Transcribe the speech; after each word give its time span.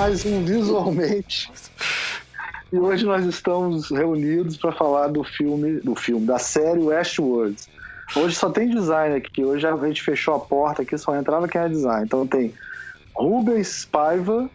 mais 0.00 0.24
um 0.24 0.42
Visualmente. 0.42 1.52
E 2.72 2.78
hoje 2.78 3.04
nós 3.04 3.26
estamos 3.26 3.90
reunidos 3.90 4.56
para 4.56 4.72
falar 4.72 5.08
do 5.08 5.22
filme, 5.22 5.78
do 5.80 5.94
filme, 5.94 6.26
da 6.26 6.38
série 6.38 6.80
Westworld. 6.80 7.58
Hoje 8.16 8.34
só 8.34 8.48
tem 8.48 8.70
design 8.70 9.14
aqui. 9.14 9.44
Hoje 9.44 9.66
a 9.66 9.76
gente 9.76 10.02
fechou 10.02 10.36
a 10.36 10.40
porta 10.40 10.80
aqui, 10.80 10.96
só 10.96 11.14
entrava 11.14 11.46
quem 11.46 11.60
é 11.60 11.68
design. 11.68 12.06
Então 12.06 12.26
tem 12.26 12.54
Rubens 13.14 13.84
Paiva 13.84 14.48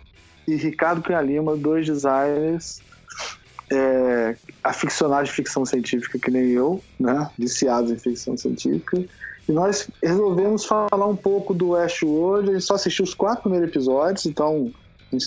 e 0.47 0.55
Ricardo 0.55 1.03
Cunha 1.03 1.21
Lima, 1.21 1.55
dois 1.55 1.85
designers 1.85 2.81
é, 3.71 4.35
aficionados 4.63 5.29
de 5.29 5.35
ficção 5.35 5.63
científica 5.63 6.17
que 6.17 6.31
nem 6.31 6.53
eu, 6.53 6.81
né? 6.99 7.29
Viciados 7.37 7.91
em 7.91 7.99
ficção 7.99 8.35
científica. 8.35 9.05
E 9.47 9.51
nós 9.51 9.87
resolvemos 10.01 10.65
falar 10.65 11.05
um 11.05 11.15
pouco 11.15 11.53
do 11.53 11.69
Westworld. 11.69 12.49
A 12.49 12.53
gente 12.53 12.65
só 12.65 12.73
assistiu 12.73 13.05
os 13.05 13.13
quatro 13.13 13.43
primeiros 13.43 13.69
episódios, 13.69 14.25
então 14.25 14.73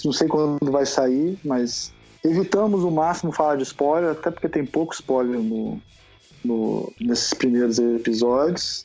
não 0.04 0.12
sei 0.12 0.28
quando 0.28 0.70
vai 0.70 0.86
sair, 0.86 1.38
mas 1.44 1.92
evitamos 2.24 2.84
o 2.84 2.90
máximo 2.90 3.32
falar 3.32 3.56
de 3.56 3.62
spoiler, 3.62 4.10
até 4.10 4.30
porque 4.30 4.48
tem 4.48 4.64
pouco 4.64 4.94
spoiler 4.94 5.38
no, 5.38 5.80
no 6.44 6.92
nesses 7.00 7.34
primeiros 7.34 7.78
episódios. 7.78 8.84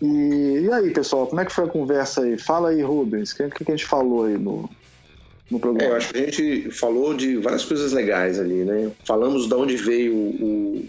E, 0.00 0.64
e, 0.64 0.72
aí, 0.72 0.90
pessoal, 0.90 1.26
como 1.26 1.40
é 1.40 1.44
que 1.44 1.52
foi 1.52 1.64
a 1.64 1.68
conversa 1.68 2.22
aí? 2.22 2.38
Fala 2.38 2.70
aí, 2.70 2.82
Rubens, 2.82 3.32
o 3.32 3.36
que, 3.36 3.64
que 3.64 3.72
a 3.72 3.76
gente 3.76 3.86
falou 3.86 4.24
aí 4.24 4.38
no, 4.38 4.68
no 5.50 5.60
programa? 5.60 5.84
É, 5.84 5.92
eu 5.92 5.96
acho 5.96 6.12
que 6.12 6.18
a 6.18 6.24
gente 6.24 6.70
falou 6.70 7.14
de 7.14 7.36
várias 7.36 7.64
coisas 7.64 7.92
legais 7.92 8.40
ali, 8.40 8.64
né? 8.64 8.90
Falamos 9.04 9.46
de 9.46 9.54
onde 9.54 9.76
veio 9.76 10.14
o, 10.14 10.88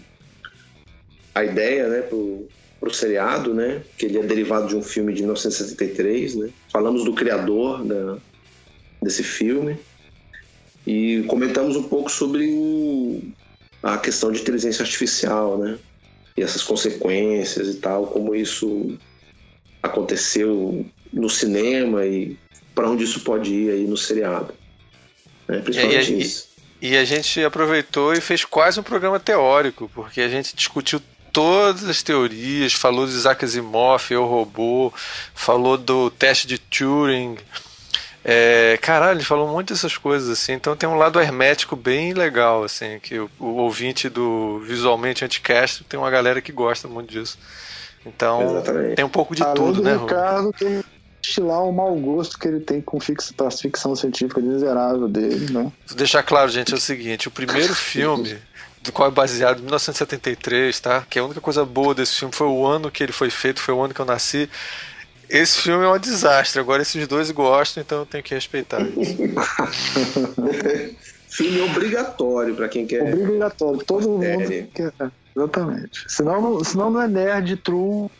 a 1.34 1.44
ideia, 1.44 1.88
né, 1.88 2.02
pro, 2.02 2.46
pro 2.80 2.92
seriado, 2.92 3.52
né? 3.52 3.82
Que 3.98 4.06
ele 4.06 4.18
é 4.18 4.22
derivado 4.22 4.68
de 4.68 4.76
um 4.76 4.82
filme 4.82 5.12
de 5.12 5.20
1973, 5.20 6.36
né? 6.36 6.50
Falamos 6.70 7.04
do 7.04 7.12
criador 7.12 7.84
da, 7.84 8.16
desse 9.02 9.22
filme 9.22 9.76
e 10.86 11.22
comentamos 11.28 11.76
um 11.76 11.82
pouco 11.82 12.10
sobre 12.10 12.48
o, 12.52 13.22
a 13.82 13.98
questão 13.98 14.32
de 14.32 14.40
inteligência 14.40 14.82
artificial, 14.82 15.58
né? 15.58 15.78
E 16.36 16.42
essas 16.42 16.62
consequências 16.62 17.68
e 17.68 17.74
tal, 17.74 18.06
como 18.06 18.34
isso 18.34 18.96
aconteceu 19.82 20.86
no 21.12 21.28
cinema 21.28 22.06
e 22.06 22.36
para 22.74 22.88
onde 22.88 23.04
isso 23.04 23.20
pode 23.20 23.52
ir 23.52 23.70
aí 23.70 23.86
no 23.86 23.96
seriado. 23.96 24.54
Né? 25.46 25.58
Principalmente 25.58 26.12
e, 26.12 26.20
isso. 26.20 26.48
E, 26.80 26.96
a 26.96 27.04
gente 27.04 27.44
aproveitou 27.44 28.12
e 28.14 28.20
fez 28.20 28.44
quase 28.44 28.80
um 28.80 28.82
programa 28.82 29.20
teórico, 29.20 29.90
porque 29.94 30.20
a 30.20 30.28
gente 30.28 30.56
discutiu 30.56 31.00
todas 31.32 31.84
as 31.84 32.02
teorias, 32.02 32.72
falou 32.72 33.06
de 33.06 33.12
Isaac 33.12 33.44
Asimov, 33.44 34.10
Eu 34.10 34.24
Robô, 34.24 34.92
falou 35.34 35.76
do 35.76 36.10
teste 36.10 36.46
de 36.46 36.58
Turing. 36.58 37.36
É, 38.24 38.78
caralho, 38.80 39.18
ele 39.18 39.24
falou 39.24 39.48
um 39.48 39.52
monte 39.52 39.72
dessas 39.72 39.96
coisas 39.96 40.28
assim, 40.28 40.52
então 40.52 40.76
tem 40.76 40.88
um 40.88 40.94
lado 40.94 41.20
hermético 41.20 41.74
bem 41.74 42.12
legal, 42.12 42.62
assim, 42.62 43.00
que 43.00 43.18
o, 43.18 43.28
o 43.40 43.56
ouvinte 43.56 44.08
do 44.08 44.60
Visualmente 44.60 45.24
Anticast 45.24 45.82
tem 45.84 45.98
uma 45.98 46.10
galera 46.10 46.40
que 46.40 46.52
gosta 46.52 46.86
muito 46.86 47.10
disso. 47.10 47.36
Então 48.06 48.42
Exatamente. 48.42 48.96
tem 48.96 49.04
um 49.04 49.08
pouco 49.08 49.34
de 49.34 49.42
Além 49.42 49.54
tudo, 49.54 49.74
do 49.74 49.82
né? 49.82 49.96
Ricardo, 49.96 50.52
tem 50.52 50.82
estilar 51.22 51.62
o 51.64 51.72
mau 51.72 51.94
gosto 51.96 52.38
que 52.38 52.48
ele 52.48 52.60
tem 52.60 52.80
com 52.80 52.98
fix, 52.98 53.32
a 53.38 53.50
ficção 53.50 53.94
científica 53.94 54.40
miserável 54.40 55.08
dele, 55.08 55.52
né? 55.52 55.72
Vou 55.86 55.96
deixar 55.96 56.22
claro, 56.22 56.50
gente, 56.50 56.72
é 56.72 56.76
o 56.76 56.80
seguinte: 56.80 57.28
o 57.28 57.30
primeiro 57.30 57.74
filme 57.74 58.38
do 58.82 58.92
qual 58.92 59.08
é 59.08 59.10
baseado 59.12 59.58
em 59.58 59.62
1973, 59.62 60.80
tá? 60.80 61.06
Que 61.08 61.18
a 61.18 61.24
única 61.24 61.40
coisa 61.40 61.64
boa 61.64 61.94
desse 61.94 62.16
filme 62.16 62.34
foi 62.34 62.48
o 62.48 62.66
ano 62.66 62.90
que 62.90 63.02
ele 63.02 63.12
foi 63.12 63.30
feito, 63.30 63.60
foi 63.60 63.72
o 63.72 63.80
ano 63.80 63.94
que 63.94 64.00
eu 64.00 64.04
nasci. 64.04 64.50
Esse 65.28 65.60
filme 65.62 65.84
é 65.84 65.88
um 65.88 65.98
desastre. 65.98 66.60
Agora 66.60 66.82
esses 66.82 67.06
dois 67.06 67.30
gostam, 67.30 67.82
então 67.82 68.00
eu 68.00 68.06
tenho 68.06 68.22
que 68.22 68.34
respeitar. 68.34 68.80
filme 71.28 71.60
obrigatório 71.62 72.54
para 72.54 72.68
quem 72.68 72.86
quer. 72.86 73.14
Obrigatório. 73.14 73.82
Todo 73.84 74.08
mundo 74.08 74.24
quer. 74.74 74.92
Exatamente. 75.34 76.04
Senão, 76.08 76.62
senão 76.62 76.90
não 76.90 77.00
é 77.02 77.08
nerd 77.08 77.56
true 77.56 78.10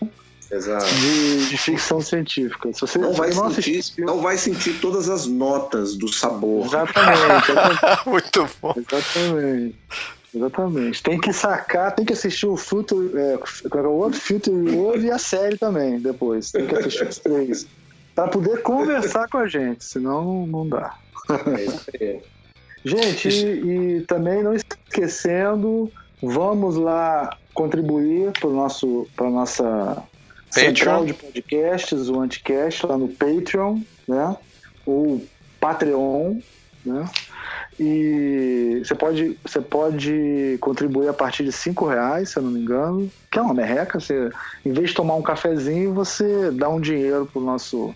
de, 0.58 1.48
de, 1.48 1.56
ficção 1.56 2.00
científica. 2.00 2.72
Se 2.72 2.80
você 2.82 2.98
não 2.98 3.12
vai, 3.12 3.30
não 3.30 3.50
sentir, 3.50 3.82
não 3.98 4.20
vai 4.20 4.36
sentir 4.36 4.74
todas 4.80 5.08
as 5.08 5.26
notas 5.26 5.96
do 5.96 6.12
sabor. 6.12 6.66
Exatamente. 6.66 7.52
Muito 8.06 8.48
bom. 8.60 8.74
Exatamente. 8.76 9.76
Exatamente. 10.34 11.02
Tem 11.02 11.20
que 11.20 11.32
sacar, 11.32 11.94
tem 11.94 12.04
que 12.04 12.12
assistir 12.12 12.46
o 12.46 12.56
Future, 12.56 13.12
é, 13.16 13.34
é, 13.34 13.80
o 13.80 13.90
outro 13.90 14.20
World 14.74 15.06
e 15.06 15.10
a 15.10 15.18
série 15.18 15.58
também 15.58 15.98
depois. 16.00 16.50
Tem 16.50 16.66
que 16.66 16.74
assistir 16.74 17.06
os 17.06 17.18
três. 17.18 17.66
Pra 18.14 18.28
poder 18.28 18.62
conversar 18.62 19.28
com 19.28 19.38
a 19.38 19.46
gente, 19.46 19.84
senão 19.84 20.46
não 20.46 20.68
dá. 20.68 20.94
É 22.00 22.20
gente, 22.84 23.28
e, 23.28 23.98
e 23.98 24.00
também 24.02 24.42
não 24.42 24.54
esquecendo, 24.54 25.90
vamos 26.22 26.76
lá 26.76 27.36
contribuir 27.54 28.32
para 28.32 28.50
nosso 28.50 29.06
para 29.16 29.30
nossa 29.30 30.02
central 30.50 31.04
de 31.06 31.14
podcasts, 31.14 32.08
o 32.08 32.20
Anticast, 32.20 32.86
lá 32.86 32.98
no 32.98 33.08
Patreon, 33.08 33.80
né? 34.06 34.36
Ou 34.84 35.24
Patreon, 35.60 36.38
né? 36.84 37.08
E 37.80 38.82
você 38.84 38.94
pode, 38.94 39.38
você 39.44 39.60
pode 39.60 40.58
contribuir 40.60 41.08
a 41.08 41.12
partir 41.12 41.44
de 41.44 41.52
cinco 41.52 41.86
reais, 41.86 42.30
se 42.30 42.38
eu 42.38 42.42
não 42.42 42.50
me 42.50 42.60
engano, 42.60 43.10
que 43.30 43.38
é 43.38 43.42
uma 43.42 43.54
merreca. 43.54 43.98
Você, 43.98 44.30
em 44.64 44.72
vez 44.72 44.90
de 44.90 44.94
tomar 44.94 45.14
um 45.14 45.22
cafezinho, 45.22 45.94
você 45.94 46.50
dá 46.50 46.68
um 46.68 46.80
dinheiro 46.80 47.28
para 47.32 47.40
nosso 47.40 47.94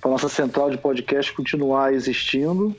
para 0.00 0.10
nossa 0.10 0.28
central 0.28 0.70
de 0.70 0.78
podcast 0.78 1.32
continuar 1.32 1.92
existindo. 1.92 2.74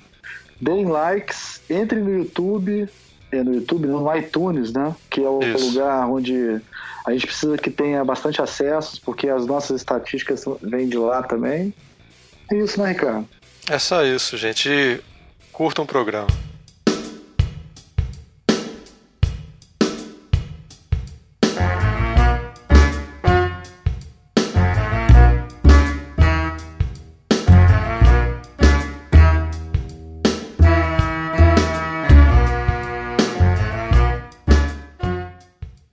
Deem 0.59 0.85
likes, 0.85 1.61
entre 1.69 1.99
no 1.99 2.17
YouTube, 2.17 2.87
é, 3.31 3.43
no 3.43 3.55
YouTube, 3.55 3.87
no 3.87 4.15
iTunes, 4.15 4.71
né? 4.71 4.95
Que 5.09 5.23
é 5.23 5.29
o 5.29 5.41
Isso. 5.41 5.65
lugar 5.67 6.07
onde 6.09 6.61
a 7.05 7.11
gente 7.11 7.27
precisa 7.27 7.57
que 7.57 7.69
tenha 7.69 8.03
bastante 8.03 8.41
acesso, 8.41 9.01
porque 9.03 9.29
as 9.29 9.45
nossas 9.45 9.81
estatísticas 9.81 10.45
vêm 10.61 10.87
de 10.87 10.97
lá 10.97 11.23
também. 11.23 11.73
É 12.51 12.55
isso, 12.55 12.81
né, 12.81 12.89
Ricardo? 12.89 13.27
É 13.69 13.77
só 13.77 14.03
isso, 14.03 14.37
gente. 14.37 15.01
Curtam 15.59 15.83
o 15.83 15.85
programa. 15.85 16.25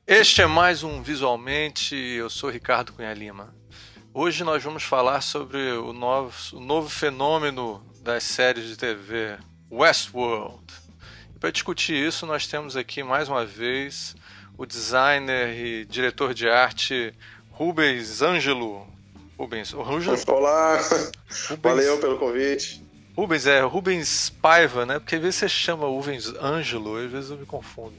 Este 0.06 0.42
é 0.42 0.46
mais 0.46 0.84
um 0.84 1.02
Visualmente, 1.02 1.96
eu 1.96 2.30
sou 2.30 2.50
Ricardo 2.50 2.92
Cunha 2.92 3.12
Lima. 3.12 3.52
Hoje 4.14 4.44
nós 4.44 4.62
vamos 4.62 4.84
falar 4.84 5.20
sobre 5.22 5.72
o 5.72 5.92
novo, 5.92 6.56
o 6.56 6.60
novo 6.60 6.88
fenômeno 6.88 7.84
das 8.00 8.22
séries 8.22 8.68
de 8.68 8.76
TV, 8.76 9.36
Westworld. 9.70 10.62
Para 11.40 11.50
discutir 11.50 11.94
isso, 11.94 12.26
nós 12.26 12.46
temos 12.46 12.76
aqui 12.76 13.02
mais 13.02 13.28
uma 13.28 13.44
vez 13.44 14.14
o 14.56 14.64
designer 14.64 15.54
e 15.54 15.84
diretor 15.84 16.32
de 16.32 16.48
arte 16.48 17.12
Rubens 17.50 18.22
Ângelo. 18.22 18.86
Rubens, 19.38 19.72
Rubens 19.72 20.26
Olá, 20.26 20.76
Rubens, 20.76 21.12
valeu 21.62 21.98
pelo 21.98 22.18
convite. 22.18 22.82
Rubens 23.14 23.46
é 23.46 23.60
Rubens 23.60 24.30
Paiva, 24.30 24.86
né? 24.86 24.98
Porque 24.98 25.16
às 25.16 25.20
vezes 25.20 25.36
você 25.36 25.48
chama 25.48 25.86
Rubens 25.86 26.28
Ângelo, 26.40 26.96
às 26.96 27.10
vezes 27.10 27.30
eu 27.30 27.36
me 27.36 27.46
confundo. 27.46 27.94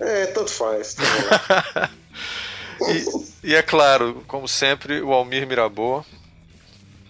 É, 0.00 0.26
tanto 0.26 0.50
faz. 0.50 0.96
e, 3.42 3.48
e, 3.48 3.54
é 3.54 3.62
claro, 3.62 4.24
como 4.26 4.46
sempre, 4.46 5.02
o 5.02 5.12
Almir 5.12 5.46
Mirabô. 5.46 6.04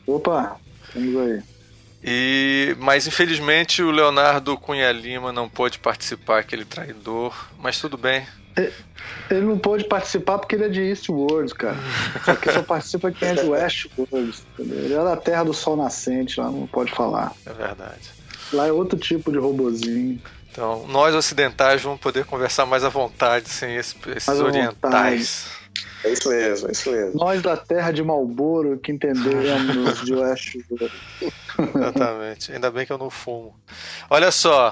Opa, 0.06 0.58
vamos 0.94 1.20
aí. 1.20 1.42
E, 2.02 2.76
mas 2.78 3.06
infelizmente 3.06 3.82
o 3.82 3.90
Leonardo 3.90 4.56
Cunha 4.56 4.90
Lima 4.92 5.32
não 5.32 5.48
pôde 5.48 5.78
participar, 5.78 6.38
aquele 6.40 6.64
traidor. 6.64 7.48
Mas 7.58 7.80
tudo 7.80 7.96
bem. 7.96 8.26
Ele 9.30 9.42
não 9.42 9.58
pôde 9.58 9.84
participar 9.84 10.38
porque 10.38 10.56
ele 10.56 10.64
é 10.64 10.68
de 10.68 10.80
Eastworld, 10.80 11.54
cara. 11.54 11.76
Só 12.24 12.34
que 12.34 12.52
só 12.52 12.62
participa 12.62 13.10
quem 13.12 13.28
é 13.28 13.34
de 13.34 13.46
Westworld. 13.46 14.42
Ele 14.58 14.94
é 14.94 15.04
da 15.04 15.16
Terra 15.16 15.44
do 15.44 15.54
Sol 15.54 15.76
Nascente, 15.76 16.40
lá 16.40 16.50
não 16.50 16.66
pode 16.66 16.90
falar. 16.90 17.32
É 17.46 17.52
verdade. 17.52 18.10
Lá 18.52 18.66
é 18.66 18.72
outro 18.72 18.98
tipo 18.98 19.30
de 19.30 19.38
robozinho. 19.38 20.20
Então, 20.50 20.86
nós 20.88 21.14
ocidentais 21.14 21.82
vamos 21.82 22.00
poder 22.00 22.24
conversar 22.24 22.66
mais 22.66 22.82
à 22.82 22.88
vontade 22.88 23.48
sem 23.48 23.76
esses, 23.76 23.94
esses 24.16 24.40
orientais. 24.40 25.46
É 26.04 26.12
isso 26.12 26.28
mesmo, 26.28 26.68
é 26.68 26.72
isso 26.72 26.90
mesmo. 26.90 27.18
Nós 27.18 27.42
da 27.42 27.56
terra 27.56 27.90
de 27.90 28.02
Malboro 28.02 28.78
que 28.78 28.92
entendemos 28.92 30.04
de 30.04 30.14
oeste. 30.14 30.64
Exatamente. 31.74 32.52
Ainda 32.52 32.70
bem 32.70 32.86
que 32.86 32.92
eu 32.92 32.98
não 32.98 33.10
fumo. 33.10 33.54
Olha 34.08 34.30
só. 34.30 34.70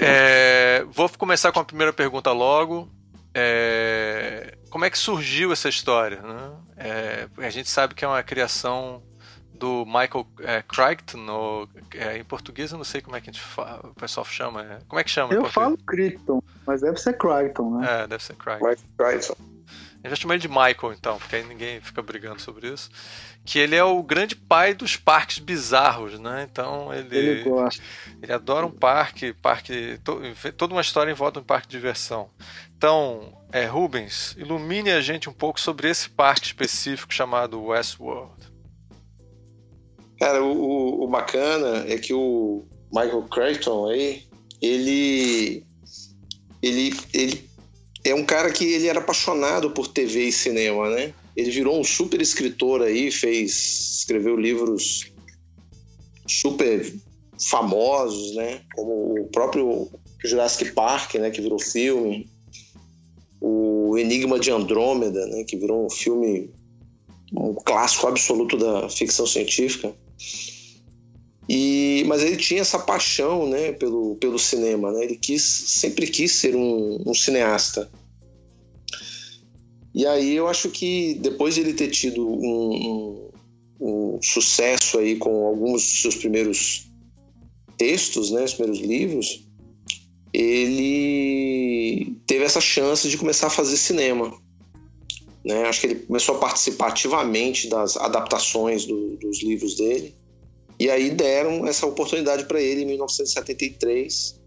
É, 0.00 0.84
vou 0.92 1.08
começar 1.08 1.50
com 1.50 1.58
a 1.58 1.64
primeira 1.64 1.92
pergunta 1.92 2.30
logo. 2.30 2.88
É, 3.34 4.56
como 4.70 4.84
é 4.84 4.90
que 4.90 4.98
surgiu 4.98 5.52
essa 5.52 5.68
história? 5.68 6.20
Né? 6.22 6.52
É, 6.76 7.28
a 7.38 7.50
gente 7.50 7.68
sabe 7.68 7.94
que 7.94 8.04
é 8.04 8.08
uma 8.08 8.22
criação 8.22 9.02
do 9.52 9.84
Michael 9.84 10.26
é, 10.40 10.62
Crichton, 10.62 11.18
no, 11.18 11.68
é, 11.94 12.16
em 12.16 12.24
português 12.24 12.70
eu 12.70 12.78
não 12.78 12.84
sei 12.84 13.00
como 13.00 13.16
é 13.16 13.20
que 13.20 13.26
gente 13.26 13.40
fala, 13.40 13.80
o 13.84 13.94
pessoal 13.94 14.24
chama. 14.24 14.62
É, 14.62 14.78
como 14.86 15.00
é 15.00 15.04
que 15.04 15.10
chama? 15.10 15.34
Eu 15.34 15.44
falo 15.46 15.76
Crichton, 15.78 16.40
mas 16.64 16.80
deve 16.80 16.98
ser 16.98 17.18
Crichton, 17.18 17.78
né? 17.78 18.02
É, 18.02 18.06
deve 18.06 18.22
ser 18.22 18.36
Crichton. 18.36 18.76
Crichton. 18.96 19.57
Eu 20.08 20.16
já 20.16 20.16
chamei 20.16 20.36
ele 20.36 20.42
de 20.42 20.48
Michael, 20.48 20.94
então, 20.96 21.18
porque 21.18 21.36
aí 21.36 21.44
ninguém 21.44 21.82
fica 21.82 22.00
brigando 22.00 22.40
sobre 22.40 22.72
isso. 22.72 22.88
Que 23.44 23.58
ele 23.58 23.76
é 23.76 23.84
o 23.84 24.02
grande 24.02 24.34
pai 24.34 24.72
dos 24.72 24.96
parques 24.96 25.38
bizarros, 25.38 26.18
né? 26.18 26.48
Então 26.50 26.92
ele. 26.94 27.16
Ele 27.16 27.44
gosta. 27.44 27.82
Ele 28.22 28.32
adora 28.32 28.64
um 28.64 28.70
parque, 28.70 29.34
parque. 29.34 30.00
To, 30.02 30.20
toda 30.56 30.74
uma 30.74 30.80
história 30.80 31.10
em 31.10 31.14
volta 31.14 31.40
de 31.40 31.44
um 31.44 31.46
parque 31.46 31.68
de 31.68 31.76
diversão. 31.76 32.30
Então, 32.74 33.36
é, 33.52 33.66
Rubens, 33.66 34.34
ilumine 34.38 34.90
a 34.90 35.00
gente 35.02 35.28
um 35.28 35.32
pouco 35.32 35.60
sobre 35.60 35.90
esse 35.90 36.08
parque 36.08 36.46
específico 36.46 37.12
chamado 37.12 37.62
Westworld. 37.62 38.50
Cara, 40.18 40.42
o, 40.42 41.04
o 41.04 41.06
bacana 41.06 41.84
é 41.86 41.98
que 41.98 42.14
o 42.14 42.66
Michael 42.90 43.22
Crichton 43.24 43.90
aí, 43.90 44.26
ele, 44.62 45.66
ele, 46.62 46.96
ele 47.12 47.47
é 48.10 48.14
um 48.14 48.24
cara 48.24 48.50
que 48.50 48.64
ele 48.64 48.86
era 48.86 48.98
apaixonado 48.98 49.70
por 49.70 49.88
TV 49.88 50.24
e 50.24 50.32
cinema, 50.32 50.90
né? 50.90 51.12
Ele 51.36 51.50
virou 51.50 51.78
um 51.78 51.84
super 51.84 52.20
escritor 52.20 52.82
aí, 52.82 53.10
fez, 53.10 53.98
escreveu 53.98 54.36
livros 54.36 55.12
super 56.26 56.92
famosos, 57.50 58.34
né? 58.34 58.62
Como 58.74 59.22
o 59.22 59.28
próprio 59.28 59.88
Jurassic 60.24 60.72
Park, 60.72 61.14
né? 61.14 61.30
Que 61.30 61.40
virou 61.40 61.58
filme. 61.58 62.28
O 63.40 63.96
Enigma 63.96 64.38
de 64.38 64.50
Andrômeda, 64.50 65.26
né? 65.26 65.44
Que 65.44 65.56
virou 65.56 65.86
um 65.86 65.90
filme, 65.90 66.50
um 67.32 67.54
clássico 67.54 68.08
absoluto 68.08 68.56
da 68.56 68.88
ficção 68.88 69.26
científica. 69.26 69.94
E, 71.48 72.04
mas 72.06 72.22
ele 72.22 72.36
tinha 72.36 72.60
essa 72.60 72.78
paixão 72.78 73.48
né, 73.48 73.72
pelo, 73.72 74.16
pelo 74.16 74.38
cinema, 74.38 74.92
né? 74.92 75.04
ele 75.04 75.16
quis, 75.16 75.42
sempre 75.42 76.06
quis 76.06 76.32
ser 76.32 76.54
um, 76.54 77.02
um 77.06 77.14
cineasta. 77.14 77.90
E 79.94 80.06
aí 80.06 80.36
eu 80.36 80.46
acho 80.46 80.68
que 80.68 81.14
depois 81.14 81.54
de 81.54 81.62
ele 81.62 81.72
ter 81.72 81.88
tido 81.88 82.28
um, 82.28 83.30
um, 83.80 84.16
um 84.16 84.22
sucesso 84.22 84.98
aí 84.98 85.16
com 85.16 85.46
alguns 85.46 85.82
dos 85.82 86.02
seus 86.02 86.16
primeiros 86.16 86.86
textos, 87.78 88.30
né, 88.30 88.44
os 88.44 88.54
primeiros 88.54 88.80
livros, 88.80 89.48
ele 90.32 92.14
teve 92.26 92.44
essa 92.44 92.60
chance 92.60 93.08
de 93.08 93.16
começar 93.16 93.46
a 93.46 93.50
fazer 93.50 93.76
cinema. 93.78 94.36
Né? 95.44 95.62
Acho 95.62 95.80
que 95.80 95.86
ele 95.86 95.94
começou 96.00 96.36
a 96.36 96.38
participar 96.38 96.88
ativamente 96.88 97.68
das 97.68 97.96
adaptações 97.96 98.84
do, 98.84 99.16
dos 99.16 99.42
livros 99.42 99.76
dele. 99.76 100.14
E 100.78 100.88
aí 100.90 101.10
deram 101.10 101.66
essa 101.66 101.86
oportunidade 101.86 102.44
para 102.44 102.60
ele 102.60 102.82
em 102.82 102.86
1973 102.86 104.38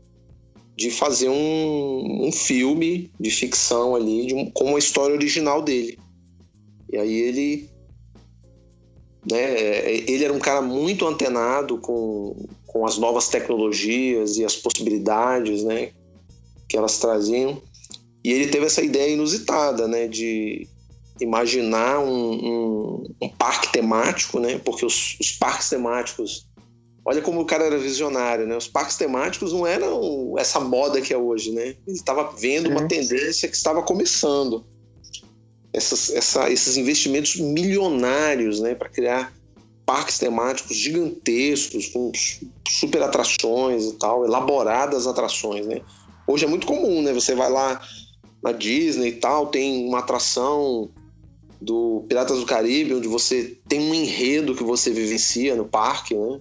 de 0.77 0.89
fazer 0.89 1.29
um, 1.29 2.27
um 2.27 2.31
filme 2.31 3.11
de 3.19 3.29
ficção 3.29 3.95
ali 3.95 4.27
de 4.27 4.33
um, 4.33 4.49
com 4.49 4.75
a 4.75 4.79
história 4.79 5.13
original 5.13 5.61
dele. 5.61 5.99
E 6.91 6.97
aí 6.97 7.13
ele 7.13 7.69
né, 9.29 9.91
ele 9.91 10.23
era 10.23 10.33
um 10.33 10.39
cara 10.39 10.61
muito 10.61 11.05
antenado 11.05 11.77
com, 11.77 12.35
com 12.65 12.85
as 12.85 12.97
novas 12.97 13.27
tecnologias 13.27 14.37
e 14.37 14.45
as 14.45 14.55
possibilidades 14.55 15.63
né, 15.63 15.91
que 16.67 16.77
elas 16.77 16.97
traziam. 16.97 17.61
E 18.23 18.31
ele 18.31 18.47
teve 18.47 18.65
essa 18.65 18.81
ideia 18.81 19.13
inusitada 19.13 19.87
né, 19.87 20.07
de 20.07 20.67
imaginar 21.21 21.99
um, 21.99 22.33
um, 22.33 23.15
um 23.21 23.29
parque 23.29 23.71
temático, 23.71 24.39
né? 24.39 24.59
Porque 24.65 24.85
os, 24.85 25.17
os, 25.19 25.31
parques 25.31 25.69
temáticos, 25.69 26.47
olha 27.05 27.21
como 27.21 27.39
o 27.39 27.45
cara 27.45 27.65
era 27.65 27.77
visionário, 27.77 28.47
né? 28.47 28.57
Os 28.57 28.67
parques 28.67 28.97
temáticos 28.97 29.53
não 29.53 29.65
eram 29.65 30.33
essa 30.37 30.59
moda 30.59 30.99
que 30.99 31.13
é 31.13 31.17
hoje, 31.17 31.51
né? 31.51 31.75
Ele 31.87 31.95
estava 31.95 32.31
vendo 32.35 32.69
uma 32.69 32.87
tendência 32.87 33.47
que 33.47 33.55
estava 33.55 33.83
começando. 33.83 34.65
Essas, 35.71 36.09
essa, 36.09 36.49
esses 36.49 36.75
investimentos 36.75 37.35
milionários, 37.35 38.59
né? 38.59 38.73
Para 38.73 38.89
criar 38.89 39.31
parques 39.85 40.17
temáticos 40.17 40.75
gigantescos, 40.75 41.87
com 41.89 42.11
super 42.67 43.03
atrações 43.03 43.85
e 43.85 43.93
tal, 43.93 44.25
elaboradas 44.25 45.05
atrações, 45.05 45.67
né? 45.67 45.81
Hoje 46.27 46.45
é 46.45 46.47
muito 46.47 46.65
comum, 46.65 47.03
né? 47.03 47.13
Você 47.13 47.35
vai 47.35 47.49
lá 47.49 47.79
na 48.43 48.51
Disney 48.51 49.09
e 49.09 49.13
tal, 49.13 49.47
tem 49.47 49.87
uma 49.87 49.99
atração 49.99 50.89
do 51.61 52.03
Piratas 52.09 52.39
do 52.39 52.45
Caribe, 52.45 52.95
onde 52.95 53.07
você 53.07 53.55
tem 53.67 53.79
um 53.79 53.93
enredo 53.93 54.55
que 54.55 54.63
você 54.63 54.91
vivencia 54.91 55.55
no 55.55 55.65
parque, 55.65 56.15
né? 56.15 56.39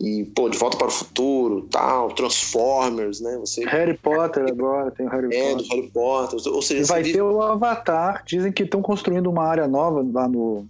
E, 0.00 0.24
pô, 0.34 0.48
De 0.48 0.56
Volta 0.56 0.78
para 0.78 0.86
o 0.86 0.90
Futuro, 0.90 1.68
tal, 1.70 2.10
Transformers, 2.12 3.20
né? 3.20 3.36
Você... 3.38 3.62
Harry 3.66 3.98
Potter 3.98 4.46
agora, 4.48 4.90
tem 4.90 5.06
o 5.06 5.10
Harry 5.10 5.36
é, 5.36 5.50
Potter. 5.50 5.56
do 5.56 5.74
Harry 5.74 5.90
Potter. 5.90 6.52
Ou 6.54 6.62
seja, 6.62 6.80
e 6.80 6.84
vai 6.84 7.02
ter 7.02 7.20
o 7.20 7.42
Avatar. 7.42 8.22
Dizem 8.24 8.50
que 8.50 8.62
estão 8.62 8.80
construindo 8.80 9.28
uma 9.28 9.44
área 9.44 9.68
nova 9.68 10.02
lá 10.10 10.26
no... 10.26 10.66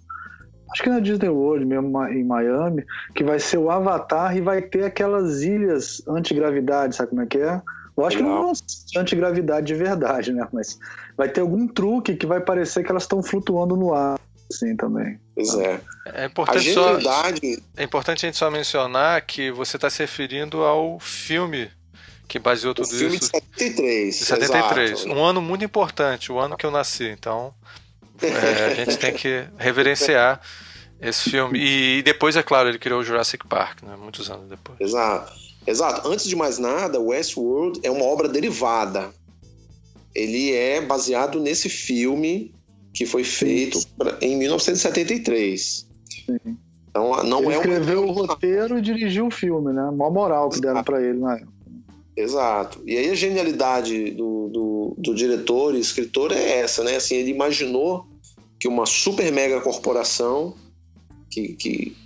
Acho 0.72 0.82
que 0.82 0.90
na 0.90 0.98
Disney 0.98 1.28
World 1.28 1.64
mesmo, 1.64 2.04
em 2.06 2.24
Miami, 2.24 2.84
que 3.14 3.22
vai 3.22 3.38
ser 3.38 3.58
o 3.58 3.70
Avatar 3.70 4.36
e 4.36 4.40
vai 4.40 4.62
ter 4.62 4.84
aquelas 4.84 5.42
ilhas 5.42 6.02
antigravidade, 6.08 6.96
sabe 6.96 7.10
como 7.10 7.22
é 7.22 7.26
que 7.26 7.38
é? 7.38 7.60
Eu 7.96 8.06
acho 8.06 8.16
Legal. 8.16 8.52
que 8.52 8.94
não 8.94 9.00
é 9.00 9.02
antigravidade 9.02 9.66
de 9.66 9.74
verdade, 9.74 10.32
né? 10.32 10.46
Mas 10.52 10.78
vai 11.20 11.28
ter 11.28 11.42
algum 11.42 11.68
truque 11.68 12.16
que 12.16 12.24
vai 12.24 12.40
parecer 12.40 12.82
que 12.82 12.90
elas 12.90 13.02
estão 13.02 13.22
flutuando 13.22 13.76
no 13.76 13.92
ar, 13.92 14.18
assim, 14.50 14.74
também. 14.74 15.20
Pois 15.34 15.54
é. 15.54 15.78
É 16.14 16.24
importante, 16.24 16.72
só, 16.72 16.98
é 17.76 17.84
importante 17.84 18.24
a 18.24 18.26
gente 18.26 18.38
só 18.38 18.50
mencionar 18.50 19.20
que 19.26 19.50
você 19.50 19.76
está 19.76 19.90
se 19.90 19.98
referindo 19.98 20.62
ao 20.62 20.98
filme 20.98 21.70
que 22.26 22.38
baseou 22.38 22.72
tudo 22.72 22.86
o 22.86 22.88
filme 22.88 23.16
isso. 23.16 23.30
De 23.32 23.38
73. 23.38 24.18
De 24.18 24.24
73. 24.24 24.90
Exato. 24.92 25.08
Um 25.10 25.22
ano 25.22 25.42
muito 25.42 25.62
importante, 25.62 26.32
o 26.32 26.38
ano 26.38 26.56
que 26.56 26.64
eu 26.64 26.70
nasci. 26.70 27.04
Então, 27.04 27.52
é, 28.22 28.64
a 28.64 28.74
gente 28.82 28.96
tem 28.96 29.12
que 29.12 29.44
reverenciar 29.58 30.40
esse 31.02 31.28
filme. 31.28 31.58
E 31.58 32.02
depois, 32.02 32.34
é 32.34 32.42
claro, 32.42 32.70
ele 32.70 32.78
criou 32.78 33.00
o 33.00 33.04
Jurassic 33.04 33.46
Park, 33.46 33.82
né? 33.82 33.94
Muitos 33.94 34.30
anos 34.30 34.48
depois. 34.48 34.80
Exato. 34.80 35.34
Exato. 35.66 36.08
Antes 36.08 36.24
de 36.24 36.34
mais 36.34 36.58
nada, 36.58 36.98
Westworld 36.98 37.80
é 37.82 37.90
uma 37.90 38.06
obra 38.06 38.26
derivada. 38.26 39.10
Ele 40.14 40.52
é 40.52 40.80
baseado 40.80 41.40
nesse 41.40 41.68
filme 41.68 42.54
que 42.92 43.06
foi 43.06 43.24
feito 43.24 43.80
pra, 43.96 44.18
em 44.20 44.36
1973. 44.36 45.88
Sim. 46.26 46.56
Então 46.88 47.22
não 47.22 47.44
ele 47.44 47.52
é 47.52 47.56
escreveu 47.56 48.04
uma... 48.04 48.12
o 48.12 48.26
roteiro 48.26 48.78
e 48.78 48.82
dirigiu 48.82 49.26
o 49.26 49.30
filme, 49.30 49.72
né? 49.72 49.90
Mó 49.92 50.10
moral 50.10 50.50
que 50.50 50.60
deram 50.60 50.82
para 50.82 51.00
ele 51.02 51.18
na 51.18 51.36
época. 51.36 51.52
Exato. 52.16 52.82
E 52.84 52.96
aí 52.96 53.10
a 53.10 53.14
genialidade 53.14 54.10
do, 54.10 54.48
do, 54.48 54.94
do, 54.98 55.14
diretor 55.14 55.74
e 55.74 55.80
escritor 55.80 56.32
é 56.32 56.58
essa, 56.58 56.82
né? 56.82 56.96
Assim, 56.96 57.14
ele 57.14 57.30
imaginou 57.30 58.06
que 58.58 58.68
uma 58.68 58.84
super 58.84 59.32
mega 59.32 59.60
corporação 59.60 60.54
que, 61.30 61.54
que 61.54 61.96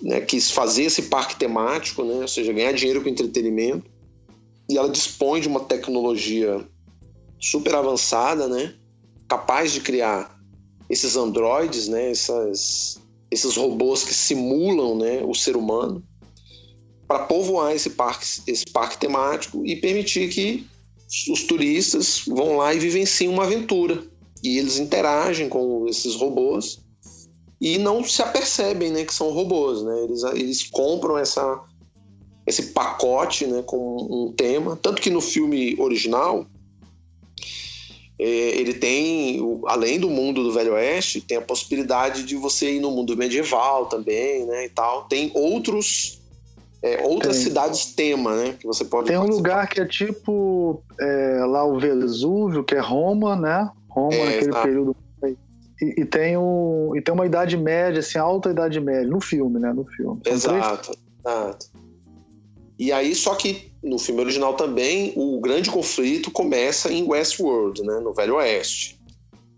né, 0.00 0.20
quis 0.20 0.50
fazer 0.50 0.84
esse 0.84 1.02
parque 1.02 1.36
temático, 1.36 2.02
né, 2.04 2.14
ou 2.22 2.28
seja, 2.28 2.52
ganhar 2.52 2.72
dinheiro 2.72 3.02
com 3.02 3.08
entretenimento, 3.08 3.90
e 4.68 4.78
ela 4.78 4.88
dispõe 4.88 5.40
de 5.40 5.48
uma 5.48 5.60
tecnologia 5.60 6.64
super 7.40 7.74
avançada, 7.74 8.48
né, 8.48 8.74
capaz 9.28 9.72
de 9.72 9.80
criar 9.80 10.34
esses 10.88 11.16
androides, 11.16 11.88
né, 11.88 12.10
essas, 12.10 12.98
esses 13.30 13.56
robôs 13.56 14.04
que 14.04 14.14
simulam 14.14 14.96
né, 14.96 15.22
o 15.24 15.34
ser 15.34 15.56
humano, 15.56 16.02
para 17.06 17.20
povoar 17.20 17.74
esse 17.74 17.90
parque, 17.90 18.26
esse 18.46 18.64
parque 18.72 18.98
temático 18.98 19.64
e 19.64 19.76
permitir 19.76 20.28
que 20.30 20.66
os 21.30 21.42
turistas 21.44 22.22
vão 22.26 22.56
lá 22.56 22.74
e 22.74 22.78
vivenciem 22.78 23.28
uma 23.28 23.44
aventura. 23.44 24.02
E 24.42 24.58
eles 24.58 24.78
interagem 24.78 25.48
com 25.48 25.86
esses 25.88 26.14
robôs 26.14 26.80
e 27.60 27.78
não 27.78 28.04
se 28.04 28.20
apercebem 28.20 28.90
né, 28.90 29.04
que 29.04 29.14
são 29.14 29.30
robôs. 29.30 29.82
Né? 29.82 30.04
Eles, 30.04 30.22
eles 30.24 30.62
compram 30.64 31.16
essa, 31.16 31.62
esse 32.46 32.72
pacote 32.72 33.46
né, 33.46 33.62
com 33.62 33.96
um 34.10 34.32
tema. 34.32 34.76
Tanto 34.76 35.00
que 35.00 35.10
no 35.10 35.20
filme 35.20 35.76
original, 35.78 36.46
ele 38.18 38.74
tem, 38.74 39.40
além 39.66 39.98
do 39.98 40.08
mundo 40.08 40.42
do 40.42 40.52
Velho 40.52 40.74
Oeste, 40.74 41.20
tem 41.20 41.36
a 41.36 41.42
possibilidade 41.42 42.22
de 42.22 42.36
você 42.36 42.74
ir 42.74 42.80
no 42.80 42.90
mundo 42.90 43.16
medieval 43.16 43.86
também, 43.86 44.46
né, 44.46 44.66
e 44.66 44.68
tal. 44.68 45.04
Tem 45.04 45.32
outros, 45.34 46.20
é, 46.80 47.02
outras 47.04 47.36
tem. 47.36 47.46
cidades 47.46 47.86
tema, 47.86 48.36
né, 48.36 48.54
que 48.58 48.66
você 48.66 48.84
pode 48.84 49.08
Tem 49.08 49.18
um 49.18 49.26
lugar 49.26 49.68
que 49.68 49.80
é 49.80 49.86
tipo 49.86 50.80
é, 51.00 51.44
lá 51.44 51.64
o 51.64 51.78
Vesúvio, 51.78 52.62
que 52.62 52.74
é 52.74 52.80
Roma, 52.80 53.34
né, 53.34 53.68
Roma 53.88 54.14
é, 54.14 54.24
naquele 54.26 54.62
período 54.62 54.96
e, 55.80 56.02
e, 56.02 56.04
tem 56.04 56.36
um, 56.36 56.92
e 56.94 57.02
tem 57.02 57.12
uma 57.12 57.26
idade 57.26 57.56
média, 57.56 58.00
assim, 58.00 58.16
alta 58.16 58.50
idade 58.50 58.80
média, 58.80 59.08
no 59.08 59.20
filme, 59.20 59.58
né? 59.58 59.72
No 59.72 59.84
filme. 59.84 60.20
exato, 60.24 60.96
exato. 61.20 61.66
E 62.78 62.92
aí, 62.92 63.14
só 63.14 63.34
que 63.34 63.72
no 63.82 63.98
filme 63.98 64.20
original 64.20 64.54
também, 64.54 65.12
o 65.16 65.40
grande 65.40 65.70
conflito 65.70 66.30
começa 66.30 66.92
em 66.92 67.04
Westworld, 67.06 67.82
né? 67.82 68.00
No 68.00 68.12
Velho 68.12 68.36
Oeste. 68.36 68.98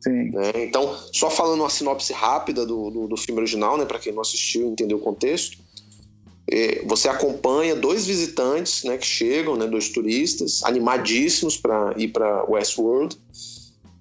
Sim. 0.01 0.31
Né? 0.31 0.53
Então, 0.57 0.97
só 1.13 1.31
falando 1.31 1.61
uma 1.61 1.71
sinopse 1.71 2.13
rápida 2.13 2.67
do, 2.67 2.91
do, 2.91 3.09
do 3.09 3.17
filme 3.17 3.41
original, 3.41 3.77
né, 3.77 3.85
para 3.85 3.99
quem 3.99 4.13
não 4.13 4.23
assistiu 4.23 4.67
e 4.67 4.71
entendeu 4.71 4.99
o 4.99 5.01
contexto, 5.01 5.59
é, 6.49 6.85
você 6.85 7.09
acompanha 7.09 7.75
dois 7.75 8.07
visitantes 8.07 8.85
né, 8.85 8.97
que 8.97 9.07
chegam, 9.07 9.57
né, 9.57 9.67
dois 9.67 9.89
turistas, 9.89 10.63
animadíssimos 10.63 11.57
para 11.57 11.93
ir 11.97 12.09
para 12.09 12.45
Westworld, 12.45 13.17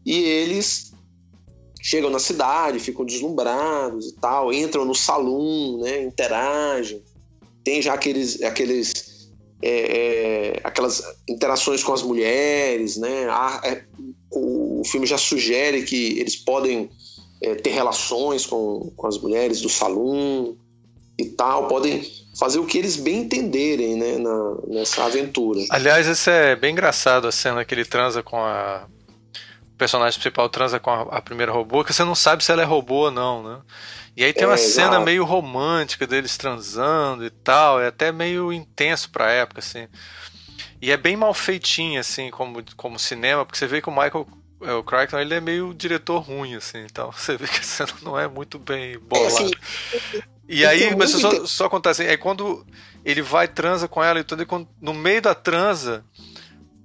e 0.05 0.19
eles 0.19 0.93
chegam 1.81 2.11
na 2.11 2.19
cidade, 2.19 2.79
ficam 2.79 3.03
deslumbrados 3.03 4.09
e 4.09 4.15
tal, 4.15 4.53
entram 4.53 4.85
no 4.85 4.93
salão, 4.93 5.79
né, 5.79 6.03
interagem, 6.03 7.01
tem 7.65 7.81
já 7.81 7.93
aqueles, 7.93 8.41
aqueles 8.43 9.29
é, 9.61 9.69
é, 9.69 10.61
aquelas 10.63 11.03
interações 11.27 11.83
com 11.83 11.91
as 11.91 12.03
mulheres, 12.03 12.95
né? 12.95 13.27
é, 13.63 13.83
o, 14.31 14.81
o, 14.81 14.85
filme 14.85 15.07
já 15.07 15.17
sugere 15.17 15.83
que 15.83 16.19
eles 16.19 16.35
podem 16.35 16.89
é, 17.41 17.55
ter 17.55 17.71
relações 17.71 18.45
com, 18.45 18.93
com 18.95 19.07
as 19.07 19.17
mulheres 19.17 19.61
do 19.61 19.69
salão 19.69 20.55
e 21.17 21.25
tal, 21.25 21.67
podem 21.67 22.03
fazer 22.37 22.59
o 22.59 22.65
que 22.65 22.77
eles 22.77 22.97
bem 22.97 23.21
entenderem, 23.21 23.95
né, 23.95 24.17
na, 24.17 24.57
nessa 24.67 25.05
aventura. 25.05 25.61
Aliás, 25.69 26.05
isso 26.05 26.29
é 26.29 26.55
bem 26.55 26.73
engraçado 26.73 27.27
a 27.27 27.31
cena 27.31 27.63
que 27.65 27.73
ele 27.73 27.85
transa 27.85 28.21
com 28.21 28.37
a 28.37 28.85
personagem 29.77 30.19
principal 30.19 30.49
transa 30.49 30.79
com 30.79 30.89
a, 30.89 31.01
a 31.17 31.21
primeira 31.21 31.51
robô, 31.51 31.83
que 31.83 31.93
você 31.93 32.03
não 32.03 32.15
sabe 32.15 32.43
se 32.43 32.51
ela 32.51 32.61
é 32.61 32.65
robô 32.65 33.05
ou 33.05 33.11
não, 33.11 33.43
né? 33.43 33.61
E 34.15 34.23
aí 34.23 34.31
tem 34.31 34.45
uma 34.45 34.53
é, 34.53 34.57
cena 34.57 34.87
exato. 34.87 35.05
meio 35.05 35.25
romântica 35.25 36.07
deles 36.07 36.37
transando 36.37 37.25
e 37.25 37.29
tal, 37.29 37.81
é 37.81 37.87
até 37.87 38.11
meio 38.11 38.53
intenso 38.53 39.09
pra 39.09 39.31
época, 39.31 39.59
assim. 39.59 39.87
E 40.81 40.91
é 40.91 40.97
bem 40.97 41.17
mal 41.17 41.33
feitinho, 41.33 41.99
assim, 41.99 42.31
como, 42.31 42.63
como 42.77 42.97
cinema, 42.97 43.45
porque 43.45 43.57
você 43.57 43.67
vê 43.67 43.81
que 43.81 43.89
o 43.89 43.91
Michael 43.91 44.27
é, 44.61 44.73
o 44.73 44.83
Crichton 44.83 45.19
ele 45.19 45.33
é 45.33 45.41
meio 45.41 45.73
diretor 45.73 46.19
ruim, 46.19 46.55
assim, 46.55 46.79
então 46.79 47.11
você 47.15 47.35
vê 47.37 47.47
que 47.47 47.59
a 47.59 47.63
cena 47.63 47.91
não 48.01 48.17
é 48.17 48.27
muito 48.27 48.57
bem 48.57 48.97
bolada. 48.97 49.33
É, 49.33 49.45
assim, 49.45 49.51
e 50.47 50.65
aí, 50.65 50.95
mas 50.95 51.11
só, 51.11 51.45
só 51.45 51.65
acontece 51.65 52.03
assim, 52.03 52.11
aí 52.11 52.17
quando 52.17 52.65
ele 53.03 53.21
vai 53.21 53.47
transa 53.47 53.87
com 53.87 54.03
ela 54.03 54.19
e 54.19 54.23
tudo, 54.23 54.43
e 54.43 54.45
quando, 54.45 54.67
no 54.79 54.93
meio 54.93 55.21
da 55.21 55.35
transa, 55.35 56.05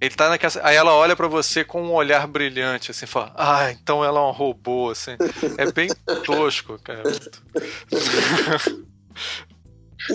ele 0.01 0.15
tá 0.15 0.31
naquela. 0.31 0.53
Aí 0.63 0.77
ela 0.77 0.95
olha 0.95 1.15
para 1.15 1.29
você 1.29 1.63
com 1.63 1.83
um 1.83 1.93
olhar 1.93 2.27
brilhante, 2.27 2.91
assim, 2.91 3.07
fala, 3.07 3.33
ah, 3.37 3.71
então 3.71 4.03
ela 4.03 4.21
é 4.21 4.23
um 4.23 4.31
robô, 4.31 4.91
assim. 4.91 5.13
É 5.59 5.71
bem 5.71 5.89
tosco, 6.25 6.79
cara. 6.83 7.03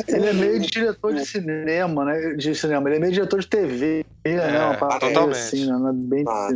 Ele 0.08 0.26
é 0.26 0.34
meio 0.34 0.60
diretor 0.60 1.14
de 1.14 1.26
cinema, 1.26 2.06
né? 2.06 2.34
De 2.34 2.56
cinema. 2.56 2.90
Ele 2.90 2.98
é 2.98 3.00
meio 3.00 3.14
diretor 3.14 3.40
de 3.40 3.48
TV, 3.48 4.06
né? 4.26 4.32
é, 4.34 4.52
né? 4.52 4.66
Uma 4.66 5.00
totalmente. 5.00 5.38
Assim, 5.38 5.66
né? 5.68 5.92
Bem... 5.94 6.26
Ah, 6.28 6.50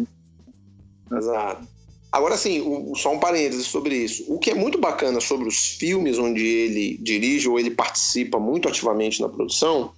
exato. 1.16 1.68
Agora, 2.12 2.34
assim, 2.34 2.92
só 2.96 3.14
um 3.14 3.20
parênteses 3.20 3.68
sobre 3.68 3.96
isso. 3.96 4.26
O 4.28 4.40
que 4.40 4.50
é 4.50 4.56
muito 4.56 4.80
bacana 4.80 5.22
sobre 5.22 5.48
os 5.48 5.76
filmes 5.76 6.18
onde 6.18 6.44
ele 6.44 6.98
dirige 6.98 7.48
ou 7.48 7.60
ele 7.60 7.70
participa 7.70 8.40
muito 8.40 8.68
ativamente 8.68 9.22
na 9.22 9.30
produção 9.30 9.94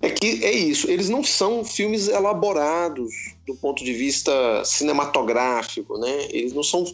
é 0.00 0.10
que 0.10 0.44
é 0.44 0.52
isso, 0.52 0.88
eles 0.88 1.08
não 1.08 1.24
são 1.24 1.64
filmes 1.64 2.08
elaborados 2.08 3.12
do 3.46 3.54
ponto 3.56 3.84
de 3.84 3.92
vista 3.92 4.32
cinematográfico, 4.64 5.98
né? 5.98 6.28
Eles 6.30 6.52
não 6.52 6.62
são. 6.62 6.84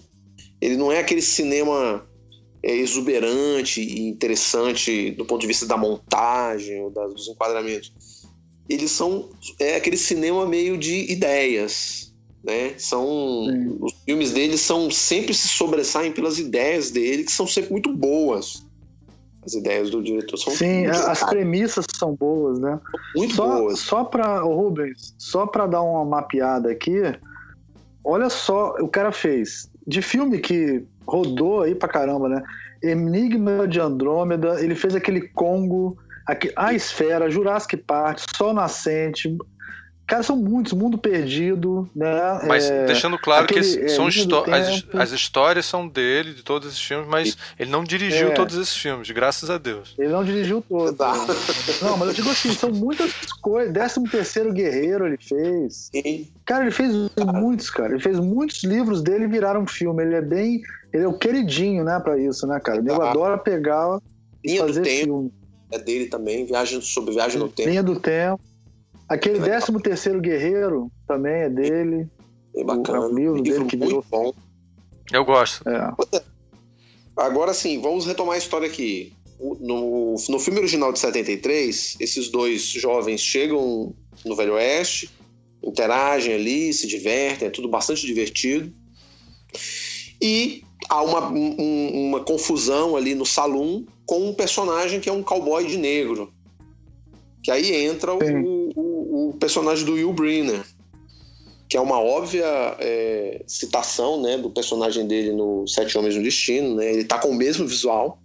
Ele 0.61 0.77
não 0.77 0.91
é 0.91 1.01
aquele 1.01 1.21
cinema 1.21 2.09
é, 2.63 2.75
exuberante 2.75 3.83
e 3.83 4.09
interessante 4.09 5.11
do 5.11 5.27
ponto 5.27 5.43
de 5.43 5.47
vista 5.47 5.67
da 5.67 5.77
montagem 5.77 6.81
ou 6.81 6.91
das, 6.91 7.13
dos 7.13 7.29
enquadramentos. 7.29 7.93
Eles 8.69 8.91
são 8.91 9.29
é 9.61 9.77
aquele 9.77 9.99
cinema 9.99 10.47
meio 10.47 10.79
de 10.79 11.13
ideias, 11.13 12.15
né? 12.43 12.73
São 12.79 13.07
Sim. 13.51 13.77
os 13.81 13.93
filmes 14.07 14.31
deles 14.31 14.63
são 14.63 14.91
sempre 14.91 15.35
se 15.35 15.49
sobressaem 15.49 16.11
pelas 16.11 16.39
ideias 16.39 16.91
dele 16.91 17.25
que 17.25 17.33
são 17.33 17.47
sempre 17.47 17.71
muito 17.71 17.93
boas. 17.95 18.65
As 19.45 19.55
ideias 19.55 19.91
do 19.91 20.03
diretor 20.03 20.37
são 20.37 20.53
Sim, 20.53 20.87
as 20.87 21.23
premissas 21.25 21.85
são 21.95 22.15
boas, 22.15 22.59
né? 22.59 22.81
Muito 23.15 23.35
só, 23.35 23.47
boas. 23.47 23.79
Só 23.79 24.05
para 24.05 24.41
Rubens, 24.41 25.15
só 25.19 25.47
para 25.47 25.67
dar 25.67 25.83
uma 25.83 26.05
mapeada 26.05 26.71
aqui, 26.71 27.01
olha 28.03 28.31
só 28.31 28.75
o 28.81 28.89
cara 28.89 29.13
fez 29.13 29.69
de 29.87 30.01
filme 30.01 30.39
que 30.39 30.85
rodou 31.07 31.63
aí 31.63 31.75
pra 31.75 31.89
caramba, 31.89 32.29
né? 32.29 32.43
Enigma 32.83 33.69
de 33.69 33.81
Andrômeda, 33.81 34.63
ele 34.63 34.75
fez 34.75 34.95
aquele 34.95 35.29
Congo, 35.29 35.97
aqui, 36.27 36.53
A 36.57 36.73
Esfera, 36.73 37.31
Jurassic 37.31 37.77
Park, 37.77 38.21
Sol 38.37 38.55
Nascente, 38.55 39.37
Cara, 40.07 40.23
são 40.23 40.37
muitos, 40.37 40.75
Mundo 40.75 40.99
Perdido, 40.99 41.89
né? 41.97 42.41
Mas 42.47 42.69
é, 42.69 42.85
deixando 42.85 43.19
claro 43.19 43.45
aquele, 43.45 43.61
que 43.61 43.89
são 43.89 44.07
é, 44.07 44.59
as, 44.59 44.85
as, 44.93 45.13
histórias 45.13 45.65
são 45.65 45.89
dele, 45.89 46.35
de 46.35 46.43
todos 46.43 46.69
esses 46.69 46.83
filmes, 46.83 47.09
mas 47.09 47.39
ele 47.59 47.71
não 47.71 47.83
dirigiu 47.83 48.29
é. 48.29 48.31
todos 48.33 48.55
esses 48.57 48.77
filmes, 48.77 49.11
graças 49.11 49.49
a 49.49 49.57
Deus. 49.57 49.95
Ele 49.99 50.13
não 50.13 50.23
dirigiu 50.23 50.63
todos. 50.69 50.95
Tá. 50.97 51.15
não, 51.81 51.97
mas 51.97 52.09
eu 52.09 52.15
digo 52.15 52.31
assim, 52.31 52.53
são 52.53 52.71
muitas 52.71 53.13
coisas. 53.41 53.73
13 53.73 54.05
terceiro 54.11 54.53
Guerreiro 54.53 55.07
ele 55.07 55.19
fez. 55.19 55.91
Cara, 56.45 56.65
ele 56.65 56.71
fez 56.71 56.93
muitos, 57.33 57.71
cara. 57.71 57.93
Ele 57.93 58.03
fez 58.03 58.19
muitos 58.19 58.63
livros 58.63 59.03
dele 59.03 59.25
e 59.25 59.29
viraram 59.29 59.67
filme. 59.67 60.03
Ele 60.03 60.17
é 60.17 60.23
bem. 60.23 60.61
Ele 60.93 61.05
é 61.05 61.09
o 61.09 61.19
queridinho, 61.19 61.83
né, 61.83 61.99
pra 61.99 62.19
isso, 62.19 62.47
né, 62.47 62.61
cara? 62.61 62.79
Ele 62.79 62.93
adora 62.93 63.39
pegar 63.39 63.99
e 64.45 64.59
fazer 64.59 64.85
filme. 64.85 65.33
É 65.73 65.79
dele 65.79 66.07
também, 66.07 66.45
viagem 66.45 66.81
sobre 66.83 67.15
viagem 67.15 67.39
no 67.39 67.49
tempo. 67.49 67.69
Linha 67.71 67.83
do 67.83 67.99
tempo. 67.99 68.41
Aquele 69.15 69.39
13 69.39 69.73
terceiro 69.81 70.21
Guerreiro 70.21 70.91
também 71.07 71.33
é 71.33 71.49
dele. 71.49 72.09
É 72.57 72.65
bacana. 72.65 73.07
O 73.07 73.15
livro, 73.15 73.43
dele 73.43 73.65
que 73.67 73.77
virou. 73.77 74.05
bom. 74.11 74.35
Eu 75.13 75.25
gosto. 75.25 75.63
É. 75.69 75.93
Agora 77.17 77.55
sim, 77.55 77.81
vamos 77.81 78.07
retomar 78.07 78.35
a 78.35 78.39
história 78.39 78.67
aqui. 78.67 79.13
No, 79.39 80.17
no 80.29 80.39
filme 80.41 80.59
original 80.59 80.93
de 80.93 80.99
73, 80.99 81.97
esses 82.01 82.29
dois 82.29 82.63
jovens 82.63 83.21
chegam 83.21 83.95
no 84.25 84.35
Velho 84.35 84.55
Oeste, 84.55 85.11
interagem 85.63 86.35
ali, 86.35 86.73
se 86.73 86.87
divertem, 86.87 87.49
é 87.49 87.51
tudo 87.51 87.69
bastante 87.69 88.07
divertido. 88.07 88.73
E 90.21 90.65
há 90.89 91.03
uma, 91.03 91.29
um, 91.31 92.09
uma 92.09 92.21
confusão 92.21 92.97
ali 92.97 93.15
no 93.15 93.27
salão 93.27 93.85
com 94.07 94.29
um 94.29 94.35
personagem 94.35 94.99
que 94.99 95.09
é 95.09 95.13
um 95.13 95.23
cowboy 95.23 95.67
de 95.67 95.77
negro. 95.77 96.33
Que 97.43 97.51
aí 97.51 97.75
entra 97.75 98.13
o, 98.13 98.19
o, 99.29 99.33
personagem 99.33 99.85
do 99.85 99.93
Will 99.93 100.13
Brynner, 100.13 100.63
que 101.69 101.77
é 101.77 101.81
uma 101.81 102.01
óbvia 102.01 102.45
é, 102.79 103.43
citação 103.47 104.21
né, 104.21 104.37
do 104.39 104.51
personagem 104.51 105.07
dele 105.07 105.33
no 105.33 105.67
Sete 105.67 105.97
Homens 105.97 106.17
no 106.17 106.23
Destino. 106.23 106.77
Né? 106.77 106.93
Ele 106.93 107.05
tá 107.05 107.19
com 107.19 107.29
o 107.29 107.35
mesmo 107.35 107.67
visual. 107.67 108.19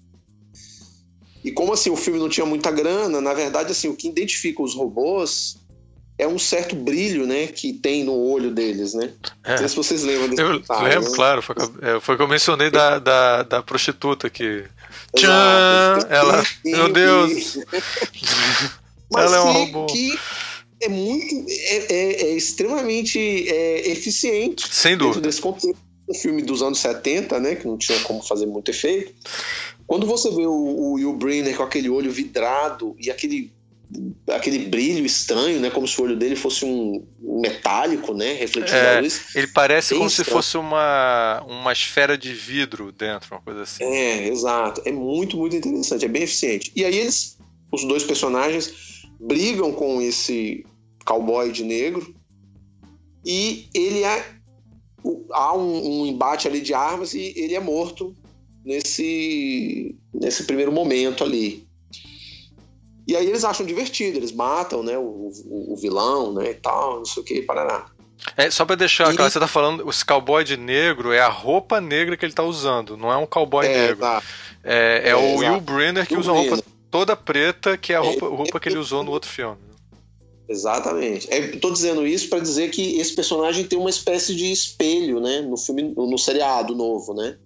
E 1.44 1.52
como 1.52 1.74
assim 1.74 1.90
o 1.90 1.96
filme 1.96 2.20
não 2.20 2.28
tinha 2.28 2.46
muita 2.46 2.70
grana, 2.70 3.22
na 3.22 3.34
verdade 3.34 3.72
assim 3.72 3.88
o 3.88 3.96
que 3.96 4.10
identifica 4.10 4.62
os 4.62 4.76
robôs 4.76 5.58
é 6.18 6.28
um 6.28 6.38
certo 6.38 6.76
brilho, 6.76 7.26
né, 7.26 7.48
que 7.48 7.72
tem 7.72 8.04
no 8.04 8.14
olho 8.14 8.52
deles, 8.52 8.94
né? 8.94 9.14
É. 9.42 9.52
Não 9.52 9.58
sei 9.58 9.68
se 9.70 9.76
vocês 9.78 10.04
lembram 10.04 10.28
desse 10.28 10.42
Eu 10.42 10.60
detalhe, 10.60 10.90
lembro, 10.90 11.10
né? 11.10 11.16
claro. 11.16 11.42
Foi, 11.42 11.56
é, 11.82 12.00
foi 12.02 12.18
que 12.18 12.22
eu 12.22 12.28
mencionei 12.28 12.70
da, 12.70 13.00
da, 13.00 13.44
da 13.44 13.64
prostituta 13.64 14.30
que... 14.30 14.66
Tchan! 15.16 16.00
Ela... 16.10 16.44
Meu 16.66 16.92
Deus! 16.92 17.58
Mas 19.12 19.26
Ela 19.26 19.38
é 19.38 19.40
um 19.40 19.52
robô. 19.52 19.86
que 19.88 20.20
é 20.82 20.90
muito. 20.90 21.46
É, 21.50 21.94
é, 21.94 22.22
é 22.24 22.36
extremamente 22.36 23.20
é, 23.20 23.90
eficiente. 23.90 24.68
Sem 24.74 24.98
dúvida. 24.98 25.28
Desse 25.28 25.42
contexto. 25.42 25.78
Um 26.10 26.14
filme 26.14 26.42
dos 26.42 26.64
anos 26.64 26.80
70, 26.80 27.40
né? 27.40 27.56
Que 27.56 27.68
não 27.68 27.78
tinha 27.78 28.00
como 28.00 28.22
fazer 28.24 28.48
muito 28.48 28.72
efeito. 28.72 29.14
Quando 29.86 30.08
você 30.08 30.30
vê 30.32 30.46
o, 30.46 30.52
o 30.52 30.94
Will 30.94 31.14
Brenner 31.14 31.56
com 31.56 31.64
aquele 31.64 31.90
olho 31.90 32.12
vidrado 32.12 32.96
e 33.00 33.12
aquele 33.12 33.52
aquele 34.30 34.60
brilho 34.60 35.06
estranho, 35.06 35.60
né? 35.60 35.70
Como 35.70 35.88
se 35.88 36.00
o 36.00 36.04
olho 36.04 36.16
dele 36.16 36.36
fosse 36.36 36.64
um 36.64 37.04
metálico, 37.20 38.14
né? 38.14 38.34
Refletindo 38.34 38.78
é, 38.78 38.98
a 38.98 39.02
luz. 39.02 39.36
Ele 39.36 39.48
parece 39.48 39.96
como 39.96 40.08
estranho. 40.08 40.26
se 40.26 40.32
fosse 40.32 40.58
uma, 40.58 41.44
uma 41.48 41.74
esfera 41.74 42.18
de 42.18 42.34
vidro 42.34 42.92
dentro, 42.92 43.34
uma 43.34 43.42
coisa 43.42 43.64
assim. 43.64 43.84
É, 43.84 44.28
exato. 44.28 44.82
É 44.86 44.92
muito, 44.92 45.38
muito 45.38 45.56
interessante. 45.56 46.06
É 46.06 46.08
bem 46.08 46.24
eficiente. 46.24 46.72
E 46.76 46.86
aí 46.86 47.00
eles, 47.00 47.38
os 47.72 47.84
dois 47.84 48.04
personagens, 48.04 48.72
brigam 49.20 49.72
com 49.74 50.02
esse 50.02 50.66
cowboy 51.06 51.52
de 51.52 51.64
negro. 51.64 52.14
E 53.26 53.68
ele 53.74 54.04
é 54.04 54.40
há 55.32 55.54
um, 55.54 56.02
um, 56.02 56.06
embate 56.06 56.48
ali 56.48 56.62
de 56.62 56.74
armas 56.74 57.14
e 57.14 57.34
ele 57.36 57.56
é 57.56 57.60
morto 57.60 58.16
nesse 58.64 59.96
nesse 60.14 60.44
primeiro 60.44 60.72
momento 60.72 61.24
ali. 61.24 61.68
E 63.08 63.16
aí 63.16 63.28
eles 63.28 63.44
acham 63.44 63.66
divertido 63.66 64.18
eles 64.18 64.32
matam 64.32 64.84
né 64.84 64.98
o, 64.98 65.32
o, 65.46 65.74
o 65.74 65.78
vilão 65.78 66.34
né 66.34 66.52
e 66.52 66.54
tal 66.56 66.98
não 66.98 67.06
sei 67.06 67.24
o 67.24 67.26
que 67.26 67.42
parará. 67.42 67.88
É, 68.36 68.52
só 68.52 68.66
para 68.66 68.76
deixar 68.76 69.14
claro, 69.16 69.32
você 69.32 69.40
tá 69.40 69.48
falando, 69.48 69.90
esse 69.90 70.04
cowboy 70.04 70.44
de 70.44 70.58
negro 70.58 71.14
é 71.14 71.22
a 71.22 71.30
roupa 71.30 71.80
negra 71.80 72.18
que 72.18 72.26
ele 72.26 72.34
tá 72.34 72.44
usando, 72.44 72.98
não 72.98 73.12
é 73.12 73.16
um 73.16 73.26
cowboy 73.26 73.66
é, 73.66 73.70
negro. 73.70 73.98
Tá. 73.98 74.22
É, 74.64 75.02
é, 75.06 75.10
é, 75.12 75.16
o 75.16 75.38
Will 75.38 75.62
Brenner 75.62 76.06
que 76.06 76.14
Will 76.14 76.22
usa 76.22 76.32
a 76.32 76.34
roupa 76.34 76.64
toda 76.90 77.16
preta, 77.16 77.78
que 77.78 77.94
é 77.94 77.96
a 77.96 78.00
roupa, 78.00 78.28
roupa 78.28 78.60
que 78.60 78.70
ele 78.70 78.78
usou 78.78 79.04
no 79.04 79.12
outro 79.12 79.30
filme. 79.30 79.58
Exatamente. 80.48 81.28
Estou 81.32 81.72
dizendo 81.72 82.08
isso 82.08 82.28
para 82.28 82.40
dizer 82.40 82.72
que 82.72 83.00
esse 83.00 83.14
personagem 83.14 83.66
tem 83.66 83.78
uma 83.78 83.90
espécie 83.90 84.36
de 84.36 84.52
espelho, 84.52 85.20
né, 85.20 85.42
no 85.42 85.56
filme, 85.56 85.94
no 85.96 86.18
seriado 86.18 86.76
novo, 86.76 87.14
né? 87.14 87.38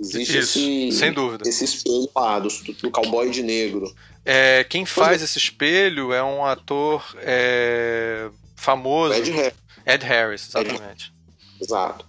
Existe 0.00 0.38
Isso, 0.38 0.58
esse, 0.58 0.92
sem 0.92 1.12
dúvida. 1.12 1.48
esse 1.48 1.64
espelho 1.64 2.08
lá 2.16 2.40
do, 2.40 2.48
do 2.48 2.90
cowboy 2.90 3.30
de 3.30 3.42
negro. 3.42 3.94
É, 4.24 4.64
quem 4.64 4.86
faz 4.86 5.22
esse 5.22 5.36
espelho 5.38 6.12
é 6.12 6.22
um 6.22 6.44
ator 6.44 7.04
é, 7.18 8.30
famoso. 8.56 9.14
Ed 9.14 9.30
Harris. 9.30 9.54
Ed 9.86 10.06
Harris, 10.06 10.48
exatamente. 10.48 11.12
Exato. 11.60 12.06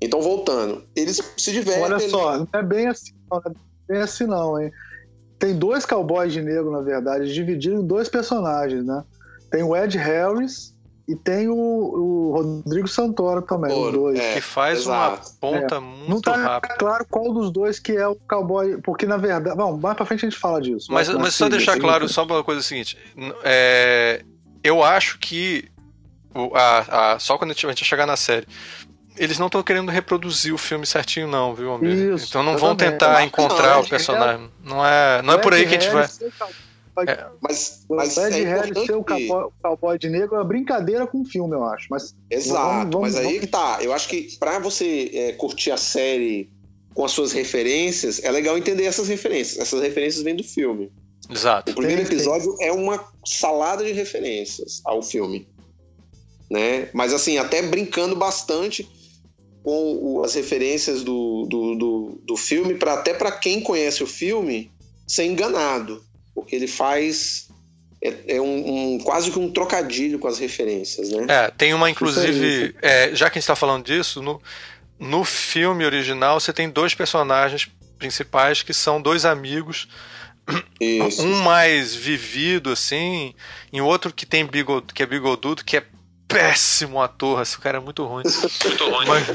Então, 0.00 0.22
voltando, 0.22 0.86
eles 0.94 1.20
se 1.36 1.52
divertem. 1.52 1.82
Olha 1.82 2.08
só, 2.08 2.38
não 2.38 2.48
é 2.52 2.62
bem 2.62 2.86
assim, 2.86 3.12
não, 3.30 3.42
não 3.44 3.52
é 3.52 3.92
bem 3.92 4.00
assim 4.00 4.24
não, 4.24 4.62
hein? 4.62 4.70
Tem 5.38 5.54
dois 5.56 5.86
cowboys 5.86 6.32
de 6.32 6.42
negro, 6.42 6.70
na 6.70 6.80
verdade, 6.80 7.32
divididos 7.32 7.80
em 7.80 7.86
dois 7.86 8.08
personagens, 8.08 8.84
né? 8.84 9.04
Tem 9.50 9.62
o 9.62 9.76
Ed 9.76 9.96
Harris 9.96 10.74
e 11.06 11.14
tem 11.16 11.48
o, 11.48 11.54
o 11.56 12.32
Rodrigo 12.32 12.86
Santoro 12.88 13.40
também, 13.40 13.70
os 13.72 13.78
Ouro, 13.78 13.98
dois. 13.98 14.18
é, 14.18 14.34
que 14.34 14.40
faz 14.42 14.80
exato. 14.80 15.22
uma 15.22 15.38
ponta 15.40 15.74
Não 15.76 15.80
muito 15.80 16.22
tá 16.22 16.36
rápida. 16.36 16.74
claro 16.74 17.06
qual 17.08 17.32
dos 17.32 17.50
dois 17.50 17.78
que 17.78 17.92
é 17.92 18.06
o 18.06 18.14
cowboy, 18.14 18.78
porque 18.82 19.06
na 19.06 19.16
verdade. 19.16 19.56
Bom, 19.56 19.78
mais 19.78 19.96
pra 19.96 20.04
frente 20.04 20.26
a 20.26 20.28
gente 20.28 20.38
fala 20.38 20.60
disso. 20.60 20.92
Mas, 20.92 21.08
mas 21.08 21.34
só 21.34 21.48
deixar 21.48 21.78
claro 21.78 22.08
só 22.08 22.24
uma 22.24 22.44
coisa 22.44 22.60
seguinte. 22.60 22.98
é, 23.44 24.22
eu 24.62 24.82
acho 24.82 25.18
que 25.18 25.66
a- 26.54 27.14
a- 27.14 27.18
só 27.18 27.38
quando 27.38 27.50
a 27.50 27.54
gente 27.54 27.64
a 27.66 27.70
gente 27.70 27.84
chegar 27.84 28.06
na 28.06 28.16
série. 28.16 28.46
Eles 29.18 29.38
não 29.38 29.46
estão 29.46 29.62
querendo 29.62 29.90
reproduzir 29.90 30.52
o 30.54 30.58
filme 30.58 30.86
certinho, 30.86 31.26
não, 31.26 31.54
viu, 31.54 31.70
Almir? 31.70 32.14
Isso, 32.14 32.26
Então 32.28 32.42
não 32.42 32.56
vão 32.56 32.74
tentar 32.76 33.14
Não, 33.14 33.20
encontrar 33.22 33.74
não, 33.74 33.82
o 33.82 33.88
personagem. 33.88 34.50
Não 34.64 34.84
é, 34.86 35.20
não 35.22 35.34
é 35.34 35.36
O 35.36 35.40
por 35.40 35.52
aí 35.54 35.62
que 35.66 35.74
a 35.76 35.80
gente 35.80 35.90
vai. 35.90 36.02
Harris 36.02 36.12
ser 36.12 36.26
o 36.26 36.32
cowboy- 36.38 36.54
Mas, 37.40 37.84
O 37.88 37.94
mas 37.96 38.16
Ed 38.16 38.40
é 38.40 38.44
Harris 38.44 38.70
importante 38.70 38.86
ser 38.86 38.94
o 38.96 39.04
cowboy, 39.04 39.50
cowboy 39.62 39.98
de 39.98 40.08
negro 40.08 40.34
é 40.34 40.38
uma 40.38 40.44
brincadeira 40.44 41.06
com 41.06 41.20
o 41.20 41.24
filme, 41.24 41.54
eu 41.54 41.64
acho. 41.64 41.86
Mas 41.90 42.14
Exato, 42.30 42.60
Vamos- 42.66 42.82
vamos- 42.92 43.00
mas 43.00 43.16
aí 43.16 43.24
vamos- 43.24 43.40
que 43.40 43.46
tá. 43.46 43.78
Eu 43.80 43.92
acho 43.92 44.08
que 44.08 44.36
pra 44.38 44.58
você 44.58 45.10
é, 45.14 45.32
curtir 45.32 45.70
a 45.70 45.76
série 45.76 46.50
com 46.94 47.04
as 47.04 47.12
suas 47.12 47.30
referências, 47.32 48.22
é 48.24 48.30
legal 48.32 48.58
entender 48.58 48.84
essas 48.84 49.06
referências. 49.08 49.60
Essas 49.60 49.80
referências 49.80 50.22
vêm 50.24 50.34
do 50.34 50.42
filme. 50.42 50.90
Exato. 51.30 51.70
O 51.70 51.74
primeiro 51.76 52.02
episódio 52.02 52.56
é 52.60 52.72
uma 52.72 53.04
salada 53.24 53.84
de 53.84 53.92
referências 53.92 54.80
ao 54.84 55.00
filme. 55.02 55.46
Né? 56.50 56.88
Mas 56.94 57.12
assim, 57.12 57.36
até 57.38 57.60
brincando 57.62 58.16
bastante 58.16 58.88
com 59.68 59.98
o- 60.00 60.24
as 60.24 60.32
referências 60.34 61.02
do, 61.02 61.44
do, 61.46 61.74
do, 61.76 62.20
do 62.24 62.36
filme, 62.38 62.74
para 62.74 62.94
até 62.94 63.12
para 63.12 63.30
quem 63.30 63.60
conhece 63.60 64.02
o 64.02 64.06
filme 64.06 64.70
ser 65.06 65.26
enganado. 65.26 66.02
Porque 66.34 66.56
ele 66.56 66.66
faz. 66.66 67.48
É, 68.00 68.36
é 68.36 68.40
um, 68.40 68.94
um- 68.94 68.98
quase 69.00 69.30
que 69.30 69.38
um 69.38 69.50
trocadilho 69.52 70.18
com 70.18 70.26
as 70.26 70.38
referências, 70.38 71.10
né? 71.10 71.26
É, 71.28 71.50
tem 71.50 71.74
uma, 71.74 71.90
inclusive, 71.90 72.74
é, 72.80 73.14
já 73.14 73.28
que 73.28 73.38
a 73.38 73.40
gente 73.40 73.44
está 73.44 73.56
falando 73.56 73.84
disso, 73.84 74.22
no, 74.22 74.40
no 74.98 75.22
filme 75.24 75.84
original 75.84 76.40
você 76.40 76.52
tem 76.52 76.70
dois 76.70 76.94
personagens 76.94 77.68
principais 77.98 78.62
que 78.62 78.72
são 78.72 79.02
dois 79.02 79.24
amigos, 79.26 79.86
Isso. 80.80 81.22
um 81.22 81.42
mais 81.42 81.94
vivido 81.94 82.70
assim, 82.70 83.34
e 83.72 83.80
outro 83.82 84.14
que 84.14 84.24
tem 84.24 84.46
bigode, 84.46 84.94
que 84.94 85.02
é 85.02 85.06
bigodudo, 85.06 85.62
que 85.64 85.76
é 85.76 85.84
péssimo 86.28 87.02
ator, 87.02 87.42
esse 87.42 87.58
cara 87.58 87.78
é 87.78 87.80
muito 87.80 88.04
ruim. 88.04 88.22
muito 88.64 88.84
ruim. 88.90 89.06
Mas, 89.08 89.26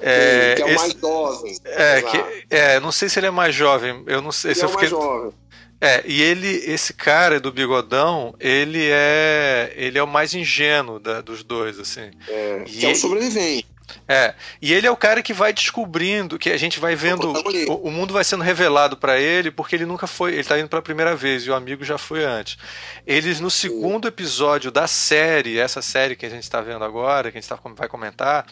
é, 0.00 0.54
que 0.56 0.62
é 0.62 0.64
o 0.64 0.68
esse- 0.68 0.76
mais 0.78 0.92
jovem. 1.00 1.56
é, 1.64 2.02
que, 2.02 2.24
é, 2.50 2.80
não 2.80 2.92
sei 2.92 3.08
se 3.08 3.18
ele 3.18 3.26
é 3.26 3.30
mais 3.30 3.54
jovem, 3.54 4.02
eu 4.06 4.20
não 4.22 4.32
sei 4.32 4.50
Ele 4.50 4.54
se 4.54 4.62
é 4.62 4.64
eu 4.68 4.72
mais 4.72 4.88
fiquei. 4.88 4.88
jovem. 5.02 5.32
É, 5.80 6.02
e 6.06 6.20
ele, 6.20 6.48
esse 6.66 6.92
cara 6.92 7.38
do 7.38 7.52
bigodão, 7.52 8.34
ele 8.40 8.88
é, 8.90 9.72
ele 9.76 9.96
é 9.96 10.02
o 10.02 10.08
mais 10.08 10.34
ingênuo 10.34 10.98
da- 10.98 11.20
dos 11.20 11.44
dois, 11.44 11.78
assim. 11.78 12.10
É, 12.26 12.64
E 12.66 12.70
que 12.72 12.86
é 12.86 12.90
o 12.90 12.96
sobrevivente. 12.96 13.66
É, 14.06 14.34
e 14.60 14.74
ele 14.74 14.86
é 14.86 14.90
o 14.90 14.96
cara 14.96 15.22
que 15.22 15.32
vai 15.32 15.50
descobrindo, 15.50 16.38
que 16.38 16.50
a 16.50 16.56
gente 16.58 16.78
vai 16.78 16.94
vendo, 16.94 17.32
o, 17.68 17.74
o 17.88 17.90
mundo 17.90 18.12
vai 18.12 18.22
sendo 18.22 18.42
revelado 18.44 18.98
pra 18.98 19.18
ele, 19.18 19.50
porque 19.50 19.76
ele 19.76 19.86
nunca 19.86 20.06
foi, 20.06 20.34
ele 20.34 20.44
tá 20.44 20.58
indo 20.58 20.68
pela 20.68 20.82
primeira 20.82 21.16
vez 21.16 21.44
e 21.44 21.50
o 21.50 21.54
amigo 21.54 21.82
já 21.84 21.96
foi 21.96 22.22
antes. 22.22 22.58
Eles 23.06 23.40
no 23.40 23.50
segundo 23.50 24.06
episódio 24.06 24.70
da 24.70 24.86
série, 24.86 25.58
essa 25.58 25.80
série 25.80 26.16
que 26.16 26.26
a 26.26 26.28
gente 26.28 26.50
tá 26.50 26.60
vendo 26.60 26.84
agora, 26.84 27.30
que 27.30 27.38
a 27.38 27.40
gente 27.40 27.48
tá, 27.48 27.58
vai 27.76 27.88
comentar, 27.88 28.44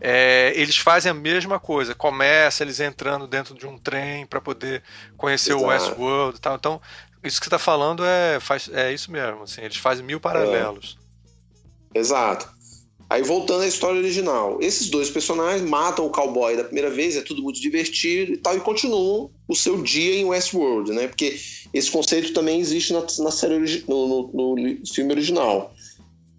é, 0.00 0.52
eles 0.56 0.76
fazem 0.76 1.10
a 1.10 1.14
mesma 1.14 1.58
coisa. 1.60 1.94
Começa 1.94 2.62
eles 2.62 2.80
entrando 2.80 3.26
dentro 3.26 3.54
de 3.54 3.66
um 3.66 3.78
trem 3.78 4.26
pra 4.26 4.40
poder 4.40 4.82
conhecer 5.16 5.52
o 5.54 5.58
Exato. 5.58 5.68
Westworld 5.68 6.36
e 6.38 6.40
tal. 6.40 6.56
Então, 6.56 6.80
isso 7.22 7.38
que 7.40 7.46
você 7.46 7.50
tá 7.50 7.58
falando 7.58 8.04
é, 8.04 8.38
faz, 8.40 8.68
é 8.72 8.92
isso 8.92 9.10
mesmo, 9.10 9.42
assim, 9.44 9.62
eles 9.62 9.76
fazem 9.76 10.04
mil 10.04 10.20
paralelos. 10.20 10.98
Exato. 11.94 12.52
Aí 13.08 13.22
voltando 13.22 13.62
à 13.62 13.66
história 13.66 13.98
original, 14.00 14.58
esses 14.60 14.88
dois 14.88 15.10
personagens 15.10 15.62
matam 15.68 16.06
o 16.06 16.10
cowboy 16.10 16.56
da 16.56 16.64
primeira 16.64 16.90
vez, 16.90 17.16
é 17.16 17.22
tudo 17.22 17.42
muito 17.42 17.60
divertido 17.60 18.32
e 18.32 18.36
tal, 18.36 18.56
e 18.56 18.60
continuam 18.60 19.30
o 19.46 19.54
seu 19.54 19.80
dia 19.82 20.16
em 20.16 20.24
Westworld, 20.24 20.90
né? 20.90 21.06
Porque 21.06 21.38
esse 21.72 21.90
conceito 21.90 22.32
também 22.32 22.58
existe 22.60 22.92
na, 22.92 23.00
na 23.18 23.30
série 23.30 23.84
no, 23.86 24.30
no- 24.32 24.56
no 24.56 24.86
filme 24.86 25.12
original. 25.12 25.72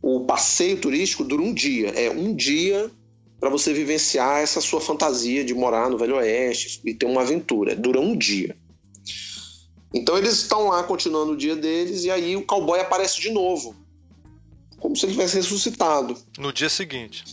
O 0.02 0.22
passeio 0.26 0.78
turístico 0.78 1.24
dura 1.24 1.42
um 1.42 1.54
dia, 1.54 1.90
é 1.90 2.10
um 2.10 2.36
dia 2.36 2.92
para 3.46 3.52
você 3.52 3.72
vivenciar 3.72 4.40
essa 4.42 4.60
sua 4.60 4.82
fantasia 4.82 5.46
de 5.46 5.54
morar 5.54 5.88
no 5.88 6.00
Velho 6.00 6.16
Oeste 6.16 6.82
e 6.84 6.96
ter 6.96 7.06
uma 7.06 7.22
aventura. 7.22 7.76
Dura 7.76 8.00
um 8.02 8.18
dia. 8.18 8.58
Então 9.94 10.18
eles 10.18 10.34
estão 10.34 10.70
lá 10.70 10.82
continuando 10.82 11.34
o 11.34 11.38
dia 11.38 11.56
deles 11.56 12.04
e 12.06 12.10
aí 12.10 12.36
o 12.36 12.44
cowboy 12.44 12.80
aparece 12.80 13.22
de 13.22 13.30
novo 13.30 13.76
como 14.80 14.96
se 14.96 15.06
ele 15.06 15.12
tivesse 15.14 15.36
ressuscitado. 15.36 16.18
No 16.40 16.52
dia 16.52 16.70
seguinte. 16.70 17.24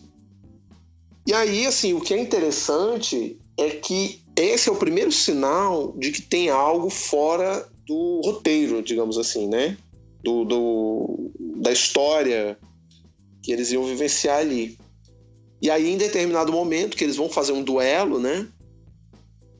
E 1.27 1.33
aí, 1.33 1.64
assim, 1.66 1.94
o 1.94 2.01
que 2.01 2.12
é 2.12 2.20
interessante 2.20 3.38
é 3.59 3.70
que 3.70 4.20
esse 4.37 4.68
é 4.68 4.72
o 4.72 4.77
primeiro 4.77 5.11
sinal 5.11 5.94
de 5.96 6.12
que 6.12 6.20
tem 6.20 6.51
algo 6.51 6.90
fora 6.90 7.66
do 7.87 8.20
roteiro, 8.22 8.83
digamos 8.83 9.16
assim, 9.16 9.48
né? 9.48 9.79
Do, 10.22 10.44
do- 10.44 11.33
da 11.62 11.72
história 11.72 12.59
que 13.42 13.51
eles 13.51 13.72
iam 13.72 13.85
vivenciar 13.85 14.38
ali. 14.40 14.79
E 15.62 15.70
aí, 15.70 15.88
em 15.88 15.96
determinado 15.96 16.51
momento, 16.51 16.96
que 16.96 17.05
eles 17.05 17.14
vão 17.14 17.29
fazer 17.29 17.53
um 17.53 17.62
duelo, 17.62 18.18
né? 18.18 18.48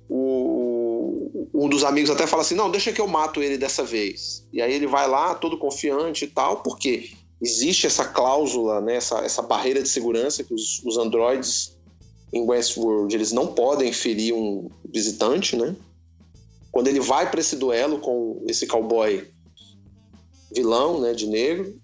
O, 0.09 1.49
um 1.55 1.69
dos 1.69 1.85
amigos 1.85 2.11
até 2.11 2.27
fala 2.27 2.43
assim: 2.43 2.57
não, 2.57 2.69
deixa 2.69 2.93
que 2.93 3.01
eu 3.01 3.07
mato 3.07 3.41
ele 3.41 3.57
dessa 3.57 3.85
vez. 3.85 4.45
E 4.53 4.61
aí 4.61 4.75
ele 4.75 4.89
vai 4.89 5.09
lá, 5.09 5.37
todo 5.37 5.57
confiante 5.57 6.25
e 6.25 6.29
tal, 6.29 6.63
porque 6.63 7.13
existe 7.41 7.87
essa 7.87 8.05
cláusula, 8.05 8.81
né, 8.81 8.97
essa, 8.97 9.19
essa 9.21 9.43
barreira 9.43 9.83
de 9.83 9.89
segurança 9.89 10.45
que 10.45 10.53
os, 10.53 10.83
os 10.85 10.97
androides 10.97 11.77
em 12.33 12.43
Westworld 12.43 13.15
eles 13.15 13.33
não 13.33 13.49
podem 13.49 13.93
ferir 13.93 14.35
um 14.35 14.69
visitante, 14.93 15.57
né? 15.57 15.77
Quando 16.73 16.89
ele 16.89 17.01
vai 17.01 17.31
para 17.31 17.41
esse 17.41 17.55
duelo 17.57 17.99
com 17.99 18.43
esse 18.49 18.67
cowboy 18.67 19.29
vilão, 20.55 21.01
né, 21.01 21.13
de 21.13 21.27
negro, 21.27 21.81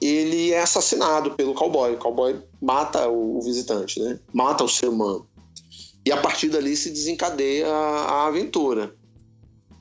ele 0.00 0.52
é 0.52 0.60
assassinado 0.60 1.32
pelo 1.32 1.54
cowboy. 1.54 1.94
O 1.94 1.98
cowboy 1.98 2.40
mata 2.60 3.08
o, 3.08 3.40
visitante, 3.40 4.00
né? 4.00 4.18
Mata 4.32 4.64
o 4.64 4.68
ser 4.68 4.88
humano. 4.88 5.26
E 6.04 6.12
a 6.12 6.16
partir 6.16 6.48
dali 6.48 6.76
se 6.76 6.90
desencadeia 6.90 7.68
a, 7.68 8.04
a 8.04 8.26
aventura, 8.26 8.94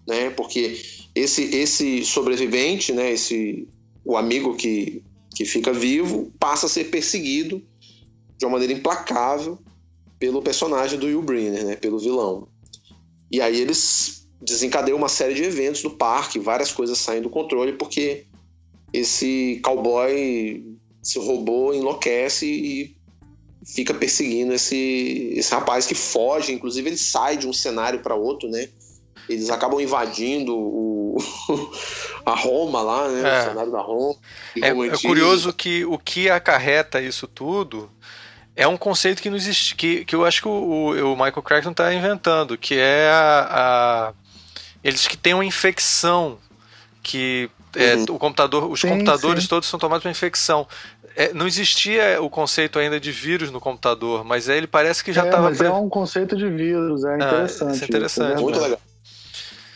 né? 0.08 0.30
Porque 0.32 0.82
esse 1.14 1.44
esse 1.56 2.04
sobrevivente, 2.04 2.92
né, 2.94 3.12
esse 3.12 3.68
o 4.04 4.18
amigo 4.18 4.56
que 4.56 5.04
que 5.36 5.46
fica 5.46 5.72
vivo 5.72 6.32
passa 6.40 6.66
a 6.66 6.70
ser 6.70 6.86
perseguido 6.86 7.62
de 8.38 8.46
uma 8.46 8.54
maneira 8.54 8.74
implacável 8.74 9.60
pelo 10.18 10.42
personagem 10.42 10.98
do 10.98 11.06
Will 11.06 11.22
Brenner, 11.22 11.66
né, 11.66 11.76
pelo 11.76 12.00
vilão. 12.00 12.48
E 13.32 13.40
aí 13.40 13.60
eles 13.60 14.28
desencadeiam 14.42 14.98
uma 14.98 15.10
série 15.10 15.34
de 15.34 15.44
eventos 15.44 15.84
no 15.84 15.92
parque, 15.92 16.40
várias 16.40 16.72
coisas 16.72 16.98
saem 16.98 17.22
do 17.22 17.30
controle 17.30 17.74
porque 17.74 18.26
esse 19.00 19.60
cowboy, 19.64 20.64
esse 21.04 21.20
robô 21.20 21.74
enlouquece 21.74 22.46
e 22.46 22.98
fica 23.66 23.94
perseguindo 23.94 24.54
esse, 24.54 25.34
esse 25.36 25.54
rapaz 25.54 25.86
que 25.86 25.96
foge, 25.96 26.54
inclusive 26.54 26.90
ele 26.90 26.98
sai 26.98 27.38
de 27.38 27.48
um 27.48 27.54
cenário 27.54 28.00
para 28.00 28.16
outro, 28.16 28.50
né? 28.50 28.70
Eles 29.28 29.50
acabam 29.50 29.82
invadindo 29.82 30.56
o, 30.58 31.18
a 32.26 32.34
Roma 32.34 32.82
lá, 32.82 33.10
né? 33.10 33.30
É. 33.30 33.40
O 33.40 33.44
cenário 33.44 33.72
da 33.72 33.82
Roma. 33.82 34.16
É, 34.62 34.70
é 34.70 34.98
curioso 34.98 35.52
que 35.52 35.84
o 35.86 35.98
que 35.98 36.30
acarreta 36.30 37.02
isso 37.02 37.28
tudo 37.28 37.92
é 38.56 38.66
um 38.68 38.78
conceito 38.78 39.22
que 39.22 39.30
não 39.30 39.38
existe, 39.38 39.76
que, 39.76 40.06
que 40.06 40.16
eu 40.16 40.26
acho 40.26 40.42
que 40.42 40.48
o, 40.48 41.12
o 41.14 41.16
Michael 41.16 41.44
Crichton 41.44 41.72
está 41.72 41.94
inventando, 41.94 42.58
que 42.58 42.76
é 42.76 43.10
a, 43.10 43.48
a- 43.50 44.14
eles 44.84 45.06
que 45.08 45.18
têm 45.18 45.34
uma 45.34 45.46
infecção 45.46 46.40
que 47.04 47.50
é, 47.78 47.96
Uhum. 47.96 48.04
o 48.10 48.20
computador, 48.20 48.70
os 48.70 48.82
Sim, 48.82 48.90
computadores 48.90 49.44
sim. 49.44 49.50
todos 49.50 49.70
são 49.70 49.80
tomados 49.80 50.04
por 50.04 50.10
infecção. 50.10 50.68
É, 51.16 51.34
não 51.34 51.48
existia 51.48 52.22
o 52.22 52.30
conceito 52.30 52.78
ainda 52.78 53.00
de 53.00 53.12
vírus 53.12 53.50
no 53.50 53.60
computador, 53.60 54.24
mas 54.24 54.50
aí 54.50 54.58
ele 54.58 54.68
parece 54.68 55.04
que 55.04 55.12
já 55.12 55.24
é, 55.24 55.26
estava 55.26 55.50
mas 55.50 55.60
é 55.60 55.72
um 55.72 55.90
conceito 55.90 56.36
de 56.36 56.48
vírus, 56.50 57.04
é 57.06 57.16
interessante. 57.16 57.74
isso 57.76 57.84
é 57.84 57.88
interessante. 57.88 58.28
isso, 58.34 58.40
é 58.40 58.42
Muito 58.42 58.60
legal. 58.60 58.80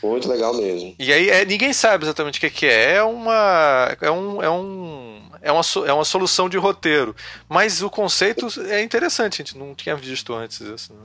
Muito 0.03 0.27
legal 0.29 0.53
mesmo. 0.55 0.95
E 0.97 1.13
aí 1.13 1.29
é, 1.29 1.45
ninguém 1.45 1.73
sabe 1.73 2.05
exatamente 2.05 2.39
o 2.39 2.41
que, 2.41 2.49
que 2.49 2.65
é. 2.65 2.95
É 2.95 3.03
uma. 3.03 3.95
É 4.01 4.09
um. 4.11 4.41
É 4.41 4.49
um 4.49 5.21
é 5.41 5.51
uma, 5.51 5.61
é 5.87 5.93
uma 5.93 6.05
solução 6.05 6.47
de 6.47 6.57
roteiro. 6.57 7.15
Mas 7.49 7.81
o 7.81 7.89
conceito 7.89 8.47
é 8.67 8.81
interessante, 8.83 9.41
a 9.41 9.45
gente 9.45 9.57
não 9.57 9.73
tinha 9.73 9.95
visto 9.95 10.33
antes 10.33 10.61
isso. 10.61 10.93
Né? 10.93 10.99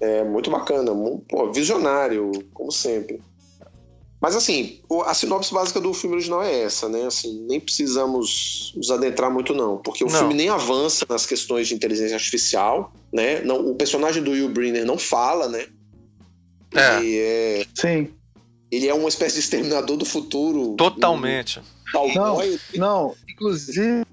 É 0.00 0.24
muito 0.24 0.50
bacana, 0.50 0.92
pô, 1.28 1.52
visionário, 1.52 2.30
como 2.54 2.70
sempre. 2.70 3.20
Mas 4.20 4.34
assim, 4.34 4.80
a 5.04 5.12
sinopse 5.12 5.52
básica 5.52 5.80
do 5.80 5.92
filme 5.92 6.16
original 6.16 6.42
é 6.42 6.62
essa, 6.62 6.88
né? 6.88 7.06
Assim, 7.06 7.44
nem 7.46 7.60
precisamos 7.60 8.72
nos 8.74 8.90
adentrar 8.90 9.30
muito 9.30 9.54
não, 9.54 9.76
porque 9.76 10.02
o 10.02 10.08
não. 10.08 10.18
filme 10.18 10.34
nem 10.34 10.48
avança 10.48 11.04
nas 11.08 11.26
questões 11.26 11.68
de 11.68 11.74
inteligência 11.74 12.14
artificial, 12.14 12.92
né? 13.12 13.42
Não, 13.42 13.70
o 13.70 13.74
personagem 13.74 14.22
do 14.22 14.30
Will 14.30 14.48
Brenner 14.48 14.86
não 14.86 14.96
fala, 14.96 15.48
né? 15.48 15.66
É. 16.74 16.98
Ele 16.98 17.18
é. 17.18 17.66
Sim. 17.74 18.08
Ele 18.70 18.88
é 18.88 18.94
uma 18.94 19.08
espécie 19.08 19.34
de 19.34 19.40
exterminador 19.40 19.96
do 19.96 20.04
futuro. 20.04 20.74
Totalmente. 20.76 21.60
Um, 21.94 22.14
não, 22.14 22.38
não, 22.74 23.14
inclusive, 23.28 24.04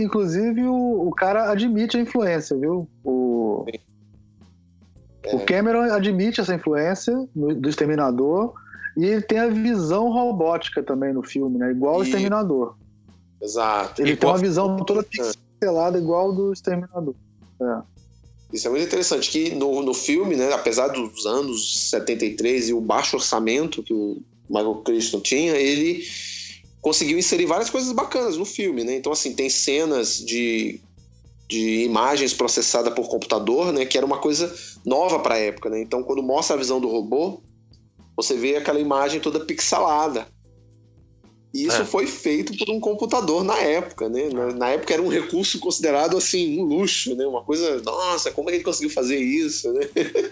inclusive 0.00 0.62
o, 0.62 1.08
o 1.08 1.10
cara 1.12 1.50
admite 1.52 1.96
a 1.96 2.00
influência, 2.00 2.56
viu? 2.56 2.88
O, 3.04 3.64
é. 5.24 5.36
o 5.36 5.40
Cameron 5.40 5.82
admite 5.92 6.40
essa 6.40 6.54
influência 6.54 7.14
do 7.34 7.68
Exterminador 7.68 8.54
e 8.96 9.04
ele 9.04 9.22
tem 9.22 9.38
a 9.38 9.48
visão 9.48 10.10
robótica 10.10 10.82
também 10.82 11.12
no 11.12 11.22
filme, 11.22 11.58
né? 11.58 11.70
Igual 11.70 11.96
e... 11.96 11.98
o 11.98 12.02
Exterminador. 12.04 12.76
Exato. 13.40 14.00
Ele 14.00 14.16
tem 14.16 14.28
uma 14.28 14.38
visão 14.38 14.76
toda 14.78 15.02
pixelada 15.02 15.98
igual 15.98 16.32
do 16.32 16.52
Exterminador. 16.52 17.14
É. 17.60 17.96
Isso 18.52 18.66
é 18.68 18.70
muito 18.70 18.86
interessante, 18.86 19.30
que 19.30 19.54
no, 19.54 19.82
no 19.82 19.92
filme, 19.92 20.36
né, 20.36 20.52
apesar 20.52 20.88
dos 20.88 21.26
anos 21.26 21.90
73 21.90 22.70
e 22.70 22.72
o 22.72 22.80
baixo 22.80 23.16
orçamento 23.16 23.82
que 23.82 23.92
o 23.92 24.22
Michael 24.48 24.76
Crichton 24.76 25.20
tinha, 25.20 25.56
ele 25.56 26.04
conseguiu 26.80 27.18
inserir 27.18 27.46
várias 27.46 27.68
coisas 27.68 27.92
bacanas 27.92 28.36
no 28.36 28.44
filme, 28.44 28.84
né? 28.84 28.94
Então, 28.94 29.12
assim, 29.12 29.34
tem 29.34 29.50
cenas 29.50 30.24
de, 30.24 30.80
de 31.48 31.84
imagens 31.84 32.32
processadas 32.32 32.94
por 32.94 33.08
computador, 33.08 33.72
né? 33.72 33.84
Que 33.84 33.98
era 33.98 34.06
uma 34.06 34.18
coisa 34.18 34.54
nova 34.84 35.18
para 35.18 35.34
a 35.34 35.38
época, 35.38 35.68
né? 35.68 35.80
Então, 35.80 36.04
quando 36.04 36.22
mostra 36.22 36.54
a 36.54 36.58
visão 36.58 36.80
do 36.80 36.88
robô, 36.88 37.40
você 38.16 38.34
vê 38.34 38.56
aquela 38.56 38.80
imagem 38.80 39.20
toda 39.20 39.40
pixelada. 39.40 40.26
E 41.52 41.66
isso 41.66 41.82
é. 41.82 41.84
foi 41.84 42.06
feito 42.06 42.56
por 42.56 42.70
um 42.70 42.78
computador 42.78 43.42
na 43.42 43.56
época, 43.56 44.08
né? 44.08 44.28
Na, 44.30 44.52
na, 44.52 44.68
época 44.70 44.92
era 44.92 45.02
um 45.02 45.08
recurso 45.08 45.58
considerado 45.58 46.16
assim, 46.16 46.60
um 46.60 46.64
luxo, 46.64 47.14
né? 47.14 47.26
Uma 47.26 47.42
coisa, 47.42 47.80
nossa, 47.82 48.30
como 48.30 48.48
é 48.48 48.52
que 48.52 48.56
ele 48.58 48.64
conseguiu 48.64 48.90
fazer 48.90 49.16
isso, 49.16 49.72
né? 49.72 49.88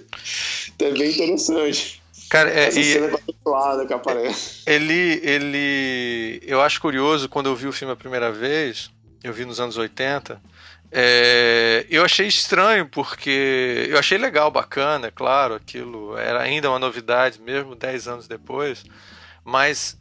então 0.75 0.88
é 0.88 0.92
bem 0.92 1.11
interessante. 1.11 2.03
Cara, 2.29 2.51
é, 2.51 2.66
Essa 2.66 2.81
e, 2.81 2.92
cena 2.92 3.87
que 3.87 3.92
aparece. 3.94 4.62
Ele, 4.66 5.20
ele, 5.23 6.42
eu 6.47 6.61
acho 6.61 6.81
curioso 6.81 7.29
quando 7.29 7.47
eu 7.47 7.57
vi 7.57 7.68
o 7.68 7.73
filme 7.73 7.92
a 7.92 7.97
primeira 7.97 8.31
vez, 8.31 8.90
eu 9.23 9.33
vi 9.33 9.44
nos 9.44 9.61
anos 9.61 9.77
80, 9.77 10.40
é, 10.97 11.85
eu 11.91 12.05
achei 12.05 12.29
estranho 12.29 12.89
porque 12.89 13.89
eu 13.91 13.99
achei 13.99 14.17
legal, 14.17 14.49
bacana, 14.49 15.09
é 15.09 15.11
claro, 15.11 15.55
aquilo 15.55 16.17
era 16.17 16.41
ainda 16.41 16.71
uma 16.71 16.79
novidade, 16.79 17.41
mesmo 17.41 17.75
10 17.75 18.07
anos 18.07 18.29
depois, 18.29 18.85
mas 19.43 19.99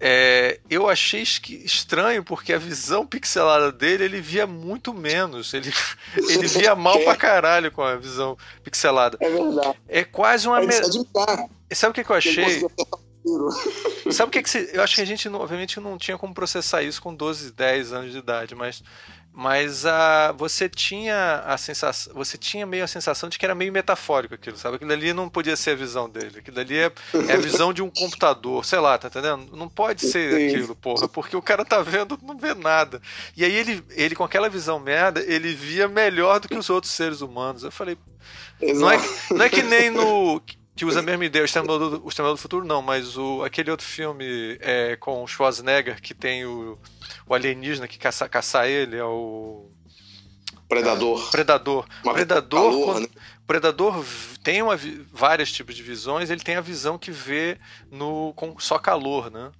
é, 0.00 0.58
eu 0.70 0.88
achei 0.88 1.20
estranho 1.20 2.24
porque 2.24 2.54
a 2.54 2.58
visão 2.58 3.06
pixelada 3.06 3.70
dele 3.70 4.04
ele 4.04 4.22
via 4.22 4.46
muito 4.46 4.94
menos. 4.94 5.52
Ele, 5.52 5.70
ele 6.16 6.48
via 6.48 6.74
mal 6.74 6.98
pra 7.00 7.14
caralho 7.14 7.70
com 7.70 7.82
a 7.82 7.96
visão 7.96 8.34
pixelada. 8.64 9.18
É 9.20 9.28
verdade. 9.28 9.78
É 9.86 10.02
quase 10.02 10.48
uma. 10.48 10.62
Me... 10.62 10.72
Sabe 11.74 11.90
o 11.90 11.94
que, 11.94 12.04
que 12.04 12.10
eu 12.10 12.16
achei? 12.16 12.66
Sabe 14.10 14.28
o 14.28 14.32
que, 14.32 14.42
que 14.42 14.50
se... 14.50 14.70
eu 14.72 14.82
acho 14.82 14.96
que 14.96 15.02
a 15.02 15.04
gente, 15.04 15.28
obviamente, 15.28 15.78
não 15.78 15.98
tinha 15.98 16.16
como 16.16 16.34
processar 16.34 16.82
isso 16.82 17.00
com 17.02 17.14
12, 17.14 17.52
10 17.52 17.92
anos 17.92 18.12
de 18.12 18.18
idade, 18.18 18.54
mas 18.54 18.82
mas 19.34 19.86
a, 19.86 20.32
você 20.32 20.68
tinha 20.68 21.42
a 21.46 21.56
sensação, 21.56 22.12
você 22.14 22.36
tinha 22.36 22.66
meio 22.66 22.84
a 22.84 22.86
sensação 22.86 23.30
de 23.30 23.38
que 23.38 23.44
era 23.44 23.54
meio 23.54 23.72
metafórico 23.72 24.34
aquilo, 24.34 24.58
sabe? 24.58 24.76
Aquilo 24.76 24.92
ali 24.92 25.12
não 25.14 25.28
podia 25.28 25.56
ser 25.56 25.70
a 25.70 25.74
visão 25.74 26.08
dele, 26.08 26.40
aquilo 26.40 26.60
ali 26.60 26.78
é, 26.78 26.92
é 27.28 27.32
a 27.32 27.38
visão 27.38 27.72
de 27.72 27.82
um 27.82 27.88
computador, 27.88 28.62
sei 28.64 28.78
lá, 28.78 28.98
tá 28.98 29.08
entendendo? 29.08 29.56
Não 29.56 29.70
pode 29.70 30.02
ser 30.02 30.50
aquilo, 30.50 30.76
porra, 30.76 31.08
porque 31.08 31.34
o 31.34 31.42
cara 31.42 31.64
tá 31.64 31.80
vendo, 31.80 32.18
não 32.22 32.36
vê 32.36 32.54
nada. 32.54 33.00
E 33.34 33.42
aí 33.42 33.54
ele, 33.54 33.82
ele 33.90 34.14
com 34.14 34.24
aquela 34.24 34.50
visão 34.50 34.78
merda, 34.78 35.20
ele 35.20 35.54
via 35.54 35.88
melhor 35.88 36.38
do 36.38 36.48
que 36.48 36.56
os 36.56 36.68
outros 36.68 36.92
seres 36.92 37.22
humanos. 37.22 37.62
Eu 37.62 37.72
falei, 37.72 37.96
não 38.60 38.90
é, 38.90 38.98
não 39.30 39.44
é 39.44 39.48
que 39.48 39.62
nem 39.62 39.88
no 39.90 40.42
que 40.74 40.84
usa 40.84 41.00
a 41.00 41.02
mesma 41.02 41.24
ideia, 41.24 41.42
o 41.42 41.46
Exterminador 41.46 41.90
do, 41.90 42.04
o 42.04 42.08
Exterminador 42.08 42.36
do 42.36 42.42
Futuro 42.42 42.66
não, 42.66 42.80
mas 42.80 43.16
o, 43.16 43.42
aquele 43.42 43.70
outro 43.70 43.86
filme 43.86 44.56
é, 44.60 44.96
com 44.96 45.22
o 45.22 45.26
Schwarzenegger 45.26 46.00
que 46.00 46.14
tem 46.14 46.44
o 46.46 46.78
o 47.26 47.34
alienígena 47.34 47.88
que 47.88 47.98
caça, 47.98 48.28
caça 48.28 48.66
ele 48.66 48.96
é 48.96 49.04
o. 49.04 49.70
Predador. 50.68 51.26
É, 51.28 51.30
predador. 51.30 51.86
Uma 52.02 52.14
predador, 52.14 52.70
calor, 52.70 52.84
quando, 52.84 53.02
né? 53.02 53.08
predador 53.46 54.04
tem 54.42 54.62
uma, 54.62 54.78
vários 55.12 55.52
tipos 55.52 55.74
de 55.74 55.82
visões, 55.82 56.30
ele 56.30 56.42
tem 56.42 56.56
a 56.56 56.60
visão 56.60 56.98
que 56.98 57.10
vê 57.10 57.58
no, 57.90 58.32
com 58.34 58.58
só 58.58 58.78
calor, 58.78 59.30
né? 59.30 59.50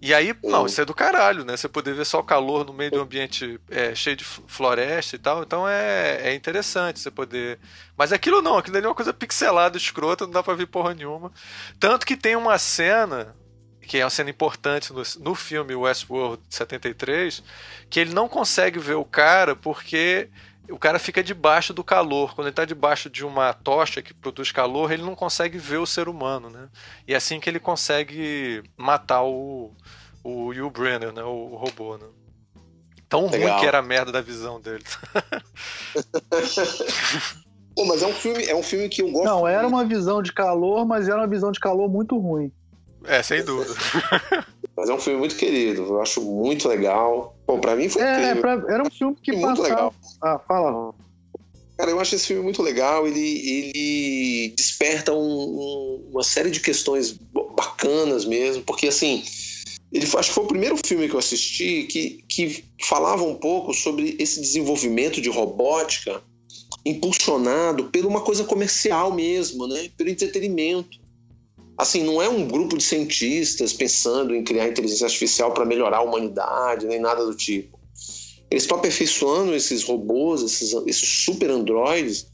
E 0.00 0.14
aí, 0.14 0.34
não, 0.44 0.64
isso 0.66 0.80
é 0.80 0.84
do 0.84 0.94
caralho, 0.94 1.44
né? 1.44 1.56
Você 1.56 1.68
poder 1.68 1.92
ver 1.92 2.06
só 2.06 2.20
o 2.20 2.24
calor 2.24 2.64
no 2.64 2.72
meio 2.72 2.90
de 2.90 2.98
um 2.98 3.02
ambiente 3.02 3.60
é, 3.68 3.94
cheio 3.94 4.16
de 4.16 4.24
floresta 4.24 5.16
e 5.16 5.18
tal. 5.18 5.42
Então 5.42 5.68
é, 5.68 6.20
é 6.22 6.34
interessante 6.34 7.00
você 7.00 7.10
poder. 7.10 7.58
Mas 7.96 8.12
aquilo 8.12 8.40
não, 8.40 8.58
aquilo 8.58 8.76
ali 8.76 8.86
é 8.86 8.88
uma 8.88 8.94
coisa 8.94 9.12
pixelada, 9.12 9.76
escrota, 9.76 10.24
não 10.24 10.32
dá 10.32 10.42
pra 10.42 10.54
ver 10.54 10.66
porra 10.66 10.94
nenhuma. 10.94 11.32
Tanto 11.80 12.06
que 12.06 12.16
tem 12.16 12.36
uma 12.36 12.58
cena 12.58 13.34
que 13.80 13.98
é 13.98 14.04
uma 14.04 14.10
cena 14.10 14.28
importante 14.28 14.92
no, 14.92 15.02
no 15.20 15.34
filme 15.34 15.74
Westworld 15.74 16.42
73, 16.50 17.42
que 17.88 17.98
ele 17.98 18.12
não 18.12 18.28
consegue 18.28 18.78
ver 18.78 18.96
o 18.96 19.04
cara 19.04 19.56
porque 19.56 20.28
o 20.70 20.78
cara 20.78 20.98
fica 20.98 21.22
debaixo 21.22 21.72
do 21.72 21.82
calor. 21.82 22.34
Quando 22.34 22.46
ele 22.46 22.52
está 22.52 22.64
debaixo 22.64 23.08
de 23.08 23.24
uma 23.24 23.52
tocha 23.52 24.02
que 24.02 24.12
produz 24.12 24.52
calor, 24.52 24.92
ele 24.92 25.02
não 25.02 25.14
consegue 25.14 25.58
ver 25.58 25.78
o 25.78 25.86
ser 25.86 26.08
humano, 26.08 26.50
né? 26.50 26.68
E 27.06 27.14
é 27.14 27.16
assim 27.16 27.40
que 27.40 27.48
ele 27.48 27.60
consegue 27.60 28.62
matar 28.76 29.22
o, 29.22 29.72
o 30.22 30.46
Will 30.46 30.70
Brenner, 30.70 31.12
né? 31.12 31.22
O, 31.22 31.52
o 31.52 31.56
robô, 31.56 31.96
né? 31.96 32.06
Tão 33.08 33.26
Legal. 33.26 33.50
ruim 33.50 33.60
que 33.60 33.66
era 33.66 33.78
a 33.78 33.82
merda 33.82 34.12
da 34.12 34.20
visão 34.20 34.60
dele. 34.60 34.84
Pô, 37.74 37.84
mas 37.86 38.02
é 38.02 38.06
um 38.06 38.12
filme, 38.12 38.44
é 38.44 38.54
um 38.54 38.62
filme 38.62 38.88
que 38.88 39.00
eu 39.00 39.10
gosto. 39.10 39.24
Não, 39.24 39.48
era 39.48 39.66
uma 39.66 39.84
visão 39.84 40.20
de 40.20 40.32
calor, 40.32 40.84
mas 40.84 41.08
era 41.08 41.16
uma 41.16 41.26
visão 41.26 41.50
de 41.50 41.60
calor 41.60 41.88
muito 41.88 42.18
ruim. 42.18 42.52
É, 43.04 43.22
sem 43.22 43.44
dúvida. 43.44 43.74
Mas 44.76 44.88
é 44.88 44.94
um 44.94 45.00
filme 45.00 45.18
muito 45.18 45.34
querido, 45.34 45.82
eu 45.82 46.00
acho 46.00 46.20
muito 46.20 46.68
legal. 46.68 47.36
Bom, 47.46 47.58
pra 47.58 47.74
mim 47.74 47.88
foi 47.88 48.00
é. 48.02 48.34
Pra, 48.36 48.52
era 48.68 48.82
um 48.82 48.90
filme 48.90 49.16
que 49.20 49.32
muito 49.32 49.60
passava... 49.60 49.68
legal. 49.68 49.94
Ah, 50.22 50.38
fala. 50.38 50.94
Cara, 51.76 51.90
eu 51.90 52.00
acho 52.00 52.14
esse 52.14 52.26
filme 52.26 52.42
muito 52.42 52.62
legal. 52.62 53.06
Ele, 53.06 53.20
ele 53.20 54.54
desperta 54.56 55.12
um, 55.12 55.18
um, 55.18 56.08
uma 56.12 56.22
série 56.22 56.50
de 56.50 56.60
questões 56.60 57.12
bacanas 57.56 58.24
mesmo, 58.24 58.62
porque 58.62 58.88
assim, 58.88 59.24
ele 59.92 60.06
foi, 60.06 60.20
acho 60.20 60.28
que 60.28 60.34
foi 60.34 60.44
o 60.44 60.48
primeiro 60.48 60.76
filme 60.84 61.08
que 61.08 61.14
eu 61.14 61.18
assisti 61.18 61.84
que, 61.84 62.24
que 62.28 62.64
falava 62.82 63.24
um 63.24 63.34
pouco 63.34 63.72
sobre 63.72 64.16
esse 64.18 64.40
desenvolvimento 64.40 65.20
de 65.20 65.28
robótica 65.28 66.22
impulsionado 66.84 67.84
por 67.84 68.06
uma 68.06 68.20
coisa 68.20 68.44
comercial 68.44 69.12
mesmo, 69.12 69.66
né? 69.66 69.88
Pelo 69.96 70.10
entretenimento 70.10 70.98
assim, 71.78 72.02
não 72.02 72.20
é 72.20 72.28
um 72.28 72.48
grupo 72.48 72.76
de 72.76 72.82
cientistas 72.82 73.72
pensando 73.72 74.34
em 74.34 74.42
criar 74.42 74.66
inteligência 74.66 75.06
artificial 75.06 75.52
para 75.52 75.64
melhorar 75.64 75.98
a 75.98 76.02
humanidade, 76.02 76.86
nem 76.86 76.98
nada 76.98 77.24
do 77.24 77.36
tipo. 77.36 77.78
Eles 78.50 78.64
estão 78.64 78.78
aperfeiçoando 78.78 79.54
esses 79.54 79.84
robôs, 79.84 80.42
esses, 80.42 80.72
esses 80.86 81.24
super 81.24 81.50
androides, 81.50 82.26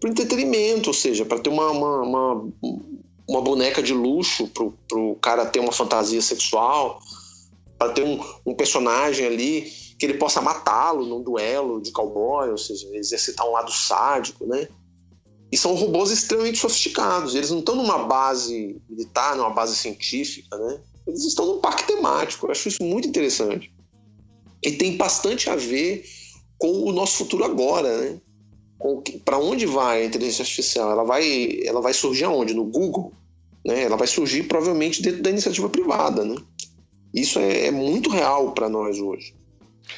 para 0.00 0.08
entretenimento, 0.08 0.88
ou 0.88 0.94
seja, 0.94 1.24
para 1.24 1.38
ter 1.38 1.50
uma, 1.50 1.70
uma, 1.70 2.02
uma, 2.02 2.52
uma, 3.28 3.40
boneca 3.42 3.82
de 3.82 3.92
luxo 3.92 4.48
para 4.48 4.98
o 4.98 5.16
cara 5.16 5.44
ter 5.44 5.58
uma 5.58 5.72
fantasia 5.72 6.22
sexual, 6.22 7.00
para 7.76 7.92
ter 7.92 8.04
um, 8.04 8.24
um 8.46 8.54
personagem 8.54 9.26
ali 9.26 9.70
que 9.98 10.06
ele 10.06 10.14
possa 10.14 10.40
matá-lo 10.40 11.04
num 11.04 11.20
duelo 11.20 11.82
de 11.82 11.90
cowboy, 11.90 12.50
ou 12.50 12.58
seja, 12.58 12.88
exercitar 12.94 13.46
um 13.46 13.52
lado 13.52 13.72
sádico, 13.72 14.46
né? 14.46 14.68
E 15.50 15.56
são 15.56 15.74
robôs 15.74 16.10
extremamente 16.10 16.58
sofisticados. 16.58 17.34
Eles 17.34 17.50
não 17.50 17.60
estão 17.60 17.74
numa 17.74 18.04
base 18.04 18.80
militar, 18.88 19.36
numa 19.36 19.50
base 19.50 19.74
científica, 19.74 20.56
né? 20.56 20.80
Eles 21.06 21.24
estão 21.24 21.46
num 21.46 21.60
parque 21.60 21.86
temático. 21.86 22.46
Eu 22.46 22.50
acho 22.50 22.68
isso 22.68 22.82
muito 22.82 23.08
interessante. 23.08 23.72
E 24.62 24.72
tem 24.72 24.96
bastante 24.96 25.48
a 25.48 25.56
ver 25.56 26.04
com 26.58 26.84
o 26.84 26.92
nosso 26.92 27.16
futuro 27.16 27.44
agora, 27.44 27.96
né? 27.98 28.20
Para 29.24 29.38
onde 29.38 29.64
vai 29.64 30.02
a 30.02 30.04
inteligência 30.04 30.42
artificial? 30.42 30.90
Ela 30.90 31.04
vai, 31.04 31.60
ela 31.64 31.80
vai 31.80 31.94
surgir 31.94 32.24
aonde? 32.24 32.52
No 32.52 32.64
Google? 32.64 33.12
Né? 33.64 33.84
Ela 33.84 33.96
vai 33.96 34.06
surgir 34.06 34.44
provavelmente 34.44 35.00
dentro 35.00 35.22
da 35.22 35.30
iniciativa 35.30 35.68
privada, 35.68 36.24
né? 36.24 36.36
Isso 37.14 37.38
é, 37.38 37.66
é 37.66 37.70
muito 37.70 38.10
real 38.10 38.52
para 38.52 38.68
nós 38.68 39.00
hoje. 39.00 39.34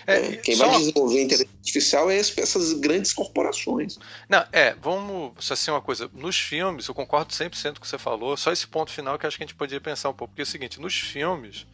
É, 0.07 0.21
né? 0.21 0.37
Quem 0.37 0.57
vai 0.57 0.71
desenvolver 0.77 1.23
inteligência 1.23 1.57
artificial 1.59 2.11
é 2.11 2.17
essas 2.17 2.73
grandes 2.75 3.13
corporações. 3.13 3.99
Não, 4.29 4.45
é, 4.53 4.75
vamos 4.75 5.51
assim 5.51 5.71
uma 5.71 5.81
coisa, 5.81 6.11
nos 6.13 6.39
filmes, 6.39 6.87
eu 6.87 6.95
concordo 6.95 7.33
100% 7.33 7.73
com 7.73 7.79
o 7.79 7.81
que 7.81 7.89
você 7.89 7.99
falou, 7.99 8.37
só 8.37 8.53
esse 8.53 8.67
ponto 8.67 8.91
final 8.91 9.19
que 9.19 9.27
acho 9.27 9.37
que 9.37 9.43
a 9.43 9.47
gente 9.47 9.57
podia 9.57 9.81
pensar 9.81 10.11
um 10.11 10.15
pouco, 10.15 10.33
porque 10.33 10.43
é 10.43 10.45
o 10.45 10.47
seguinte, 10.47 10.81
nos 10.81 10.95
filmes 10.95 11.67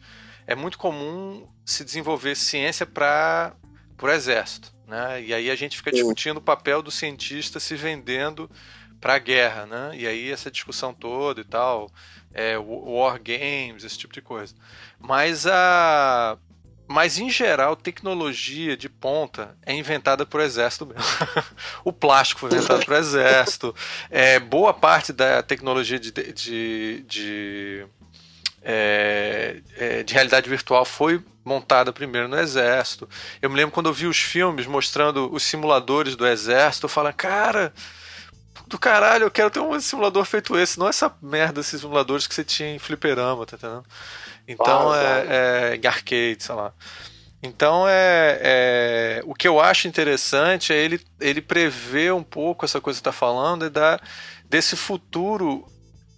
é 0.47 0.55
muito 0.55 0.77
comum 0.77 1.45
se 1.65 1.83
desenvolver 1.83 2.35
ciência 2.35 2.85
para 2.85 3.53
o 4.01 4.09
exército, 4.09 4.73
né? 4.87 5.21
E 5.21 5.33
aí 5.33 5.51
a 5.51 5.55
gente 5.55 5.75
fica 5.75 5.91
discutindo 5.91 6.37
o 6.37 6.41
papel 6.41 6.81
do 6.81 6.89
cientista 6.89 7.59
se 7.59 7.75
vendendo 7.75 8.49
para 9.01 9.15
a 9.15 9.19
guerra, 9.19 9.65
né? 9.65 9.91
E 9.93 10.07
aí 10.07 10.31
essa 10.31 10.49
discussão 10.49 10.93
toda 10.93 11.41
e 11.41 11.43
tal, 11.43 11.91
é, 12.33 12.57
war 12.57 13.19
games, 13.21 13.83
esse 13.83 13.97
tipo 13.97 14.13
de 14.13 14.21
coisa. 14.21 14.55
Mas 14.99 15.45
a 15.45 16.37
mas 16.87 17.17
em 17.17 17.29
geral, 17.29 17.75
tecnologia 17.75 18.77
de 18.77 18.87
ponta 18.87 19.57
é 19.65 19.73
inventada 19.73 20.25
por 20.25 20.39
exército 20.39 20.85
mesmo. 20.85 21.03
o 21.83 21.91
plástico 21.91 22.41
foi 22.41 22.49
inventado 22.49 22.85
por 22.85 22.95
exército. 22.95 23.75
É, 24.09 24.39
boa 24.39 24.73
parte 24.73 25.11
da 25.11 25.43
tecnologia 25.43 25.99
de, 25.99 26.11
de, 26.11 27.03
de, 27.03 27.85
é, 28.63 29.61
é, 29.75 30.03
de 30.03 30.13
realidade 30.13 30.49
virtual 30.49 30.85
foi 30.85 31.21
montada 31.43 31.91
primeiro 31.91 32.27
no 32.27 32.39
exército. 32.39 33.09
Eu 33.41 33.49
me 33.49 33.55
lembro 33.55 33.73
quando 33.73 33.87
eu 33.89 33.93
vi 33.93 34.07
os 34.07 34.19
filmes 34.19 34.65
mostrando 34.65 35.33
os 35.33 35.43
simuladores 35.43 36.15
do 36.15 36.25
exército, 36.25 36.85
eu 36.85 36.89
falei, 36.89 37.13
cara, 37.13 37.73
do 38.67 38.77
caralho, 38.77 39.23
eu 39.23 39.31
quero 39.31 39.49
ter 39.49 39.59
um 39.59 39.79
simulador 39.79 40.25
feito 40.25 40.57
esse, 40.57 40.77
não 40.77 40.87
essa 40.87 41.13
merda, 41.21 41.61
esses 41.61 41.79
simuladores 41.79 42.27
que 42.27 42.35
você 42.35 42.43
tinha 42.43 42.75
em 42.75 42.79
fliperama, 42.79 43.45
tá 43.45 43.55
entendendo? 43.55 43.85
Então 44.47 44.95
é, 44.95 45.79
é, 45.81 45.87
arcade, 45.87 46.37
sei 46.39 46.55
lá. 46.55 46.73
Então 47.43 47.87
é, 47.87 48.39
é, 48.41 49.21
o 49.25 49.33
que 49.33 49.47
eu 49.47 49.59
acho 49.59 49.87
interessante 49.87 50.73
é 50.73 50.77
ele, 50.77 50.99
ele 51.19 51.41
prever 51.41 52.13
um 52.13 52.23
pouco 52.23 52.65
essa 52.65 52.81
coisa 52.81 52.97
que 52.97 53.01
está 53.01 53.11
falando 53.11 53.65
e 53.65 53.69
dar 53.69 54.01
desse 54.49 54.75
futuro 54.75 55.65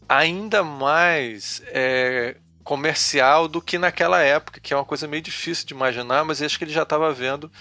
ainda 0.07 0.63
mais 0.63 1.61
é, 1.67 2.37
comercial 2.63 3.47
do 3.47 3.61
que 3.61 3.77
naquela 3.77 4.21
época, 4.21 4.59
que 4.59 4.73
é 4.73 4.77
uma 4.77 4.85
coisa 4.85 5.07
meio 5.07 5.21
difícil 5.21 5.65
de 5.65 5.73
imaginar, 5.73 6.23
mas 6.23 6.41
acho 6.41 6.57
que 6.57 6.63
ele 6.63 6.71
já 6.71 6.83
estava 6.83 7.11
vendo 7.11 7.51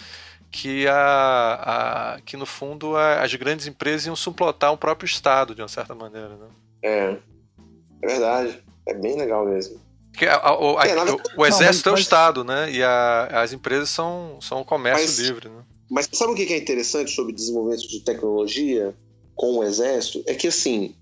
que, 0.50 0.86
a, 0.86 2.14
a, 2.16 2.20
que 2.22 2.36
no 2.36 2.46
fundo 2.46 2.96
a, 2.96 3.22
as 3.22 3.34
grandes 3.34 3.66
empresas 3.66 4.06
iam 4.06 4.16
suplantar 4.16 4.72
o 4.72 4.78
próprio 4.78 5.06
Estado, 5.06 5.54
de 5.54 5.62
uma 5.62 5.68
certa 5.68 5.94
maneira. 5.94 6.28
Né? 6.28 6.48
É, 6.82 7.16
é 8.02 8.06
verdade. 8.06 8.62
É 8.86 8.94
bem 8.94 9.16
legal 9.16 9.44
mesmo. 9.46 9.80
Porque 10.12 10.26
a, 10.26 10.36
a, 10.36 10.58
o, 10.58 10.80
é, 10.80 10.94
nada... 10.94 11.16
o, 11.36 11.46
exército 11.46 11.88
não, 11.88 11.92
mas, 11.92 12.00
é 12.00 12.00
o 12.00 12.02
Estado, 12.02 12.44
né? 12.44 12.72
E 12.72 12.82
as 12.82 13.52
empresas 13.52 13.90
são, 13.90 14.38
são 14.40 14.60
o 14.60 14.64
comércio 14.64 15.06
mas, 15.06 15.18
livre. 15.18 15.48
Né? 15.48 15.62
Mas 15.90 16.08
sabe 16.12 16.32
o 16.32 16.34
que 16.34 16.52
é 16.52 16.56
interessante 16.56 17.10
sobre 17.10 17.32
desenvolvimento 17.32 17.88
de 17.88 18.00
tecnologia 18.00 18.94
com 19.34 19.58
o 19.58 19.64
exército? 19.64 20.22
É 20.26 20.34
que 20.34 20.48
assim, 20.48 20.94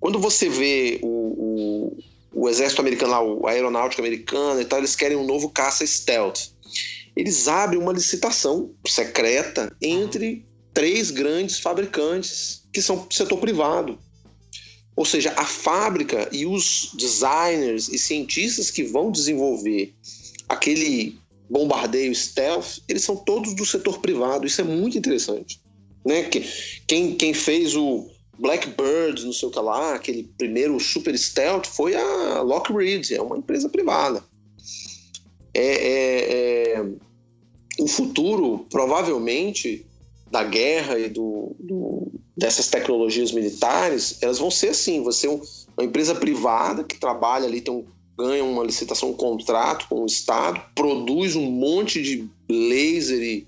quando 0.00 0.18
você 0.18 0.48
vê 0.48 0.98
o, 1.02 1.06
o, 1.06 1.98
o 2.32 2.48
exército 2.48 2.80
americano 2.80 3.46
a 3.46 3.50
aeronáutica 3.50 4.02
americana 4.02 4.60
e 4.60 4.64
tal, 4.64 4.80
eles 4.80 4.96
querem 4.96 5.16
um 5.16 5.24
novo 5.24 5.50
caça 5.50 5.86
stealth 5.86 6.56
eles 7.16 7.48
abrem 7.48 7.80
uma 7.80 7.92
licitação 7.92 8.70
secreta 8.86 9.74
entre 9.80 10.46
três 10.74 11.10
grandes 11.10 11.58
fabricantes 11.58 12.62
que 12.70 12.82
são 12.82 13.06
setor 13.10 13.38
privado. 13.38 13.98
Ou 14.96 15.04
seja, 15.04 15.32
a 15.36 15.44
fábrica 15.44 16.28
e 16.32 16.46
os 16.46 16.90
designers 16.94 17.88
e 17.88 17.98
cientistas 17.98 18.70
que 18.70 18.82
vão 18.82 19.12
desenvolver 19.12 19.94
aquele 20.48 21.18
bombardeio 21.48 22.14
stealth, 22.14 22.78
eles 22.88 23.04
são 23.04 23.14
todos 23.14 23.54
do 23.54 23.64
setor 23.64 24.00
privado. 24.00 24.46
Isso 24.46 24.62
é 24.62 24.64
muito 24.64 24.96
interessante. 24.96 25.60
Né? 26.04 26.30
Quem, 26.86 27.14
quem 27.14 27.34
fez 27.34 27.76
o 27.76 28.08
Blackbird, 28.38 29.24
não 29.24 29.32
sei 29.32 29.48
o 29.48 29.52
que 29.52 29.58
lá, 29.58 29.94
aquele 29.94 30.24
primeiro 30.38 30.78
super 30.80 31.16
stealth, 31.18 31.66
foi 31.66 31.94
a 31.94 32.40
Lockheed, 32.42 33.14
é 33.14 33.20
uma 33.20 33.36
empresa 33.36 33.68
privada. 33.68 34.24
É, 35.54 35.62
é, 35.62 36.78
é, 36.78 36.84
o 37.78 37.86
futuro, 37.86 38.66
provavelmente, 38.70 39.86
da 40.30 40.42
guerra 40.42 40.98
e 40.98 41.08
do, 41.08 41.54
do, 41.58 42.12
dessas 42.36 42.68
tecnologias 42.68 43.32
militares, 43.32 44.18
elas 44.20 44.38
vão 44.38 44.50
ser 44.50 44.68
assim, 44.68 45.02
você 45.02 45.26
é 45.26 45.30
uma 45.30 45.84
empresa 45.84 46.14
privada 46.14 46.84
que 46.84 46.98
trabalha 46.98 47.46
ali, 47.46 47.60
tem 47.60 47.72
um, 47.72 47.84
ganha 48.18 48.44
uma 48.44 48.64
licitação, 48.64 49.10
um 49.10 49.16
contrato 49.16 49.86
com 49.88 50.02
o 50.02 50.06
Estado, 50.06 50.60
produz 50.74 51.36
um 51.36 51.50
monte 51.50 52.02
de 52.02 52.28
laser 52.48 53.22
e 53.22 53.46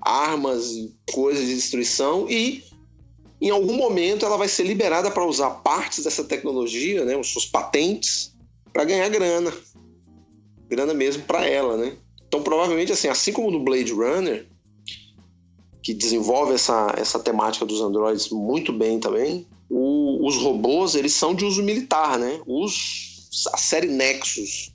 armas 0.00 0.70
e 0.72 0.94
coisas 1.12 1.46
de 1.46 1.54
destruição 1.54 2.26
e 2.28 2.64
em 3.40 3.50
algum 3.50 3.74
momento 3.74 4.24
ela 4.24 4.36
vai 4.36 4.48
ser 4.48 4.64
liberada 4.64 5.10
para 5.10 5.24
usar 5.24 5.50
partes 5.50 6.04
dessa 6.04 6.24
tecnologia, 6.24 7.04
né, 7.04 7.16
os 7.16 7.32
seus 7.32 7.46
patentes, 7.46 8.34
para 8.72 8.84
ganhar 8.84 9.08
grana. 9.08 9.52
Grana 10.68 10.94
mesmo 10.94 11.22
para 11.24 11.46
ela, 11.46 11.76
né? 11.76 11.96
Então, 12.28 12.42
provavelmente, 12.42 12.92
assim, 12.92 13.08
assim 13.08 13.32
como 13.32 13.50
no 13.50 13.64
Blade 13.64 13.92
Runner, 13.92 14.46
que 15.82 15.94
desenvolve 15.94 16.54
essa, 16.54 16.94
essa 16.96 17.18
temática 17.18 17.64
dos 17.64 17.80
androides 17.80 18.28
muito 18.30 18.72
bem 18.72 18.98
também, 19.00 19.46
o, 19.68 20.26
os 20.26 20.36
robôs, 20.36 20.94
eles 20.94 21.12
são 21.12 21.34
de 21.34 21.44
uso 21.44 21.62
militar, 21.62 22.18
né? 22.18 22.40
Os, 22.46 23.28
a 23.52 23.56
série 23.56 23.86
Nexus, 23.86 24.72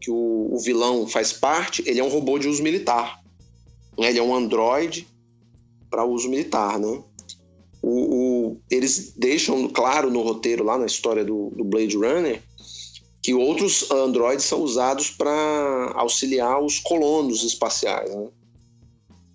que 0.00 0.10
o, 0.10 0.50
o 0.52 0.58
vilão 0.58 1.06
faz 1.08 1.32
parte, 1.32 1.82
ele 1.86 2.00
é 2.00 2.04
um 2.04 2.10
robô 2.10 2.38
de 2.38 2.46
uso 2.46 2.62
militar. 2.62 3.20
Né? 3.98 4.10
Ele 4.10 4.18
é 4.18 4.22
um 4.22 4.34
androide 4.34 5.08
para 5.90 6.04
uso 6.04 6.28
militar, 6.28 6.78
né? 6.78 7.02
O, 7.82 7.90
o, 7.90 8.60
eles 8.70 9.14
deixam 9.16 9.68
claro 9.68 10.10
no 10.10 10.20
roteiro, 10.20 10.64
lá 10.64 10.76
na 10.76 10.86
história 10.86 11.24
do, 11.24 11.50
do 11.50 11.64
Blade 11.64 11.96
Runner, 11.96 12.42
que 13.22 13.32
outros 13.32 13.90
androides 13.90 14.44
são 14.44 14.60
usados 14.60 15.10
para 15.10 15.92
auxiliar 15.94 16.62
os 16.62 16.78
colonos 16.78 17.42
espaciais, 17.42 18.14
né? 18.14 18.28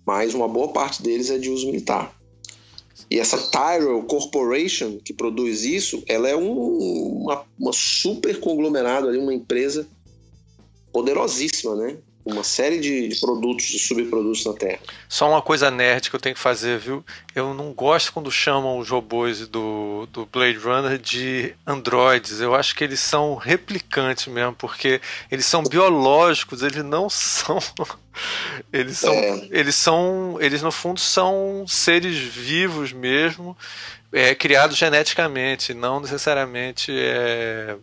Mas 0.06 0.34
uma 0.34 0.48
boa 0.48 0.68
parte 0.68 1.02
deles 1.02 1.30
é 1.30 1.38
de 1.38 1.50
uso 1.50 1.66
militar. 1.66 2.14
E 3.10 3.18
essa 3.18 3.36
Tyrell 3.36 4.02
Corporation, 4.04 4.98
que 4.98 5.12
produz 5.12 5.64
isso, 5.64 6.02
ela 6.08 6.28
é 6.28 6.36
um, 6.36 7.22
uma, 7.22 7.44
uma 7.58 7.72
super 7.72 8.40
conglomerado, 8.40 9.08
ali, 9.08 9.18
uma 9.18 9.34
empresa 9.34 9.86
poderosíssima, 10.92 11.74
né? 11.76 11.98
Uma 12.24 12.44
série 12.44 12.78
de 12.78 13.18
produtos 13.20 13.70
e 13.70 13.78
subprodutos 13.78 14.44
na 14.44 14.52
Terra. 14.52 14.78
Só 15.08 15.28
uma 15.28 15.42
coisa 15.42 15.70
nerd 15.70 16.08
que 16.08 16.14
eu 16.14 16.20
tenho 16.20 16.34
que 16.34 16.40
fazer, 16.40 16.78
viu? 16.78 17.04
Eu 17.34 17.52
não 17.52 17.72
gosto 17.72 18.12
quando 18.12 18.30
chamam 18.30 18.78
os 18.78 18.88
robôs 18.88 19.46
do, 19.48 20.06
do 20.12 20.24
Blade 20.26 20.58
Runner 20.58 20.98
de 20.98 21.54
androides. 21.66 22.40
Eu 22.40 22.54
acho 22.54 22.76
que 22.76 22.84
eles 22.84 23.00
são 23.00 23.34
replicantes 23.34 24.26
mesmo, 24.26 24.54
porque 24.54 25.00
eles 25.30 25.46
são 25.46 25.64
biológicos, 25.64 26.62
eles 26.62 26.84
não 26.84 27.08
são. 27.10 27.58
Eles 28.70 28.98
são, 28.98 29.14
é. 29.14 29.48
eles 29.50 29.74
são, 29.74 30.36
eles 30.38 30.60
no 30.60 30.70
fundo 30.70 31.00
são 31.00 31.64
seres 31.66 32.14
vivos 32.14 32.92
mesmo, 32.92 33.56
é, 34.12 34.34
criados 34.34 34.76
geneticamente, 34.76 35.72
não 35.72 35.98
necessariamente 35.98 36.92
é, 36.94 37.74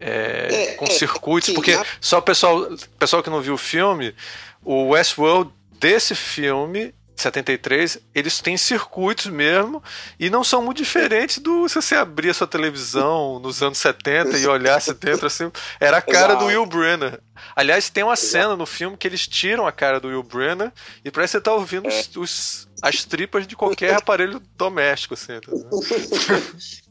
é, 0.00 0.48
é, 0.50 0.74
com 0.74 0.84
é, 0.84 0.90
circuitos, 0.90 1.50
porque 1.50 1.78
só 2.00 2.18
o 2.18 2.22
pessoal, 2.22 2.68
pessoal 2.98 3.22
que 3.22 3.30
não 3.30 3.40
viu 3.40 3.54
o 3.54 3.58
filme, 3.58 4.14
o 4.62 4.88
Westworld 4.88 5.50
desse 5.78 6.14
filme 6.14 6.94
73, 7.16 7.98
eles 8.14 8.40
têm 8.40 8.56
circuitos 8.56 9.26
mesmo 9.26 9.82
e 10.18 10.28
não 10.28 10.42
são 10.42 10.62
muito 10.62 10.78
diferentes 10.78 11.38
do 11.38 11.68
se 11.68 11.76
você 11.76 11.94
abrir 11.94 12.30
a 12.30 12.34
sua 12.34 12.46
televisão 12.46 13.38
nos 13.38 13.62
anos 13.62 13.78
70 13.78 14.38
e 14.38 14.46
olhasse 14.46 14.92
dentro 14.94 15.26
assim, 15.26 15.50
era 15.78 15.98
a 15.98 16.02
cara 16.02 16.34
do 16.34 16.46
Will 16.46 16.66
Brenner. 16.66 17.20
Aliás, 17.54 17.88
tem 17.88 18.02
uma 18.02 18.16
cena 18.16 18.56
no 18.56 18.66
filme 18.66 18.96
que 18.96 19.06
eles 19.06 19.26
tiram 19.26 19.66
a 19.66 19.72
cara 19.72 20.00
do 20.00 20.08
Will 20.08 20.22
Brenner 20.22 20.72
e 21.04 21.10
parece 21.10 21.32
que 21.32 21.38
você 21.38 21.42
tá 21.42 21.52
ouvindo 21.52 21.88
é. 21.88 22.00
os, 22.00 22.16
os, 22.16 22.68
as 22.82 23.04
tripas 23.04 23.46
de 23.46 23.54
qualquer 23.54 23.94
aparelho 23.96 24.42
doméstico, 24.56 25.14
assim. 25.14 25.38
Tá 25.40 25.52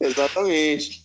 Exatamente. 0.00 1.03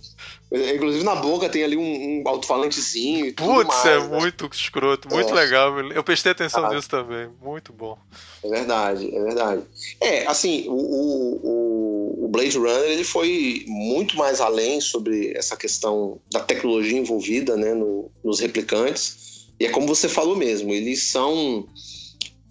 Inclusive 0.51 1.03
na 1.03 1.15
boca 1.15 1.47
tem 1.47 1.63
ali 1.63 1.77
um, 1.77 1.83
um 2.23 2.27
alto-falantezinho. 2.27 3.31
Putz, 3.35 3.85
é 3.85 3.99
né? 3.99 4.07
muito 4.07 4.49
escroto, 4.51 5.07
muito 5.07 5.29
é. 5.29 5.33
legal. 5.33 5.79
Eu 5.91 6.03
prestei 6.03 6.31
atenção 6.31 6.65
ah. 6.65 6.73
nisso 6.73 6.89
também. 6.89 7.29
Muito 7.39 7.71
bom. 7.71 7.97
É 8.43 8.49
verdade, 8.49 9.15
é 9.15 9.23
verdade. 9.23 9.61
É, 10.01 10.25
assim, 10.25 10.65
o, 10.67 10.73
o, 10.73 12.25
o 12.25 12.27
Blade 12.29 12.57
Runner 12.57 12.89
ele 12.89 13.03
foi 13.03 13.63
muito 13.67 14.17
mais 14.17 14.41
além 14.41 14.81
sobre 14.81 15.33
essa 15.37 15.55
questão 15.55 16.19
da 16.31 16.39
tecnologia 16.39 16.97
envolvida 16.97 17.55
né, 17.55 17.75
no, 17.75 18.09
nos 18.23 18.39
replicantes. 18.39 19.47
E 19.59 19.67
é 19.67 19.69
como 19.69 19.85
você 19.85 20.09
falou 20.09 20.35
mesmo, 20.35 20.73
eles 20.73 21.03
são. 21.03 21.67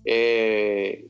É, 0.07 1.01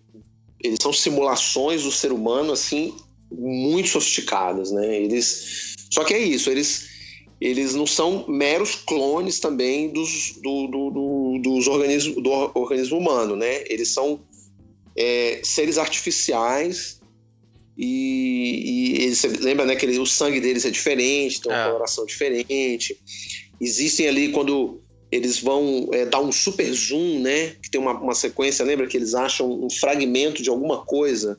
eles 0.64 0.78
são 0.80 0.92
simulações 0.92 1.82
do 1.82 1.92
ser 1.92 2.12
humano 2.12 2.52
assim 2.52 2.96
muito 3.30 3.88
sofisticadas, 3.90 4.72
né? 4.72 4.96
Eles 4.96 5.67
só 5.90 6.04
que 6.04 6.14
é 6.14 6.18
isso, 6.18 6.50
eles 6.50 6.98
eles 7.40 7.74
não 7.74 7.86
são 7.86 8.26
meros 8.26 8.74
clones 8.74 9.38
também 9.38 9.90
dos, 9.90 10.34
do, 10.42 10.66
do, 10.66 10.90
do, 10.90 11.40
dos 11.40 11.68
organismo, 11.68 12.20
do 12.20 12.30
organismo 12.54 12.98
humano, 12.98 13.36
né? 13.36 13.62
Eles 13.68 13.90
são 13.90 14.20
é, 14.96 15.40
seres 15.44 15.78
artificiais 15.78 17.00
e, 17.76 18.96
e 18.96 19.02
eles, 19.04 19.22
lembra 19.40 19.64
né, 19.64 19.76
que 19.76 19.86
ele, 19.86 20.00
o 20.00 20.06
sangue 20.06 20.40
deles 20.40 20.64
é 20.64 20.70
diferente, 20.70 21.40
tem 21.40 21.52
uma 21.52 21.62
é. 21.62 21.66
coloração 21.66 22.04
diferente. 22.04 22.98
Existem 23.60 24.08
ali 24.08 24.32
quando 24.32 24.82
eles 25.12 25.38
vão 25.38 25.88
é, 25.92 26.04
dar 26.04 26.20
um 26.20 26.32
super 26.32 26.70
zoom, 26.72 27.20
né? 27.20 27.54
Que 27.62 27.70
tem 27.70 27.80
uma, 27.80 27.92
uma 27.92 28.14
sequência, 28.14 28.64
lembra 28.64 28.88
que 28.88 28.96
eles 28.96 29.14
acham 29.14 29.48
um 29.64 29.70
fragmento 29.70 30.42
de 30.42 30.50
alguma 30.50 30.84
coisa 30.84 31.38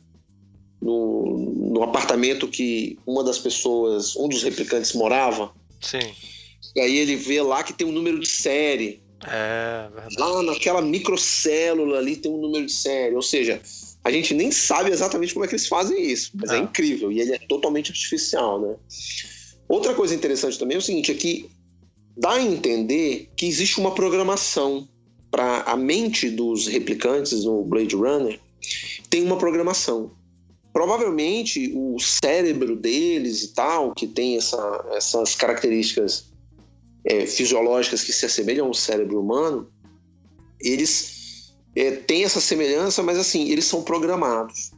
no, 0.82 1.72
no 1.74 1.84
apartamento 1.84 2.48
que 2.48 2.98
uma 3.06 3.24
das 3.24 3.38
pessoas, 3.38 4.16
um 4.16 4.28
dos 4.28 4.44
replicantes 4.44 4.94
morava. 4.94 5.52
Sim. 5.82 6.14
E 6.76 6.80
aí 6.80 6.98
ele 6.98 7.16
vê 7.16 7.42
lá 7.42 7.64
que 7.64 7.74
tem 7.74 7.86
um 7.86 7.92
número 7.92 8.20
de 8.20 8.28
série. 8.28 9.02
É, 9.26 9.90
verdade. 9.94 10.16
Lá 10.18 10.44
naquela 10.44 10.82
microcélula 10.82 11.98
ali 11.98 12.16
tem 12.16 12.32
um 12.32 12.40
número 12.40 12.66
de 12.66 12.72
série. 12.72 13.16
Ou 13.16 13.22
seja, 13.22 13.62
a 14.04 14.12
gente 14.12 14.34
nem 14.34 14.52
sabe 14.52 14.92
exatamente 14.92 15.34
como 15.34 15.46
é 15.46 15.48
que 15.48 15.56
eles 15.56 15.68
fazem 15.68 16.02
isso, 16.02 16.32
mas 16.36 16.52
é, 16.52 16.58
é 16.58 16.60
incrível. 16.60 17.12
E 17.12 17.20
ele 17.20 17.34
é 17.34 17.40
totalmente 17.40 17.92
artificial, 17.92 18.62
né? 18.62 18.76
Outra 19.68 19.94
coisa 19.94 20.16
interessante 20.16 20.58
também 20.58 20.76
é 20.76 20.80
o 20.80 20.82
seguinte, 20.82 21.12
é 21.12 21.16
que 21.16 21.50
dá 22.18 22.34
a 22.34 22.42
entender 22.42 23.30
que 23.36 23.46
existe 23.46 23.80
uma 23.80 23.94
programação 23.94 24.88
para 25.30 25.62
a 25.62 25.76
mente 25.76 26.30
dos 26.30 26.68
replicantes 26.68 27.44
no 27.44 27.64
Blade 27.64 27.96
Runner 27.96 28.40
tem 29.10 29.24
uma 29.24 29.38
programação 29.38 30.12
provavelmente 30.72 31.72
o 31.76 32.00
cérebro 32.00 32.76
deles 32.76 33.44
e 33.44 33.54
tal, 33.54 33.94
que 33.94 34.08
tem 34.08 34.38
essa, 34.38 34.86
essas 34.94 35.36
características 35.36 36.26
é, 37.06 37.26
fisiológicas 37.26 38.04
que 38.04 38.14
se 38.14 38.26
assemelham 38.26 38.68
ao 38.68 38.74
cérebro 38.74 39.20
humano, 39.20 39.68
eles 40.60 41.54
é, 41.76 41.92
têm 41.92 42.24
essa 42.24 42.42
semelhança, 42.42 43.02
mas 43.02 43.18
assim, 43.18 43.50
eles 43.50 43.66
são 43.66 43.84
programados. 43.84 44.72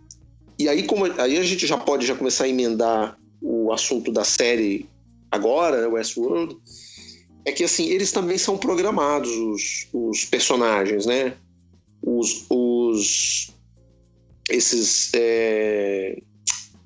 E 0.57 0.69
aí, 0.69 0.83
como, 0.83 1.05
aí 1.19 1.37
a 1.37 1.43
gente 1.43 1.65
já 1.65 1.77
pode 1.77 2.05
já 2.05 2.15
começar 2.15 2.43
a 2.43 2.49
emendar 2.49 3.17
o 3.41 3.71
assunto 3.71 4.11
da 4.11 4.23
série 4.23 4.87
agora, 5.31 5.81
né, 5.81 5.87
Westworld, 5.87 6.57
é 7.45 7.51
que 7.51 7.63
assim, 7.63 7.87
eles 7.87 8.11
também 8.11 8.37
são 8.37 8.57
programados, 8.57 9.31
os, 9.31 9.87
os 9.91 10.25
personagens, 10.25 11.05
né? 11.05 11.35
Os, 12.03 12.45
os, 12.49 13.50
esses. 14.51 15.11
É, 15.13 16.21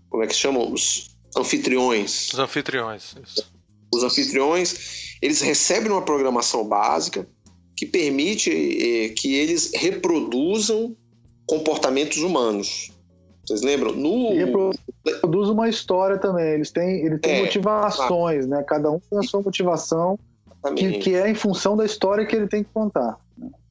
como 0.10 0.23
é 0.23 0.28
que 0.28 0.34
se 0.34 0.39
chamam? 0.39 0.71
Os 0.71 1.15
anfitriões. 1.36 2.32
Os 2.32 2.39
anfitriões, 2.39 3.15
isso. 3.23 3.54
Os 3.93 4.04
anfitriões, 4.04 5.17
eles 5.21 5.41
recebem 5.41 5.91
uma 5.91 6.01
programação 6.01 6.65
básica 6.65 7.28
que 7.75 7.86
permite 7.86 8.49
é, 8.49 9.10
que 9.10 9.36
eles 9.36 9.71
reproduzam 9.73 10.95
comportamentos 11.45 12.17
humanos. 12.17 12.91
Vocês 13.45 13.62
lembram? 13.62 13.91
No... 13.93 14.34
reproduz 14.34 15.49
uma 15.49 15.69
história 15.69 16.17
também. 16.17 16.54
Eles 16.54 16.71
têm, 16.71 17.06
ele 17.06 17.19
tem 17.19 17.36
é, 17.36 17.41
motivações, 17.41 18.47
né? 18.47 18.63
Cada 18.63 18.89
um 18.89 18.99
tem 18.99 19.19
a 19.19 19.23
sua 19.23 19.41
motivação 19.41 20.17
que, 20.75 20.97
que, 20.99 21.13
é 21.13 21.30
em 21.30 21.36
função 21.36 21.78
da 21.78 21.86
história 21.86 22.25
que 22.25 22.36
ele 22.36 22.47
tem 22.47 22.63
que 22.63 22.69
contar. 22.73 23.19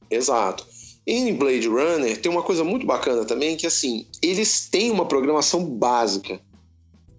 Exato. 0.09 0.65
Em 1.07 1.33
Blade 1.33 1.67
Runner 1.67 2.19
tem 2.19 2.31
uma 2.31 2.41
coisa 2.41 2.63
muito 2.63 2.85
bacana 2.85 3.25
também 3.25 3.55
que 3.55 3.67
assim 3.67 4.07
eles 4.21 4.67
têm 4.69 4.89
uma 4.89 5.07
programação 5.07 5.63
básica, 5.63 6.41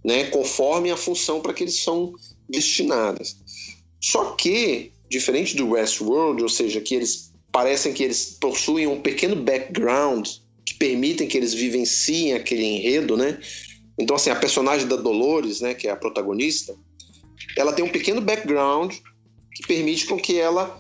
né, 0.05 0.25
conforme 0.25 0.90
a 0.90 0.96
função 0.96 1.40
para 1.40 1.53
que 1.53 1.64
eles 1.64 1.81
são 1.81 2.12
destinadas. 2.49 3.37
Só 4.01 4.33
que 4.33 4.92
diferente 5.09 5.57
do 5.57 5.70
Westworld, 5.70 6.42
ou 6.42 6.49
seja, 6.49 6.81
que 6.81 6.94
eles 6.94 7.33
parecem 7.53 7.92
que 7.92 8.03
eles 8.03 8.37
possuem 8.40 8.87
um 8.87 9.01
pequeno 9.01 9.37
background 9.37 10.29
que 10.64 10.75
permitem 10.75 11.29
que 11.29 11.37
eles 11.37 11.55
vivenciem 11.55 12.35
aquele 12.35 12.64
enredo, 12.64 13.16
né? 13.16 13.38
Então 13.99 14.16
assim 14.16 14.31
a 14.31 14.37
personagem 14.37 14.88
da 14.88 14.96
Dolores, 14.96 15.61
né, 15.61 15.75
que 15.75 15.87
é 15.87 15.90
a 15.90 15.96
protagonista, 15.96 16.77
ela 17.57 17.72
tem 17.72 17.85
um 17.85 17.88
pequeno 17.88 18.20
background 18.20 18.94
que 19.55 19.66
permite 19.66 20.07
com 20.07 20.18
que 20.18 20.38
ela 20.38 20.79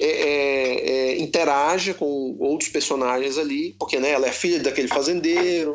é, 0.00 0.06
é, 0.06 0.90
é, 0.90 1.18
interaja 1.18 1.92
com 1.92 2.36
outros 2.38 2.70
personagens 2.70 3.36
ali, 3.36 3.74
porque 3.78 3.98
né, 3.98 4.10
ela 4.10 4.28
é 4.28 4.32
filha 4.32 4.60
daquele 4.60 4.86
fazendeiro, 4.86 5.74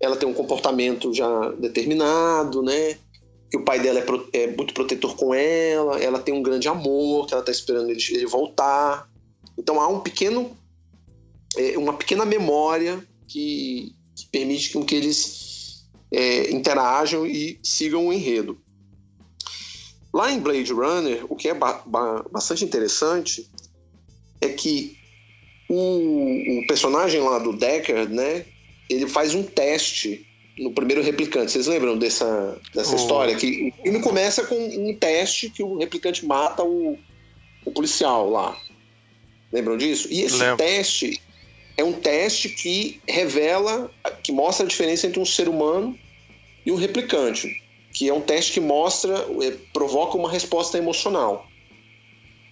ela 0.00 0.16
tem 0.16 0.28
um 0.28 0.34
comportamento 0.34 1.12
já 1.12 1.50
determinado, 1.52 2.62
né? 2.62 2.96
Que 3.50 3.56
o 3.56 3.64
pai 3.64 3.80
dela 3.80 3.98
é, 3.98 4.02
pro, 4.02 4.28
é 4.32 4.46
muito 4.46 4.72
protetor 4.72 5.16
com 5.16 5.34
ela, 5.34 6.00
ela 6.00 6.20
tem 6.20 6.32
um 6.32 6.42
grande 6.42 6.68
amor, 6.68 7.26
que 7.26 7.34
ela 7.34 7.42
está 7.42 7.52
esperando 7.52 7.90
ele, 7.90 8.00
ele, 8.10 8.26
voltar. 8.26 9.08
Então 9.58 9.80
há 9.80 9.88
um 9.88 10.00
pequeno, 10.00 10.56
é, 11.56 11.76
uma 11.76 11.92
pequena 11.94 12.24
memória 12.24 13.04
que, 13.28 13.92
que 14.16 14.26
permite 14.30 14.78
que 14.84 14.94
eles 14.94 15.84
é, 16.12 16.50
interajam 16.52 17.26
e 17.26 17.58
sigam 17.62 18.06
o 18.06 18.12
enredo. 18.12 18.58
Lá 20.12 20.30
em 20.30 20.38
Blade 20.38 20.72
Runner, 20.72 21.24
o 21.28 21.34
que 21.34 21.48
é 21.48 21.54
ba 21.54 21.82
ba 21.86 22.24
bastante 22.30 22.64
interessante 22.64 23.48
é 24.40 24.48
que 24.48 24.98
o, 25.68 26.58
o, 26.60 26.66
personagem 26.66 27.20
lá 27.20 27.38
do 27.38 27.56
Deckard, 27.56 28.12
né, 28.12 28.44
ele 28.90 29.06
faz 29.06 29.34
um 29.34 29.42
teste 29.42 30.26
no 30.58 30.72
primeiro 30.72 31.02
replicante. 31.02 31.52
Vocês 31.52 31.66
lembram 31.66 31.96
dessa, 31.96 32.60
dessa 32.74 32.92
oh. 32.92 32.96
história? 32.96 33.36
Que 33.36 33.72
o 33.78 33.82
filme 33.82 34.00
começa 34.00 34.44
com 34.44 34.54
um 34.54 34.94
teste 34.94 35.48
que 35.48 35.62
o 35.62 35.78
replicante 35.78 36.26
mata 36.26 36.62
o, 36.62 36.98
o 37.64 37.70
policial 37.70 38.28
lá. 38.28 38.54
Lembram 39.50 39.78
disso? 39.78 40.08
E 40.10 40.20
esse 40.22 40.36
Lembro. 40.36 40.58
teste 40.58 41.22
é 41.76 41.84
um 41.84 41.92
teste 41.92 42.50
que 42.50 43.00
revela, 43.08 43.90
que 44.22 44.30
mostra 44.30 44.66
a 44.66 44.68
diferença 44.68 45.06
entre 45.06 45.20
um 45.20 45.24
ser 45.24 45.48
humano 45.48 45.98
e 46.66 46.70
um 46.70 46.76
replicante 46.76 47.61
que 47.92 48.08
é 48.08 48.14
um 48.14 48.20
teste 48.20 48.52
que 48.52 48.60
mostra, 48.60 49.14
é, 49.42 49.50
provoca 49.72 50.16
uma 50.16 50.30
resposta 50.30 50.78
emocional. 50.78 51.46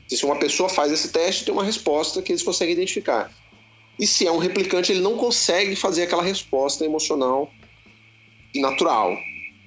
Se 0.07 0.25
uma 0.25 0.39
pessoa 0.39 0.69
faz 0.69 0.93
esse 0.93 1.09
teste, 1.09 1.45
tem 1.45 1.55
uma 1.55 1.65
resposta 1.65 2.21
que 2.21 2.33
eles 2.33 2.43
conseguem 2.43 2.75
identificar. 2.75 3.33
E 3.99 4.07
se 4.07 4.27
é 4.27 4.33
um 4.33 4.39
replicante, 4.39 4.93
ele 4.93 5.01
não 5.01 5.17
consegue 5.17 5.77
fazer 5.77 6.03
aquela 6.03 6.23
resposta 6.23 6.85
emocional 6.85 7.53
natural. 8.55 9.17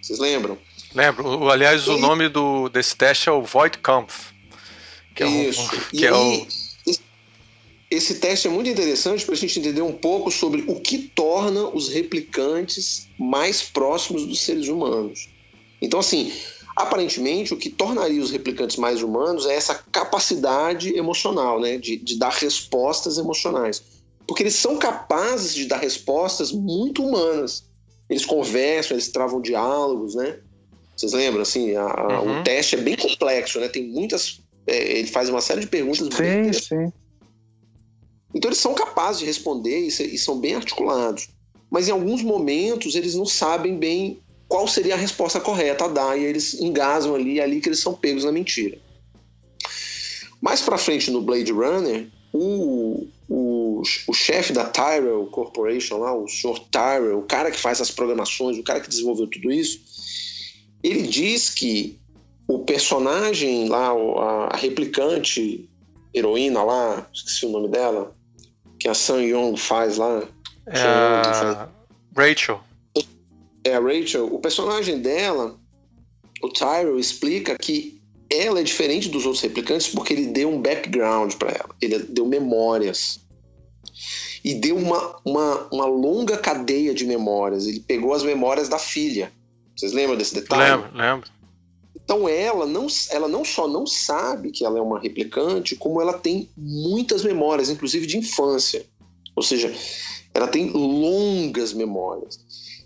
Vocês 0.01 0.19
lembram? 0.19 0.57
Lembro. 0.93 1.49
Aliás, 1.49 1.85
e... 1.85 1.89
o 1.89 1.97
nome 1.97 2.27
do, 2.27 2.67
desse 2.69 2.95
teste 2.95 3.29
é 3.29 3.31
o 3.31 3.41
Void 3.41 3.77
Kampf. 3.77 4.33
Que 5.15 5.23
Isso. 5.23 5.61
É 5.61 5.63
o, 5.77 5.89
que 5.91 6.05
é 6.05 6.09
aí, 6.09 6.47
o... 6.87 6.93
esse 7.89 8.15
teste 8.15 8.47
é 8.47 8.49
muito 8.49 8.69
interessante 8.69 9.25
para 9.25 9.35
a 9.35 9.37
gente 9.37 9.59
entender 9.59 9.81
um 9.81 9.93
pouco 9.93 10.29
sobre 10.29 10.63
o 10.67 10.79
que 10.81 10.97
torna 10.97 11.67
os 11.69 11.87
replicantes 11.89 13.07
mais 13.17 13.63
próximos 13.63 14.25
dos 14.25 14.41
seres 14.41 14.67
humanos. 14.67 15.29
Então, 15.83 15.99
assim, 15.99 16.31
aparentemente, 16.77 17.53
o 17.53 17.57
que 17.57 17.69
tornaria 17.69 18.21
os 18.21 18.31
replicantes 18.31 18.77
mais 18.77 19.03
humanos 19.03 19.45
é 19.45 19.53
essa 19.53 19.75
capacidade 19.91 20.95
emocional, 20.95 21.59
né? 21.59 21.77
De, 21.77 21.97
de 21.97 22.17
dar 22.17 22.31
respostas 22.31 23.17
emocionais. 23.17 23.83
Porque 24.25 24.43
eles 24.43 24.55
são 24.55 24.77
capazes 24.77 25.53
de 25.53 25.65
dar 25.65 25.77
respostas 25.77 26.53
muito 26.53 27.05
humanas. 27.05 27.65
Eles 28.09 28.25
conversam, 28.25 28.95
eles 28.95 29.09
travam 29.09 29.41
diálogos, 29.41 30.15
né? 30.15 30.39
Vocês 30.95 31.11
lembram, 31.11 31.41
assim, 31.41 31.75
a, 31.75 31.85
a, 31.85 32.21
uhum. 32.21 32.39
o 32.39 32.43
teste 32.43 32.75
é 32.75 32.79
bem 32.79 32.95
complexo, 32.95 33.59
né? 33.59 33.67
Tem 33.67 33.85
muitas. 33.85 34.41
É, 34.65 34.99
ele 34.99 35.07
faz 35.09 35.27
uma 35.27 35.41
série 35.41 35.59
de 35.59 35.67
perguntas. 35.67 36.07
Sim, 36.15 36.53
sim. 36.53 36.93
Então 38.33 38.49
eles 38.49 38.59
são 38.59 38.73
capazes 38.73 39.19
de 39.19 39.25
responder 39.25 39.81
e, 39.81 39.87
e 39.87 40.17
são 40.17 40.39
bem 40.39 40.55
articulados. 40.55 41.27
Mas 41.69 41.89
em 41.89 41.91
alguns 41.91 42.23
momentos 42.23 42.95
eles 42.95 43.15
não 43.15 43.25
sabem 43.25 43.77
bem 43.77 44.22
qual 44.53 44.67
seria 44.67 44.93
a 44.93 44.97
resposta 44.97 45.39
correta 45.39 45.85
a 45.85 45.87
dar, 45.87 46.15
e 46.15 46.23
eles 46.23 46.53
engasam 46.61 47.15
ali, 47.15 47.39
é 47.39 47.43
ali 47.43 47.59
que 47.59 47.69
eles 47.69 47.79
são 47.79 47.95
pegos 47.95 48.23
na 48.23 48.31
mentira. 48.31 48.77
Mais 50.39 50.61
para 50.61 50.77
frente 50.77 51.09
no 51.09 51.23
Blade 51.23 51.51
Runner, 51.51 52.07
o, 52.31 53.07
o, 53.27 53.81
o 54.07 54.13
chefe 54.13 54.53
da 54.53 54.65
Tyrell 54.65 55.25
Corporation, 55.31 55.97
lá, 55.97 56.15
o 56.15 56.27
Sr. 56.27 56.59
Tyrell, 56.69 57.17
o 57.17 57.23
cara 57.23 57.49
que 57.49 57.57
faz 57.57 57.81
as 57.81 57.89
programações, 57.89 58.55
o 58.55 58.61
cara 58.61 58.79
que 58.79 58.89
desenvolveu 58.89 59.25
tudo 59.25 59.51
isso, 59.51 59.79
ele 60.83 61.07
diz 61.07 61.49
que 61.49 61.99
o 62.47 62.59
personagem 62.59 63.67
lá, 63.67 63.89
a, 64.51 64.55
replicante 64.55 65.67
heroína 66.13 66.61
lá, 66.63 67.09
esqueci 67.11 67.47
o 67.47 67.49
nome 67.49 67.69
dela, 67.69 68.15
que 68.77 68.87
a 68.87 68.93
Sun 68.93 69.21
Young 69.21 69.57
faz 69.57 69.97
lá. 69.97 70.21
É. 70.67 71.67
Rachel 72.15 72.63
é 73.63 73.75
a 73.75 73.79
Rachel, 73.79 74.33
o 74.33 74.39
personagem 74.39 74.99
dela, 74.99 75.57
o 76.41 76.49
Tyrell, 76.49 76.99
explica 76.99 77.57
que 77.57 78.01
ela 78.29 78.59
é 78.59 78.63
diferente 78.63 79.09
dos 79.09 79.25
outros 79.25 79.41
replicantes 79.41 79.87
porque 79.87 80.13
ele 80.13 80.27
deu 80.27 80.49
um 80.49 80.61
background 80.61 81.33
para 81.35 81.51
ela, 81.51 81.69
ele 81.81 81.99
deu 81.99 82.25
memórias. 82.25 83.21
E 84.43 84.53
deu 84.53 84.75
uma, 84.75 85.15
uma, 85.23 85.67
uma 85.71 85.85
longa 85.85 86.37
cadeia 86.37 86.93
de 86.93 87.05
memórias. 87.05 87.65
Ele 87.65 87.79
pegou 87.79 88.13
as 88.13 88.23
memórias 88.23 88.67
da 88.67 88.77
filha. 88.77 89.31
Vocês 89.73 89.93
lembram 89.93 90.17
desse 90.17 90.35
detalhe? 90.35 90.81
Lembro, 90.81 90.97
lembro. 90.97 91.31
Então 91.95 92.27
ela 92.27 92.65
não, 92.65 92.87
ela 93.11 93.29
não 93.29 93.45
só 93.45 93.67
não 93.67 93.87
sabe 93.87 94.51
que 94.51 94.65
ela 94.65 94.77
é 94.77 94.81
uma 94.81 94.99
replicante, 94.99 95.77
como 95.77 96.01
ela 96.01 96.13
tem 96.13 96.49
muitas 96.57 97.23
memórias, 97.23 97.69
inclusive 97.69 98.05
de 98.05 98.17
infância. 98.17 98.85
Ou 99.33 99.41
seja, 99.41 99.73
ela 100.33 100.47
tem 100.47 100.69
longas 100.71 101.71
memórias. 101.71 102.39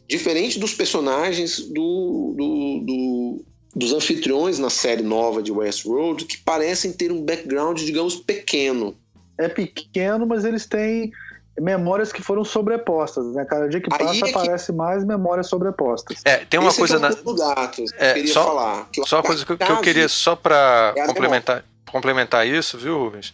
Diferente 0.08 0.58
dos 0.58 0.74
personagens 0.74 1.60
do, 1.68 2.34
do, 2.38 2.84
do, 2.86 3.46
dos 3.76 3.94
anfitriões 3.94 4.58
na 4.58 4.70
série 4.70 5.04
nova 5.04 5.44
de 5.44 5.52
Westworld, 5.52 6.26
que 6.26 6.38
parecem 6.38 6.94
ter 6.94 7.12
um 7.12 7.22
background, 7.22 7.80
digamos, 7.80 8.16
pequeno. 8.16 8.96
É 9.38 9.50
pequeno, 9.50 10.26
mas 10.26 10.46
eles 10.46 10.66
têm 10.66 11.12
memórias 11.60 12.12
que 12.12 12.22
foram 12.22 12.44
sobrepostas, 12.46 13.26
né? 13.34 13.46
Cada 13.46 13.68
dia 13.68 13.82
que 13.82 13.90
passa 13.90 14.16
é 14.16 14.22
que... 14.22 14.30
aparece 14.30 14.72
mais 14.72 15.04
memórias 15.04 15.48
sobrepostas. 15.48 16.22
É, 16.24 16.38
tem 16.46 16.60
uma 16.60 16.70
Esse 16.70 16.78
coisa 16.78 16.96
é 16.98 17.00
na 17.00 17.10
do 17.10 17.36
gato, 17.36 17.84
é, 17.98 18.14
queria 18.14 18.34
só, 18.34 18.44
falar. 18.46 18.90
Que 18.92 19.06
só 19.06 19.18
uma 19.18 19.24
coisa 19.24 19.46
que, 19.46 19.58
que, 19.58 19.72
eu 19.72 19.82
queria 19.82 20.08
só 20.08 20.36
para 20.36 20.94
é 20.96 21.06
complementar, 21.06 21.66
complementar 21.92 22.48
isso, 22.48 22.78
viu, 22.78 22.98
Rubens? 22.98 23.34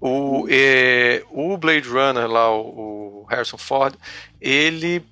O, 0.00 0.46
é, 0.50 1.22
o 1.30 1.56
Blade 1.56 1.88
Runner 1.88 2.26
lá, 2.26 2.50
o, 2.50 3.22
o 3.22 3.26
Harrison 3.28 3.58
Ford, 3.58 3.94
ele 4.40 5.04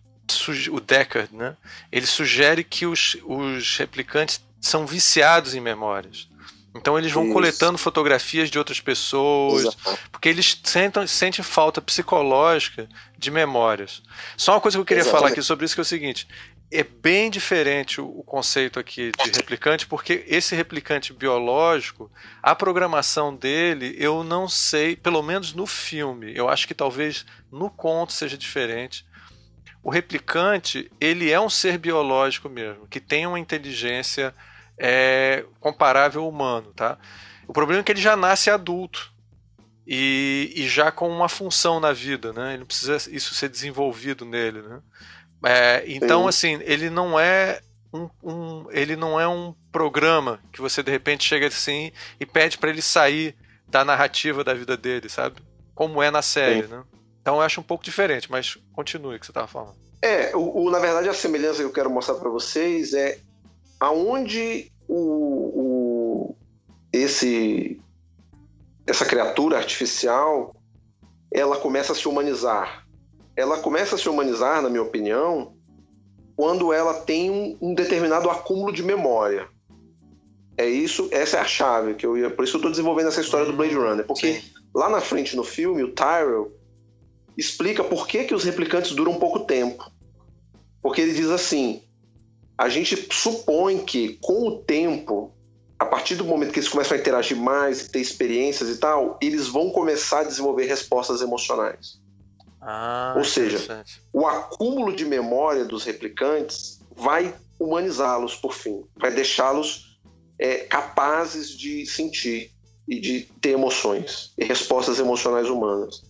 o 0.70 0.80
Deckard, 0.80 1.34
né? 1.34 1.56
Ele 1.90 2.06
sugere 2.06 2.64
que 2.64 2.86
os, 2.86 3.16
os 3.24 3.76
replicantes 3.76 4.40
são 4.60 4.86
viciados 4.86 5.54
em 5.54 5.60
memórias. 5.60 6.28
Então 6.74 6.96
eles 6.96 7.10
vão 7.10 7.24
Isso. 7.24 7.32
coletando 7.32 7.78
fotografias 7.78 8.48
de 8.48 8.58
outras 8.58 8.80
pessoas, 8.80 9.62
Exato. 9.62 9.98
porque 10.12 10.28
eles 10.28 10.60
sentem, 10.62 11.06
sentem 11.06 11.44
falta 11.44 11.80
psicológica 11.82 12.88
de 13.18 13.30
memórias. 13.30 14.02
Só 14.36 14.52
uma 14.52 14.60
coisa 14.60 14.76
que 14.76 14.80
eu 14.80 14.84
queria 14.84 15.00
Exatamente. 15.00 15.20
falar 15.20 15.32
aqui 15.32 15.42
sobre 15.42 15.64
isso 15.64 15.74
que 15.74 15.80
é 15.80 15.82
o 15.82 15.84
seguinte: 15.84 16.28
é 16.70 16.84
bem 16.84 17.28
diferente 17.28 18.00
o 18.00 18.22
conceito 18.22 18.78
aqui 18.78 19.10
de 19.24 19.30
replicante, 19.32 19.86
porque 19.86 20.24
esse 20.28 20.54
replicante 20.54 21.12
biológico, 21.12 22.08
a 22.40 22.54
programação 22.54 23.34
dele, 23.34 23.96
eu 23.98 24.22
não 24.22 24.48
sei, 24.48 24.94
pelo 24.94 25.22
menos 25.22 25.52
no 25.52 25.66
filme, 25.66 26.32
eu 26.36 26.48
acho 26.48 26.68
que 26.68 26.74
talvez 26.74 27.26
no 27.50 27.68
conto 27.68 28.12
seja 28.12 28.38
diferente. 28.38 29.04
O 29.82 29.90
replicante, 29.90 30.90
ele 31.00 31.30
é 31.30 31.40
um 31.40 31.48
ser 31.48 31.78
biológico 31.78 32.48
mesmo, 32.48 32.86
que 32.86 33.00
tem 33.00 33.26
uma 33.26 33.38
inteligência 33.38 34.34
é, 34.78 35.44
comparável 35.58 36.22
ao 36.22 36.28
humano, 36.28 36.72
tá? 36.74 36.98
O 37.46 37.52
problema 37.52 37.80
é 37.80 37.84
que 37.84 37.92
ele 37.92 38.00
já 38.00 38.14
nasce 38.14 38.50
adulto 38.50 39.12
e, 39.86 40.52
e 40.54 40.68
já 40.68 40.90
com 40.90 41.08
uma 41.08 41.28
função 41.28 41.80
na 41.80 41.92
vida, 41.92 42.32
né? 42.32 42.50
Ele 42.50 42.58
não 42.58 42.66
precisa 42.66 42.96
isso 43.10 43.34
ser 43.34 43.48
desenvolvido 43.48 44.24
nele, 44.24 44.62
né? 44.62 44.80
É, 45.44 45.84
então, 45.86 46.22
Sim. 46.22 46.28
assim, 46.28 46.64
ele 46.64 46.90
não 46.90 47.18
é 47.18 47.60
um, 47.92 48.08
um, 48.22 48.66
ele 48.70 48.94
não 48.94 49.18
é 49.18 49.26
um 49.26 49.54
programa 49.72 50.38
que 50.52 50.60
você 50.60 50.82
de 50.82 50.90
repente 50.90 51.24
chega 51.24 51.46
assim 51.46 51.90
e 52.18 52.26
pede 52.26 52.58
para 52.58 52.70
ele 52.70 52.82
sair 52.82 53.34
da 53.66 53.84
narrativa 53.84 54.44
da 54.44 54.54
vida 54.54 54.76
dele, 54.76 55.08
sabe? 55.08 55.40
Como 55.74 56.02
é 56.02 56.10
na 56.10 56.22
série, 56.22 56.64
Sim. 56.64 56.74
né? 56.74 56.82
Então 57.30 57.38
eu 57.38 57.42
acho 57.42 57.60
um 57.60 57.62
pouco 57.62 57.84
diferente, 57.84 58.28
mas 58.28 58.58
continue 58.72 59.14
o 59.14 59.20
que 59.20 59.24
você 59.24 59.30
estava 59.30 59.46
falando. 59.46 59.76
É, 60.02 60.34
o, 60.34 60.64
o, 60.64 60.68
na 60.68 60.80
verdade 60.80 61.08
a 61.08 61.14
semelhança 61.14 61.58
que 61.58 61.62
eu 61.62 61.72
quero 61.72 61.88
mostrar 61.88 62.16
para 62.16 62.28
vocês 62.28 62.92
é 62.92 63.20
aonde 63.78 64.68
o, 64.88 64.96
o, 64.96 66.36
esse 66.92 67.80
essa 68.84 69.04
criatura 69.04 69.58
artificial 69.58 70.56
ela 71.30 71.56
começa 71.56 71.92
a 71.92 71.94
se 71.94 72.08
humanizar. 72.08 72.84
Ela 73.36 73.58
começa 73.58 73.94
a 73.94 73.98
se 73.98 74.08
humanizar, 74.08 74.60
na 74.60 74.68
minha 74.68 74.82
opinião, 74.82 75.54
quando 76.34 76.72
ela 76.72 76.94
tem 76.94 77.30
um, 77.30 77.56
um 77.60 77.74
determinado 77.74 78.28
acúmulo 78.28 78.72
de 78.72 78.82
memória. 78.82 79.46
É 80.56 80.68
isso, 80.68 81.08
essa 81.12 81.36
é 81.36 81.40
a 81.40 81.44
chave 81.44 81.94
que 81.94 82.04
eu 82.04 82.18
ia. 82.18 82.28
Por 82.28 82.44
isso 82.44 82.56
eu 82.56 82.58
estou 82.58 82.72
desenvolvendo 82.72 83.06
essa 83.06 83.20
história 83.20 83.46
do 83.46 83.52
Blade 83.52 83.76
Runner, 83.76 84.04
porque 84.04 84.40
Sim. 84.40 84.50
lá 84.74 84.88
na 84.88 85.00
frente 85.00 85.36
no 85.36 85.44
filme 85.44 85.84
o 85.84 85.92
Tyrell 85.94 86.58
explica 87.40 87.82
por 87.82 88.06
que, 88.06 88.24
que 88.24 88.34
os 88.34 88.44
replicantes 88.44 88.92
duram 88.92 89.14
pouco 89.14 89.40
tempo. 89.40 89.90
Porque 90.82 91.00
ele 91.00 91.14
diz 91.14 91.30
assim: 91.30 91.82
a 92.56 92.68
gente 92.68 93.08
supõe 93.10 93.78
que 93.78 94.18
com 94.20 94.46
o 94.46 94.58
tempo, 94.58 95.34
a 95.78 95.86
partir 95.86 96.16
do 96.16 96.24
momento 96.24 96.52
que 96.52 96.58
eles 96.58 96.68
começam 96.68 96.96
a 96.96 97.00
interagir 97.00 97.36
mais, 97.36 97.88
ter 97.88 98.00
experiências 98.00 98.68
e 98.68 98.76
tal, 98.76 99.18
eles 99.22 99.48
vão 99.48 99.70
começar 99.70 100.20
a 100.20 100.24
desenvolver 100.24 100.66
respostas 100.66 101.22
emocionais. 101.22 101.98
Ah, 102.60 103.14
Ou 103.16 103.24
seja, 103.24 103.82
o 104.12 104.26
acúmulo 104.26 104.94
de 104.94 105.06
memória 105.06 105.64
dos 105.64 105.82
replicantes 105.84 106.78
vai 106.94 107.34
humanizá-los 107.58 108.36
por 108.36 108.52
fim, 108.52 108.84
vai 108.96 109.10
deixá-los 109.10 109.98
é, 110.38 110.58
capazes 110.58 111.48
de 111.48 111.86
sentir 111.86 112.52
e 112.86 113.00
de 113.00 113.20
ter 113.40 113.50
emoções 113.50 114.34
e 114.36 114.44
respostas 114.44 114.98
emocionais 114.98 115.48
humanas. 115.48 116.02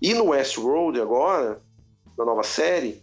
E 0.00 0.14
no 0.14 0.26
Westworld 0.26 1.00
agora, 1.00 1.60
na 2.16 2.24
nova 2.24 2.42
série, 2.42 3.02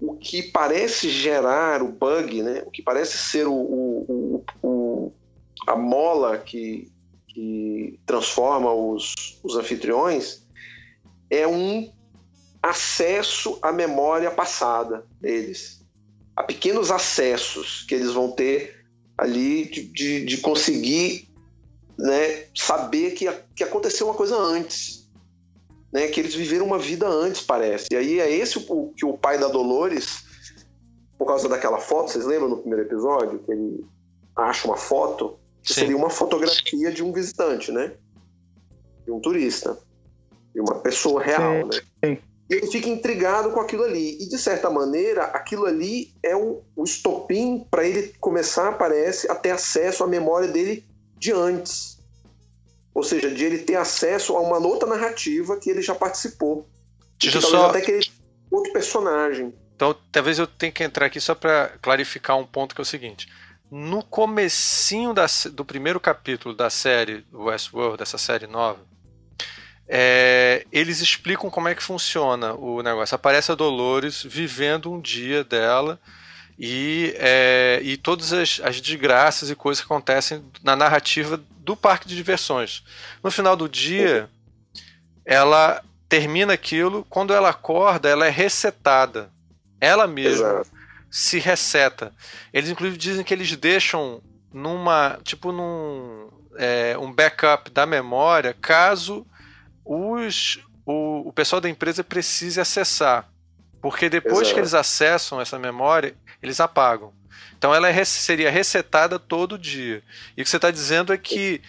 o 0.00 0.16
que 0.16 0.42
parece 0.42 1.08
gerar 1.08 1.82
o 1.82 1.88
bug, 1.88 2.42
né? 2.42 2.62
o 2.66 2.70
que 2.70 2.82
parece 2.82 3.16
ser 3.16 3.46
o, 3.46 3.54
o, 3.54 4.44
o 4.62 5.12
a 5.66 5.76
mola 5.76 6.38
que, 6.38 6.90
que 7.28 8.00
transforma 8.04 8.72
os, 8.72 9.14
os 9.44 9.56
anfitriões, 9.56 10.44
é 11.30 11.46
um 11.46 11.90
acesso 12.60 13.58
à 13.62 13.72
memória 13.72 14.30
passada 14.30 15.06
deles. 15.20 15.84
Há 16.34 16.42
pequenos 16.42 16.90
acessos 16.90 17.84
que 17.88 17.94
eles 17.94 18.12
vão 18.12 18.32
ter 18.32 18.84
ali 19.16 19.66
de, 19.66 19.84
de, 19.84 20.24
de 20.24 20.38
conseguir 20.38 21.28
né, 21.96 22.46
saber 22.56 23.12
que, 23.12 23.30
que 23.54 23.62
aconteceu 23.62 24.08
uma 24.08 24.16
coisa 24.16 24.36
antes 24.36 25.01
né, 25.92 26.08
que 26.08 26.20
eles 26.20 26.34
viveram 26.34 26.66
uma 26.66 26.78
vida 26.78 27.06
antes, 27.06 27.42
parece. 27.42 27.88
E 27.92 27.96
aí 27.96 28.20
é 28.20 28.30
esse 28.30 28.58
o 28.58 28.92
que 28.96 29.04
o 29.04 29.18
pai 29.18 29.38
da 29.38 29.48
Dolores, 29.48 30.24
por 31.18 31.26
causa 31.26 31.48
daquela 31.48 31.78
foto, 31.78 32.10
vocês 32.10 32.24
lembram 32.24 32.48
no 32.48 32.58
primeiro 32.58 32.86
episódio, 32.86 33.38
que 33.40 33.52
ele 33.52 33.84
acha 34.34 34.66
uma 34.66 34.76
foto, 34.76 35.38
que 35.62 35.74
seria 35.74 35.96
uma 35.96 36.10
fotografia 36.10 36.90
de 36.90 37.02
um 37.02 37.12
visitante, 37.12 37.70
né? 37.70 37.92
De 39.04 39.12
um 39.12 39.20
turista. 39.20 39.78
De 40.54 40.60
uma 40.60 40.76
pessoa 40.76 41.22
real, 41.22 41.52
Sim. 41.52 41.68
né? 41.68 41.82
Sim. 42.04 42.18
E 42.50 42.54
ele 42.54 42.66
fica 42.66 42.88
intrigado 42.88 43.50
com 43.50 43.60
aquilo 43.60 43.84
ali. 43.84 44.18
E, 44.20 44.28
de 44.28 44.38
certa 44.38 44.68
maneira, 44.68 45.24
aquilo 45.24 45.64
ali 45.64 46.12
é 46.22 46.36
o, 46.36 46.62
o 46.76 46.84
estopim 46.84 47.66
para 47.70 47.86
ele 47.86 48.12
começar, 48.20 48.76
parece, 48.76 49.30
a 49.30 49.34
ter 49.34 49.50
acesso 49.50 50.04
à 50.04 50.06
memória 50.06 50.48
dele 50.48 50.84
de 51.16 51.32
antes. 51.32 51.91
Ou 52.94 53.02
seja, 53.02 53.30
de 53.30 53.44
ele 53.44 53.58
ter 53.58 53.76
acesso 53.76 54.36
a 54.36 54.40
uma 54.40 54.58
outra 54.58 54.88
narrativa 54.88 55.56
que 55.56 55.70
ele 55.70 55.80
já 55.82 55.94
participou. 55.94 56.68
Deixa 57.18 57.38
eu 57.38 57.42
só... 57.42 57.70
até 57.70 57.80
que 57.80 57.90
ele 57.90 58.10
outro 58.50 58.72
personagem. 58.72 59.54
Então, 59.74 59.96
talvez 60.12 60.38
eu 60.38 60.46
tenha 60.46 60.70
que 60.70 60.84
entrar 60.84 61.06
aqui 61.06 61.20
só 61.20 61.34
para 61.34 61.72
clarificar 61.80 62.38
um 62.38 62.46
ponto 62.46 62.74
que 62.74 62.80
é 62.80 62.82
o 62.82 62.86
seguinte. 62.86 63.28
No 63.70 64.04
comecinho 64.04 65.14
da, 65.14 65.26
do 65.50 65.64
primeiro 65.64 65.98
capítulo 65.98 66.54
da 66.54 66.68
série 66.68 67.24
Westworld, 67.32 67.96
dessa 67.96 68.18
série 68.18 68.46
nova, 68.46 68.80
é, 69.88 70.66
eles 70.70 71.00
explicam 71.00 71.50
como 71.50 71.68
é 71.68 71.74
que 71.74 71.82
funciona 71.82 72.54
o 72.54 72.82
negócio. 72.82 73.14
Aparece 73.14 73.50
a 73.50 73.54
Dolores 73.54 74.22
vivendo 74.22 74.92
um 74.92 75.00
dia 75.00 75.42
dela 75.42 75.98
e, 76.64 77.12
é, 77.18 77.80
e 77.82 77.96
todas 77.96 78.32
as, 78.32 78.60
as 78.62 78.80
desgraças 78.80 79.50
e 79.50 79.56
coisas 79.56 79.84
que 79.84 79.92
acontecem 79.92 80.44
na 80.62 80.76
narrativa 80.76 81.42
do 81.58 81.74
parque 81.74 82.06
de 82.06 82.14
diversões. 82.14 82.84
No 83.20 83.32
final 83.32 83.56
do 83.56 83.68
dia, 83.68 84.30
ela 85.24 85.82
termina 86.08 86.52
aquilo, 86.52 87.04
quando 87.10 87.34
ela 87.34 87.48
acorda, 87.48 88.08
ela 88.08 88.24
é 88.28 88.30
resetada. 88.30 89.28
Ela 89.80 90.06
mesma 90.06 90.60
Exato. 90.60 90.70
se 91.10 91.40
reseta. 91.40 92.14
Eles 92.52 92.70
inclusive 92.70 92.96
dizem 92.96 93.24
que 93.24 93.34
eles 93.34 93.56
deixam 93.56 94.22
numa, 94.52 95.18
tipo 95.24 95.50
num 95.50 96.28
é, 96.54 96.96
um 96.96 97.12
backup 97.12 97.72
da 97.72 97.84
memória, 97.86 98.54
caso 98.62 99.26
os 99.84 100.60
o, 100.86 101.28
o 101.28 101.32
pessoal 101.32 101.60
da 101.60 101.68
empresa 101.68 102.04
precise 102.04 102.60
acessar. 102.60 103.28
Porque 103.80 104.08
depois 104.08 104.42
Exato. 104.42 104.54
que 104.54 104.60
eles 104.60 104.74
acessam 104.74 105.40
essa 105.40 105.58
memória, 105.58 106.14
eles 106.42 106.60
apagam. 106.60 107.12
Então 107.56 107.74
ela 107.74 107.88
é, 107.88 108.04
seria 108.04 108.50
resetada 108.50 109.18
todo 109.18 109.58
dia. 109.58 110.02
E 110.36 110.42
o 110.42 110.44
que 110.44 110.50
você 110.50 110.56
está 110.56 110.70
dizendo 110.70 111.12
é 111.12 111.18
que 111.18 111.62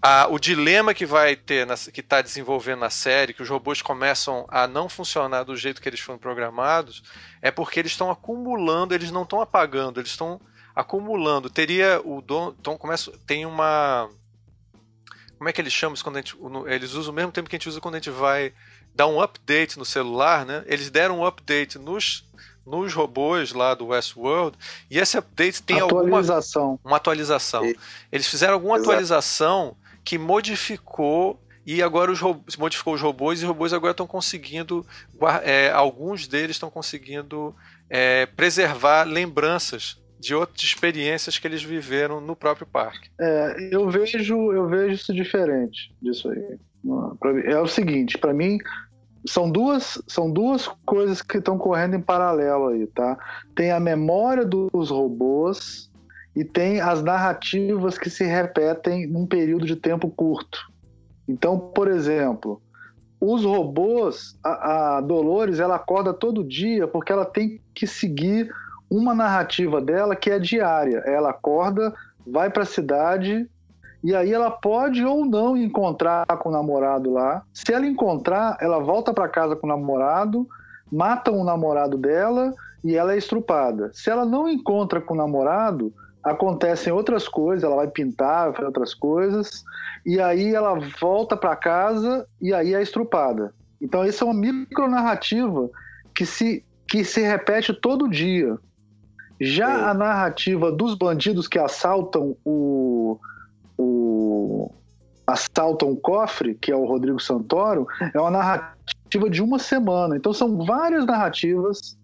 a, 0.00 0.28
o 0.28 0.38
dilema 0.38 0.94
que 0.94 1.06
vai 1.06 1.34
ter, 1.34 1.66
na, 1.66 1.76
que 1.76 2.00
está 2.00 2.20
desenvolvendo 2.22 2.80
na 2.80 2.90
série, 2.90 3.32
que 3.32 3.42
os 3.42 3.48
robôs 3.48 3.82
começam 3.82 4.46
a 4.48 4.66
não 4.66 4.88
funcionar 4.88 5.44
do 5.44 5.56
jeito 5.56 5.80
que 5.80 5.88
eles 5.88 6.00
foram 6.00 6.18
programados, 6.18 7.02
é 7.40 7.50
porque 7.50 7.80
eles 7.80 7.92
estão 7.92 8.10
acumulando, 8.10 8.94
eles 8.94 9.10
não 9.10 9.22
estão 9.22 9.40
apagando, 9.40 9.98
eles 9.98 10.10
estão 10.10 10.40
acumulando. 10.76 11.50
Teria 11.50 12.00
o 12.04 12.20
Dom, 12.20 12.54
então 12.58 12.76
começa, 12.76 13.10
tem 13.26 13.46
uma 13.46 14.08
como 15.38 15.48
é 15.48 15.52
que 15.52 15.60
eles 15.60 15.72
chamam 15.72 15.94
isso 15.94 16.04
quando 16.04 16.16
gente, 16.16 16.36
eles 16.66 16.92
usam 16.92 17.12
o 17.12 17.16
mesmo 17.16 17.32
tempo 17.32 17.48
que 17.50 17.56
a 17.56 17.58
gente 17.58 17.68
usa 17.68 17.80
quando 17.80 17.96
a 17.96 17.98
gente 17.98 18.10
vai 18.10 18.52
dar 18.94 19.06
um 19.06 19.20
update 19.20 19.78
no 19.78 19.84
celular, 19.84 20.46
né? 20.46 20.64
Eles 20.66 20.90
deram 20.90 21.18
um 21.18 21.26
update 21.26 21.78
nos 21.78 22.24
nos 22.66 22.92
robôs 22.92 23.52
lá 23.52 23.74
do 23.74 23.88
Westworld, 23.88 24.56
e 24.90 24.98
esse 24.98 25.16
update 25.18 25.62
tem 25.62 25.80
atualização. 25.80 26.62
alguma 26.62 26.80
uma 26.84 26.96
atualização. 26.96 27.64
Eles 28.10 28.26
fizeram 28.26 28.54
alguma 28.54 28.76
Exato. 28.76 28.90
atualização 28.90 29.76
que 30.04 30.18
modificou 30.18 31.40
e 31.66 31.82
agora 31.82 32.12
os 32.12 32.20
robôs, 32.20 32.56
modificou 32.56 32.94
os 32.94 33.00
robôs 33.00 33.40
e 33.40 33.44
os 33.44 33.48
robôs 33.48 33.72
agora 33.72 33.92
estão 33.92 34.06
conseguindo 34.06 34.84
é, 35.42 35.70
alguns 35.70 36.26
deles 36.26 36.56
estão 36.56 36.68
conseguindo 36.70 37.54
é, 37.88 38.26
preservar 38.26 39.04
lembranças 39.04 39.98
de 40.18 40.34
outras 40.34 40.62
experiências 40.62 41.38
que 41.38 41.46
eles 41.46 41.62
viveram 41.62 42.20
no 42.20 42.36
próprio 42.36 42.66
parque. 42.66 43.10
É, 43.20 43.68
eu 43.72 43.88
vejo 43.90 44.52
eu 44.52 44.68
vejo 44.68 44.94
isso 44.94 45.12
diferente 45.12 45.94
disso 46.00 46.30
aí. 46.30 46.58
É 47.46 47.58
o 47.58 47.66
seguinte, 47.66 48.18
para 48.18 48.34
mim 48.34 48.58
são 49.26 49.50
duas, 49.50 50.00
são 50.06 50.30
duas 50.30 50.68
coisas 50.84 51.22
que 51.22 51.38
estão 51.38 51.56
correndo 51.56 51.96
em 51.96 52.00
paralelo 52.00 52.68
aí, 52.68 52.86
tá? 52.88 53.18
Tem 53.54 53.70
a 53.70 53.80
memória 53.80 54.44
dos 54.44 54.90
robôs 54.90 55.90
e 56.36 56.44
tem 56.44 56.80
as 56.80 57.02
narrativas 57.02 57.96
que 57.96 58.10
se 58.10 58.24
repetem 58.24 59.06
num 59.06 59.26
período 59.26 59.66
de 59.66 59.76
tempo 59.76 60.10
curto. 60.10 60.58
Então, 61.26 61.58
por 61.58 61.88
exemplo, 61.88 62.60
os 63.20 63.44
robôs, 63.44 64.38
a, 64.44 64.96
a 64.96 65.00
Dolores, 65.00 65.58
ela 65.58 65.76
acorda 65.76 66.12
todo 66.12 66.44
dia 66.44 66.86
porque 66.86 67.12
ela 67.12 67.24
tem 67.24 67.60
que 67.72 67.86
seguir 67.86 68.50
uma 68.90 69.14
narrativa 69.14 69.80
dela 69.80 70.14
que 70.14 70.30
é 70.30 70.38
diária. 70.38 70.98
Ela 71.06 71.30
acorda, 71.30 71.94
vai 72.26 72.50
para 72.50 72.64
a 72.64 72.66
cidade, 72.66 73.48
e 74.04 74.14
aí 74.14 74.34
ela 74.34 74.50
pode 74.50 75.02
ou 75.02 75.24
não 75.24 75.56
encontrar 75.56 76.26
com 76.26 76.50
o 76.50 76.52
namorado 76.52 77.10
lá. 77.10 77.42
Se 77.54 77.72
ela 77.72 77.86
encontrar, 77.86 78.58
ela 78.60 78.78
volta 78.78 79.14
para 79.14 79.26
casa 79.30 79.56
com 79.56 79.66
o 79.66 79.70
namorado, 79.70 80.46
mata 80.92 81.32
o 81.32 81.42
namorado 81.42 81.96
dela 81.96 82.52
e 82.84 82.94
ela 82.94 83.14
é 83.14 83.16
estrupada. 83.16 83.90
Se 83.94 84.10
ela 84.10 84.26
não 84.26 84.46
encontra 84.46 85.00
com 85.00 85.14
o 85.14 85.16
namorado, 85.16 85.90
acontecem 86.22 86.92
outras 86.92 87.26
coisas, 87.26 87.64
ela 87.64 87.76
vai 87.76 87.88
pintar, 87.88 88.48
vai 88.48 88.52
fazer 88.52 88.66
outras 88.66 88.92
coisas, 88.92 89.64
e 90.04 90.20
aí 90.20 90.54
ela 90.54 90.78
volta 91.00 91.34
para 91.34 91.56
casa 91.56 92.26
e 92.42 92.52
aí 92.52 92.74
é 92.74 92.82
estrupada. 92.82 93.54
Então 93.80 94.04
essa 94.04 94.22
é 94.22 94.28
uma 94.28 94.34
micronarrativa 94.34 95.70
que 96.14 96.26
se 96.26 96.62
que 96.86 97.02
se 97.02 97.22
repete 97.22 97.72
todo 97.72 98.10
dia. 98.10 98.58
Já 99.40 99.88
a 99.88 99.94
narrativa 99.94 100.70
dos 100.70 100.94
bandidos 100.94 101.48
que 101.48 101.58
assaltam 101.58 102.36
o 102.44 103.18
o 104.24 104.70
assalta 105.26 105.86
um 105.86 105.96
cofre, 105.96 106.54
que 106.54 106.70
é 106.70 106.76
o 106.76 106.84
Rodrigo 106.84 107.20
Santoro, 107.20 107.86
é 108.12 108.20
uma 108.20 108.30
narrativa 108.30 109.30
de 109.30 109.42
uma 109.42 109.58
semana. 109.58 110.16
Então 110.16 110.32
são 110.32 110.64
várias 110.64 111.06
narrativas 111.06 111.96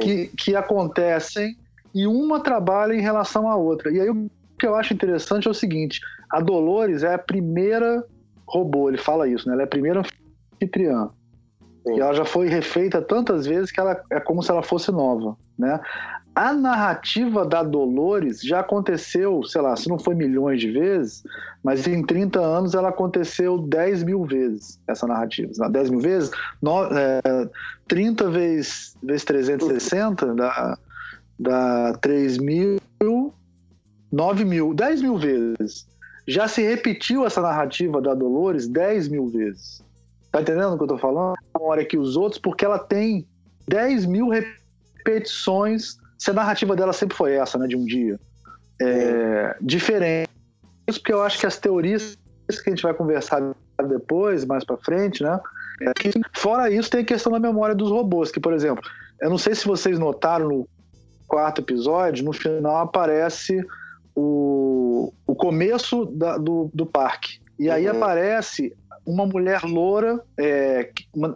que, 0.00 0.28
que 0.28 0.54
acontecem 0.54 1.56
e 1.94 2.06
uma 2.06 2.40
trabalha 2.40 2.94
em 2.94 3.00
relação 3.00 3.48
à 3.48 3.56
outra. 3.56 3.90
E 3.90 4.00
aí 4.00 4.08
o 4.08 4.30
que 4.58 4.66
eu 4.66 4.76
acho 4.76 4.94
interessante 4.94 5.48
é 5.48 5.50
o 5.50 5.54
seguinte: 5.54 6.00
a 6.30 6.40
Dolores 6.40 7.02
é 7.02 7.14
a 7.14 7.18
primeira 7.18 8.04
robô, 8.46 8.88
ele 8.88 8.98
fala 8.98 9.26
isso, 9.26 9.48
né? 9.48 9.54
Ela 9.54 9.62
é 9.62 9.64
a 9.64 9.68
primeira 9.68 10.02
anfitriã. 10.54 11.08
Sim. 11.86 11.96
E 11.96 12.00
ela 12.00 12.14
já 12.14 12.24
foi 12.24 12.48
refeita 12.48 13.02
tantas 13.02 13.46
vezes 13.46 13.72
que 13.72 13.80
ela 13.80 14.00
é 14.10 14.20
como 14.20 14.42
se 14.42 14.50
ela 14.50 14.62
fosse 14.62 14.92
nova, 14.92 15.36
né? 15.58 15.80
A 16.34 16.54
narrativa 16.54 17.44
da 17.44 17.62
Dolores 17.62 18.40
já 18.40 18.60
aconteceu, 18.60 19.42
sei 19.42 19.60
lá, 19.60 19.76
se 19.76 19.86
não 19.88 19.98
foi 19.98 20.14
milhões 20.14 20.60
de 20.60 20.70
vezes, 20.70 21.22
mas 21.62 21.86
em 21.86 22.02
30 22.02 22.40
anos 22.40 22.74
ela 22.74 22.88
aconteceu 22.88 23.58
10 23.58 24.02
mil 24.02 24.24
vezes, 24.24 24.80
essa 24.88 25.06
narrativa. 25.06 25.68
10 25.68 25.90
mil 25.90 26.00
vezes, 26.00 26.30
no, 26.62 26.84
é, 26.84 27.50
30 27.86 28.30
vezes, 28.30 28.96
vezes 29.02 29.24
360 29.24 30.34
dá, 30.34 30.78
dá 31.38 31.98
3 32.00 32.38
mil, 32.38 32.78
9 34.10 34.44
mil, 34.46 34.72
10 34.72 35.02
mil 35.02 35.18
vezes. 35.18 35.86
Já 36.26 36.48
se 36.48 36.62
repetiu 36.62 37.26
essa 37.26 37.42
narrativa 37.42 38.00
da 38.00 38.14
Dolores 38.14 38.66
10 38.68 39.08
mil 39.08 39.28
vezes. 39.28 39.84
Tá 40.30 40.40
entendendo 40.40 40.74
o 40.74 40.78
que 40.78 40.84
eu 40.84 40.88
tô 40.88 40.98
falando? 40.98 41.34
Uma 41.54 41.68
hora 41.68 41.84
que 41.84 41.98
os 41.98 42.16
outros, 42.16 42.40
porque 42.40 42.64
ela 42.64 42.78
tem 42.78 43.26
10 43.68 44.06
mil 44.06 44.28
repetições 44.28 46.00
se 46.22 46.30
a 46.30 46.34
narrativa 46.34 46.76
dela 46.76 46.92
sempre 46.92 47.16
foi 47.16 47.32
essa, 47.32 47.58
né, 47.58 47.66
de 47.66 47.76
um 47.76 47.84
dia. 47.84 48.16
É, 48.80 49.56
diferente. 49.60 50.30
Isso 50.86 51.00
porque 51.00 51.12
eu 51.12 51.20
acho 51.20 51.36
que 51.36 51.46
as 51.46 51.58
teorias 51.58 52.16
que 52.62 52.70
a 52.70 52.70
gente 52.70 52.82
vai 52.84 52.94
conversar 52.94 53.42
depois, 53.88 54.44
mais 54.44 54.62
para 54.62 54.76
frente, 54.76 55.20
né? 55.20 55.40
É 55.80 55.92
que, 55.92 56.12
fora 56.32 56.70
isso, 56.70 56.88
tem 56.88 57.00
a 57.00 57.04
questão 57.04 57.32
da 57.32 57.40
memória 57.40 57.74
dos 57.74 57.90
robôs, 57.90 58.30
que, 58.30 58.38
por 58.38 58.52
exemplo, 58.52 58.84
eu 59.20 59.30
não 59.30 59.38
sei 59.38 59.56
se 59.56 59.66
vocês 59.66 59.98
notaram 59.98 60.46
no 60.48 60.68
quarto 61.26 61.60
episódio, 61.60 62.24
no 62.24 62.32
final 62.32 62.76
aparece 62.76 63.60
o, 64.14 65.12
o 65.26 65.34
começo 65.34 66.04
da, 66.06 66.38
do, 66.38 66.70
do 66.72 66.86
parque. 66.86 67.40
E 67.58 67.68
aí 67.68 67.88
uhum. 67.88 67.96
aparece 67.96 68.72
uma 69.04 69.26
mulher 69.26 69.62
loura 69.64 70.22
é, 70.38 70.88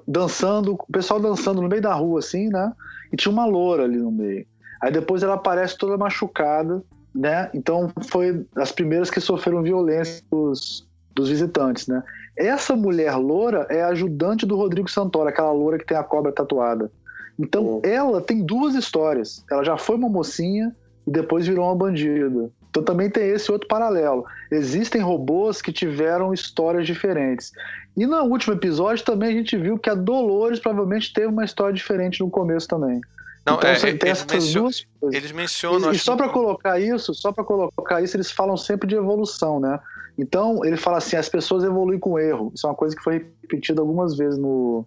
dançando, 0.07 0.75
o 0.75 0.93
pessoal 0.93 1.19
dançando 1.19 1.61
no 1.61 1.69
meio 1.69 1.83
da 1.83 1.93
rua, 1.93 2.21
assim, 2.21 2.49
né? 2.51 2.73
E 3.13 3.17
tinha 3.17 3.33
uma 3.33 3.47
loura 3.47 3.83
ali 3.83 3.97
no 3.97 4.13
meio. 4.13 4.47
Aí 4.81 4.93
depois 4.93 5.23
ela 5.23 5.35
aparece 5.35 5.77
toda 5.77 5.97
machucada, 5.97 6.83
né? 7.15 7.51
Então 7.55 7.91
foi 8.09 8.47
as 8.55 8.73
primeiras 8.73 9.11
que 9.11 9.21
sofreram 9.21 9.63
violência 9.63 10.23
dos, 10.31 10.87
dos 11.15 11.29
visitantes, 11.29 11.87
né? 11.87 12.03
Essa 12.37 12.77
mulher 12.77 13.17
loura 13.17 13.67
é 13.71 13.83
a 13.83 13.89
ajudante 13.89 14.45
do 14.45 14.57
Rodrigo 14.57 14.91
Santoro, 14.91 15.29
aquela 15.29 15.53
loura 15.53 15.79
que 15.79 15.87
tem 15.87 15.97
a 15.97 16.05
cobra 16.05 16.31
tatuada. 16.31 16.91
Então 17.39 17.81
ela 17.83 18.21
tem 18.21 18.45
duas 18.45 18.75
histórias. 18.75 19.45
Ela 19.51 19.65
já 19.65 19.77
foi 19.77 19.97
uma 19.97 20.09
mocinha 20.09 20.75
e 21.07 21.11
depois 21.11 21.47
virou 21.47 21.67
uma 21.67 21.75
bandida. 21.75 22.51
Então 22.69 22.83
também 22.83 23.09
tem 23.09 23.31
esse 23.31 23.51
outro 23.51 23.67
paralelo. 23.69 24.25
Existem 24.51 25.01
robôs 25.01 25.63
que 25.63 25.73
tiveram 25.73 26.35
histórias 26.35 26.87
diferentes. 26.87 27.53
E 27.97 28.07
no 28.07 28.23
último 28.25 28.53
episódio 28.53 29.03
também 29.03 29.31
a 29.31 29.33
gente 29.33 29.57
viu 29.57 29.79
que 29.79 29.89
a 29.89 29.95
Dolores 29.95 30.61
provavelmente 30.61 31.13
teve 31.15 31.29
uma 31.29 31.45
história 31.45 31.73
diferente 31.73 32.21
no 32.21 32.29
começo 32.29 32.69
também. 32.69 33.01
Não, 33.47 33.55
então, 33.55 33.71
é, 33.71 33.77
tem 33.77 34.11
eles, 34.11 34.25
mencionam, 34.25 34.63
duas 34.63 34.87
eles 35.13 35.33
mencionam. 35.33 35.93
E, 35.93 35.97
e 35.97 35.99
só 35.99 36.17
para 36.17 36.29
colocar 36.29 36.81
isso, 36.81 37.15
só 37.15 37.31
para 37.33 37.45
colocar 37.45 38.03
isso, 38.03 38.17
eles 38.17 38.31
falam 38.31 38.57
sempre 38.57 38.89
de 38.89 38.97
evolução, 38.97 39.61
né? 39.61 39.79
Então 40.19 40.65
ele 40.65 40.77
fala 40.77 40.99
assim, 40.99 41.17
as 41.17 41.29
pessoas 41.29 41.63
evoluem 41.63 42.01
com 42.01 42.19
erro. 42.19 42.51
Isso 42.53 42.67
é 42.67 42.71
uma 42.71 42.77
coisa 42.77 42.97
que 42.97 43.03
foi 43.03 43.31
repetida 43.43 43.81
algumas 43.81 44.17
vezes 44.17 44.37
no. 44.37 44.85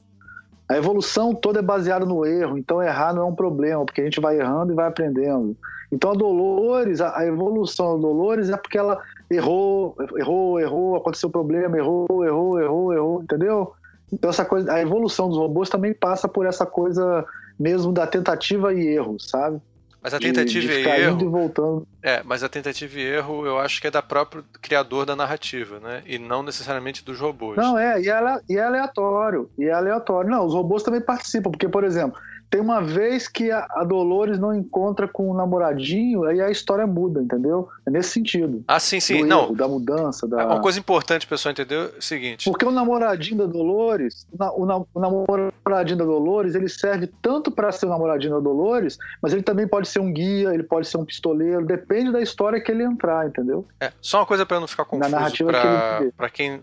A 0.68 0.76
evolução 0.78 1.34
toda 1.34 1.60
é 1.60 1.64
baseada 1.64 2.06
no 2.06 2.26
erro, 2.26 2.58
então 2.58 2.84
errar 2.84 3.14
não 3.14 3.24
é 3.24 3.26
um 3.26 3.34
problema, 3.34 3.84
porque 3.86 4.02
a 4.02 4.04
gente 4.04 4.20
vai 4.20 4.40
errando 4.40 4.74
e 4.74 4.76
vai 4.76 4.88
aprendendo. 4.88 5.56
Então 5.92 6.12
a 6.12 6.14
Dolores, 6.14 7.02
a, 7.02 7.18
a 7.18 7.26
evolução 7.26 7.96
da 7.96 8.02
Dolores 8.02 8.50
é 8.50 8.58
porque 8.58 8.78
ela 8.78 9.02
errou, 9.32 9.96
errou, 10.18 10.60
errou, 10.60 10.96
aconteceu 10.96 11.30
problema, 11.30 11.78
errou, 11.78 12.06
errou, 12.24 12.62
errou, 12.62 12.94
errou, 12.94 13.24
entendeu? 13.24 13.74
Então 14.12 14.30
essa 14.30 14.46
coisa, 14.46 14.72
a 14.72 14.82
evolução 14.82 15.30
dos 15.30 15.38
robôs 15.38 15.70
também 15.70 15.94
passa 15.94 16.28
por 16.28 16.46
essa 16.46 16.66
coisa 16.66 17.26
mesmo 17.60 17.92
da 17.92 18.08
tentativa 18.08 18.74
e 18.74 18.88
erro, 18.88 19.20
sabe? 19.20 19.62
Mas 20.02 20.14
a 20.14 20.20
tentativa 20.20 20.74
de, 20.74 20.82
de 20.82 20.88
e 20.88 21.02
erro. 21.02 21.22
E 21.22 21.26
voltando. 21.26 21.88
É, 22.02 22.24
mas 22.24 22.42
a 22.42 22.48
tentativa 22.48 22.98
e 22.98 23.04
erro 23.04 23.46
eu 23.46 23.60
acho 23.60 23.82
que 23.82 23.88
é 23.88 23.92
da 23.92 24.02
próprio 24.02 24.46
criador 24.62 25.06
da 25.06 25.16
narrativa, 25.16 25.80
né? 25.80 26.02
E 26.06 26.18
não 26.18 26.42
necessariamente 26.42 27.04
dos 27.04 27.20
robôs. 27.20 27.58
Não, 27.58 27.78
é, 27.78 28.02
e, 28.02 28.08
ela, 28.08 28.42
e 28.50 28.58
é 28.58 28.64
aleatório. 28.64 29.50
E 29.58 29.66
é 29.66 29.74
aleatório. 29.74 30.30
Não, 30.30 30.46
os 30.46 30.54
robôs 30.54 30.84
também 30.84 31.02
participam, 31.02 31.52
porque, 31.52 31.68
por 31.68 31.84
exemplo, 31.84 32.18
tem 32.50 32.60
uma 32.60 32.82
vez 32.82 33.28
que 33.28 33.52
a, 33.52 33.84
Dolores 33.84 34.40
não 34.40 34.54
encontra 34.54 35.08
com 35.08 35.30
o 35.30 35.34
namoradinho, 35.34 36.24
aí 36.24 36.42
a 36.42 36.50
história 36.50 36.88
muda, 36.88 37.22
entendeu? 37.22 37.70
É 37.86 37.92
nesse 37.92 38.10
sentido. 38.10 38.64
Ah, 38.68 38.80
sim, 38.80 39.00
sim. 39.00 39.24
não. 39.24 39.44
Erro, 39.44 39.56
da 39.56 39.68
mudança. 39.68 40.28
Da... 40.28 40.46
Uma 40.46 40.60
coisa 40.60 40.80
importante, 40.80 41.28
pessoal, 41.28 41.52
entendeu? 41.52 41.92
É 41.96 41.98
o 42.00 42.02
seguinte. 42.02 42.50
Porque 42.50 42.66
o 42.66 42.72
namoradinho 42.72 43.38
da 43.38 43.46
Dolores, 43.46 44.26
o, 44.32 44.86
o 44.94 45.00
namoradinho 45.00 45.98
da 45.98 46.06
Dolores, 46.06 46.56
ele 46.56 46.68
serve 46.68 47.08
tanto 47.22 47.52
para 47.52 47.72
ser 47.72 47.86
o 47.86 47.90
namoradinho 47.90 48.34
da 48.34 48.40
Dolores, 48.40 48.98
mas 49.22 49.32
ele 49.32 49.44
também 49.44 49.68
pode 49.68 49.88
ser 49.88 50.00
um 50.00 50.12
guia, 50.12 50.52
ele 50.52 50.64
pode 50.64 50.88
ser 50.88 50.98
um 50.98 51.06
pistoleiro, 51.06 51.64
depende 51.64 52.12
da 52.12 52.22
história 52.22 52.60
que 52.60 52.72
ele 52.72 52.84
entrar, 52.84 53.28
entendeu? 53.28 53.68
É, 53.80 53.92
só 54.02 54.20
uma 54.20 54.26
coisa 54.26 54.46
para 54.46 54.60
não 54.60 54.68
ficar 54.68 54.86
confuso. 54.86 55.10
Na 55.10 55.20
narrativa 55.20 55.52
pra, 55.52 56.00
que 56.00 56.12
pra 56.14 56.30
quem 56.30 56.62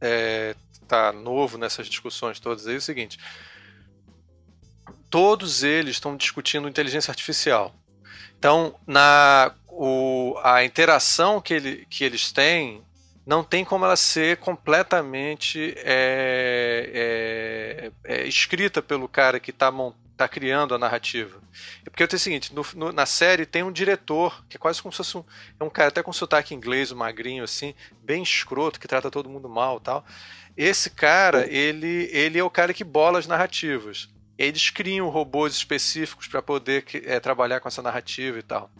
é, 0.00 0.54
tá 0.86 1.12
novo 1.12 1.58
nessas 1.58 1.88
discussões 1.88 2.38
todas 2.38 2.68
aí, 2.68 2.74
é 2.74 2.78
o 2.78 2.80
seguinte 2.80 3.18
todos 5.14 5.62
eles 5.62 5.94
estão 5.94 6.16
discutindo 6.16 6.68
inteligência 6.68 7.12
artificial. 7.12 7.72
Então, 8.36 8.74
na, 8.84 9.54
o, 9.68 10.36
a 10.42 10.64
interação 10.64 11.40
que, 11.40 11.54
ele, 11.54 11.86
que 11.88 12.02
eles 12.02 12.32
têm 12.32 12.82
não 13.24 13.44
tem 13.44 13.64
como 13.64 13.84
ela 13.84 13.94
ser 13.94 14.38
completamente 14.38 15.72
é, 15.76 17.92
é, 18.04 18.12
é, 18.12 18.26
escrita 18.26 18.82
pelo 18.82 19.06
cara 19.06 19.38
que 19.38 19.52
está 19.52 19.72
tá 20.16 20.26
criando 20.26 20.74
a 20.74 20.78
narrativa. 20.78 21.40
É 21.86 21.90
porque 21.90 22.02
eu 22.02 22.08
tenho 22.08 22.18
o 22.18 22.20
seguinte, 22.20 22.52
no, 22.52 22.66
no, 22.74 22.92
na 22.92 23.06
série 23.06 23.46
tem 23.46 23.62
um 23.62 23.70
diretor, 23.70 24.44
que 24.48 24.56
é 24.56 24.58
quase 24.58 24.82
como 24.82 24.90
se 24.90 24.96
fosse 24.96 25.16
um, 25.16 25.24
é 25.60 25.62
um 25.62 25.70
cara 25.70 25.90
até 25.90 26.02
com 26.02 26.12
sotaque 26.12 26.56
inglês, 26.56 26.90
um 26.90 26.96
magrinho 26.96 27.44
assim, 27.44 27.72
bem 28.02 28.20
escroto, 28.20 28.80
que 28.80 28.88
trata 28.88 29.12
todo 29.12 29.30
mundo 29.30 29.48
mal 29.48 29.78
tal. 29.78 30.04
Esse 30.56 30.90
cara, 30.90 31.46
ele, 31.48 32.10
ele 32.10 32.36
é 32.36 32.42
o 32.42 32.50
cara 32.50 32.74
que 32.74 32.82
bola 32.82 33.20
as 33.20 33.28
narrativas. 33.28 34.12
Eles 34.38 34.70
criam 34.70 35.08
robôs 35.08 35.54
específicos 35.54 36.26
para 36.26 36.42
poder 36.42 36.84
é, 37.04 37.20
trabalhar 37.20 37.60
com 37.60 37.68
essa 37.68 37.82
narrativa 37.82 38.38
e 38.38 38.42
tal. 38.42 38.70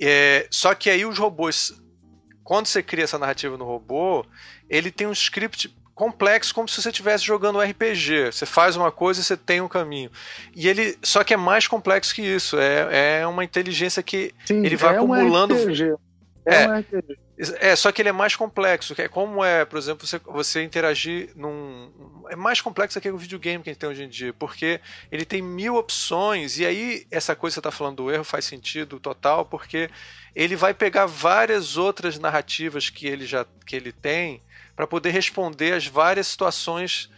É, 0.00 0.46
só 0.50 0.74
que 0.74 0.90
aí 0.90 1.04
os 1.04 1.18
robôs, 1.18 1.72
quando 2.42 2.66
você 2.66 2.82
cria 2.82 3.04
essa 3.04 3.18
narrativa 3.18 3.56
no 3.56 3.64
robô, 3.64 4.26
ele 4.68 4.90
tem 4.90 5.06
um 5.06 5.12
script 5.12 5.74
complexo 5.94 6.54
como 6.54 6.68
se 6.68 6.82
você 6.82 6.90
estivesse 6.90 7.24
jogando 7.24 7.56
um 7.56 7.62
RPG. 7.62 8.32
Você 8.32 8.44
faz 8.44 8.76
uma 8.76 8.90
coisa 8.90 9.20
e 9.20 9.24
você 9.24 9.36
tem 9.36 9.60
um 9.60 9.68
caminho. 9.68 10.10
E 10.54 10.68
ele 10.68 10.98
só 11.02 11.22
que 11.22 11.32
é 11.32 11.36
mais 11.36 11.66
complexo 11.66 12.14
que 12.14 12.22
isso. 12.22 12.58
É, 12.58 13.20
é 13.20 13.26
uma 13.26 13.44
inteligência 13.44 14.02
que 14.02 14.34
Sim, 14.44 14.64
ele 14.64 14.76
vai 14.76 14.94
é 14.94 14.96
acumulando. 14.98 15.54
Um 15.54 15.64
RPG. 15.64 15.94
É, 16.46 16.64
é, 16.64 16.68
um 16.68 16.78
RPG. 16.78 17.18
É, 17.58 17.74
só 17.74 17.90
que 17.90 18.02
ele 18.02 18.10
é 18.10 18.12
mais 18.12 18.36
complexo. 18.36 18.94
É 18.98 19.08
como 19.08 19.44
é, 19.44 19.64
por 19.64 19.78
exemplo, 19.78 20.06
você, 20.06 20.18
você 20.18 20.62
interagir 20.62 21.30
num. 21.34 21.90
É 22.28 22.36
mais 22.36 22.60
complexo 22.60 23.00
que 23.00 23.10
o 23.10 23.18
videogame 23.18 23.62
que 23.62 23.70
a 23.70 23.72
gente 23.72 23.80
tem 23.80 23.88
hoje 23.88 24.04
em 24.04 24.08
dia, 24.08 24.32
porque 24.32 24.80
ele 25.10 25.24
tem 25.24 25.42
mil 25.42 25.76
opções, 25.76 26.58
e 26.58 26.66
aí 26.66 27.06
essa 27.10 27.34
coisa 27.34 27.54
que 27.54 27.54
você 27.54 27.60
está 27.60 27.70
falando 27.70 27.96
do 27.96 28.10
erro 28.10 28.24
faz 28.24 28.44
sentido 28.44 29.00
total, 29.00 29.44
porque 29.44 29.90
ele 30.34 30.54
vai 30.54 30.74
pegar 30.74 31.06
várias 31.06 31.76
outras 31.76 32.18
narrativas 32.18 32.90
que 32.90 33.06
ele 33.06 33.26
já 33.26 33.46
que 33.66 33.74
ele 33.74 33.92
tem 33.92 34.42
para 34.76 34.86
poder 34.86 35.10
responder 35.10 35.72
às 35.72 35.86
várias 35.86 36.26
situações 36.26 37.10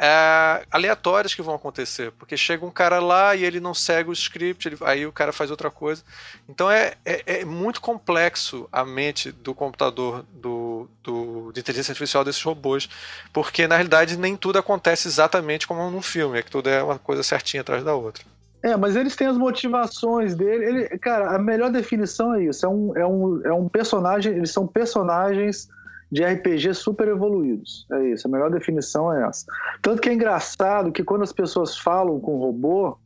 é, 0.00 0.64
aleatórias 0.70 1.34
que 1.34 1.42
vão 1.42 1.54
acontecer. 1.54 2.10
Porque 2.12 2.36
chega 2.36 2.64
um 2.64 2.70
cara 2.70 2.98
lá 2.98 3.36
e 3.36 3.44
ele 3.44 3.60
não 3.60 3.74
segue 3.74 4.08
o 4.08 4.14
script, 4.14 4.66
ele, 4.66 4.78
aí 4.80 5.06
o 5.06 5.12
cara 5.12 5.30
faz 5.30 5.50
outra 5.50 5.70
coisa. 5.70 6.02
Então 6.48 6.70
é, 6.70 6.94
é, 7.04 7.40
é, 7.40 7.44
muito 7.44 7.82
complexo 7.82 8.66
a 8.72 8.82
mente 8.82 9.30
do 9.30 9.54
computador, 9.54 10.24
do, 10.32 10.88
do, 11.02 11.52
de 11.52 11.60
inteligência 11.60 11.92
artificial 11.92 12.24
desses 12.24 12.42
robôs, 12.42 12.88
porque 13.30 13.68
na 13.68 13.76
realidade 13.76 14.16
nem 14.16 14.36
tudo 14.36 14.58
acontece 14.58 15.06
exatamente 15.06 15.66
como 15.66 15.90
num 15.90 16.02
filme, 16.02 16.38
é 16.38 16.42
que 16.42 16.50
tudo 16.50 16.70
é 16.70 16.82
uma 16.82 16.98
coisa 16.98 17.22
certinha 17.22 17.60
atrás 17.60 17.84
da 17.84 17.94
outra. 17.94 18.24
É, 18.62 18.76
mas 18.76 18.96
eles 18.96 19.16
têm 19.16 19.26
as 19.26 19.38
motivações 19.38 20.34
dele. 20.34 20.64
Ele, 20.64 20.98
cara, 20.98 21.34
a 21.34 21.38
melhor 21.38 21.70
definição 21.70 22.34
é 22.34 22.44
isso. 22.44 22.64
É 22.64 22.68
um, 22.68 22.96
é 22.96 23.06
um, 23.06 23.40
é 23.46 23.52
um 23.52 23.68
personagem. 23.68 24.34
Eles 24.34 24.50
são 24.50 24.66
personagens 24.66 25.68
de 26.10 26.24
RPG 26.24 26.74
super 26.74 27.08
evoluídos. 27.08 27.86
É 27.92 28.08
isso, 28.08 28.26
a 28.26 28.30
melhor 28.30 28.50
definição 28.50 29.12
é 29.12 29.26
essa. 29.28 29.46
Tanto 29.80 30.02
que 30.02 30.08
é 30.08 30.12
engraçado 30.12 30.90
que 30.90 31.04
quando 31.04 31.22
as 31.22 31.32
pessoas 31.32 31.78
falam 31.78 32.18
com 32.18 32.38
robô, 32.38 32.96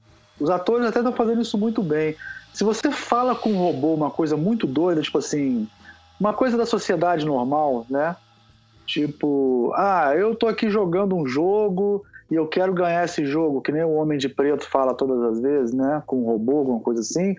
os 0.41 0.51
atores 0.51 0.87
até 0.87 1.01
estão 1.01 1.13
fazendo 1.13 1.43
isso 1.43 1.59
muito 1.59 1.83
bem. 1.83 2.17
Se 2.53 2.65
você 2.65 2.91
fala 2.91 3.35
com 3.35 3.51
um 3.51 3.59
robô 3.59 3.95
uma 3.95 4.11
coisa 4.11 4.37
muito 4.37 4.67
doida, 4.67 5.03
tipo 5.03 5.19
assim, 5.19 5.69
uma 6.19 6.33
coisa 6.33 6.57
da 6.57 6.65
sociedade 6.65 7.27
normal, 7.27 7.85
né? 7.91 8.17
Tipo, 8.87 9.73
ah, 9.75 10.13
eu 10.17 10.35
tô 10.35 10.47
aqui 10.47 10.71
jogando 10.71 11.17
um 11.17 11.27
jogo 11.27 12.05
e 12.31 12.35
eu 12.35 12.47
quero 12.47 12.73
ganhar 12.73 13.05
esse 13.05 13.25
jogo, 13.27 13.61
que 13.61 13.73
nem 13.73 13.85
o 13.85 13.95
Homem 13.95 14.19
de 14.19 14.29
Preto 14.29 14.69
fala 14.69 14.95
todas 14.95 15.21
as 15.23 15.41
vezes, 15.41 15.75
né? 15.75 16.03
Com 16.07 16.23
um 16.23 16.27
robô, 16.27 16.59
alguma 16.59 16.81
coisa 16.81 17.01
assim. 17.01 17.35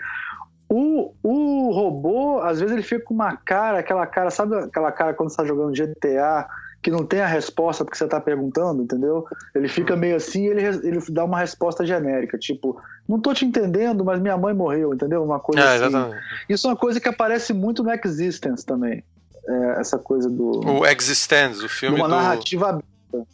O, 0.68 1.14
o 1.22 1.72
robô, 1.72 2.40
às 2.42 2.60
vezes, 2.60 2.74
ele 2.74 2.84
fica 2.84 3.06
com 3.06 3.14
uma 3.14 3.38
cara, 3.38 3.80
aquela 3.80 4.06
cara, 4.08 4.32
sabe 4.32 4.56
aquela 4.56 4.92
cara 4.92 5.14
quando 5.14 5.30
você 5.30 5.34
está 5.34 5.46
jogando 5.46 5.72
GTA, 5.72 6.48
que 6.82 6.90
não 6.90 7.06
tem 7.06 7.22
a 7.22 7.28
resposta 7.28 7.84
porque 7.84 7.98
você 7.98 8.06
está 8.06 8.20
perguntando, 8.20 8.84
entendeu? 8.84 9.26
Ele 9.54 9.68
fica 9.68 9.94
uhum. 9.94 10.00
meio 10.00 10.16
assim 10.16 10.44
e 10.44 10.48
ele, 10.48 10.66
ele 10.66 11.00
dá 11.10 11.24
uma 11.24 11.40
resposta 11.40 11.86
genérica, 11.86 12.38
tipo, 12.38 12.80
não 13.08 13.20
tô 13.20 13.34
te 13.34 13.46
entendendo, 13.46 14.04
mas 14.04 14.20
minha 14.20 14.38
mãe 14.38 14.54
morreu, 14.54 14.94
entendeu? 14.94 15.24
Uma 15.24 15.40
coisa 15.40 15.62
é, 15.62 15.76
assim. 15.76 15.86
Exatamente. 15.86 16.24
Isso 16.50 16.68
é 16.68 16.70
uma 16.72 16.76
coisa 16.76 17.00
que 17.00 17.10
aparece 17.10 17.54
muito 17.54 17.84
no 17.84 17.92
Existence 17.92 18.66
também. 18.66 19.04
É, 19.48 19.80
essa 19.80 20.00
coisa 20.00 20.28
do. 20.28 20.62
O 20.62 20.86
Existence, 20.86 21.64
o 21.64 21.70
filme. 21.70 21.98
Uma 21.98 22.08
do... 22.08 22.16
narrativa 22.16 22.70
aberta. 22.70 23.28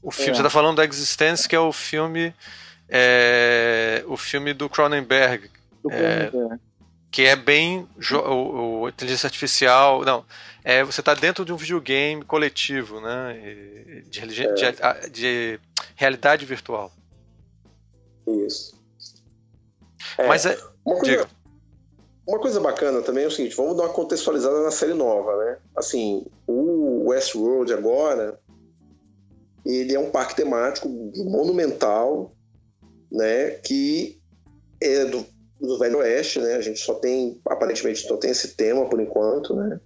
O 0.00 0.12
filme, 0.12 0.32
é. 0.32 0.34
você 0.34 0.42
tá 0.42 0.50
falando 0.50 0.76
do 0.76 0.82
Existence, 0.82 1.48
que 1.48 1.56
é 1.56 1.60
o 1.60 1.72
filme. 1.72 2.32
É, 2.88 4.04
o 4.06 4.16
filme 4.16 4.54
do 4.54 4.68
Cronenberg. 4.68 5.50
Do 5.82 5.92
é, 5.92 6.30
Cronenberg 6.30 6.67
que 7.10 7.22
é 7.22 7.36
bem 7.36 7.88
o, 8.10 8.82
o, 8.82 8.88
inteligência 8.88 9.26
artificial 9.26 10.04
não 10.04 10.24
é 10.64 10.84
você 10.84 11.00
está 11.00 11.14
dentro 11.14 11.44
de 11.44 11.52
um 11.52 11.56
videogame 11.56 12.24
coletivo 12.24 13.00
né 13.00 14.02
de, 14.08 14.20
é. 14.20 14.52
de, 14.52 15.10
de 15.10 15.60
realidade 15.96 16.44
virtual. 16.44 16.92
Isso. 18.26 18.76
É, 20.18 20.26
mas 20.26 20.44
é 20.44 20.58
uma 20.84 20.98
coisa, 20.98 21.28
uma 22.26 22.38
coisa 22.38 22.60
bacana 22.60 23.02
também 23.02 23.24
é 23.24 23.26
o 23.26 23.30
seguinte 23.30 23.56
vamos 23.56 23.76
dar 23.76 23.84
uma 23.84 23.92
contextualizada 23.92 24.62
na 24.62 24.70
série 24.70 24.94
nova 24.94 25.36
né? 25.44 25.58
Assim 25.74 26.26
o 26.46 27.08
Westworld 27.08 27.72
agora 27.72 28.38
ele 29.64 29.94
é 29.94 29.98
um 29.98 30.10
parque 30.10 30.36
temático 30.36 30.88
monumental 31.16 32.32
né 33.10 33.52
que 33.52 34.20
é 34.80 35.06
do 35.06 35.26
do 35.60 35.78
Velho 35.78 35.98
Oeste, 35.98 36.40
né? 36.40 36.54
A 36.54 36.60
gente 36.60 36.80
só 36.80 36.94
tem, 36.94 37.40
aparentemente, 37.46 38.06
só 38.06 38.16
tem 38.16 38.30
esse 38.30 38.48
tema 38.48 38.88
por 38.88 39.00
enquanto, 39.00 39.54
né? 39.54 39.80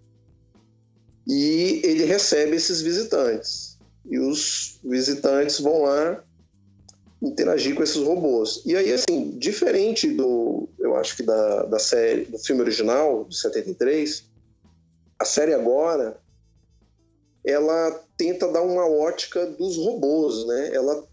E 1.26 1.80
ele 1.84 2.04
recebe 2.04 2.56
esses 2.56 2.80
visitantes. 2.82 3.78
E 4.04 4.18
os 4.18 4.80
visitantes 4.84 5.60
vão 5.60 5.82
lá 5.82 6.22
interagir 7.22 7.74
com 7.74 7.82
esses 7.82 8.02
robôs. 8.02 8.62
E 8.66 8.76
aí, 8.76 8.92
assim, 8.92 9.38
diferente 9.38 10.10
do, 10.10 10.68
eu 10.78 10.96
acho 10.96 11.16
que 11.16 11.22
da, 11.22 11.64
da 11.64 11.78
série, 11.78 12.24
do 12.24 12.38
filme 12.38 12.62
original, 12.62 13.24
de 13.24 13.36
73, 13.38 14.24
a 15.18 15.24
série 15.24 15.54
agora, 15.54 16.20
ela 17.44 18.04
tenta 18.16 18.48
dar 18.48 18.62
uma 18.62 18.86
ótica 18.86 19.46
dos 19.46 19.76
robôs, 19.76 20.44
né? 20.46 20.74
Ela 20.74 21.04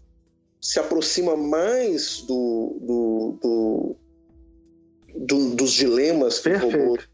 se 0.60 0.78
aproxima 0.78 1.36
mais 1.36 2.20
do, 2.22 2.76
do, 2.80 3.38
do 3.40 3.96
do, 5.14 5.54
dos 5.54 5.72
dilemas 5.72 6.38
que 6.38 6.50
os 6.50 6.62
robôs 6.62 7.08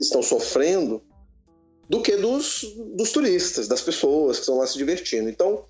estão 0.00 0.22
sofrendo 0.22 1.02
do 1.88 2.02
que 2.02 2.16
dos, 2.16 2.64
dos 2.94 3.12
turistas, 3.12 3.68
das 3.68 3.82
pessoas 3.82 4.38
que 4.38 4.42
estão 4.42 4.58
lá 4.58 4.66
se 4.66 4.78
divertindo. 4.78 5.28
Então, 5.28 5.66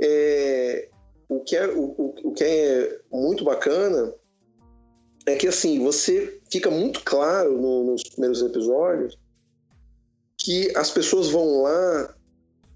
é, 0.00 0.88
o, 1.28 1.40
que 1.40 1.56
é, 1.56 1.66
o, 1.68 2.14
o 2.24 2.32
que 2.32 2.44
é 2.44 3.00
muito 3.10 3.44
bacana 3.44 4.14
é 5.26 5.34
que 5.34 5.48
assim 5.48 5.82
você 5.82 6.40
fica 6.50 6.70
muito 6.70 7.02
claro 7.02 7.60
no, 7.60 7.84
nos 7.84 8.02
primeiros 8.04 8.42
episódios 8.42 9.18
que 10.38 10.70
as 10.76 10.90
pessoas 10.90 11.28
vão 11.28 11.62
lá 11.62 12.14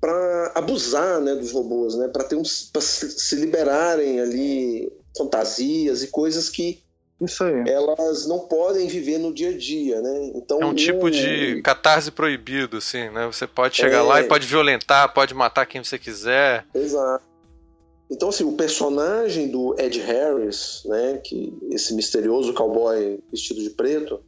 para 0.01 0.53
abusar 0.55 1.21
né, 1.21 1.35
dos 1.35 1.53
robôs, 1.53 1.95
né, 1.95 2.09
para 2.09 2.25
ter 2.25 2.41
para 2.73 2.81
se 2.81 3.37
liberarem 3.37 4.19
ali 4.19 4.91
fantasias 5.17 6.03
e 6.03 6.09
coisas 6.09 6.49
que 6.49 6.83
isso 7.21 7.45
aí. 7.45 7.69
Elas 7.69 8.27
não 8.27 8.41
podem 8.41 8.89
viver 8.89 9.19
no 9.19 9.33
dia 9.33 9.51
a 9.51 9.57
dia, 9.57 10.01
né? 10.01 10.33
Então, 10.35 10.61
é 10.61 10.67
um 10.67 10.75
tipo 10.75 11.11
de 11.11 11.61
catarse 11.63 12.11
proibido, 12.11 12.79
assim, 12.79 13.11
né? 13.11 13.27
Você 13.27 13.47
pode 13.47 13.77
chegar 13.77 13.99
é... 13.99 14.03
lá 14.03 14.21
e 14.21 14.25
pode 14.25 14.47
violentar, 14.47 15.13
pode 15.13 15.35
matar 15.35 15.67
quem 15.67 15.85
você 15.85 15.99
quiser. 15.99 16.65
Exato. 16.75 17.25
Então, 18.11 18.31
assim, 18.31 18.45
o 18.45 18.53
personagem 18.53 19.49
do 19.49 19.77
Ed 19.79 20.01
Harris, 20.01 20.83
né? 20.87 21.21
Que 21.23 21.53
esse 21.71 21.95
misterioso 21.95 22.53
cowboy 22.55 23.21
vestido 23.31 23.63
de 23.63 23.71
preto, 23.71 24.21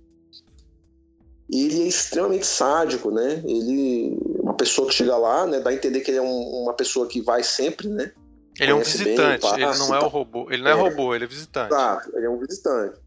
ele 1.50 1.82
é 1.82 1.86
extremamente 1.86 2.46
sádico, 2.46 3.10
né? 3.10 3.42
Ele 3.44 4.16
uma 4.38 4.54
pessoa 4.54 4.86
que 4.86 4.94
chega 4.94 5.16
lá, 5.16 5.46
né? 5.46 5.60
Dá 5.60 5.70
a 5.70 5.74
entender 5.74 6.00
que 6.00 6.10
ele 6.10 6.18
é 6.18 6.22
um, 6.22 6.62
uma 6.62 6.74
pessoa 6.74 7.06
que 7.06 7.20
vai 7.20 7.42
sempre, 7.42 7.88
né? 7.88 8.12
Ele 8.60 8.70
é 8.70 8.74
um 8.74 8.80
visitante, 8.80 9.50
bem, 9.50 9.62
ele 9.62 9.78
não 9.78 9.94
é 9.94 9.98
o 9.98 10.08
robô. 10.08 10.50
Ele 10.50 10.62
não 10.62 10.70
é, 10.70 10.72
é 10.72 10.76
robô, 10.76 11.14
ele 11.14 11.24
é 11.24 11.26
visitante. 11.26 11.72
Exato, 11.72 12.10
ele 12.16 12.26
é 12.26 12.30
um 12.30 12.38
visitante. 12.38 13.00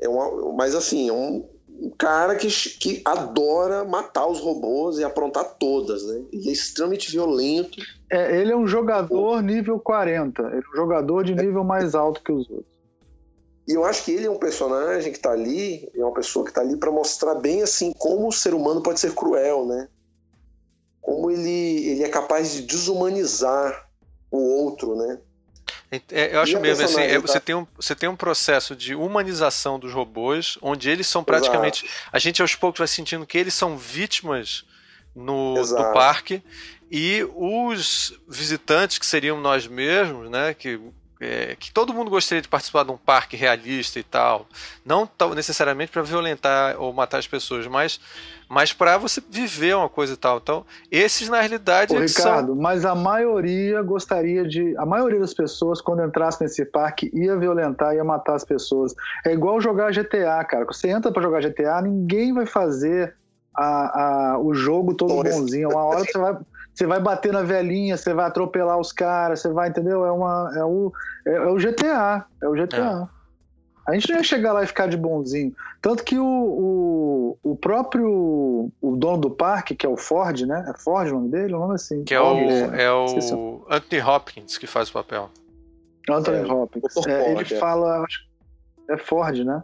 É 0.00 0.08
uma, 0.08 0.52
mas 0.54 0.74
assim, 0.74 1.08
é 1.08 1.12
um, 1.12 1.48
um 1.68 1.90
cara 1.90 2.34
que, 2.36 2.48
que 2.48 3.02
adora 3.04 3.84
matar 3.84 4.26
os 4.26 4.40
robôs 4.40 4.98
e 4.98 5.04
aprontar 5.04 5.44
todas, 5.58 6.06
né? 6.06 6.22
Ele 6.32 6.48
é 6.48 6.52
extremamente 6.52 7.10
violento. 7.10 7.78
É, 8.10 8.40
ele 8.40 8.52
é 8.52 8.56
um 8.56 8.66
jogador 8.66 9.42
nível 9.42 9.78
40. 9.78 10.42
Ele 10.42 10.56
é 10.56 10.58
um 10.58 10.76
jogador 10.76 11.22
de 11.22 11.34
nível 11.34 11.62
mais 11.62 11.94
alto 11.94 12.22
que 12.22 12.32
os 12.32 12.48
outros. 12.48 12.72
E 13.68 13.74
eu 13.74 13.84
acho 13.84 14.04
que 14.04 14.10
ele 14.10 14.26
é 14.26 14.30
um 14.30 14.38
personagem 14.38 15.12
que 15.12 15.18
está 15.18 15.30
ali, 15.30 15.88
é 15.94 16.02
uma 16.02 16.12
pessoa 16.12 16.44
que 16.44 16.50
está 16.50 16.62
ali 16.62 16.76
para 16.76 16.90
mostrar 16.90 17.36
bem 17.36 17.62
assim 17.62 17.92
como 17.92 18.26
o 18.26 18.32
ser 18.32 18.54
humano 18.54 18.82
pode 18.82 18.98
ser 18.98 19.14
cruel, 19.14 19.66
né? 19.66 19.88
Como 21.00 21.30
ele, 21.30 21.88
ele 21.88 22.02
é 22.02 22.08
capaz 22.08 22.52
de 22.52 22.62
desumanizar 22.62 23.88
o 24.32 24.64
outro, 24.64 24.96
né? 24.96 25.18
É, 26.10 26.34
eu 26.34 26.40
acho 26.40 26.58
mesmo 26.58 26.86
assim, 26.86 27.02
é, 27.02 27.18
você, 27.18 27.38
tem 27.38 27.54
um, 27.54 27.66
você 27.76 27.94
tem 27.94 28.08
um 28.08 28.16
processo 28.16 28.74
de 28.74 28.94
humanização 28.94 29.78
dos 29.78 29.92
robôs, 29.92 30.58
onde 30.62 30.88
eles 30.88 31.06
são 31.06 31.22
praticamente. 31.22 31.84
Exato. 31.84 32.08
A 32.10 32.18
gente 32.18 32.40
aos 32.40 32.54
poucos 32.54 32.78
vai 32.78 32.88
sentindo 32.88 33.26
que 33.26 33.36
eles 33.36 33.52
são 33.52 33.76
vítimas 33.76 34.64
no, 35.14 35.54
do 35.54 35.92
parque, 35.92 36.42
e 36.90 37.26
os 37.34 38.18
visitantes, 38.26 38.98
que 38.98 39.04
seriam 39.04 39.38
nós 39.40 39.66
mesmos, 39.66 40.30
né? 40.30 40.54
Que 40.54 40.80
é, 41.22 41.54
que 41.54 41.70
todo 41.70 41.94
mundo 41.94 42.10
gostaria 42.10 42.42
de 42.42 42.48
participar 42.48 42.82
de 42.82 42.90
um 42.90 42.96
parque 42.96 43.36
realista 43.36 44.00
e 44.00 44.02
tal, 44.02 44.48
não 44.84 45.08
necessariamente 45.36 45.92
para 45.92 46.02
violentar 46.02 46.74
ou 46.80 46.92
matar 46.92 47.18
as 47.18 47.28
pessoas, 47.28 47.64
mas, 47.68 48.00
mas 48.52 48.70
para 48.70 48.98
você 48.98 49.18
viver 49.30 49.74
uma 49.74 49.88
coisa 49.88 50.12
e 50.12 50.16
tal. 50.16 50.36
Então, 50.36 50.62
esses 50.90 51.26
na 51.30 51.40
realidade. 51.40 51.96
Ô, 51.96 51.98
Ricardo, 51.98 52.48
são... 52.48 52.54
mas 52.54 52.84
a 52.84 52.94
maioria 52.94 53.80
gostaria 53.80 54.46
de. 54.46 54.76
A 54.76 54.84
maioria 54.84 55.18
das 55.18 55.32
pessoas, 55.32 55.80
quando 55.80 56.04
entrasse 56.04 56.42
nesse 56.42 56.62
parque, 56.66 57.10
ia 57.14 57.34
violentar, 57.34 57.94
ia 57.94 58.04
matar 58.04 58.34
as 58.34 58.44
pessoas. 58.44 58.94
É 59.24 59.32
igual 59.32 59.58
jogar 59.58 59.90
GTA, 59.90 60.44
cara. 60.44 60.66
Quando 60.66 60.74
você 60.74 60.90
entra 60.90 61.10
para 61.10 61.22
jogar 61.22 61.40
GTA, 61.40 61.80
ninguém 61.80 62.34
vai 62.34 62.44
fazer 62.44 63.14
a, 63.56 64.32
a, 64.34 64.38
o 64.38 64.52
jogo 64.52 64.92
todo 64.92 65.14
bonzinho. 65.14 65.70
Uma 65.70 65.84
hora 65.84 66.00
você 66.00 66.18
vai 66.18 66.36
você 66.74 66.86
vai 66.86 67.00
bater 67.00 67.32
na 67.32 67.42
velhinha, 67.42 67.96
você 67.96 68.12
vai 68.12 68.26
atropelar 68.26 68.78
os 68.78 68.92
caras, 68.92 69.40
você 69.40 69.48
vai, 69.48 69.70
entendeu? 69.70 70.04
É, 70.04 70.12
uma, 70.12 70.52
é, 70.54 70.64
o, 70.64 70.92
é, 71.26 71.34
é 71.34 71.46
o 71.46 71.56
GTA. 71.56 72.26
É 72.42 72.48
o 72.48 72.52
GTA. 72.52 73.08
É. 73.08 73.21
A 73.86 73.94
gente 73.94 74.08
não 74.10 74.16
ia 74.16 74.22
chegar 74.22 74.52
lá 74.52 74.62
e 74.62 74.66
ficar 74.66 74.86
de 74.86 74.96
bonzinho. 74.96 75.52
Tanto 75.80 76.04
que 76.04 76.18
o, 76.18 76.24
o, 76.24 77.38
o, 77.42 77.56
próprio 77.56 78.70
o 78.80 78.96
dono 78.96 79.18
do 79.18 79.30
parque, 79.30 79.74
que 79.74 79.84
é 79.84 79.88
o 79.88 79.96
Ford, 79.96 80.42
né? 80.42 80.64
É 80.68 80.78
Ford 80.78 81.10
o 81.10 81.14
nome 81.14 81.30
dele? 81.30 81.54
O 81.54 81.58
nome 81.58 81.72
é 81.72 81.74
assim. 81.74 82.04
Que 82.04 82.14
é 82.14 82.20
o, 82.20 82.36
é 82.74 82.92
o 82.92 83.66
Anthony 83.68 84.00
Hopkins 84.00 84.56
que 84.56 84.66
faz 84.66 84.88
o 84.88 84.92
papel. 84.92 85.30
Anthony 86.08 86.48
é, 86.48 86.52
Hopkins. 86.52 87.06
É, 87.06 87.32
ele 87.32 87.44
fala. 87.44 88.04
É 88.88 88.96
Ford, 88.96 89.38
né? 89.38 89.62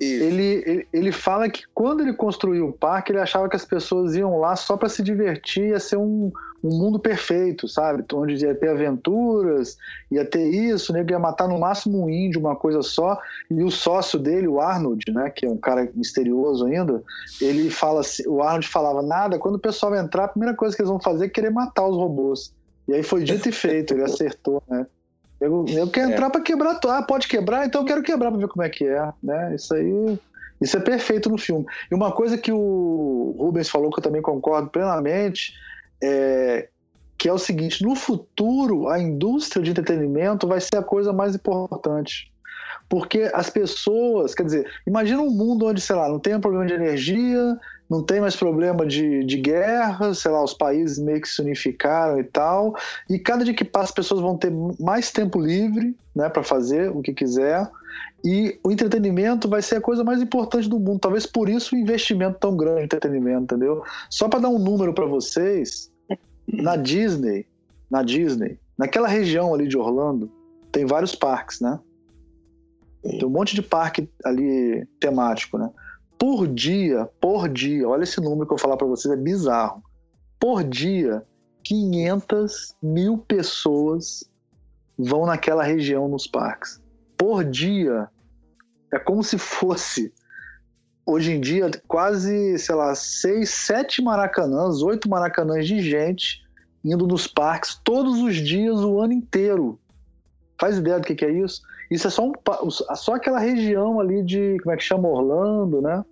Ele, 0.00 0.62
ele, 0.64 0.88
ele 0.92 1.12
fala 1.12 1.50
que 1.50 1.64
quando 1.74 2.02
ele 2.02 2.12
construiu 2.12 2.68
o 2.68 2.72
parque, 2.72 3.10
ele 3.10 3.18
achava 3.18 3.48
que 3.48 3.56
as 3.56 3.64
pessoas 3.64 4.14
iam 4.14 4.38
lá 4.38 4.54
só 4.54 4.76
para 4.76 4.88
se 4.88 5.02
divertir, 5.02 5.70
ia 5.70 5.80
ser 5.80 5.96
um, 5.96 6.30
um 6.62 6.76
mundo 6.76 6.98
perfeito, 6.98 7.68
sabe? 7.68 8.04
Onde 8.12 8.44
ia 8.44 8.54
ter 8.54 8.68
aventuras, 8.68 9.76
ia 10.10 10.24
ter 10.24 10.46
isso, 10.48 10.92
né? 10.92 11.04
ia 11.08 11.18
matar 11.18 11.48
no 11.48 11.58
máximo 11.58 12.04
um 12.04 12.10
índio, 12.10 12.40
uma 12.40 12.56
coisa 12.56 12.82
só. 12.82 13.18
E 13.50 13.62
o 13.62 13.70
sócio 13.70 14.18
dele, 14.18 14.48
o 14.48 14.60
Arnold, 14.60 15.04
né? 15.12 15.30
Que 15.30 15.46
é 15.46 15.48
um 15.48 15.56
cara 15.56 15.88
misterioso 15.94 16.66
ainda, 16.66 17.02
ele 17.40 17.70
fala 17.70 18.00
assim, 18.00 18.26
o 18.26 18.42
Arnold 18.42 18.68
falava 18.68 19.02
nada, 19.02 19.38
quando 19.38 19.54
o 19.54 19.60
pessoal 19.60 19.94
entrar, 19.94 20.24
a 20.24 20.28
primeira 20.28 20.56
coisa 20.56 20.74
que 20.74 20.82
eles 20.82 20.90
vão 20.90 21.00
fazer 21.00 21.26
é 21.26 21.28
querer 21.28 21.50
matar 21.50 21.86
os 21.86 21.96
robôs. 21.96 22.52
E 22.86 22.94
aí 22.94 23.02
foi 23.02 23.22
dito 23.22 23.48
e 23.48 23.52
feito, 23.52 23.94
ele 23.94 24.02
acertou, 24.02 24.62
né? 24.68 24.86
Eu, 25.40 25.64
eu 25.68 25.88
quero 25.88 26.10
é. 26.10 26.12
entrar 26.12 26.30
para 26.30 26.40
quebrar. 26.40 26.80
Ah, 26.88 27.02
pode 27.02 27.28
quebrar, 27.28 27.64
então 27.64 27.82
eu 27.82 27.86
quero 27.86 28.02
quebrar 28.02 28.30
para 28.30 28.40
ver 28.40 28.48
como 28.48 28.64
é 28.64 28.68
que 28.68 28.84
é. 28.84 29.12
Né? 29.22 29.54
Isso 29.54 29.74
aí. 29.74 30.18
Isso 30.60 30.76
é 30.76 30.80
perfeito 30.80 31.30
no 31.30 31.38
filme. 31.38 31.64
E 31.90 31.94
uma 31.94 32.10
coisa 32.10 32.36
que 32.36 32.50
o 32.50 33.36
Rubens 33.38 33.68
falou, 33.68 33.90
que 33.90 34.00
eu 34.00 34.02
também 34.02 34.20
concordo 34.20 34.68
plenamente, 34.70 35.54
é 36.02 36.68
que 37.18 37.28
é 37.28 37.32
o 37.32 37.38
seguinte: 37.38 37.82
no 37.82 37.96
futuro, 37.96 38.88
a 38.88 38.98
indústria 38.98 39.62
de 39.62 39.72
entretenimento 39.72 40.46
vai 40.46 40.60
ser 40.60 40.76
a 40.76 40.82
coisa 40.82 41.12
mais 41.12 41.34
importante. 41.34 42.32
Porque 42.88 43.30
as 43.34 43.50
pessoas, 43.50 44.34
quer 44.34 44.44
dizer, 44.44 44.70
imagina 44.86 45.20
um 45.20 45.30
mundo 45.30 45.66
onde, 45.66 45.80
sei 45.80 45.94
lá, 45.94 46.08
não 46.08 46.18
tem 46.18 46.40
problema 46.40 46.64
de 46.64 46.72
energia, 46.72 47.58
não 47.88 48.02
tem 48.02 48.20
mais 48.20 48.34
problema 48.34 48.86
de, 48.86 49.24
de 49.24 49.36
guerra, 49.36 50.14
sei 50.14 50.30
lá, 50.30 50.42
os 50.42 50.54
países 50.54 50.98
meio 50.98 51.20
que 51.20 51.28
se 51.28 51.42
unificaram 51.42 52.18
e 52.18 52.24
tal, 52.24 52.74
e 53.08 53.18
cada 53.18 53.44
dia 53.44 53.52
que 53.52 53.64
passa 53.64 53.86
as 53.86 53.92
pessoas 53.92 54.20
vão 54.20 54.38
ter 54.38 54.50
mais 54.80 55.10
tempo 55.10 55.38
livre, 55.38 55.94
né, 56.14 56.30
para 56.30 56.42
fazer 56.42 56.90
o 56.90 57.02
que 57.02 57.12
quiser, 57.12 57.68
e 58.24 58.58
o 58.64 58.70
entretenimento 58.70 59.48
vai 59.48 59.62
ser 59.62 59.76
a 59.76 59.80
coisa 59.80 60.02
mais 60.02 60.20
importante 60.20 60.68
do 60.68 60.78
mundo, 60.78 60.98
talvez 60.98 61.24
por 61.24 61.48
isso 61.48 61.74
o 61.74 61.78
investimento 61.78 62.38
tão 62.38 62.56
grande 62.56 62.80
em 62.80 62.84
entretenimento, 62.84 63.42
entendeu? 63.42 63.82
Só 64.10 64.28
para 64.28 64.40
dar 64.40 64.48
um 64.48 64.58
número 64.58 64.92
para 64.92 65.06
vocês, 65.06 65.90
na 66.46 66.76
Disney, 66.76 67.46
na 67.90 68.02
Disney, 68.02 68.58
naquela 68.76 69.08
região 69.08 69.54
ali 69.54 69.68
de 69.68 69.76
Orlando, 69.76 70.30
tem 70.72 70.84
vários 70.84 71.14
parques, 71.14 71.60
né? 71.60 71.78
Tem 73.02 73.24
um 73.24 73.30
monte 73.30 73.54
de 73.54 73.62
parque 73.62 74.08
ali 74.24 74.86
temático, 75.00 75.56
né? 75.56 75.70
por 76.18 76.48
dia, 76.48 77.08
por 77.20 77.48
dia, 77.48 77.88
olha 77.88 78.02
esse 78.02 78.20
número 78.20 78.46
que 78.46 78.52
eu 78.52 78.56
vou 78.56 78.58
falar 78.58 78.76
para 78.76 78.86
vocês, 78.86 79.14
é 79.14 79.16
bizarro. 79.16 79.82
Por 80.38 80.64
dia, 80.64 81.24
500 81.62 82.74
mil 82.82 83.18
pessoas 83.18 84.28
vão 84.98 85.24
naquela 85.26 85.62
região 85.62 86.08
nos 86.08 86.26
parques. 86.26 86.82
Por 87.18 87.44
dia. 87.44 88.08
É 88.92 88.98
como 88.98 89.22
se 89.22 89.36
fosse, 89.36 90.12
hoje 91.04 91.32
em 91.32 91.40
dia, 91.40 91.70
quase, 91.86 92.58
sei 92.58 92.74
lá, 92.74 92.94
seis, 92.94 93.50
sete 93.50 94.00
maracanãs, 94.00 94.80
oito 94.80 95.08
maracanãs 95.10 95.66
de 95.66 95.82
gente 95.82 96.46
indo 96.84 97.06
nos 97.06 97.26
parques 97.26 97.78
todos 97.84 98.20
os 98.20 98.36
dias, 98.36 98.80
o 98.80 99.00
ano 99.00 99.12
inteiro. 99.12 99.78
Faz 100.58 100.78
ideia 100.78 100.98
do 100.98 101.06
que, 101.06 101.14
que 101.14 101.24
é 101.24 101.30
isso? 101.30 101.62
Isso 101.90 102.06
é 102.06 102.10
só, 102.10 102.26
um, 102.26 102.70
só 102.70 103.14
aquela 103.14 103.38
região 103.38 104.00
ali 104.00 104.22
de, 104.22 104.58
como 104.62 104.74
é 104.74 104.76
que 104.76 104.84
chama, 104.84 105.08
Orlando, 105.08 105.80
né? 105.80 106.04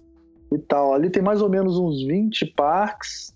E 0.52 0.59
tal. 0.59 0.94
Ali 0.94 1.11
tem 1.11 1.22
mais 1.22 1.42
ou 1.42 1.48
menos 1.48 1.78
uns 1.78 2.02
20 2.07 2.46
parques, 2.57 3.34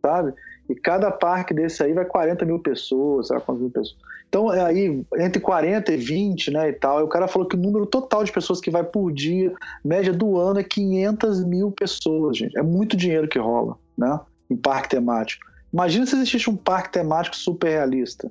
sabe? 0.00 0.32
E 0.68 0.74
cada 0.74 1.10
parque 1.10 1.54
desse 1.54 1.82
aí 1.82 1.92
vai 1.92 2.04
40 2.04 2.44
mil 2.44 2.58
pessoas, 2.58 3.28
sabe 3.28 3.42
quantas 3.42 3.62
mil 3.62 3.70
pessoas. 3.70 3.96
Então, 4.28 4.50
aí, 4.50 5.02
entre 5.18 5.40
40 5.40 5.92
e 5.92 5.96
20, 5.96 6.50
né, 6.50 6.68
e 6.68 6.72
tal. 6.72 7.00
E 7.00 7.02
o 7.04 7.08
cara 7.08 7.28
falou 7.28 7.48
que 7.48 7.56
o 7.56 7.60
número 7.60 7.86
total 7.86 8.24
de 8.24 8.32
pessoas 8.32 8.60
que 8.60 8.70
vai 8.70 8.84
por 8.84 9.12
dia, 9.12 9.52
média 9.84 10.12
do 10.12 10.36
ano, 10.36 10.60
é 10.60 10.64
500 10.64 11.44
mil 11.44 11.70
pessoas, 11.70 12.36
gente. 12.36 12.58
É 12.58 12.62
muito 12.62 12.96
dinheiro 12.96 13.28
que 13.28 13.38
rola, 13.38 13.76
né? 13.96 14.20
Em 14.50 14.56
parque 14.56 14.90
temático. 14.90 15.44
Imagina 15.72 16.06
se 16.06 16.16
existisse 16.16 16.50
um 16.50 16.56
parque 16.56 16.92
temático 16.92 17.36
super 17.36 17.68
realista. 17.68 18.30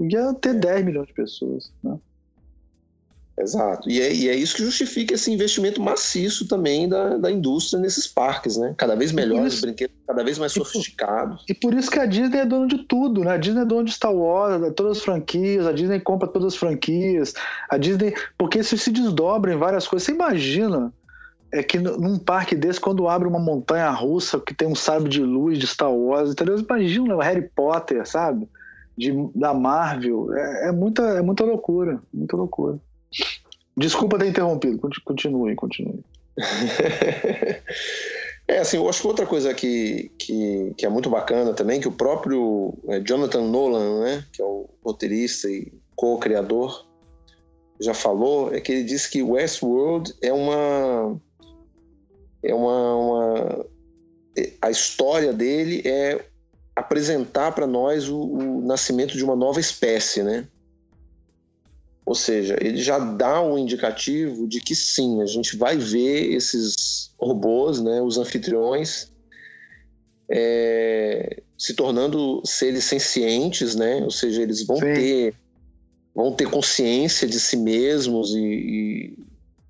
Ia 0.00 0.34
ter 0.34 0.54
10 0.54 0.84
milhões 0.84 1.06
de 1.06 1.14
pessoas, 1.14 1.72
né? 1.82 1.98
Exato. 3.38 3.88
E 3.88 4.00
é, 4.00 4.12
e 4.12 4.28
é, 4.28 4.34
isso 4.34 4.54
que 4.54 4.62
justifica 4.62 5.14
esse 5.14 5.32
investimento 5.32 5.80
maciço 5.80 6.46
também 6.46 6.88
da, 6.88 7.16
da 7.16 7.30
indústria 7.30 7.80
nesses 7.80 8.06
parques, 8.06 8.56
né? 8.56 8.74
Cada 8.76 8.94
vez 8.94 9.12
melhores, 9.12 9.60
brinquedos 9.60 9.96
cada 10.06 10.24
vez 10.24 10.38
mais 10.38 10.52
sofisticados. 10.52 11.44
E 11.48 11.54
por 11.54 11.72
isso 11.72 11.90
que 11.90 11.98
a 11.98 12.04
Disney 12.04 12.40
é 12.40 12.44
dona 12.44 12.66
de 12.66 12.78
tudo, 12.78 13.22
né? 13.22 13.32
A 13.32 13.36
Disney 13.36 13.62
é 13.62 13.64
dona 13.64 13.84
de 13.84 13.92
Star 13.92 14.12
Wars, 14.12 14.60
de 14.60 14.70
todas 14.72 14.98
as 14.98 15.04
franquias, 15.04 15.66
a 15.66 15.72
Disney 15.72 16.00
compra 16.00 16.28
todas 16.28 16.54
as 16.54 16.56
franquias, 16.56 17.32
a 17.70 17.78
Disney. 17.78 18.12
Porque 18.36 18.58
isso 18.58 18.76
se 18.76 18.90
desdobra 18.90 19.52
em 19.52 19.56
várias 19.56 19.86
coisas. 19.86 20.04
Você 20.04 20.12
imagina 20.12 20.92
é 21.52 21.62
que 21.62 21.78
num 21.78 22.18
parque 22.18 22.54
desse, 22.54 22.80
quando 22.80 23.08
abre 23.08 23.26
uma 23.26 23.40
montanha 23.40 23.90
russa 23.90 24.38
que 24.38 24.54
tem 24.54 24.68
um 24.68 24.74
sábio 24.74 25.08
de 25.08 25.20
luz 25.20 25.58
de 25.58 25.66
Star 25.66 25.92
Wars, 25.92 26.30
entendeu? 26.30 26.58
Imagina 26.58 27.16
o 27.16 27.20
Harry 27.20 27.48
Potter, 27.54 28.06
sabe? 28.06 28.48
De, 28.96 29.12
da 29.34 29.52
Marvel. 29.52 30.32
É, 30.32 30.68
é, 30.68 30.72
muita, 30.72 31.02
é 31.02 31.22
muita 31.22 31.44
loucura, 31.44 32.00
muita 32.12 32.36
loucura. 32.36 32.78
Desculpa 33.76 34.18
ter 34.18 34.26
interrompido, 34.26 34.78
continue, 35.04 35.54
continue. 35.56 36.04
é, 38.48 38.58
assim, 38.58 38.76
eu 38.76 38.88
acho 38.88 39.00
que 39.00 39.06
outra 39.06 39.26
coisa 39.26 39.54
que, 39.54 40.10
que, 40.18 40.74
que, 40.76 40.86
é 40.86 40.88
muito 40.88 41.10
bacana 41.10 41.52
também, 41.52 41.80
que 41.80 41.88
o 41.88 41.92
próprio 41.92 42.74
é, 42.88 43.00
Jonathan 43.00 43.42
Nolan, 43.42 44.00
né, 44.00 44.24
que 44.32 44.42
é 44.42 44.44
o 44.44 44.68
roteirista 44.84 45.48
e 45.48 45.72
co-criador, 45.94 46.86
já 47.80 47.94
falou, 47.94 48.54
é 48.54 48.60
que 48.60 48.72
ele 48.72 48.84
disse 48.84 49.10
que 49.10 49.22
Westworld 49.22 50.14
é 50.22 50.32
uma. 50.32 51.18
É 52.42 52.54
uma, 52.54 52.96
uma 52.96 53.66
a 54.62 54.70
história 54.70 55.32
dele 55.32 55.82
é 55.84 56.24
apresentar 56.74 57.52
para 57.52 57.66
nós 57.66 58.08
o, 58.08 58.18
o 58.18 58.60
nascimento 58.62 59.16
de 59.16 59.24
uma 59.24 59.36
nova 59.36 59.60
espécie, 59.60 60.22
né? 60.22 60.46
Ou 62.10 62.16
seja, 62.16 62.58
ele 62.60 62.78
já 62.82 62.98
dá 62.98 63.40
um 63.40 63.56
indicativo 63.56 64.48
de 64.48 64.60
que 64.60 64.74
sim, 64.74 65.22
a 65.22 65.26
gente 65.26 65.56
vai 65.56 65.76
ver 65.76 66.32
esses 66.32 67.12
robôs, 67.16 67.80
né, 67.80 68.02
os 68.02 68.18
anfitriões, 68.18 69.12
é, 70.28 71.40
se 71.56 71.72
tornando 71.72 72.42
seres 72.44 72.82
sencientes, 72.82 73.76
né? 73.76 74.02
Ou 74.02 74.10
seja, 74.10 74.42
eles 74.42 74.66
vão 74.66 74.78
sim. 74.78 74.92
ter 74.92 75.34
vão 76.12 76.32
ter 76.32 76.50
consciência 76.50 77.28
de 77.28 77.38
si 77.38 77.56
mesmos 77.56 78.34
e, 78.34 79.14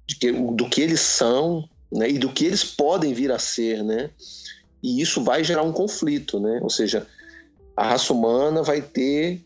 e 0.08 0.14
que, 0.18 0.32
do 0.32 0.66
que 0.66 0.80
eles 0.80 1.00
são, 1.00 1.68
né? 1.92 2.08
E 2.08 2.18
do 2.18 2.32
que 2.32 2.46
eles 2.46 2.64
podem 2.64 3.12
vir 3.12 3.30
a 3.30 3.38
ser, 3.38 3.84
né? 3.84 4.08
E 4.82 5.02
isso 5.02 5.22
vai 5.22 5.44
gerar 5.44 5.62
um 5.62 5.72
conflito, 5.72 6.40
né? 6.40 6.58
Ou 6.62 6.70
seja, 6.70 7.06
a 7.76 7.86
raça 7.86 8.14
humana 8.14 8.62
vai 8.62 8.80
ter 8.80 9.44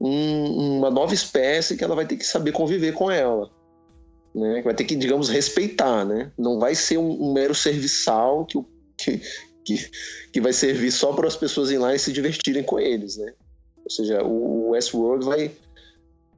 um, 0.00 0.78
uma 0.78 0.90
nova 0.90 1.14
espécie 1.14 1.76
que 1.76 1.84
ela 1.84 1.94
vai 1.94 2.06
ter 2.06 2.16
que 2.16 2.26
saber 2.26 2.52
conviver 2.52 2.92
com 2.92 3.10
ela. 3.10 3.50
Né? 4.34 4.62
Vai 4.62 4.74
ter 4.74 4.84
que, 4.84 4.96
digamos, 4.96 5.28
respeitar, 5.28 6.04
né? 6.04 6.32
Não 6.36 6.58
vai 6.58 6.74
ser 6.74 6.98
um, 6.98 7.28
um 7.28 7.32
mero 7.32 7.54
serviçal 7.54 8.44
que, 8.44 8.58
que, 8.96 9.20
que, 9.64 9.90
que 10.32 10.40
vai 10.40 10.52
servir 10.52 10.90
só 10.90 11.12
para 11.12 11.28
as 11.28 11.36
pessoas 11.36 11.70
ir 11.70 11.78
lá 11.78 11.94
e 11.94 11.98
se 11.98 12.12
divertirem 12.12 12.64
com 12.64 12.80
eles, 12.80 13.16
né? 13.16 13.32
Ou 13.84 13.90
seja, 13.90 14.24
o 14.24 14.70
Westworld 14.70 15.24
vai, 15.24 15.50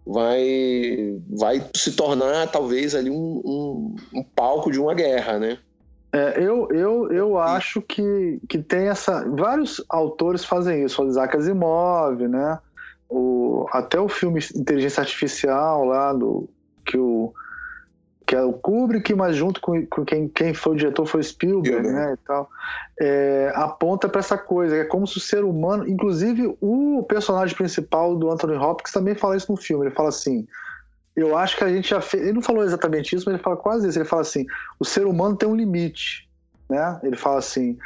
vai, 0.07 1.21
vai 1.31 1.71
se 1.75 1.93
tornar 1.93 2.51
talvez 2.51 2.95
ali 2.95 3.09
um, 3.09 3.41
um, 3.45 3.97
um 4.15 4.23
palco 4.23 4.71
de 4.71 4.79
uma 4.79 4.95
guerra, 4.95 5.39
né? 5.39 5.59
É, 6.13 6.35
eu, 6.39 6.69
eu, 6.71 7.13
eu 7.13 7.39
acho 7.39 7.83
que, 7.83 8.41
que 8.49 8.59
tem 8.59 8.89
essa. 8.89 9.29
Vários 9.29 9.85
autores 9.89 10.45
fazem 10.45 10.85
isso, 10.85 11.03
o 11.03 11.09
Isaac 11.09 11.37
Asimov, 11.37 12.27
né? 12.27 12.59
O, 13.09 13.67
até 13.71 13.99
o 13.99 14.09
filme 14.09 14.41
Inteligência 14.55 15.01
Artificial 15.01 15.85
lá 15.85 16.13
do 16.13 16.49
que 16.85 16.99
o 16.99 17.33
que 18.27 18.35
é 18.35 18.43
o 18.43 18.53
Kubrick, 18.53 19.15
mas 19.15 19.37
junto 19.37 19.61
com, 19.61 19.87
com 19.87 20.05
quem, 20.05 20.27
quem 20.27 20.53
foi 20.53 20.73
o 20.73 20.77
diretor 20.77 21.07
foi 21.07 21.23
Spielberg, 21.23 21.87
né, 21.87 22.15
e 22.15 22.27
tal, 22.27 22.51
é, 23.01 23.53
aponta 23.55 24.09
para 24.09 24.19
essa 24.19 24.37
coisa, 24.37 24.77
é 24.77 24.85
como 24.85 25.07
se 25.07 25.19
o 25.19 25.21
ser 25.21 25.45
humano, 25.45 25.89
inclusive 25.89 26.57
o 26.61 27.05
personagem 27.09 27.55
principal 27.55 28.17
do 28.17 28.29
Anthony 28.29 28.57
Hopkins 28.57 28.93
também 28.93 29.15
fala 29.15 29.37
isso 29.37 29.51
no 29.53 29.57
filme, 29.57 29.87
ele 29.87 29.95
fala 29.95 30.09
assim, 30.09 30.45
eu 31.15 31.39
acho 31.39 31.57
que 31.57 31.63
a 31.63 31.69
gente 31.69 31.89
já 31.89 32.01
fez, 32.01 32.25
ele 32.25 32.33
não 32.33 32.43
falou 32.43 32.65
exatamente 32.65 33.15
isso, 33.15 33.27
mas 33.27 33.35
ele 33.35 33.43
fala 33.45 33.57
quase 33.57 33.89
isso, 33.89 33.97
ele 33.97 34.05
fala 34.05 34.23
assim, 34.23 34.45
o 34.81 34.85
ser 34.85 35.07
humano 35.07 35.37
tem 35.37 35.49
um 35.49 35.55
limite, 35.55 36.29
né, 36.69 36.99
ele 37.05 37.17
fala 37.17 37.39
assim, 37.39 37.79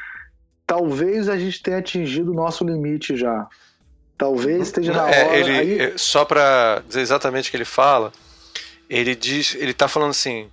talvez 0.67 1.29
a 1.29 1.37
gente 1.37 1.63
tenha 1.63 1.77
atingido 1.77 2.31
o 2.31 2.35
nosso 2.35 2.65
limite 2.65 3.15
já, 3.15 3.47
talvez 4.21 4.61
esteja 4.61 4.93
na 4.93 5.11
é, 5.11 5.25
hora... 5.25 5.37
ele, 5.39 5.59
aí... 5.59 5.81
é, 5.81 5.95
só 5.97 6.27
para 6.27 6.83
dizer 6.87 7.01
exatamente 7.01 7.49
o 7.49 7.51
que 7.51 7.57
ele 7.57 7.65
fala, 7.65 8.13
ele 8.89 9.17
diz, 9.17 9.55
ele 9.55 9.73
tá 9.73 9.89
falando 9.89 10.11
assim, 10.11 10.51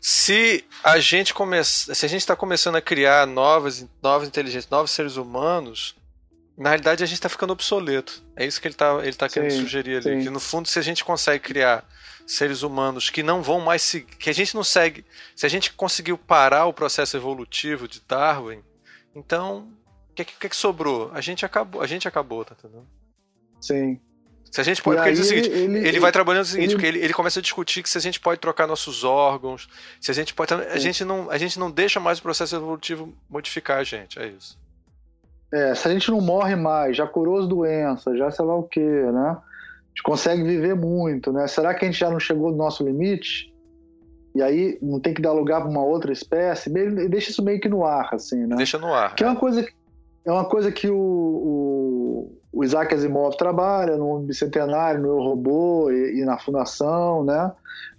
se 0.00 0.64
a 0.84 1.00
gente 1.00 1.34
começa, 1.34 1.92
se 1.92 2.06
a 2.06 2.08
gente 2.08 2.20
está 2.20 2.36
começando 2.36 2.76
a 2.76 2.80
criar 2.80 3.26
novas, 3.26 3.84
novas 4.00 4.28
inteligências, 4.28 4.70
novos 4.70 4.92
seres 4.92 5.16
humanos, 5.16 5.96
na 6.56 6.68
realidade 6.68 7.02
a 7.02 7.06
gente 7.06 7.16
está 7.16 7.28
ficando 7.28 7.52
obsoleto. 7.52 8.22
É 8.36 8.46
isso 8.46 8.60
que 8.60 8.68
ele 8.68 8.74
está 8.74 9.00
ele 9.02 9.16
tá 9.16 9.28
querendo 9.28 9.50
sugerir 9.50 9.96
ali, 9.96 10.18
sim. 10.18 10.22
que 10.22 10.30
no 10.30 10.38
fundo 10.38 10.68
se 10.68 10.78
a 10.78 10.82
gente 10.82 11.04
consegue 11.04 11.42
criar 11.42 11.84
seres 12.24 12.62
humanos 12.62 13.10
que 13.10 13.24
não 13.24 13.42
vão 13.42 13.60
mais 13.60 13.82
seguir, 13.82 14.16
que 14.16 14.30
a 14.30 14.32
gente 14.32 14.54
não 14.54 14.62
segue, 14.62 15.04
se 15.34 15.44
a 15.44 15.48
gente 15.48 15.72
conseguiu 15.72 16.16
parar 16.16 16.66
o 16.66 16.72
processo 16.72 17.16
evolutivo 17.16 17.88
de 17.88 18.00
Darwin, 18.06 18.62
então 19.16 19.68
que, 20.24 20.32
que, 20.32 20.48
que 20.48 20.56
sobrou? 20.56 21.10
A 21.12 21.20
gente 21.20 21.44
acabou, 21.44 21.82
a 21.82 21.86
gente 21.86 22.08
acabou, 22.08 22.44
tá 22.44 22.54
entendendo? 22.58 22.86
Sim. 23.60 24.00
Se 24.50 24.60
a 24.60 24.64
gente 24.64 24.82
pode, 24.82 24.96
porque 24.96 25.10
ele 25.10 25.16
diz 25.16 25.26
o 25.26 25.28
seguinte, 25.28 25.48
ele, 25.50 25.78
ele, 25.78 25.88
ele 25.88 26.00
vai 26.00 26.12
trabalhando 26.12 26.44
o 26.44 26.46
seguinte, 26.46 26.68
ele, 26.68 26.74
porque 26.74 26.86
ele, 26.86 26.98
ele 27.00 27.12
começa 27.12 27.40
a 27.40 27.42
discutir 27.42 27.82
que 27.82 27.90
se 27.90 27.98
a 27.98 28.00
gente 28.00 28.18
pode 28.18 28.40
trocar 28.40 28.66
nossos 28.66 29.04
órgãos, 29.04 29.68
se 30.00 30.10
a 30.10 30.14
gente 30.14 30.32
pode, 30.32 30.54
a 30.54 30.78
gente 30.78 31.04
não, 31.04 31.30
a 31.30 31.36
gente 31.36 31.58
não 31.58 31.70
deixa 31.70 32.00
mais 32.00 32.18
o 32.18 32.22
processo 32.22 32.56
evolutivo 32.56 33.12
modificar 33.28 33.78
a 33.78 33.84
gente, 33.84 34.18
é 34.18 34.28
isso. 34.28 34.58
É, 35.52 35.74
se 35.74 35.86
a 35.86 35.92
gente 35.92 36.10
não 36.10 36.20
morre 36.20 36.56
mais, 36.56 36.96
já 36.96 37.06
curou 37.06 37.38
as 37.38 37.46
doenças, 37.46 38.18
já 38.18 38.30
sei 38.30 38.44
lá 38.44 38.56
o 38.56 38.62
que, 38.62 38.80
né? 38.80 39.30
A 39.30 39.88
gente 39.88 40.02
consegue 40.02 40.42
viver 40.42 40.74
muito, 40.74 41.32
né? 41.32 41.46
Será 41.46 41.74
que 41.74 41.84
a 41.84 41.88
gente 41.88 41.98
já 41.98 42.10
não 42.10 42.20
chegou 42.20 42.50
no 42.50 42.56
nosso 42.56 42.84
limite? 42.84 43.52
E 44.34 44.42
aí 44.42 44.78
não 44.82 45.00
tem 45.00 45.14
que 45.14 45.22
dar 45.22 45.32
lugar 45.32 45.62
para 45.62 45.70
uma 45.70 45.82
outra 45.82 46.12
espécie? 46.12 46.68
Deixa 47.08 47.30
isso 47.30 47.42
meio 47.42 47.58
que 47.58 47.68
no 47.68 47.86
ar, 47.86 48.10
assim, 48.12 48.46
né? 48.46 48.56
Deixa 48.56 48.76
no 48.76 48.92
ar. 48.92 49.14
Que 49.14 49.24
é, 49.24 49.26
é 49.26 49.30
uma 49.30 49.38
coisa, 49.38 49.66
é 50.26 50.32
uma 50.32 50.44
coisa 50.44 50.70
que 50.70 50.90
o, 50.90 50.96
o 50.98 51.86
o 52.56 52.64
Isaac 52.64 52.94
Asimov 52.94 53.36
trabalha 53.36 53.98
no 53.98 54.20
Bicentenário, 54.20 55.02
no 55.02 55.08
Eu 55.08 55.18
Robô 55.18 55.90
e, 55.90 56.20
e, 56.20 56.24
na 56.24 56.38
Fundação, 56.38 57.22
né? 57.22 57.52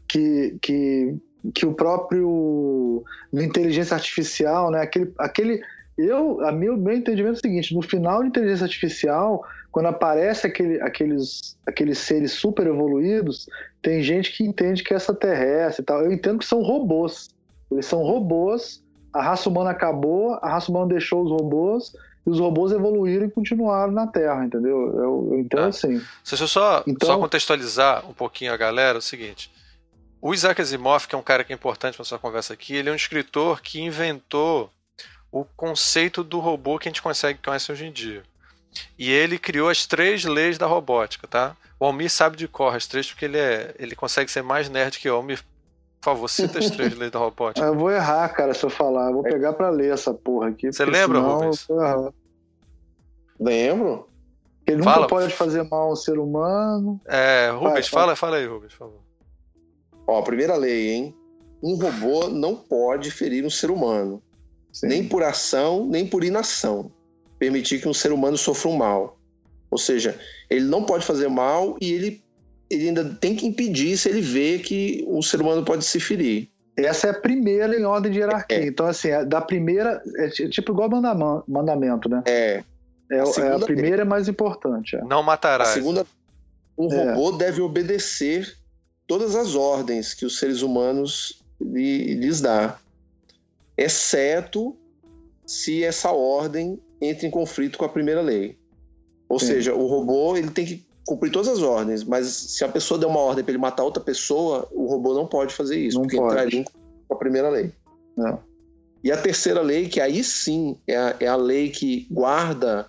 Que, 0.07 0.57
que, 0.59 1.15
que 1.53 1.63
o 1.63 1.75
próprio 1.75 3.03
inteligência 3.31 3.93
artificial, 3.93 4.71
né? 4.71 4.81
Aquele, 4.81 5.13
aquele 5.19 5.61
eu, 5.95 6.41
a 6.43 6.51
meu, 6.51 6.75
meu 6.75 6.95
entendimento 6.95 7.35
é 7.35 7.37
o 7.37 7.41
seguinte: 7.41 7.75
no 7.75 7.83
final 7.83 8.23
de 8.23 8.29
inteligência 8.29 8.63
artificial, 8.63 9.45
quando 9.71 9.89
aparece 9.89 10.47
aquele, 10.47 10.81
aqueles, 10.81 11.55
aqueles 11.67 11.99
seres 11.99 12.31
super 12.31 12.65
evoluídos, 12.65 13.47
tem 13.83 14.01
gente 14.01 14.35
que 14.35 14.43
entende 14.43 14.83
que 14.83 14.91
é 14.91 14.97
extraterrestre 14.97 15.83
e 15.83 15.85
tal. 15.85 16.01
Eu 16.01 16.11
entendo 16.11 16.39
que 16.39 16.45
são 16.45 16.63
robôs. 16.63 17.29
Eles 17.71 17.85
são 17.85 18.01
robôs. 18.01 18.83
A 19.13 19.21
raça 19.21 19.47
humana 19.47 19.69
acabou, 19.69 20.33
a 20.41 20.49
raça 20.49 20.71
humana 20.71 20.87
deixou 20.87 21.23
os 21.23 21.29
robôs 21.29 21.93
e 22.27 22.29
os 22.29 22.39
robôs 22.39 22.73
evoluíram 22.73 23.25
e 23.25 23.31
continuaram 23.31 23.93
na 23.93 24.05
Terra, 24.05 24.45
entendeu? 24.45 24.93
Eu, 24.97 25.39
então, 25.39 25.63
ah. 25.63 25.67
assim. 25.67 26.01
Deixa 26.27 26.43
eu 26.43 26.47
só, 26.47 26.83
então... 26.85 27.07
só 27.07 27.17
contextualizar 27.17 28.05
um 28.07 28.13
pouquinho 28.13 28.51
a 28.51 28.57
galera, 28.57 28.97
é 28.97 28.99
o 28.99 29.01
seguinte. 29.01 29.49
O 30.21 30.33
Isaac 30.33 30.61
Asimov, 30.61 31.07
que 31.07 31.15
é 31.15 31.17
um 31.17 31.23
cara 31.23 31.45
que 31.45 31.53
é 31.53 31.55
importante 31.55 31.95
para 31.95 32.01
nossa 32.01 32.19
conversa 32.19 32.53
aqui, 32.53 32.75
ele 32.75 32.89
é 32.89 32.91
um 32.91 32.95
escritor 32.95 33.61
que 33.61 33.79
inventou 33.79 34.69
o 35.31 35.45
conceito 35.45 36.21
do 36.21 36.39
robô 36.39 36.77
que 36.77 36.89
a 36.89 36.91
gente 36.91 37.01
consegue 37.01 37.39
conhece 37.41 37.71
hoje 37.71 37.85
em 37.85 37.91
dia. 37.93 38.23
E 38.99 39.09
ele 39.09 39.39
criou 39.39 39.69
as 39.69 39.85
três 39.85 40.25
leis 40.25 40.57
da 40.57 40.65
robótica, 40.65 41.27
tá? 41.27 41.55
O 41.79 41.85
Almir 41.85 42.09
sabe 42.09 42.35
de 42.35 42.47
cor 42.47 42.75
as 42.75 42.87
três 42.87 43.07
porque 43.09 43.23
ele 43.23 43.37
é, 43.37 43.73
ele 43.79 43.95
consegue 43.95 44.29
ser 44.29 44.41
mais 44.41 44.69
nerd 44.69 44.99
que 44.99 45.07
eu. 45.07 45.15
Almir, 45.15 45.41
favor, 46.13 46.27
cita 46.29 46.59
as 46.59 46.69
três 46.69 46.95
leis 46.95 47.11
da 47.11 47.19
robótica. 47.19 47.65
Eu 47.65 47.75
vou 47.75 47.91
errar, 47.91 48.29
cara, 48.29 48.53
se 48.53 48.63
eu 48.63 48.69
falar. 48.69 49.09
Eu 49.09 49.15
vou 49.15 49.23
pegar 49.23 49.53
pra 49.53 49.69
ler 49.69 49.93
essa 49.93 50.13
porra 50.13 50.49
aqui. 50.49 50.71
Você 50.71 50.85
lembra, 50.85 51.19
Rubens? 51.19 51.67
Lembro. 53.39 54.07
Ele 54.65 54.77
nunca 54.77 54.91
fala. 54.91 55.07
pode 55.07 55.33
fazer 55.33 55.63
mal 55.63 55.89
ao 55.89 55.95
ser 55.95 56.19
humano. 56.19 56.99
É, 57.05 57.49
Rubens, 57.51 57.87
fala, 57.87 58.15
fala 58.15 58.37
aí, 58.37 58.45
Rubens, 58.45 58.73
por 58.73 58.79
favor. 58.79 59.01
Ó, 60.05 60.21
primeira 60.21 60.55
lei, 60.55 60.89
hein? 60.89 61.15
Um 61.61 61.75
robô 61.75 62.29
não 62.29 62.55
pode 62.55 63.11
ferir 63.11 63.45
um 63.45 63.49
ser 63.49 63.71
humano. 63.71 64.21
Sim. 64.71 64.87
Nem 64.87 65.07
por 65.07 65.23
ação, 65.23 65.85
nem 65.85 66.05
por 66.05 66.23
inação. 66.23 66.91
Permitir 67.39 67.81
que 67.81 67.87
um 67.87 67.93
ser 67.93 68.11
humano 68.11 68.37
sofra 68.37 68.69
um 68.69 68.77
mal. 68.77 69.17
Ou 69.69 69.77
seja, 69.77 70.19
ele 70.49 70.65
não 70.65 70.83
pode 70.83 71.05
fazer 71.05 71.27
mal 71.27 71.77
e 71.81 71.91
ele 71.91 72.23
ele 72.69 72.89
ainda 72.89 73.05
tem 73.05 73.35
que 73.35 73.45
impedir 73.45 73.97
se 73.97 74.09
ele 74.09 74.21
vê 74.21 74.59
que 74.59 75.03
o 75.07 75.21
ser 75.21 75.41
humano 75.41 75.63
pode 75.63 75.85
se 75.85 75.99
ferir. 75.99 76.49
Essa 76.75 77.07
é 77.07 77.09
a 77.09 77.13
primeira 77.13 77.75
em 77.75 77.83
ordem 77.83 78.11
de 78.11 78.19
hierarquia. 78.19 78.57
É. 78.57 78.67
Então, 78.67 78.85
assim, 78.85 79.09
é 79.09 79.25
da 79.25 79.41
primeira. 79.41 80.01
É 80.17 80.29
tipo 80.29 80.71
igual 80.73 80.89
mandamento, 81.47 82.07
né? 82.07 82.21
É. 82.25 82.63
É, 83.09 83.19
a, 83.19 83.45
é 83.45 83.55
a 83.55 83.59
primeira 83.59 84.01
é 84.01 84.05
mais 84.05 84.27
importante. 84.27 84.95
É. 84.95 85.03
Não 85.03 85.23
matará. 85.23 85.63
A 85.63 85.67
segunda. 85.67 86.05
O 86.75 86.93
é. 86.93 87.13
robô 87.13 87.31
deve 87.31 87.61
obedecer 87.61 88.55
todas 89.07 89.35
as 89.35 89.55
ordens 89.55 90.13
que 90.13 90.25
os 90.25 90.37
seres 90.37 90.61
humanos 90.61 91.41
lhes 91.59 92.41
dá, 92.41 92.77
exceto 93.75 94.77
se 95.45 95.83
essa 95.83 96.11
ordem 96.11 96.79
entra 97.01 97.25
em 97.25 97.31
conflito 97.31 97.77
com 97.77 97.85
a 97.85 97.89
primeira 97.89 98.21
lei. 98.21 98.57
Ou 99.29 99.39
Sim. 99.39 99.47
seja, 99.47 99.73
o 99.73 99.87
robô 99.87 100.37
ele 100.37 100.51
tem 100.51 100.65
que 100.65 100.85
cumprir 101.07 101.31
todas 101.31 101.47
as 101.47 101.59
ordens, 101.59 102.03
mas 102.03 102.27
se 102.27 102.65
a 102.65 102.67
pessoa 102.67 102.99
der 102.99 103.07
uma 103.07 103.21
ordem 103.21 103.41
para 103.41 103.51
ele 103.53 103.61
matar 103.61 103.83
outra 103.83 104.03
pessoa, 104.03 104.67
o 104.71 104.85
robô 104.87 105.13
não 105.13 105.25
pode 105.25 105.53
fazer 105.53 105.79
isso, 105.79 105.95
não 105.95 106.03
porque 106.03 106.17
pode. 106.17 106.33
entraria 106.33 106.65
com 107.07 107.15
a 107.15 107.17
primeira 107.17 107.49
lei. 107.49 107.71
Não. 108.15 108.39
E 109.01 109.09
a 109.09 109.15
terceira 109.15 109.61
lei, 109.61 109.87
que 109.87 110.01
aí 110.01 110.21
sim 110.21 110.77
é 110.85 110.97
a, 110.97 111.15
é 111.21 111.27
a 111.27 111.37
lei 111.37 111.69
que 111.69 112.07
guarda 112.11 112.87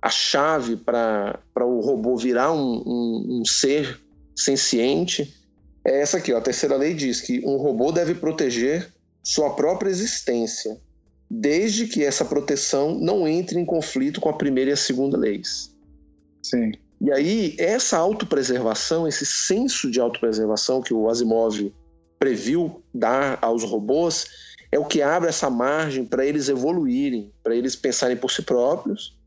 a 0.00 0.08
chave 0.08 0.76
para 0.76 1.38
o 1.60 1.80
robô 1.80 2.16
virar 2.16 2.50
um, 2.52 2.82
um, 2.86 3.40
um 3.40 3.44
ser 3.44 4.00
senciente, 4.34 5.34
é 5.84 6.00
essa 6.00 6.16
aqui. 6.16 6.32
Ó. 6.32 6.38
A 6.38 6.40
terceira 6.40 6.76
lei 6.76 6.94
diz 6.94 7.20
que 7.20 7.44
um 7.44 7.56
robô 7.58 7.92
deve 7.92 8.14
proteger 8.14 8.90
sua 9.22 9.54
própria 9.54 9.90
existência, 9.90 10.78
desde 11.30 11.86
que 11.86 12.02
essa 12.02 12.24
proteção 12.24 12.94
não 12.98 13.28
entre 13.28 13.58
em 13.58 13.66
conflito 13.66 14.20
com 14.20 14.30
a 14.30 14.34
primeira 14.34 14.70
e 14.70 14.72
a 14.72 14.76
segunda 14.76 15.18
leis. 15.18 15.74
Sim. 16.42 16.72
E 17.04 17.12
aí, 17.12 17.54
essa 17.58 17.98
autopreservação, 17.98 19.06
esse 19.06 19.26
senso 19.26 19.90
de 19.90 20.00
autopreservação 20.00 20.80
que 20.80 20.94
o 20.94 21.10
Asimov 21.10 21.70
previu 22.18 22.82
dar 22.94 23.38
aos 23.42 23.62
robôs, 23.62 24.26
é 24.72 24.78
o 24.78 24.86
que 24.86 25.02
abre 25.02 25.28
essa 25.28 25.50
margem 25.50 26.06
para 26.06 26.24
eles 26.24 26.48
evoluírem, 26.48 27.30
para 27.42 27.54
eles 27.54 27.76
pensarem 27.76 28.16
por 28.16 28.30
si 28.30 28.40
próprios 28.40 29.18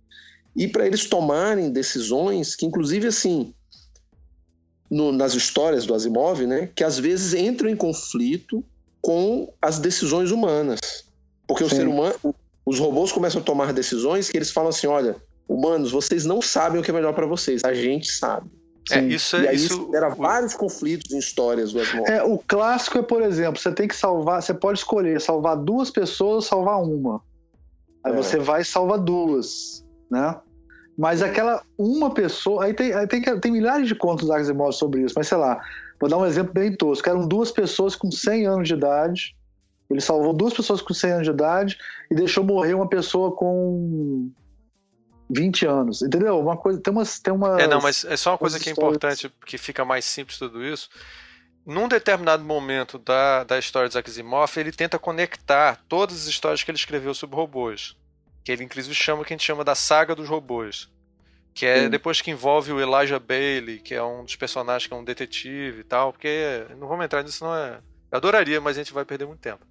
e 0.55 0.67
para 0.67 0.87
eles 0.87 1.05
tomarem 1.05 1.69
decisões 1.69 2.55
que, 2.55 2.65
inclusive, 2.65 3.09
assim, 3.09 3.53
no, 4.89 5.11
nas 5.11 5.35
histórias 5.35 5.85
do 5.85 5.93
Asimov, 5.93 6.47
né, 6.47 6.71
que 6.73 6.83
às 6.83 6.97
vezes 6.97 7.35
entram 7.35 7.69
em 7.69 7.75
conflito 7.75 8.65
com 9.03 9.53
as 9.61 9.77
decisões 9.77 10.31
humanas. 10.31 10.79
Porque 11.47 11.63
Sim. 11.63 11.69
o 11.69 11.75
ser 11.75 11.87
humano, 11.87 12.35
os 12.65 12.79
robôs 12.79 13.11
começam 13.11 13.39
a 13.39 13.43
tomar 13.43 13.71
decisões 13.71 14.31
que 14.31 14.37
eles 14.37 14.49
falam 14.49 14.69
assim: 14.69 14.87
olha, 14.87 15.15
humanos, 15.47 15.91
vocês 15.91 16.25
não 16.25 16.41
sabem 16.41 16.79
o 16.79 16.83
que 16.83 16.91
é 16.91 16.93
melhor 16.93 17.13
para 17.13 17.25
vocês, 17.25 17.63
a 17.63 17.73
gente 17.73 18.11
sabe. 18.11 18.49
É, 18.91 19.01
isso, 19.01 19.35
é, 19.35 19.43
e 19.43 19.47
aí 19.49 19.55
isso 19.55 19.91
era 19.93 20.09
vários 20.09 20.53
conflitos 20.53 21.11
em 21.11 21.17
histórias 21.17 21.73
do 21.73 21.81
Asimov. 21.81 22.09
É, 22.09 22.23
o 22.23 22.37
clássico 22.37 22.97
é, 22.97 23.01
por 23.01 23.21
exemplo, 23.21 23.59
você 23.59 23.71
tem 23.71 23.87
que 23.87 23.95
salvar, 23.95 24.41
você 24.41 24.53
pode 24.53 24.79
escolher 24.79 25.19
salvar 25.19 25.57
duas 25.57 25.91
pessoas 25.91 26.35
ou 26.35 26.41
salvar 26.41 26.81
uma. 26.81 27.21
Aí 28.03 28.13
é. 28.13 28.15
você 28.15 28.37
vai 28.37 28.61
e 28.61 28.65
salva 28.65 28.97
duas, 28.97 29.85
né? 30.09 30.37
Mas 30.97 31.21
aquela 31.21 31.61
uma 31.77 32.13
pessoa, 32.13 32.63
aí 32.63 32.73
tem, 32.73 32.93
aí 32.93 33.05
tem, 33.05 33.21
tem 33.21 33.51
milhares 33.51 33.87
de 33.87 33.95
contos 33.95 34.27
da 34.27 34.37
Asimov 34.37 34.71
sobre 34.71 35.01
isso, 35.01 35.13
mas 35.17 35.27
sei 35.27 35.37
lá, 35.37 35.61
vou 35.99 36.09
dar 36.09 36.17
um 36.17 36.25
exemplo 36.25 36.53
bem 36.53 36.73
tosco. 36.73 37.09
Eram 37.09 37.27
duas 37.27 37.51
pessoas 37.51 37.95
com 37.95 38.09
100 38.09 38.47
anos 38.47 38.67
de 38.67 38.73
idade, 38.73 39.35
ele 39.89 40.01
salvou 40.01 40.33
duas 40.33 40.53
pessoas 40.53 40.81
com 40.81 40.93
100 40.93 41.11
anos 41.11 41.23
de 41.25 41.31
idade 41.31 41.77
e 42.09 42.15
deixou 42.15 42.43
morrer 42.43 42.73
uma 42.73 42.87
pessoa 42.87 43.31
com 43.35 44.31
20 45.29 45.65
anos, 45.65 46.01
entendeu? 46.01 46.39
Uma 46.39 46.55
coisa, 46.55 46.79
tem 46.79 46.93
umas, 46.93 47.19
tem 47.19 47.33
uma. 47.33 47.59
É, 47.61 47.67
não, 47.67 47.81
mas 47.81 48.05
é 48.05 48.15
só 48.15 48.31
uma 48.31 48.37
coisa 48.37 48.59
que 48.59 48.69
é 48.69 48.71
importante, 48.71 49.31
que 49.45 49.57
fica 49.57 49.83
mais 49.83 50.05
simples 50.05 50.37
tudo 50.37 50.63
isso. 50.63 50.89
Num 51.65 51.87
determinado 51.87 52.45
momento 52.45 52.97
da, 52.97 53.43
da 53.43 53.59
história 53.59 53.89
de 53.89 53.97
Asimov, 53.97 54.57
ele 54.57 54.71
tenta 54.71 54.97
conectar 54.97 55.81
todas 55.89 56.21
as 56.21 56.27
histórias 56.27 56.63
que 56.63 56.71
ele 56.71 56.77
escreveu 56.77 57.13
sobre 57.13 57.35
robôs. 57.35 57.97
Que 58.41 58.53
ele 58.53 58.63
inclusive 58.63 58.95
chama 58.95 59.21
o 59.21 59.25
que 59.25 59.33
a 59.33 59.35
gente 59.35 59.45
chama 59.45 59.65
da 59.65 59.75
saga 59.75 60.15
dos 60.15 60.29
robôs. 60.29 60.89
Que 61.53 61.65
é 61.65 61.83
Sim. 61.83 61.89
depois 61.89 62.21
que 62.21 62.31
envolve 62.31 62.71
o 62.71 62.79
Elijah 62.79 63.19
Bailey, 63.19 63.79
que 63.79 63.93
é 63.93 64.01
um 64.01 64.23
dos 64.23 64.37
personagens 64.37 64.87
que 64.87 64.93
é 64.93 64.95
um 64.95 65.03
detetive 65.03 65.81
e 65.81 65.83
tal, 65.83 66.13
porque 66.13 66.65
não 66.79 66.87
vamos 66.87 67.03
entrar 67.03 67.21
nisso, 67.21 67.43
não 67.43 67.53
é. 67.53 67.79
Eu 68.11 68.17
adoraria, 68.17 68.61
mas 68.61 68.77
a 68.77 68.81
gente 68.81 68.93
vai 68.93 69.03
perder 69.03 69.25
muito 69.25 69.39
tempo. 69.39 69.65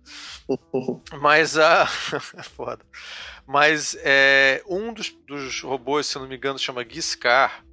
mas 1.20 1.56
a. 1.56 1.86
Foda. 2.56 2.84
Mas 3.46 3.96
é, 4.00 4.62
um 4.66 4.92
dos, 4.92 5.10
dos 5.26 5.60
robôs, 5.60 6.06
se 6.06 6.18
não 6.18 6.28
me 6.28 6.36
engano, 6.36 6.58
chama 6.58 6.84
Giscar. 6.88 7.64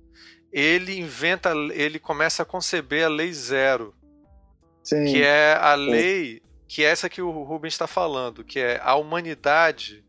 Ele 0.52 1.00
inventa, 1.00 1.52
ele 1.74 1.98
começa 1.98 2.44
a 2.44 2.46
conceber 2.46 3.06
a 3.06 3.10
lei 3.10 3.34
zero. 3.34 3.94
Sim. 4.84 5.06
Que 5.06 5.24
é 5.24 5.58
a 5.60 5.74
lei, 5.74 6.42
que 6.68 6.84
é 6.84 6.90
essa 6.90 7.10
que 7.10 7.22
o 7.22 7.32
Rubens 7.44 7.74
está 7.74 7.88
falando, 7.88 8.44
que 8.44 8.60
é 8.60 8.80
a 8.84 8.96
humanidade 8.96 10.04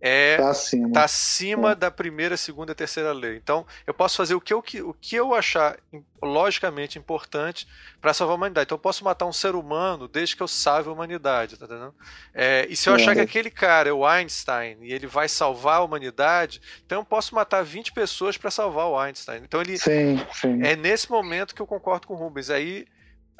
é 0.00 0.38
tá 0.38 0.50
acima, 0.50 0.92
tá 0.92 1.04
acima 1.04 1.72
é. 1.72 1.74
da 1.74 1.90
primeira, 1.90 2.36
segunda 2.36 2.72
e 2.72 2.74
terceira 2.74 3.12
lei. 3.12 3.36
Então, 3.36 3.66
eu 3.86 3.92
posso 3.92 4.16
fazer 4.16 4.34
o 4.34 4.40
que 4.40 4.54
eu, 4.54 4.58
o 4.58 4.94
que 4.94 5.14
eu 5.14 5.34
achar 5.34 5.76
logicamente 6.22 6.98
importante 6.98 7.68
para 8.00 8.14
salvar 8.14 8.34
a 8.34 8.36
humanidade. 8.36 8.64
Então, 8.64 8.76
eu 8.76 8.80
posso 8.80 9.04
matar 9.04 9.26
um 9.26 9.32
ser 9.32 9.54
humano 9.54 10.08
desde 10.08 10.34
que 10.34 10.42
eu 10.42 10.48
salve 10.48 10.88
a 10.88 10.92
humanidade, 10.92 11.58
tá 11.58 11.66
entendendo? 11.66 11.94
É, 12.32 12.66
e 12.70 12.76
se 12.76 12.88
eu 12.88 12.94
achar 12.94 13.14
que 13.14 13.20
aquele 13.20 13.50
cara 13.50 13.90
é 13.90 13.92
o 13.92 14.06
Einstein 14.06 14.78
e 14.80 14.92
ele 14.92 15.06
vai 15.06 15.28
salvar 15.28 15.76
a 15.76 15.84
humanidade, 15.84 16.62
então 16.84 17.00
eu 17.00 17.04
posso 17.04 17.34
matar 17.34 17.62
20 17.62 17.92
pessoas 17.92 18.38
para 18.38 18.50
salvar 18.50 18.86
o 18.86 18.98
Einstein. 18.98 19.42
Então, 19.44 19.60
ele 19.60 19.76
sim, 19.76 20.18
sim. 20.32 20.62
é 20.62 20.76
nesse 20.76 21.10
momento 21.10 21.54
que 21.54 21.60
eu 21.60 21.66
concordo 21.66 22.06
com 22.06 22.14
o 22.14 22.16
Rubens. 22.16 22.48
Aí 22.48 22.86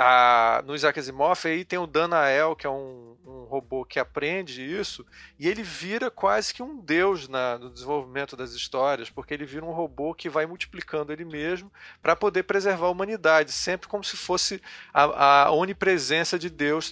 a, 0.03 0.63
no 0.65 0.75
Isaac 0.75 0.99
Asimov 0.99 1.39
aí 1.45 1.63
tem 1.63 1.79
o 1.79 1.87
Danael, 1.87 2.57
que 2.57 2.67
é 2.67 2.71
um, 2.71 3.19
um, 3.27 3.45
robô 3.45 3.85
que 3.85 3.99
aprende 3.99 4.63
isso, 4.63 5.05
e 5.39 5.47
ele 5.47 5.63
vira 5.63 6.11
quase 6.11 6.55
que 6.55 6.63
um 6.63 6.81
deus 6.81 7.29
na, 7.29 7.59
no 7.59 7.69
desenvolvimento 7.69 8.35
das 8.35 8.53
histórias, 8.53 9.11
porque 9.11 9.35
ele 9.35 9.45
vira 9.45 9.63
um 9.63 9.73
robô 9.73 10.15
que 10.15 10.31
vai 10.31 10.47
multiplicando 10.47 11.13
ele 11.13 11.27
mesmo 11.27 11.71
para 12.01 12.17
poder 12.17 12.45
preservar 12.45 12.87
a 12.87 12.91
humanidade, 12.91 13.53
sempre 13.53 13.89
como 13.89 14.03
se 14.03 14.17
fosse 14.17 14.63
a, 14.91 15.43
a 15.45 15.53
onipresença 15.53 16.39
de 16.39 16.49
Deus 16.49 16.91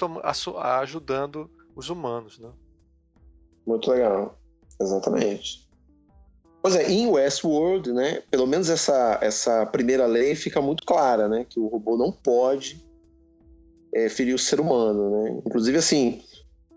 ajudando 0.82 1.50
os 1.74 1.88
humanos. 1.88 2.38
Né? 2.38 2.50
Muito 3.66 3.90
legal, 3.90 4.38
exatamente. 4.78 5.66
Pois 6.60 6.76
é, 6.76 6.90
em 6.90 7.06
Westworld, 7.06 7.90
né, 7.90 8.20
pelo 8.30 8.46
menos 8.46 8.68
essa, 8.68 9.18
essa 9.22 9.64
primeira 9.64 10.04
lei 10.04 10.34
fica 10.34 10.60
muito 10.60 10.84
clara, 10.84 11.26
né, 11.26 11.46
que 11.48 11.58
o 11.58 11.68
robô 11.68 11.96
não 11.96 12.12
pode 12.12 12.86
é, 14.04 14.08
ferir 14.08 14.34
o 14.34 14.38
ser 14.38 14.60
humano, 14.60 15.10
né? 15.10 15.40
Inclusive, 15.46 15.78
assim, 15.78 16.22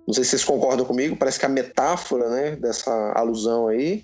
não 0.07 0.13
sei 0.13 0.23
se 0.23 0.31
vocês 0.31 0.43
concordam 0.43 0.85
comigo, 0.85 1.15
parece 1.15 1.39
que 1.39 1.45
a 1.45 1.49
metáfora, 1.49 2.29
né, 2.29 2.55
dessa 2.55 2.91
alusão 3.15 3.67
aí 3.67 4.03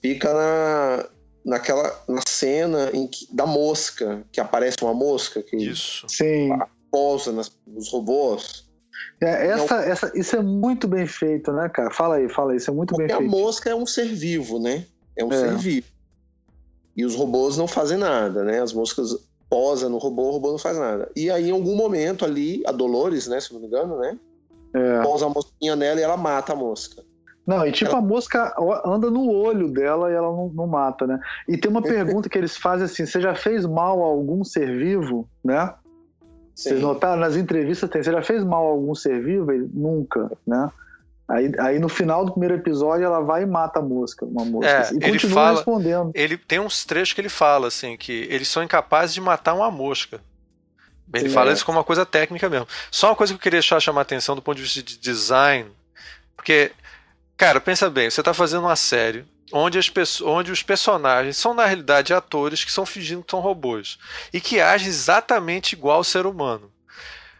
fica 0.00 0.32
na, 0.32 1.08
naquela 1.44 2.04
na 2.08 2.20
cena 2.26 2.90
em 2.92 3.06
que, 3.06 3.26
da 3.34 3.46
mosca, 3.46 4.24
que 4.32 4.40
aparece 4.40 4.76
uma 4.82 4.94
mosca 4.94 5.42
que 5.42 5.56
Isso. 5.56 6.06
Sim. 6.08 6.50
pousa 6.90 7.32
nas, 7.32 7.50
nos 7.66 7.90
robôs. 7.90 8.66
É, 9.20 9.48
essa, 9.48 9.76
não, 9.76 9.82
essa, 9.82 10.12
isso 10.14 10.36
é 10.36 10.42
muito 10.42 10.86
bem 10.86 11.06
feito, 11.06 11.52
né, 11.52 11.68
cara? 11.68 11.90
Fala 11.90 12.16
aí, 12.16 12.28
fala 12.28 12.52
aí, 12.52 12.58
isso 12.58 12.70
é 12.70 12.74
muito 12.74 12.96
bem 12.96 13.08
feito. 13.08 13.18
Porque 13.18 13.36
a 13.36 13.40
mosca 13.40 13.70
é 13.70 13.74
um 13.74 13.86
ser 13.86 14.06
vivo, 14.06 14.58
né? 14.58 14.84
É 15.16 15.24
um 15.24 15.32
é. 15.32 15.36
ser 15.36 15.56
vivo. 15.56 15.86
E 16.96 17.04
os 17.04 17.14
robôs 17.14 17.56
não 17.56 17.68
fazem 17.68 17.96
nada, 17.96 18.44
né? 18.44 18.60
As 18.60 18.72
moscas 18.72 19.16
posa 19.48 19.88
no 19.88 19.98
robô, 19.98 20.28
o 20.28 20.30
robô 20.32 20.50
não 20.50 20.58
faz 20.58 20.78
nada. 20.78 21.10
E 21.16 21.30
aí, 21.30 21.48
em 21.48 21.52
algum 21.52 21.74
momento 21.74 22.24
ali, 22.24 22.62
a 22.66 22.72
Dolores, 22.72 23.26
né, 23.26 23.40
se 23.40 23.52
não 23.52 23.60
me 23.60 23.66
engano, 23.66 23.98
né? 23.98 24.18
É. 24.74 25.02
Posa 25.02 25.26
a 25.26 25.30
mosquinha 25.30 25.74
nela 25.74 25.98
e 26.00 26.02
ela 26.02 26.16
mata 26.16 26.52
a 26.52 26.56
mosca. 26.56 27.02
Não, 27.46 27.66
e 27.66 27.72
tipo, 27.72 27.92
ela... 27.92 28.00
a 28.00 28.02
mosca 28.02 28.54
anda 28.84 29.10
no 29.10 29.30
olho 29.30 29.70
dela 29.70 30.10
e 30.10 30.14
ela 30.14 30.30
não, 30.30 30.50
não 30.50 30.66
mata, 30.66 31.06
né? 31.06 31.18
E 31.48 31.56
tem 31.56 31.70
uma 31.70 31.80
pergunta 31.80 32.28
que 32.28 32.36
eles 32.36 32.58
fazem 32.58 32.84
assim: 32.84 33.06
você 33.06 33.22
já 33.22 33.34
fez 33.34 33.64
mal 33.64 34.02
a 34.02 34.06
algum 34.06 34.44
ser 34.44 34.76
vivo, 34.76 35.26
né? 35.42 35.72
Sim. 36.54 36.70
Vocês 36.70 36.82
notaram? 36.82 37.18
Nas 37.18 37.36
entrevistas 37.36 37.88
tem, 37.88 38.02
você 38.02 38.12
já 38.12 38.20
fez 38.20 38.44
mal 38.44 38.66
a 38.66 38.70
algum 38.70 38.94
ser 38.94 39.22
vivo? 39.22 39.50
Ele, 39.50 39.66
Nunca, 39.72 40.30
né? 40.46 40.70
Aí, 41.28 41.52
aí 41.58 41.78
no 41.78 41.90
final 41.90 42.24
do 42.24 42.32
primeiro 42.32 42.54
episódio 42.54 43.04
ela 43.04 43.20
vai 43.20 43.42
e 43.42 43.46
mata 43.46 43.80
a 43.80 43.82
mosca, 43.82 44.24
uma 44.24 44.46
mosca. 44.46 44.70
É, 44.70 44.94
e 44.94 45.12
continua 45.12 45.34
fala, 45.34 45.56
respondendo. 45.56 46.10
Ele 46.14 46.38
tem 46.38 46.58
uns 46.58 46.86
trechos 46.86 47.12
que 47.12 47.20
ele 47.20 47.28
fala 47.28 47.68
assim 47.68 47.96
que 47.98 48.26
eles 48.30 48.48
são 48.48 48.62
incapazes 48.62 49.14
de 49.14 49.20
matar 49.20 49.52
uma 49.52 49.70
mosca. 49.70 50.20
Ele 51.12 51.28
fala 51.28 51.52
isso 51.52 51.64
como 51.64 51.78
uma 51.78 51.84
coisa 51.84 52.04
técnica 52.04 52.48
mesmo. 52.48 52.66
Só 52.90 53.08
uma 53.08 53.16
coisa 53.16 53.32
que 53.32 53.38
eu 53.38 53.42
queria 53.42 53.60
deixar, 53.60 53.80
chamar 53.80 54.00
a 54.00 54.02
atenção 54.02 54.34
do 54.34 54.42
ponto 54.42 54.56
de 54.56 54.62
vista 54.62 54.82
de 54.82 54.98
design, 54.98 55.70
porque 56.34 56.72
cara, 57.36 57.60
pensa 57.60 57.90
bem, 57.90 58.10
você 58.10 58.20
está 58.20 58.32
fazendo 58.32 58.62
uma 58.62 58.76
série 58.76 59.24
onde, 59.52 59.78
as 59.78 60.20
onde 60.22 60.50
os 60.50 60.62
personagens 60.62 61.36
são 61.36 61.54
na 61.54 61.64
realidade 61.66 62.12
atores 62.12 62.64
que 62.64 62.72
são 62.72 62.86
fingindo 62.86 63.22
que 63.22 63.30
são 63.30 63.40
robôs 63.40 63.98
e 64.32 64.40
que 64.40 64.60
agem 64.60 64.88
exatamente 64.88 65.74
igual 65.74 65.98
ao 65.98 66.04
ser 66.04 66.26
humano. 66.26 66.70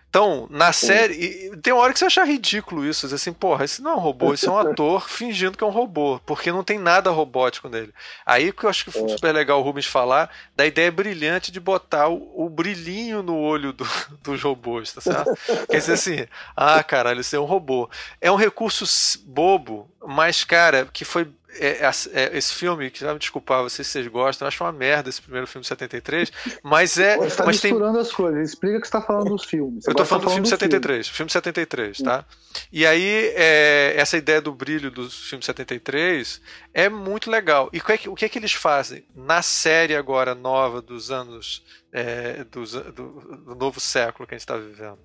Então, 0.08 0.46
na 0.50 0.72
série. 0.72 1.54
Tem 1.62 1.72
uma 1.72 1.82
hora 1.82 1.92
que 1.92 1.98
você 1.98 2.06
acha 2.06 2.24
ridículo 2.24 2.84
isso. 2.84 3.12
Assim, 3.14 3.32
porra, 3.32 3.64
esse 3.64 3.82
não 3.82 3.92
é 3.92 3.94
um 3.94 3.98
robô, 3.98 4.32
esse 4.32 4.48
é 4.48 4.50
um 4.50 4.56
ator 4.58 5.08
fingindo 5.08 5.56
que 5.56 5.62
é 5.62 5.66
um 5.66 5.70
robô. 5.70 6.18
Porque 6.24 6.50
não 6.50 6.64
tem 6.64 6.78
nada 6.78 7.10
robótico 7.10 7.68
nele. 7.68 7.92
Aí 8.24 8.52
que 8.52 8.64
eu 8.64 8.70
acho 8.70 8.84
que 8.84 8.90
foi 8.90 9.04
é. 9.04 9.08
super 9.08 9.32
legal 9.32 9.60
o 9.60 9.62
Rubens 9.62 9.86
falar 9.86 10.30
da 10.56 10.66
ideia 10.66 10.90
brilhante 10.90 11.52
de 11.52 11.60
botar 11.60 12.08
o, 12.08 12.32
o 12.34 12.48
brilhinho 12.48 13.22
no 13.22 13.36
olho 13.36 13.72
do, 13.72 13.86
dos 14.22 14.42
robôs, 14.42 14.92
tá 14.92 15.00
certo? 15.00 15.34
Quer 15.68 15.78
dizer 15.78 15.92
assim, 15.92 16.26
ah, 16.56 16.82
caralho, 16.82 17.20
isso 17.20 17.36
é 17.36 17.40
um 17.40 17.44
robô. 17.44 17.90
É 18.20 18.30
um 18.30 18.36
recurso 18.36 18.86
bobo, 19.26 19.90
mas, 20.06 20.42
cara, 20.42 20.88
que 20.90 21.04
foi 21.04 21.28
é, 21.50 21.86
é, 21.86 21.90
é, 22.12 22.36
esse 22.36 22.54
filme, 22.54 22.90
que 22.90 23.00
já 23.00 23.12
me 23.12 23.18
desculpar, 23.18 23.62
vocês 23.62 23.86
se 23.86 23.92
vocês 23.92 24.06
gostam, 24.06 24.44
eu 24.44 24.48
acho 24.48 24.62
uma 24.62 24.72
merda 24.72 25.08
esse 25.08 25.22
primeiro 25.22 25.46
filme 25.46 25.62
de 25.62 25.68
73, 25.68 26.30
mas 26.62 26.98
é. 26.98 27.16
Você 27.16 27.36
tá 27.36 27.46
mas 27.46 27.62
misturando 27.62 27.94
tem... 27.94 28.02
as 28.02 28.12
coisas, 28.12 28.48
explica 28.50 28.80
que 28.80 28.86
você 28.86 28.92
tá 28.92 29.00
falando 29.00 29.30
dos 29.30 29.44
filmes. 29.44 29.86
Eu 29.86 29.94
tô 29.94 30.04
falando, 30.04 30.24
tá 30.24 30.24
falando 30.24 30.24
do 30.24 30.30
filme 30.34 30.48
73, 30.48 31.08
filme, 31.08 31.16
filme 31.16 31.30
73, 31.30 31.98
tá? 31.98 32.24
E 32.70 32.86
aí, 32.86 33.32
é, 33.34 33.94
essa 33.96 34.16
ideia 34.16 34.40
do 34.40 34.52
brilho 34.52 34.90
do 34.90 35.08
filme 35.10 35.44
73 35.44 36.40
é 36.74 36.88
muito 36.88 37.30
legal. 37.30 37.70
E 37.72 37.78
o 37.78 37.84
que 37.84 37.92
é 37.92 37.98
que, 37.98 38.08
o 38.08 38.14
que, 38.14 38.24
é 38.24 38.28
que 38.28 38.38
eles 38.38 38.52
fazem 38.52 39.04
na 39.14 39.40
série 39.42 39.96
agora 39.96 40.34
nova 40.34 40.82
dos 40.82 41.10
anos. 41.10 41.64
É, 41.90 42.44
do, 42.44 42.66
do 42.92 43.54
novo 43.54 43.80
século 43.80 44.28
que 44.28 44.34
a 44.34 44.36
gente 44.36 44.42
está 44.42 44.58
vivendo? 44.58 44.98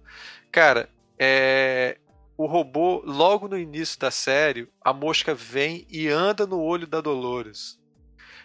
Cara, 0.52 0.90
é, 1.18 1.98
o 2.38 2.46
robô, 2.46 3.02
logo 3.06 3.48
no 3.48 3.58
início 3.58 4.00
da 4.00 4.10
série, 4.10 4.68
a 4.82 4.92
mosca 4.92 5.34
vem 5.36 5.86
e 5.90 6.08
anda 6.08 6.48
no 6.48 6.60
olho 6.60 6.88
da 6.88 7.00
Dolores. 7.00 7.80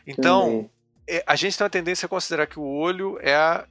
Então, 0.07 0.49
uhum. 0.49 0.71
a 1.27 1.37
gente 1.37 1.57
tem 1.57 1.65
uma 1.65 1.71
tendência 1.71 2.07
a 2.07 2.09
considerar 2.09 2.47
que 2.47 2.59
o 2.59 2.65
olho 2.65 3.19
é 3.21 3.35
a. 3.35 3.67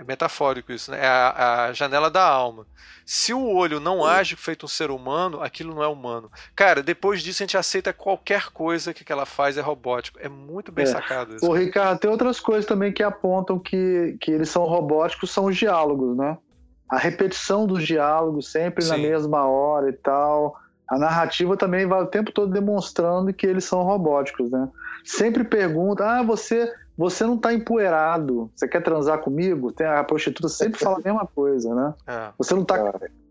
É 0.00 0.04
metafórico 0.04 0.70
isso, 0.70 0.92
né? 0.92 1.04
É 1.04 1.08
a, 1.08 1.64
a 1.64 1.72
janela 1.72 2.08
da 2.08 2.22
alma. 2.22 2.68
Se 3.04 3.34
o 3.34 3.44
olho 3.44 3.80
não 3.80 4.04
age 4.04 4.36
feito 4.36 4.64
um 4.64 4.68
ser 4.68 4.92
humano, 4.92 5.42
aquilo 5.42 5.74
não 5.74 5.82
é 5.82 5.88
humano. 5.88 6.30
Cara, 6.54 6.84
depois 6.84 7.20
disso 7.20 7.42
a 7.42 7.46
gente 7.46 7.56
aceita 7.56 7.92
qualquer 7.92 8.50
coisa 8.50 8.94
que 8.94 9.10
ela 9.10 9.26
faz 9.26 9.58
é 9.58 9.60
robótico. 9.60 10.20
É 10.20 10.28
muito 10.28 10.70
bem 10.70 10.84
é. 10.84 10.86
sacado 10.86 11.34
isso. 11.34 11.44
O 11.44 11.52
Ricardo, 11.52 11.98
tem 11.98 12.08
outras 12.08 12.38
coisas 12.38 12.64
também 12.64 12.92
que 12.92 13.02
apontam 13.02 13.58
que, 13.58 14.16
que 14.20 14.30
eles 14.30 14.50
são 14.50 14.62
robóticos, 14.62 15.32
são 15.32 15.46
os 15.46 15.56
diálogos, 15.56 16.16
né? 16.16 16.38
A 16.88 16.96
repetição 16.96 17.66
dos 17.66 17.86
diálogos 17.86 18.50
sempre 18.50 18.84
Sim. 18.84 18.90
na 18.90 18.98
mesma 18.98 19.46
hora 19.46 19.90
e 19.90 19.92
tal. 19.92 20.58
A 20.88 20.98
narrativa 20.98 21.56
também 21.56 21.86
vai 21.86 22.02
o 22.02 22.06
tempo 22.06 22.32
todo 22.32 22.50
demonstrando 22.50 23.32
que 23.32 23.46
eles 23.46 23.64
são 23.64 23.82
robóticos, 23.82 24.50
né? 24.50 24.68
Sempre 25.04 25.44
pergunta: 25.44 26.04
ah, 26.04 26.22
você 26.22 26.72
você 26.96 27.24
não 27.24 27.36
está 27.36 27.54
empoeirado, 27.54 28.50
você 28.56 28.66
quer 28.66 28.82
transar 28.82 29.18
comigo? 29.18 29.70
Tem 29.70 29.86
a 29.86 30.02
prostituta 30.02 30.48
sempre 30.48 30.80
fala 30.80 30.96
a 30.96 31.00
mesma 31.00 31.24
coisa, 31.26 31.72
né? 31.72 31.94
É. 32.06 32.30
Você 32.36 32.54
não 32.54 32.62
está 32.62 32.76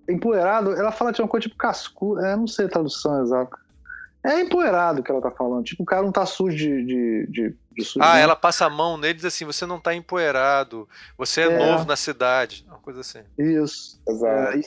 empoeirado? 0.08 0.72
Ela 0.72 0.92
fala 0.92 1.12
de 1.12 1.22
uma 1.22 1.28
coisa 1.28 1.44
tipo 1.44 1.58
cascudo, 1.58 2.22
é, 2.22 2.34
não 2.36 2.48
sei 2.48 2.68
a 2.68 2.70
tradução 2.70 3.22
exata. 3.22 3.58
É 4.24 4.40
empoeirado 4.40 5.04
que 5.04 5.12
ela 5.12 5.22
tá 5.22 5.32
falando. 5.32 5.66
Tipo, 5.66 5.84
o 5.84 5.86
cara 5.86 6.04
não 6.04 6.14
tá 6.14 6.26
sujo 6.26 6.56
de, 6.56 6.86
de, 6.86 7.28
de, 7.30 7.56
sujo. 7.84 8.04
Ah, 8.06 8.18
ela 8.18 8.36
passa 8.36 8.66
a 8.66 8.70
mão 8.70 8.98
nele 8.98 9.14
e 9.14 9.16
diz 9.18 9.26
assim: 9.26 9.46
você 9.46 9.66
não 9.66 9.80
tá 9.80 9.94
empoeirado, 9.94 10.88
você 11.18 11.42
é, 11.42 11.46
é. 11.46 11.58
novo 11.58 11.86
na 11.86 11.96
cidade. 11.96 12.66
Uma 12.68 12.80
coisa 12.80 13.02
assim. 13.02 13.20
Isso. 13.38 14.00
Exato. 14.08 14.58
É, 14.58 14.62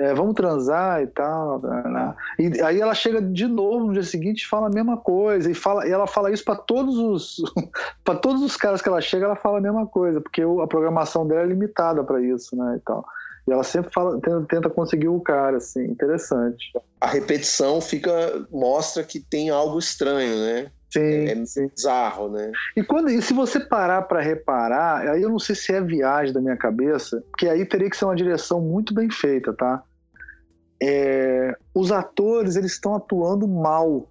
é, 0.00 0.14
vamos 0.14 0.34
transar 0.34 1.02
e 1.02 1.06
tal. 1.06 1.60
Né? 1.60 1.82
né. 1.88 2.14
E 2.38 2.62
aí 2.62 2.80
ela 2.80 2.94
chega 2.94 3.20
de 3.20 3.46
novo 3.46 3.86
no 3.86 3.92
dia 3.92 4.02
seguinte 4.02 4.42
e 4.42 4.48
fala 4.48 4.68
a 4.68 4.70
mesma 4.70 4.96
coisa. 4.96 5.50
E, 5.50 5.54
fala, 5.54 5.86
e 5.86 5.90
ela 5.90 6.06
fala 6.06 6.32
isso 6.32 6.44
para 6.44 6.56
todos 6.56 6.96
os 6.96 7.36
para 8.02 8.16
todos 8.16 8.42
os 8.42 8.56
caras 8.56 8.80
que 8.80 8.88
ela 8.88 9.00
chega, 9.00 9.26
ela 9.26 9.36
fala 9.36 9.58
a 9.58 9.60
mesma 9.60 9.86
coisa, 9.86 10.20
porque 10.20 10.42
a 10.42 10.66
programação 10.66 11.26
dela 11.26 11.42
é 11.42 11.46
limitada 11.46 12.02
para 12.02 12.20
isso, 12.20 12.56
né? 12.56 12.76
E 12.76 12.80
tal. 12.80 13.04
E 13.48 13.52
ela 13.52 13.64
sempre 13.64 13.92
fala, 13.92 14.20
tenta 14.48 14.68
conseguir 14.70 15.08
o 15.08 15.20
cara, 15.20 15.56
assim, 15.56 15.84
interessante. 15.84 16.72
A 17.00 17.06
repetição 17.06 17.80
fica 17.80 18.46
mostra 18.50 19.02
que 19.02 19.20
tem 19.20 19.50
algo 19.50 19.78
estranho, 19.78 20.36
né? 20.36 20.70
Sim, 20.92 21.00
é, 21.00 21.32
é 21.32 21.46
sim. 21.46 21.68
bizarro, 21.68 22.28
né? 22.28 22.50
E, 22.76 22.82
quando, 22.82 23.10
e 23.10 23.22
se 23.22 23.32
você 23.32 23.60
parar 23.60 24.02
para 24.02 24.20
reparar, 24.20 25.08
aí 25.08 25.22
eu 25.22 25.30
não 25.30 25.38
sei 25.38 25.54
se 25.54 25.72
é 25.72 25.80
viagem 25.80 26.34
da 26.34 26.40
minha 26.40 26.56
cabeça, 26.56 27.22
porque 27.30 27.48
aí 27.48 27.64
teria 27.64 27.88
que 27.88 27.96
ser 27.96 28.04
uma 28.04 28.16
direção 28.16 28.60
muito 28.60 28.92
bem 28.92 29.08
feita, 29.10 29.52
tá? 29.52 29.82
É, 30.82 31.54
os 31.74 31.92
atores 31.92 32.56
eles 32.56 32.72
estão 32.72 32.94
atuando 32.94 33.46
mal 33.46 34.08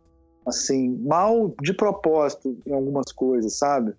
assim, 0.50 0.98
mal 1.06 1.54
de 1.62 1.74
propósito 1.74 2.58
em 2.66 2.74
algumas 2.74 3.12
coisas, 3.12 3.58
sabe? 3.58 3.94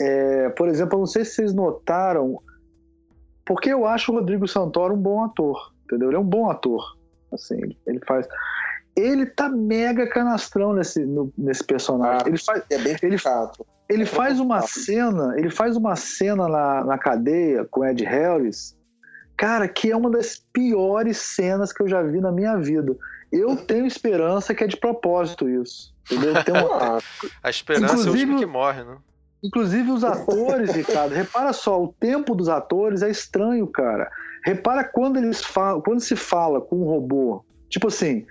É, 0.00 0.50
por 0.50 0.68
exemplo, 0.68 0.96
eu 0.96 1.00
não 1.00 1.06
sei 1.06 1.24
se 1.24 1.36
vocês 1.36 1.54
notaram, 1.54 2.40
porque 3.46 3.72
eu 3.72 3.86
acho 3.86 4.12
o 4.12 4.16
Rodrigo 4.16 4.46
Santoro 4.46 4.94
um 4.94 5.00
bom 5.00 5.24
ator, 5.24 5.72
entendeu? 5.84 6.08
Ele 6.08 6.16
é 6.16 6.20
um 6.20 6.24
bom 6.24 6.50
ator, 6.50 6.98
assim, 7.32 7.58
ele 7.86 8.00
faz 8.06 8.26
ele 8.96 9.26
tá 9.26 9.48
mega 9.50 10.08
canastrão 10.08 10.72
nesse, 10.72 11.04
no, 11.04 11.30
nesse 11.36 11.62
personagem. 11.62 12.22
Ah, 12.24 12.28
ele 12.28 12.38
faz, 12.38 12.62
é 12.70 12.78
bem 12.78 12.96
ele, 13.02 13.18
chato. 13.18 13.66
Ele 13.88 14.04
é 14.04 14.06
faz 14.06 14.40
uma 14.40 14.62
cena, 14.62 15.34
ele 15.36 15.50
faz 15.50 15.76
uma 15.76 15.94
cena 15.94 16.48
na, 16.48 16.82
na 16.82 16.98
cadeia 16.98 17.66
com 17.66 17.84
Ed 17.84 18.02
Harris, 18.02 18.74
cara, 19.36 19.68
que 19.68 19.92
é 19.92 19.96
uma 19.96 20.10
das 20.10 20.42
piores 20.50 21.18
cenas 21.18 21.72
que 21.72 21.82
eu 21.82 21.88
já 21.88 22.02
vi 22.02 22.20
na 22.20 22.32
minha 22.32 22.56
vida. 22.56 22.96
Eu 23.30 23.54
tenho 23.56 23.86
esperança 23.86 24.54
que 24.54 24.64
é 24.64 24.66
de 24.66 24.78
propósito 24.78 25.48
isso. 25.48 25.94
Entendeu? 26.10 26.32
Uma... 26.32 26.98
A 27.42 27.50
esperança 27.50 27.92
inclusive, 27.92 28.08
é 28.08 28.26
o 28.26 28.28
último 28.30 28.38
que 28.38 28.46
morre, 28.46 28.82
né? 28.82 28.96
Inclusive 29.46 29.90
os 29.90 30.04
atores, 30.04 30.72
Ricardo, 30.74 31.12
repara 31.14 31.52
só, 31.52 31.82
o 31.82 31.94
tempo 31.98 32.34
dos 32.34 32.48
atores 32.48 33.02
é 33.02 33.10
estranho, 33.10 33.66
cara. 33.66 34.10
Repara 34.44 34.84
quando 34.84 35.16
eles 35.16 35.44
falam, 35.44 35.80
quando 35.80 36.00
se 36.00 36.16
fala 36.16 36.60
com 36.60 36.76
um 36.76 36.84
robô, 36.84 37.44
tipo 37.68 37.88
assim, 37.88 38.24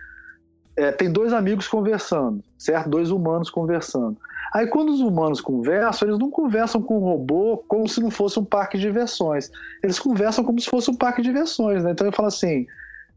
é, 0.78 0.92
tem 0.92 1.12
dois 1.12 1.34
amigos 1.34 1.68
conversando, 1.68 2.44
certo? 2.58 2.90
Dois 2.90 3.12
humanos 3.12 3.50
conversando. 3.50 4.18
Aí 4.54 4.68
quando 4.68 4.90
os 4.90 5.02
humanos 5.02 5.42
conversam, 5.42 6.08
eles 6.08 6.20
não 6.20 6.30
conversam 6.30 6.82
com 6.82 6.98
o 6.98 7.04
robô 7.04 7.64
como 7.68 7.88
se 7.88 8.02
não 8.02 8.10
fosse 8.10 8.40
um 8.40 8.46
parque 8.46 8.78
de 8.78 8.84
diversões. 8.84 9.52
Eles 9.84 10.00
conversam 10.00 10.44
como 10.44 10.60
se 10.60 10.70
fosse 10.70 10.90
um 10.90 10.96
parque 10.96 11.22
de 11.22 11.28
diversões, 11.28 11.84
né? 11.84 11.92
Então 11.92 12.08
eu 12.08 12.14
falo 12.14 12.28
assim: 12.28 12.66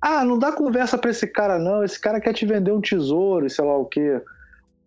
ah, 0.01 0.25
não 0.25 0.39
dá 0.39 0.53
conversa 0.53 0.99
para 0.99 1.11
esse 1.11 1.27
cara, 1.27 1.59
não. 1.59 1.85
Esse 1.85 2.01
cara 2.01 2.21
quer 2.21 2.33
te 2.33 2.47
vender 2.47 2.73
um 2.73 2.81
tesouro, 2.81 3.49
sei 3.49 3.65
lá 3.65 3.77
o 3.77 3.85
quê. 3.85 4.21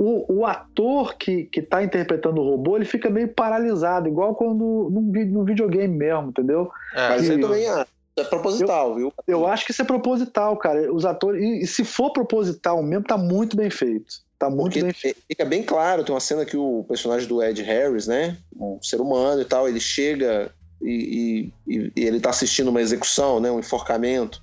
O, 0.04 0.40
o 0.40 0.46
ator 0.48 1.16
que, 1.16 1.44
que 1.44 1.62
tá 1.62 1.84
interpretando 1.84 2.42
o 2.42 2.44
robô, 2.44 2.76
ele 2.76 2.86
fica 2.86 3.08
meio 3.08 3.28
paralisado, 3.28 4.08
igual 4.08 4.34
quando 4.34 4.90
num, 4.92 5.12
num 5.28 5.46
videogame 5.46 5.96
mesmo, 5.96 6.30
entendeu? 6.30 6.72
É, 6.96 7.10
mas 7.10 7.30
e, 7.30 7.38
também 7.38 7.70
é, 7.70 7.86
é 8.18 8.24
proposital, 8.24 8.90
eu, 8.90 8.96
viu? 8.96 9.14
Eu 9.28 9.46
acho 9.46 9.64
que 9.64 9.72
isso 9.72 9.84
é 9.84 9.86
proposital, 9.86 10.58
cara. 10.58 10.92
Os 10.92 11.06
atores. 11.06 11.44
E, 11.44 11.62
e, 11.62 11.68
se 11.68 11.84
for 11.84 12.12
proposital 12.12 12.82
mesmo, 12.82 13.06
tá 13.06 13.16
muito 13.16 13.56
bem 13.56 13.70
feito. 13.70 14.24
Tá 14.40 14.50
muito 14.50 14.74
Porque 14.74 14.82
bem 14.82 14.92
feito. 14.92 15.22
Fica 15.28 15.46
bem 15.46 15.62
claro, 15.62 16.04
tem 16.04 16.16
uma 16.16 16.20
cena 16.20 16.46
que 16.46 16.58
o 16.58 16.84
personagem 16.88 17.28
do 17.28 17.44
Ed 17.44 17.62
Harris, 17.62 18.08
né? 18.08 18.38
Um 18.60 18.82
ser 18.82 19.00
humano 19.00 19.40
e 19.40 19.46
tal, 19.46 19.70
ele 19.70 19.80
chega 19.80 20.52
e, 20.82 21.52
e, 21.68 21.92
e 21.96 22.04
ele 22.04 22.20
tá 22.20 22.32
assistindo 22.32 22.70
uma 22.70 22.82
execução, 22.82 23.40
né? 23.40 23.52
Um 23.52 23.60
enforcamento. 23.60 24.42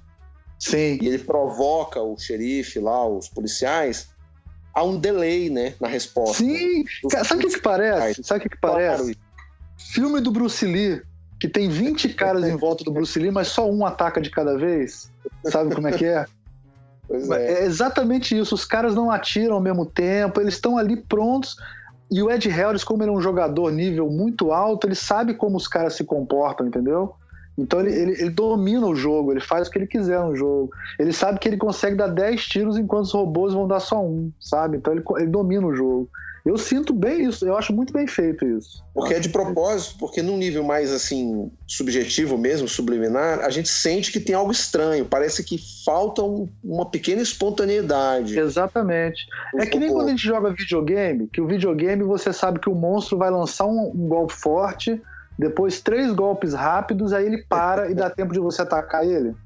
Sim. 0.57 1.01
E 1.03 1.09
ele 1.09 1.19
provoca 1.19 2.01
o 2.01 2.17
xerife 2.17 2.79
lá, 2.79 3.05
os 3.09 3.29
policiais, 3.29 4.09
há 4.75 4.83
um 4.83 4.99
delay, 4.99 5.51
né, 5.51 5.75
na 5.81 5.89
resposta. 5.89 6.43
Sim! 6.43 6.85
sabe 7.25 7.45
o 7.45 7.49
que, 7.49 7.55
que 7.55 7.63
parece? 7.63 8.23
Sabe 8.23 8.41
o 8.41 8.43
que, 8.43 8.49
que 8.51 8.61
parece? 8.61 9.17
Filme 9.77 10.21
do 10.21 10.31
Bruce 10.31 10.65
Lee, 10.65 11.03
que 11.41 11.49
tem 11.49 11.69
20 11.69 12.11
caras 12.15 12.45
em 12.45 12.57
volta 12.57 12.85
do 12.85 12.93
Bruce 12.93 13.19
Lee, 13.19 13.31
mas 13.31 13.49
só 13.49 13.71
um 13.71 13.85
ataca 13.85 14.21
de 14.21 14.31
cada 14.31 14.57
vez. 14.57 15.11
Sabe 15.45 15.75
como 15.75 15.89
é 15.89 15.93
que 15.93 16.05
é? 16.05 16.27
é. 17.11 17.53
é 17.53 17.65
exatamente 17.65 18.39
isso. 18.39 18.55
Os 18.55 18.65
caras 18.65 18.95
não 18.95 19.11
atiram 19.11 19.55
ao 19.55 19.61
mesmo 19.61 19.87
tempo, 19.87 20.41
eles 20.41 20.55
estão 20.55 20.79
ali 20.79 20.97
prontos. 20.97 21.57
E 22.11 22.23
o 22.23 22.31
Ed 22.31 22.49
Harris, 22.49 22.83
como 22.83 23.03
ele 23.03 23.11
é 23.11 23.13
um 23.13 23.21
jogador 23.21 23.71
nível 23.71 24.11
muito 24.11 24.51
alto, 24.51 24.87
ele 24.87 24.95
sabe 24.95 25.35
como 25.35 25.57
os 25.57 25.69
caras 25.69 25.95
se 25.95 26.05
comportam, 26.05 26.67
entendeu? 26.67 27.15
Então 27.59 27.81
ele, 27.81 27.93
ele, 27.93 28.13
ele, 28.13 28.31
domina 28.31 28.87
o 28.87 28.95
jogo, 28.95 29.33
ele 29.33 29.41
faz 29.41 29.67
o 29.67 29.71
que 29.71 29.79
ele 29.79 29.87
quiser 29.87 30.21
no 30.21 30.37
jogo. 30.37 30.71
Ele 30.99 31.13
sabe 31.13 31.41
que 31.41 31.49
ele 31.49 31.57
consegue 31.57 31.97
dar 31.97 32.07
10 32.07 32.47
tiros 32.47 32.79
enquanto 32.79 33.07
os 33.07 33.13
robôs 33.13 33.53
vão 33.53 33.67
dar 33.67 33.81
só 33.81 34.01
um, 34.01 34.31
sabe? 34.41 34.77
Então 34.77 34.93
ele, 34.93 35.03
ele 35.19 35.27
domina 35.27 35.67
o 35.67 35.75
jogo. 35.75 36.09
Eu 36.47 36.57
sinto 36.57 36.95
bem 36.95 37.27
isso, 37.27 37.45
eu 37.47 37.59
acho 37.59 37.75
muito 37.75 37.93
bem 37.93 38.07
feito 38.07 38.43
isso. 38.47 38.83
Porque 38.95 39.13
é 39.13 39.21
de 39.21 39.29
propósito, 39.29 39.97
porque 39.99 40.23
num 40.23 40.39
nível 40.39 40.65
mais 40.65 40.91
assim, 40.91 41.51
subjetivo 41.67 42.39
mesmo, 42.39 42.67
subliminar, 42.67 43.41
a 43.41 43.51
gente 43.51 43.69
sente 43.69 44.11
que 44.11 44.19
tem 44.19 44.35
algo 44.35 44.51
estranho, 44.51 45.05
parece 45.05 45.45
que 45.45 45.61
falta 45.85 46.23
um, 46.23 46.49
uma 46.65 46.87
pequena 46.87 47.21
espontaneidade. 47.21 48.39
Exatamente. 48.39 49.27
é 49.59 49.67
que 49.67 49.79
nem 49.79 49.93
quando 49.93 50.07
a 50.07 50.11
gente 50.11 50.25
joga 50.25 50.55
videogame, 50.55 51.29
que 51.31 51.41
o 51.41 51.47
videogame 51.47 52.03
você 52.03 52.33
sabe 52.33 52.61
que 52.61 52.71
o 52.71 52.75
monstro 52.75 53.19
vai 53.19 53.31
lançar 53.31 53.67
um, 53.67 53.93
um 53.95 54.09
golpe 54.09 54.33
forte 54.33 55.03
depois, 55.39 55.81
três 55.81 56.13
golpes 56.13 56.53
rápidos, 56.53 57.13
aí 57.13 57.25
ele 57.25 57.45
para 57.49 57.91
e 57.91 57.95
dá 57.95 58.11
tempo 58.11 58.33
de 58.33 58.41
você 58.41 58.63
atacar 58.63 59.07
ele. 59.07 59.37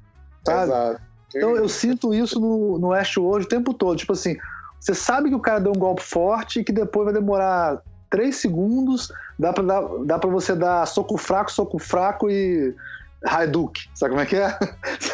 Sabe? 0.44 0.62
Exato. 0.64 1.00
Então 1.34 1.56
eu 1.56 1.68
sinto 1.68 2.12
isso 2.14 2.40
no, 2.40 2.78
no 2.78 2.88
hoje 2.88 3.46
o 3.46 3.48
tempo 3.48 3.72
todo. 3.72 3.96
Tipo 3.96 4.12
assim, 4.12 4.36
você 4.80 4.94
sabe 4.94 5.28
que 5.28 5.34
o 5.34 5.40
cara 5.40 5.60
deu 5.60 5.72
um 5.72 5.78
golpe 5.78 6.02
forte 6.02 6.60
e 6.60 6.64
que 6.64 6.72
depois 6.72 7.04
vai 7.04 7.14
demorar 7.14 7.80
três 8.10 8.36
segundos, 8.36 9.10
dá 9.38 9.52
pra, 9.52 9.62
dar, 9.62 9.82
dá 10.04 10.18
pra 10.18 10.30
você 10.30 10.54
dar 10.54 10.86
soco 10.86 11.16
fraco, 11.16 11.50
soco 11.50 11.78
fraco 11.78 12.30
e 12.30 12.74
Haiduk. 13.24 13.80
Sabe 13.94 14.10
como 14.10 14.20
é 14.22 14.26
que 14.26 14.36
é? 14.36 14.58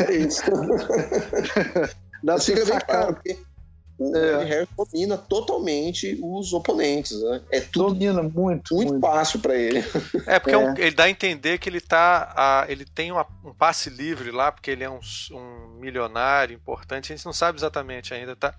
É 0.08 0.12
isso. 0.12 0.42
dá 2.22 2.34
pra 2.34 2.38
você 2.38 2.66
sacar. 2.66 3.14
Porque 3.14 3.32
o 3.32 3.57
é. 4.00 4.44
Harris 4.44 4.68
domina 4.76 5.16
totalmente 5.16 6.18
os 6.22 6.52
oponentes, 6.52 7.20
né? 7.20 7.42
É 7.50 7.60
tudo 7.60 7.94
domina 7.94 8.22
muito, 8.22 8.74
muito, 8.74 8.92
muito. 8.92 9.00
fácil 9.00 9.40
para 9.40 9.56
ele. 9.56 9.84
É 10.26 10.38
porque 10.38 10.54
é. 10.54 10.58
Um, 10.58 10.76
ele 10.76 10.92
dá 10.92 11.04
a 11.04 11.10
entender 11.10 11.58
que 11.58 11.68
ele 11.68 11.80
tá, 11.80 12.32
a, 12.36 12.66
ele 12.68 12.84
tem 12.84 13.10
uma, 13.10 13.26
um 13.44 13.52
passe 13.52 13.90
livre 13.90 14.30
lá, 14.30 14.52
porque 14.52 14.70
ele 14.70 14.84
é 14.84 14.90
um, 14.90 15.00
um, 15.32 15.80
milionário 15.80 16.54
importante. 16.54 17.12
A 17.12 17.16
gente 17.16 17.26
não 17.26 17.32
sabe 17.32 17.58
exatamente 17.58 18.14
ainda, 18.14 18.36
tá? 18.36 18.54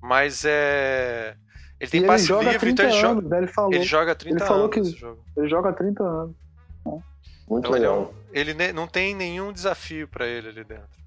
Mas 0.00 0.44
é 0.46 1.36
ele 1.78 1.90
tem 1.90 2.02
e 2.02 2.06
passe 2.06 2.32
ele 2.32 2.50
livre, 2.50 2.70
então 2.70 2.84
ele 2.84 2.94
anos, 2.94 3.00
joga. 3.00 3.28
Né? 3.28 3.38
Ele, 3.38 3.46
falou, 3.46 3.72
ele 3.72 3.84
joga 3.84 4.12
há 4.12 4.14
30 4.14 4.36
ele 4.36 4.46
falou 4.46 4.64
anos. 4.64 4.94
Que 4.94 5.40
ele 5.40 5.48
joga 5.48 5.68
há 5.70 5.72
30 5.72 6.02
anos. 6.02 6.36
Muito 6.84 7.66
então, 7.66 7.70
legal. 7.70 8.14
Ele, 8.32 8.50
ele 8.50 8.72
não 8.72 8.86
tem 8.86 9.14
nenhum 9.14 9.52
desafio 9.52 10.06
para 10.06 10.26
ele 10.26 10.48
ali 10.48 10.64
dentro. 10.64 10.99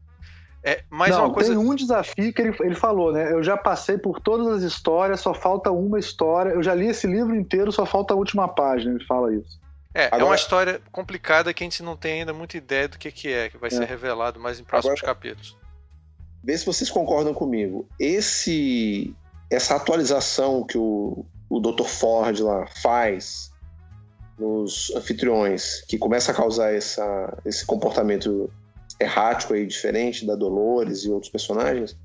É, 0.64 0.82
mais 0.90 1.12
não, 1.12 1.26
uma 1.26 1.34
coisa... 1.34 1.50
tem 1.50 1.58
um 1.58 1.76
desafio 1.76 2.32
que 2.34 2.42
ele, 2.42 2.56
ele 2.62 2.76
falou, 2.76 3.12
né? 3.12 3.34
Eu 3.34 3.44
já 3.44 3.58
passei 3.58 3.98
por 3.98 4.22
todas 4.22 4.48
as 4.48 4.64
histórias, 4.64 5.20
só 5.20 5.34
falta 5.34 5.70
uma 5.70 6.00
história. 6.00 6.52
Eu 6.52 6.64
já 6.64 6.74
li 6.74 6.88
esse 6.88 7.06
livro 7.06 7.36
inteiro, 7.36 7.72
só 7.72 7.86
falta 7.86 8.14
a 8.14 8.18
última 8.18 8.48
página. 8.48 8.96
Ele 8.96 9.06
fala 9.06 9.34
isso. 9.36 9.60
É, 9.94 10.06
Agora... 10.06 10.22
é 10.22 10.26
uma 10.26 10.36
história 10.36 10.82
complicada 10.92 11.54
que 11.54 11.64
a 11.64 11.66
gente 11.66 11.84
não 11.84 11.98
tem 11.98 12.22
ainda 12.22 12.34
muita 12.34 12.58
ideia 12.58 12.88
do 12.88 12.98
que, 12.98 13.12
que 13.12 13.32
é, 13.32 13.50
que 13.50 13.58
vai 13.58 13.68
é. 13.68 13.72
ser 13.72 13.86
revelado 13.86 14.40
mais 14.40 14.60
em 14.60 14.64
próximos 14.64 15.00
Agora, 15.00 15.14
capítulos. 15.14 15.58
Vê 16.42 16.58
se 16.58 16.66
vocês 16.66 16.90
concordam 16.90 17.34
comigo. 17.34 17.86
Esse, 18.00 19.14
essa 19.50 19.76
atualização 19.76 20.64
que 20.64 20.78
o, 20.78 21.26
o 21.50 21.60
Dr. 21.60 21.86
Ford 21.86 22.40
lá 22.40 22.66
faz 22.82 23.52
nos 24.40 24.92
anfitriões, 24.96 25.82
que 25.88 25.98
começa 25.98 26.32
a 26.32 26.36
causar 26.36 26.74
essa, 26.74 27.38
esse 27.46 27.66
comportamento 27.66 28.50
errático 29.00 29.54
aí, 29.54 29.66
diferente 29.66 30.26
da 30.26 30.36
Dolores 30.36 31.04
e 31.04 31.10
outros 31.10 31.32
personagens, 31.32 31.98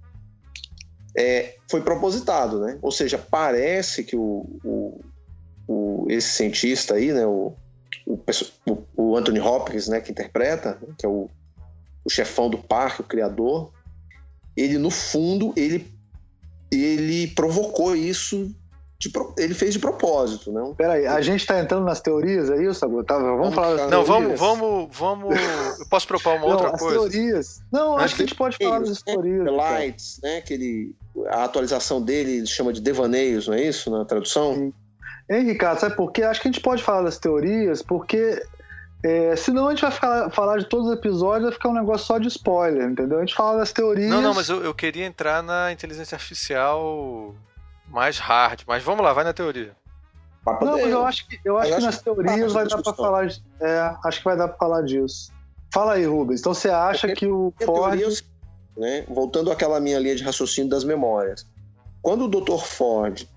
é, 1.17 1.57
foi 1.71 1.81
propositado, 1.83 2.61
né? 2.61 2.79
Ou 2.81 2.93
seja, 2.93 3.19
parece 3.19 4.05
que 4.05 4.17
o, 4.17 4.47
o, 4.65 5.01
o 5.67 6.07
esse 6.09 6.29
cientista 6.29 6.95
aí, 6.95 7.13
né, 7.13 7.27
o, 7.27 7.55
o, 8.07 8.19
o, 8.97 9.17
Anthony 9.17 9.41
Hopkins, 9.41 9.89
né, 9.89 10.01
que 10.01 10.13
interpreta, 10.13 10.79
que 10.97 11.05
é 11.05 11.09
o, 11.09 11.29
o 12.05 12.11
chefão 12.11 12.49
do 12.49 12.59
parque, 12.59 13.01
o 13.01 13.05
criador, 13.05 13.73
ele 14.57 14.79
no 14.79 14.91
fundo 14.91 15.53
ele 15.57 15.93
ele 16.71 17.29
provocou 17.29 17.97
isso 17.97 18.55
de, 19.01 19.13
ele 19.37 19.55
fez 19.55 19.75
de 19.75 19.79
propósito, 19.79 20.51
não? 20.51 20.75
Peraí, 20.75 21.07
a 21.07 21.21
gente 21.21 21.41
está 21.41 21.61
entrando 21.61 21.85
nas 21.85 22.01
teorias, 22.01 22.51
é 22.51 22.61
isso, 22.65 22.85
Agotava? 22.85 23.23
Vamos, 23.23 23.39
vamos 23.39 23.55
falar 23.55 23.77
das 23.77 23.91
Não, 23.91 24.05
teorias? 24.05 24.41
vamos, 24.41 24.97
vamos, 24.99 25.37
vamos. 25.37 25.79
Eu 25.79 25.87
posso 25.87 26.09
propor 26.09 26.35
uma 26.35 26.41
não, 26.41 26.49
outra 26.49 26.71
as 26.71 26.81
coisa? 26.81 26.99
teorias. 26.99 27.63
Não, 27.73 27.97
acho 27.97 28.17
que 28.17 28.23
a 28.23 28.27
gente 28.27 28.35
pode 28.35 28.57
falar 28.57 28.81
das 28.81 29.01
teorias. 29.01 29.45
The 29.45 29.51
Lights, 29.53 30.21
né? 30.21 30.41
Que 30.41 30.55
ele, 30.55 30.95
a 31.29 31.45
atualização 31.45 32.03
dele 32.03 32.45
chama 32.45 32.73
de 32.73 32.81
devaneios, 32.81 33.47
não 33.47 33.55
é 33.55 33.63
isso, 33.63 33.89
na 33.89 34.05
tradução? 34.05 34.55
Sim. 34.55 34.73
Hein, 35.31 35.45
Ricardo, 35.45 35.79
sabe 35.79 35.95
por 35.95 36.11
quê? 36.11 36.25
Acho 36.25 36.41
que 36.41 36.49
a 36.49 36.51
gente 36.51 36.63
pode 36.63 36.83
falar 36.83 37.03
das 37.03 37.19
teorias, 37.19 37.83
porque 37.83 38.43
é, 39.05 39.37
senão 39.37 39.69
a 39.69 39.71
gente 39.71 39.83
vai 39.83 39.93
ficar, 39.93 40.31
falar 40.31 40.59
de 40.59 40.65
todos 40.65 40.89
os 40.89 40.93
episódios, 40.95 41.45
vai 41.45 41.53
ficar 41.53 41.69
um 41.69 41.75
negócio 41.75 42.05
só 42.05 42.19
de 42.19 42.27
spoiler, 42.27 42.89
entendeu? 42.89 43.19
A 43.19 43.21
gente 43.21 43.35
fala 43.37 43.59
das 43.59 43.73
teorias. 43.73 44.11
Não, 44.11 44.21
não, 44.21 44.35
mas 44.35 44.49
eu, 44.49 44.65
eu 44.65 44.75
queria 44.75 45.07
entrar 45.07 45.41
na 45.41 45.71
inteligência 45.71 46.17
artificial 46.17 47.33
mais 47.89 48.19
hard, 48.19 48.63
mas 48.67 48.83
vamos 48.83 49.05
lá, 49.05 49.13
vai 49.13 49.25
na 49.25 49.33
teoria. 49.33 49.77
Não, 50.61 50.73
mas 50.73 50.91
eu 50.91 51.05
acho 51.05 51.29
que, 51.29 51.39
eu 51.45 51.59
acho 51.59 51.75
que 51.75 51.83
nas 51.83 52.01
teorias 52.01 52.53
vai 52.53 52.67
dar 52.67 52.83
para 52.83 52.95
falar. 52.95 53.27
É, 53.61 53.95
acho 54.05 54.19
que 54.19 54.25
vai 54.25 54.37
dar 54.37 54.49
para 54.49 54.57
falar 54.57 54.83
disso. 54.83 55.31
Fala 55.73 55.95
aí, 55.95 56.07
Rubens. 56.07 56.41
Então 56.41 56.55
você 56.55 56.71
acha 56.71 57.07
Porque 57.07 57.27
que 57.27 57.27
o 57.27 57.53
Ford. 57.65 57.99
Teoria, 57.99 58.19
né, 58.77 59.05
voltando 59.09 59.51
àquela 59.51 59.81
minha 59.81 59.99
linha 59.99 60.17
de 60.17 60.23
raciocínio 60.23 60.71
das 60.71 60.85
memórias. 60.85 61.47
Quando 62.01 62.25
o 62.25 62.29
Dr. 62.29 62.59
Ford 62.59 63.29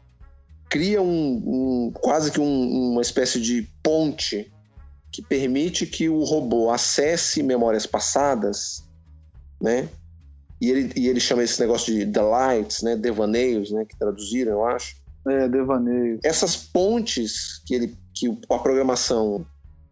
cria 0.69 1.02
um, 1.02 1.88
um 1.88 1.91
quase 1.91 2.32
que 2.32 2.40
um, 2.40 2.91
uma 2.91 3.02
espécie 3.02 3.41
de 3.41 3.68
ponte 3.84 4.52
que 5.11 5.22
permite 5.22 5.86
que 5.86 6.07
o 6.07 6.23
robô 6.23 6.72
acesse 6.72 7.44
memórias 7.44 7.86
passadas, 7.86 8.88
né? 9.60 9.90
E 10.61 10.69
ele, 10.69 10.93
e 10.95 11.07
ele 11.07 11.19
chama 11.19 11.43
esse 11.43 11.59
negócio 11.59 11.91
de 11.91 12.05
delights, 12.05 12.83
né, 12.83 12.95
devaneios, 12.95 13.71
né, 13.71 13.83
que 13.83 13.97
traduziram, 13.97 14.51
eu 14.51 14.65
acho. 14.65 14.95
É, 15.27 15.47
devaneios. 15.47 16.19
Essas 16.23 16.55
pontes 16.55 17.61
que, 17.65 17.73
ele, 17.73 17.97
que 18.13 18.27
a 18.49 18.59
programação 18.59 19.43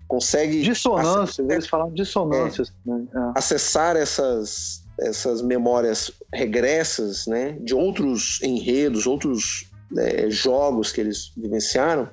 consegue... 0.07 0.61
Dissonâncias, 0.61 1.39
acessar, 1.39 1.51
eles 1.51 1.67
falam 1.67 1.91
dissonâncias. 1.91 2.71
É, 2.87 2.89
né? 2.89 3.07
é. 3.13 3.39
Acessar 3.39 3.95
essas, 3.95 4.83
essas 4.99 5.41
memórias 5.41 6.11
regressas, 6.31 7.25
né, 7.25 7.53
de 7.61 7.73
outros 7.73 8.39
enredos, 8.43 9.07
outros 9.07 9.65
né, 9.91 10.29
jogos 10.29 10.91
que 10.91 11.01
eles 11.01 11.31
vivenciaram, 11.35 12.07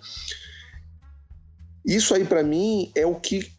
isso 1.85 2.15
aí 2.15 2.25
para 2.25 2.43
mim 2.43 2.91
é 2.95 3.07
o 3.07 3.15
que 3.15 3.53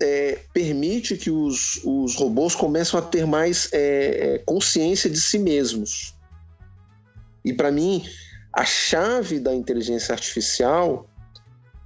é, 0.00 0.40
permite 0.52 1.16
que 1.16 1.30
os, 1.30 1.80
os 1.84 2.14
robôs 2.16 2.54
começam 2.54 2.98
a 2.98 3.02
ter 3.02 3.26
mais 3.26 3.68
é, 3.72 4.34
é 4.34 4.38
consciência 4.38 5.08
de 5.08 5.20
si 5.20 5.38
mesmos. 5.38 6.14
E 7.44 7.52
para 7.52 7.70
mim, 7.70 8.04
a 8.52 8.64
chave 8.64 9.38
da 9.38 9.54
inteligência 9.54 10.12
artificial 10.12 11.08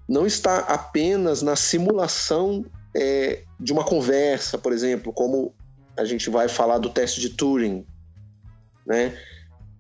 não 0.09 0.27
está 0.27 0.59
apenas 0.61 1.43
na 1.43 1.57
simulação 1.57 2.65
é, 2.95 3.43
de 3.61 3.73
uma 3.73 3.85
conversa, 3.85 4.57
por 4.57 4.73
exemplo, 4.73 5.13
como 5.13 5.55
a 5.97 6.05
gente 6.05 6.31
vai 6.31 6.49
falar 6.49 6.79
do 6.79 6.89
teste 6.89 7.21
de 7.21 7.31
Turing, 7.31 7.85
né? 8.87 9.17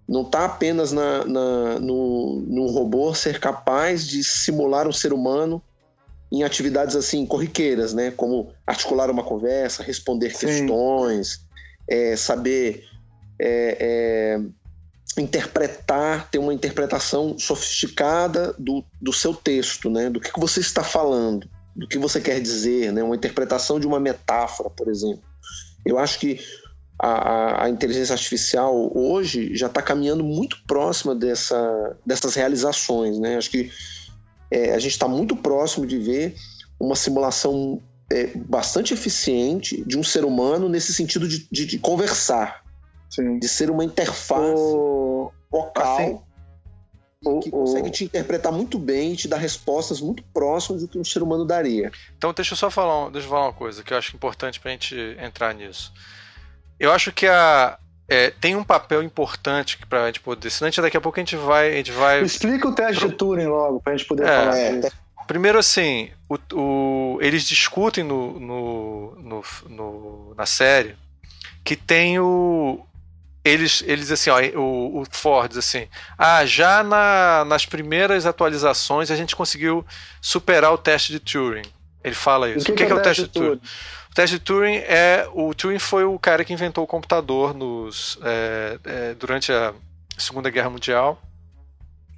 Não 0.06 0.22
está 0.22 0.46
apenas 0.46 0.90
na, 0.90 1.24
na, 1.24 1.78
no, 1.78 2.40
no 2.40 2.66
robô 2.66 3.14
ser 3.14 3.38
capaz 3.38 4.06
de 4.06 4.24
simular 4.24 4.88
um 4.88 4.92
ser 4.92 5.12
humano 5.12 5.62
em 6.30 6.42
atividades 6.42 6.94
assim 6.94 7.24
corriqueiras, 7.24 7.94
né? 7.94 8.10
Como 8.10 8.52
articular 8.66 9.10
uma 9.10 9.22
conversa, 9.22 9.82
responder 9.82 10.30
Sim. 10.30 10.46
questões, 10.46 11.40
é, 11.88 12.16
saber 12.16 12.84
é, 13.40 13.76
é, 13.80 15.20
interpretar, 15.20 16.30
ter 16.30 16.38
uma 16.38 16.52
interpretação 16.52 17.38
sofisticada 17.38 18.54
do, 18.58 18.84
do 19.00 19.12
seu 19.12 19.34
texto, 19.34 19.88
né? 19.88 20.10
Do 20.10 20.20
que, 20.20 20.32
que 20.32 20.40
você 20.40 20.60
está 20.60 20.84
falando, 20.84 21.48
do 21.74 21.88
que 21.88 21.98
você 21.98 22.20
quer 22.20 22.40
dizer, 22.40 22.92
né? 22.92 23.02
Uma 23.02 23.16
interpretação 23.16 23.80
de 23.80 23.86
uma 23.86 23.98
metáfora, 23.98 24.68
por 24.68 24.88
exemplo. 24.88 25.22
Eu 25.84 25.98
acho 25.98 26.18
que 26.18 26.40
a, 27.00 27.64
a, 27.64 27.70
inteligência 27.70 28.12
artificial 28.12 28.90
hoje 28.94 29.54
já 29.54 29.68
está 29.68 29.80
caminhando 29.80 30.24
muito 30.24 30.58
próxima 30.66 31.14
dessa, 31.14 31.96
dessas 32.04 32.34
realizações, 32.34 33.18
né? 33.18 33.36
Acho 33.36 33.50
que 33.50 33.70
é, 34.50 34.72
a 34.72 34.78
gente 34.78 34.92
está 34.92 35.08
muito 35.08 35.36
próximo 35.36 35.86
de 35.86 35.98
ver 35.98 36.34
uma 36.80 36.94
simulação 36.94 37.82
é, 38.10 38.28
bastante 38.36 38.94
eficiente 38.94 39.82
de 39.84 39.98
um 39.98 40.02
ser 40.02 40.24
humano 40.24 40.68
nesse 40.68 40.94
sentido 40.94 41.28
de, 41.28 41.46
de, 41.50 41.66
de 41.66 41.78
conversar, 41.78 42.64
Sim. 43.10 43.38
de 43.38 43.48
ser 43.48 43.70
uma 43.70 43.84
interface 43.84 44.62
o... 44.62 45.30
vocal 45.50 45.96
assim, 47.22 47.40
que 47.40 47.48
o, 47.48 47.52
consegue 47.52 47.88
o... 47.88 47.92
te 47.92 48.04
interpretar 48.04 48.52
muito 48.52 48.78
bem 48.78 49.12
e 49.12 49.16
te 49.16 49.28
dar 49.28 49.38
respostas 49.38 50.00
muito 50.00 50.22
próximas 50.32 50.82
do 50.82 50.88
que 50.88 50.98
um 50.98 51.04
ser 51.04 51.22
humano 51.22 51.44
daria. 51.44 51.90
Então 52.16 52.32
deixa 52.32 52.54
eu 52.54 52.56
só 52.56 52.70
falar, 52.70 53.10
deixa 53.10 53.26
eu 53.26 53.30
falar 53.30 53.46
uma 53.46 53.52
coisa 53.52 53.82
que 53.82 53.92
eu 53.92 53.98
acho 53.98 54.16
importante 54.16 54.58
para 54.58 54.70
a 54.70 54.72
gente 54.72 54.96
entrar 55.20 55.54
nisso. 55.54 55.92
Eu 56.78 56.92
acho 56.92 57.12
que 57.12 57.26
a, 57.26 57.78
é, 58.08 58.30
tem 58.30 58.56
um 58.56 58.64
papel 58.64 59.02
importante 59.02 59.78
para 59.86 60.04
a 60.04 60.06
gente 60.06 60.20
poder. 60.20 60.50
Senão 60.50 60.68
a 60.68 60.70
gente, 60.70 60.80
daqui 60.80 60.96
a 60.96 61.00
pouco 61.00 61.18
a 61.18 61.22
gente 61.22 61.36
vai. 61.36 61.72
A 61.72 61.76
gente 61.76 61.92
vai... 61.92 62.22
Explica 62.22 62.66
o 62.66 62.74
teste 62.74 63.06
de 63.06 63.14
Turing 63.14 63.46
logo, 63.46 63.80
para 63.80 63.92
a 63.92 63.96
gente 63.96 64.08
poder 64.08 64.24
é, 64.24 64.26
falar. 64.26 64.58
É. 64.58 64.90
Primeiro, 65.26 65.58
assim, 65.58 66.10
o, 66.26 66.38
o, 66.54 67.18
eles 67.20 67.46
discutem 67.46 68.02
no, 68.02 68.40
no, 68.40 69.14
no, 69.16 69.44
no, 69.68 70.34
na 70.34 70.46
série 70.46 70.96
que 71.62 71.76
tem 71.76 72.18
o. 72.18 72.82
Eles, 73.44 73.84
eles 73.86 74.10
assim, 74.10 74.30
ó, 74.30 74.40
o, 74.58 75.02
o 75.02 75.04
Ford 75.10 75.50
diz 75.50 75.58
assim: 75.58 75.86
ah, 76.16 76.46
já 76.46 76.82
na, 76.82 77.44
nas 77.44 77.66
primeiras 77.66 78.24
atualizações 78.24 79.10
a 79.10 79.16
gente 79.16 79.36
conseguiu 79.36 79.84
superar 80.20 80.72
o 80.72 80.78
teste 80.78 81.12
de 81.12 81.20
Turing. 81.20 81.70
Ele 82.08 82.14
fala 82.14 82.48
isso. 82.50 82.62
O 82.62 82.64
que, 82.64 82.72
o 82.72 82.74
que, 82.74 82.86
que 82.86 82.92
é, 82.92 82.94
o 82.94 83.02
teste 83.02 83.22
de 83.22 83.28
Turing? 83.28 83.46
Turing? 83.46 83.60
teste 84.14 84.38
de 84.38 84.44
Turing 84.44 84.76
é. 84.78 85.28
O 85.32 85.54
Turing 85.54 85.78
foi 85.78 86.04
o 86.04 86.18
cara 86.18 86.44
que 86.44 86.52
inventou 86.52 86.82
o 86.82 86.86
computador 86.86 87.54
nos, 87.54 88.18
é, 88.22 88.78
é, 88.84 89.14
durante 89.14 89.52
a 89.52 89.72
Segunda 90.16 90.50
Guerra 90.50 90.70
Mundial, 90.70 91.22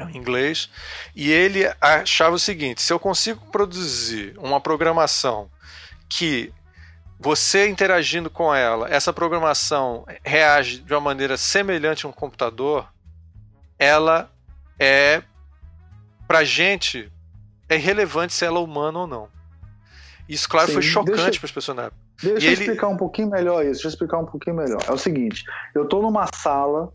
em 0.01 0.17
inglês, 0.17 0.71
e 1.15 1.31
ele 1.31 1.71
achava 1.81 2.37
o 2.37 2.39
seguinte: 2.39 2.81
se 2.81 2.93
eu 2.93 2.99
consigo 2.99 3.45
produzir 3.51 4.35
uma 4.39 4.61
programação 4.61 5.51
que 6.09 6.53
você 7.19 7.69
interagindo 7.69 8.31
com 8.31 8.55
ela, 8.55 8.89
essa 8.89 9.12
programação 9.12 10.07
reage 10.25 10.79
de 10.79 10.95
uma 10.95 11.01
maneira 11.01 11.37
semelhante 11.37 12.07
a 12.07 12.09
um 12.09 12.12
computador, 12.12 12.89
ela 13.79 14.31
é 14.79 15.23
pra 16.27 16.45
gente 16.45 17.12
é 17.69 17.77
irrelevante 17.77 18.33
se 18.33 18.45
ela 18.45 18.59
é 18.59 18.62
humana 18.62 19.01
ou 19.01 19.07
não. 19.07 19.29
Isso, 20.31 20.48
claro, 20.48 20.69
Sim, 20.69 20.74
foi 20.74 20.82
chocante 20.82 21.40
para 21.40 21.47
as 21.47 21.52
pessoas 21.52 21.77
na 21.77 21.82
época. 21.86 22.01
Deixa 22.23 22.47
e 22.47 22.48
eu 22.48 22.52
ele... 22.52 22.61
explicar 22.62 22.86
um 22.86 22.97
pouquinho 22.97 23.28
melhor 23.28 23.62
isso. 23.62 23.73
Deixa 23.73 23.89
eu 23.89 23.90
explicar 23.90 24.19
um 24.19 24.27
pouquinho 24.27 24.55
melhor. 24.55 24.81
É 24.86 24.93
o 24.93 24.97
seguinte: 24.97 25.44
eu 25.74 25.82
estou 25.82 26.01
numa 26.01 26.28
sala 26.32 26.93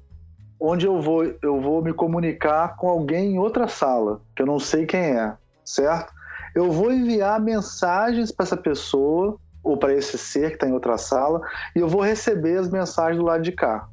onde 0.58 0.86
eu 0.86 1.02
vou, 1.02 1.26
eu 1.26 1.60
vou 1.60 1.84
me 1.84 1.92
comunicar 1.94 2.78
com 2.78 2.88
alguém 2.88 3.34
em 3.34 3.38
outra 3.38 3.68
sala, 3.68 4.22
que 4.34 4.42
eu 4.42 4.46
não 4.46 4.58
sei 4.58 4.86
quem 4.86 5.02
é, 5.02 5.34
certo? 5.66 6.14
Eu 6.56 6.72
vou 6.72 6.90
enviar 6.94 7.42
mensagens 7.42 8.32
para 8.32 8.46
essa 8.46 8.56
pessoa 8.56 9.38
ou 9.62 9.76
para 9.76 9.94
esse 9.94 10.18
ser 10.18 10.52
que 10.52 10.56
está 10.56 10.68
em 10.68 10.72
outra 10.72 10.98
sala 10.98 11.42
e 11.76 11.80
eu 11.80 11.90
vou 11.90 12.02
receber 12.02 12.58
as 12.58 12.70
mensagens 12.70 13.18
do 13.18 13.26
lado 13.26 13.44
de 13.44 13.52
cá. 13.52 13.90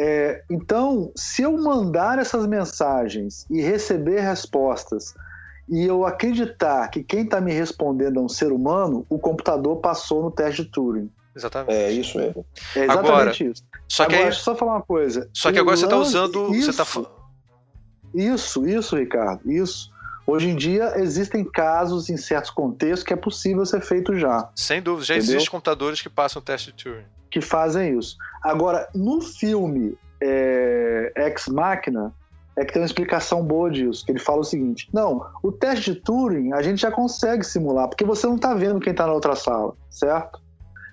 É, 0.00 0.42
então, 0.50 1.12
se 1.14 1.42
eu 1.42 1.52
mandar 1.52 2.18
essas 2.18 2.44
mensagens 2.46 3.46
e 3.48 3.60
receber 3.60 4.20
respostas 4.20 5.14
e 5.72 5.86
eu 5.86 6.04
acreditar 6.04 6.86
que 6.88 7.02
quem 7.02 7.22
está 7.22 7.40
me 7.40 7.50
respondendo 7.50 8.20
é 8.20 8.22
um 8.22 8.28
ser 8.28 8.52
humano, 8.52 9.06
o 9.08 9.18
computador 9.18 9.78
passou 9.78 10.22
no 10.22 10.30
teste 10.30 10.64
de 10.64 10.68
Turing. 10.68 11.10
Exatamente. 11.34 11.72
É 11.72 11.90
isso 11.90 12.18
mesmo. 12.18 12.44
É 12.76 12.80
exatamente 12.80 13.08
agora, 13.08 13.30
isso. 13.30 13.64
Só 13.88 14.04
que 14.04 14.14
agora, 14.14 14.28
aí, 14.28 14.34
só 14.34 14.54
falar 14.54 14.72
uma 14.74 14.82
coisa. 14.82 15.30
Só 15.32 15.50
que 15.50 15.58
agora 15.58 15.74
você 15.74 15.84
está 15.84 15.96
usando. 15.96 16.54
Isso, 16.54 16.70
você 16.70 16.84
tá... 16.84 17.10
isso, 18.14 18.66
isso, 18.66 18.96
Ricardo, 18.96 19.50
isso. 19.50 19.90
Hoje 20.26 20.50
em 20.50 20.56
dia 20.56 20.92
existem 20.98 21.42
casos 21.42 22.10
em 22.10 22.18
certos 22.18 22.50
contextos 22.50 23.02
que 23.02 23.14
é 23.14 23.16
possível 23.16 23.64
ser 23.64 23.80
feito 23.80 24.14
já. 24.18 24.50
Sem 24.54 24.82
dúvida, 24.82 25.06
já 25.06 25.16
existem 25.16 25.48
computadores 25.48 26.02
que 26.02 26.10
passam 26.10 26.42
o 26.42 26.44
teste 26.44 26.70
de 26.70 26.84
Turing. 26.84 27.06
Que 27.30 27.40
fazem 27.40 27.98
isso. 27.98 28.18
Agora, 28.42 28.90
no 28.94 29.22
filme 29.22 29.96
é, 30.20 31.14
Ex 31.16 31.48
Machina, 31.48 32.12
é 32.56 32.64
que 32.64 32.72
tem 32.72 32.82
uma 32.82 32.86
explicação 32.86 33.42
boa 33.42 33.70
disso, 33.70 34.04
que 34.04 34.12
ele 34.12 34.18
fala 34.18 34.40
o 34.40 34.44
seguinte: 34.44 34.88
não, 34.92 35.26
o 35.42 35.50
teste 35.50 35.92
de 35.92 36.00
Turing 36.00 36.52
a 36.52 36.62
gente 36.62 36.80
já 36.80 36.90
consegue 36.90 37.44
simular, 37.44 37.88
porque 37.88 38.04
você 38.04 38.26
não 38.26 38.36
está 38.36 38.54
vendo 38.54 38.80
quem 38.80 38.90
está 38.90 39.06
na 39.06 39.12
outra 39.12 39.34
sala, 39.34 39.74
certo? 39.90 40.40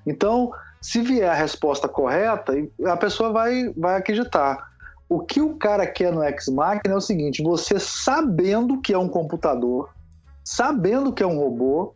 Então, 0.06 0.52
se 0.82 1.02
vier 1.02 1.30
a 1.30 1.34
resposta 1.34 1.88
correta, 1.88 2.54
a 2.86 2.98
pessoa 2.98 3.32
vai, 3.32 3.74
vai 3.76 3.98
acreditar. 3.98 4.70
O 5.10 5.20
que 5.20 5.42
o 5.42 5.56
cara 5.56 5.86
quer 5.86 6.14
no 6.14 6.24
X-Machina 6.24 6.94
é 6.94 6.96
o 6.96 7.02
seguinte: 7.02 7.44
você 7.44 7.80
sabendo 7.80 8.80
que 8.80 8.94
é 8.94 8.98
um 8.98 9.10
computador, 9.10 9.90
sabendo 10.44 11.12
que 11.12 11.24
é 11.24 11.28
um 11.28 11.38
robô, 11.38 11.94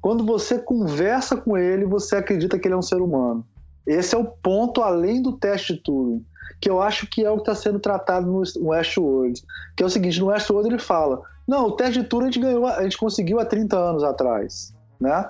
quando 0.00 0.24
você 0.24 0.58
conversa 0.58 1.36
com 1.36 1.56
ele, 1.56 1.84
você 1.84 2.16
acredita 2.16 2.58
que 2.58 2.66
ele 2.66 2.74
é 2.74 2.78
um 2.78 2.82
ser 2.82 3.00
humano. 3.00 3.46
Esse 3.86 4.14
é 4.14 4.18
o 4.18 4.24
ponto 4.24 4.82
além 4.82 5.22
do 5.22 5.32
teste 5.32 5.74
de 5.74 5.82
Turing 5.82 6.24
que 6.60 6.70
eu 6.70 6.80
acho 6.80 7.06
que 7.06 7.24
é 7.24 7.30
o 7.30 7.36
que 7.36 7.42
está 7.42 7.54
sendo 7.54 7.78
tratado 7.78 8.26
no 8.26 8.68
Westworld. 8.68 9.42
Que 9.76 9.82
é 9.82 9.86
o 9.86 9.90
seguinte, 9.90 10.18
no 10.20 10.26
Westworld 10.26 10.68
ele 10.68 10.78
fala, 10.78 11.22
não, 11.46 11.66
o 11.66 11.72
teste 11.72 12.00
de 12.00 12.06
Turing 12.06 12.28
a 12.28 12.30
gente, 12.30 12.40
ganhou, 12.40 12.66
a 12.66 12.82
gente 12.82 12.96
conseguiu 12.96 13.40
há 13.40 13.44
30 13.44 13.76
anos 13.76 14.04
atrás, 14.04 14.74
né? 15.00 15.28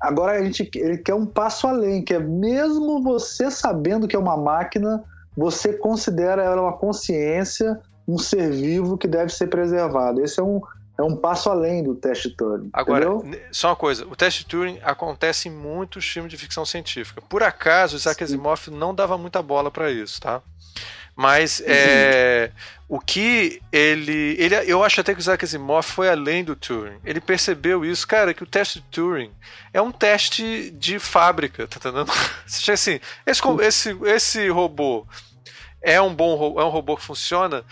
Agora 0.00 0.32
a 0.32 0.44
gente, 0.44 0.70
ele 0.74 0.98
quer 0.98 1.14
um 1.14 1.24
passo 1.24 1.66
além, 1.66 2.02
que 2.02 2.12
é 2.12 2.18
mesmo 2.18 3.02
você 3.02 3.50
sabendo 3.50 4.06
que 4.06 4.16
é 4.16 4.18
uma 4.18 4.36
máquina, 4.36 5.02
você 5.36 5.72
considera 5.72 6.42
ela 6.42 6.60
uma 6.60 6.76
consciência, 6.76 7.80
um 8.06 8.18
ser 8.18 8.50
vivo 8.50 8.98
que 8.98 9.08
deve 9.08 9.32
ser 9.32 9.46
preservado. 9.46 10.22
Esse 10.22 10.40
é 10.40 10.42
um, 10.42 10.60
é 10.96 11.02
um 11.02 11.16
passo 11.16 11.50
além 11.50 11.82
do 11.82 11.94
teste 11.94 12.30
Turing. 12.30 12.70
Agora, 12.72 13.06
entendeu? 13.06 13.40
só 13.50 13.68
uma 13.68 13.76
coisa: 13.76 14.06
o 14.06 14.14
teste 14.14 14.46
Turing 14.46 14.78
acontece 14.82 15.48
em 15.48 15.52
muitos 15.52 16.06
filmes 16.06 16.30
de 16.30 16.38
ficção 16.38 16.64
científica. 16.64 17.20
Por 17.20 17.42
acaso, 17.42 17.96
Isaac 17.96 18.22
Asimov 18.22 18.68
não 18.70 18.94
dava 18.94 19.18
muita 19.18 19.42
bola 19.42 19.70
para 19.70 19.90
isso, 19.90 20.20
tá? 20.20 20.40
Mas 21.16 21.62
é, 21.64 22.50
o 22.88 22.98
que 22.98 23.60
ele, 23.72 24.36
ele. 24.38 24.54
Eu 24.66 24.82
acho 24.82 25.00
até 25.00 25.12
que 25.12 25.20
o 25.20 25.22
Isaac 25.22 25.44
Asimov 25.44 25.84
foi 25.84 26.08
além 26.08 26.44
do 26.44 26.56
Turing. 26.56 26.98
Ele 27.04 27.20
percebeu 27.20 27.84
isso, 27.84 28.06
cara, 28.06 28.34
que 28.34 28.42
o 28.42 28.46
teste 28.46 28.80
de 28.80 28.86
Turing 28.86 29.32
é 29.72 29.80
um 29.80 29.92
teste 29.92 30.70
de 30.72 30.98
fábrica, 30.98 31.66
tá 31.68 31.76
entendendo? 31.76 32.10
assim, 32.46 33.00
esse, 33.26 33.42
esse, 33.60 33.96
esse 34.04 34.48
robô 34.48 35.06
é 35.84 36.00
um 36.00 36.14
bom 36.14 36.58
é 36.58 36.64
um 36.64 36.70
robô 36.70 36.96
que 36.96 37.04
funciona 37.04 37.62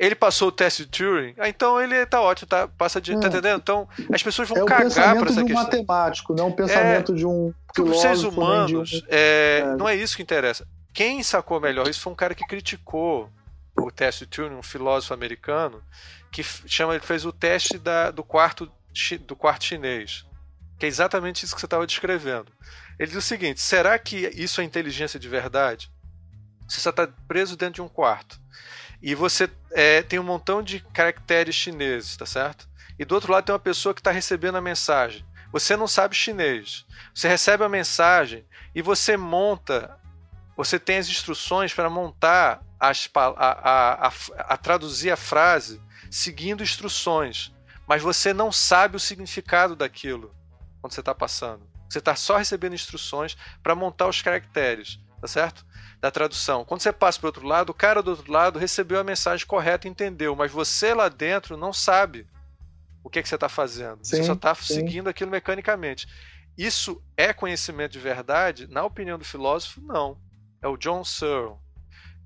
ele 0.00 0.14
passou 0.14 0.48
o 0.48 0.52
teste 0.52 0.86
de 0.86 0.90
Turing, 0.92 1.34
ah, 1.36 1.46
então 1.46 1.78
ele 1.78 2.06
tá 2.06 2.22
ótimo, 2.22 2.48
tá, 2.48 2.66
passa 2.66 2.98
de, 3.02 3.12
tá 3.12 3.18
é. 3.18 3.20
tá 3.20 3.28
entendendo? 3.28 3.60
Então 3.60 3.86
as 4.10 4.22
pessoas 4.22 4.48
vão 4.48 4.62
é 4.62 4.64
cagar 4.64 5.14
para 5.14 5.26
essa 5.26 5.34
de 5.34 5.42
um 5.42 5.46
questão. 5.46 5.62
matemático, 5.62 6.34
não 6.34 6.44
é 6.44 6.46
um 6.48 6.52
pensamento 6.52 7.12
é, 7.12 7.14
de 7.16 7.26
um 7.26 7.52
filósofo. 7.74 7.96
Os 7.96 8.00
seres 8.00 8.22
humanos, 8.22 8.92
um... 8.94 9.06
É, 9.10 9.58
é, 9.58 9.76
não 9.76 9.86
é 9.86 9.94
isso 9.94 10.16
que 10.16 10.22
interessa. 10.22 10.66
Quem 10.94 11.22
sacou 11.22 11.60
melhor 11.60 11.86
isso 11.86 12.00
foi 12.00 12.14
um 12.14 12.16
cara 12.16 12.34
que 12.34 12.46
criticou 12.46 13.30
o 13.76 13.90
teste 13.90 14.24
de 14.24 14.30
Turing, 14.30 14.54
um 14.54 14.62
filósofo 14.62 15.12
americano, 15.12 15.82
que 16.32 16.42
chama, 16.42 16.94
ele 16.94 17.04
fez 17.04 17.26
o 17.26 17.32
teste 17.32 17.76
da, 17.76 18.10
do 18.10 18.24
quarto 18.24 18.72
do 19.26 19.36
quarto 19.36 19.66
chinês, 19.66 20.24
que 20.78 20.86
é 20.86 20.88
exatamente 20.88 21.44
isso 21.44 21.54
que 21.54 21.60
você 21.60 21.66
estava 21.66 21.86
descrevendo. 21.86 22.50
Ele 22.98 23.08
diz 23.08 23.18
o 23.18 23.28
seguinte: 23.28 23.60
será 23.60 23.98
que 23.98 24.30
isso 24.34 24.62
é 24.62 24.64
inteligência 24.64 25.20
de 25.20 25.28
verdade? 25.28 25.92
Você 26.66 26.88
está 26.88 27.06
preso 27.28 27.54
dentro 27.54 27.74
de 27.74 27.82
um 27.82 27.88
quarto 27.88 28.39
e 29.02 29.14
você 29.14 29.48
é, 29.72 30.02
tem 30.02 30.18
um 30.18 30.24
montão 30.24 30.62
de 30.62 30.80
caracteres 30.92 31.54
chineses, 31.54 32.16
tá 32.16 32.26
certo? 32.26 32.68
E 32.98 33.04
do 33.04 33.14
outro 33.14 33.32
lado 33.32 33.44
tem 33.44 33.52
uma 33.52 33.58
pessoa 33.58 33.94
que 33.94 34.00
está 34.00 34.10
recebendo 34.10 34.56
a 34.56 34.60
mensagem. 34.60 35.24
Você 35.52 35.76
não 35.76 35.88
sabe 35.88 36.14
chinês. 36.14 36.84
Você 37.14 37.28
recebe 37.28 37.64
a 37.64 37.68
mensagem 37.68 38.44
e 38.74 38.82
você 38.82 39.16
monta, 39.16 39.98
você 40.56 40.78
tem 40.78 40.98
as 40.98 41.08
instruções 41.08 41.72
para 41.72 41.88
montar, 41.88 42.62
as, 42.78 43.08
a, 43.14 43.26
a, 43.26 44.08
a, 44.08 44.12
a 44.38 44.56
traduzir 44.56 45.10
a 45.10 45.16
frase 45.16 45.80
seguindo 46.10 46.62
instruções. 46.62 47.52
Mas 47.86 48.02
você 48.02 48.32
não 48.32 48.52
sabe 48.52 48.96
o 48.96 49.00
significado 49.00 49.74
daquilo 49.74 50.34
quando 50.80 50.92
você 50.92 51.00
está 51.00 51.14
passando. 51.14 51.68
Você 51.88 51.98
está 51.98 52.14
só 52.14 52.36
recebendo 52.36 52.74
instruções 52.74 53.36
para 53.62 53.74
montar 53.74 54.06
os 54.06 54.22
caracteres, 54.22 55.00
tá 55.20 55.26
certo? 55.26 55.66
Da 56.00 56.10
tradução. 56.10 56.64
Quando 56.64 56.80
você 56.80 56.92
passa 56.92 57.18
para 57.18 57.26
o 57.26 57.28
outro 57.28 57.46
lado, 57.46 57.70
o 57.70 57.74
cara 57.74 58.02
do 58.02 58.12
outro 58.12 58.32
lado 58.32 58.58
recebeu 58.58 58.98
a 58.98 59.04
mensagem 59.04 59.46
correta 59.46 59.86
e 59.86 59.90
entendeu, 59.90 60.34
mas 60.34 60.50
você 60.50 60.94
lá 60.94 61.10
dentro 61.10 61.58
não 61.58 61.74
sabe 61.74 62.26
o 63.04 63.10
que, 63.10 63.18
é 63.18 63.22
que 63.22 63.28
você 63.28 63.34
está 63.34 63.48
fazendo. 63.48 63.98
Sim, 64.02 64.16
você 64.16 64.24
só 64.24 64.32
está 64.32 64.54
seguindo 64.54 65.08
aquilo 65.08 65.30
mecanicamente. 65.30 66.08
Isso 66.56 67.02
é 67.16 67.32
conhecimento 67.32 67.92
de 67.92 67.98
verdade? 67.98 68.66
Na 68.66 68.84
opinião 68.84 69.18
do 69.18 69.24
filósofo, 69.24 69.80
não. 69.80 70.18
É 70.62 70.68
o 70.68 70.76
John 70.76 71.04
Searle, 71.04 71.56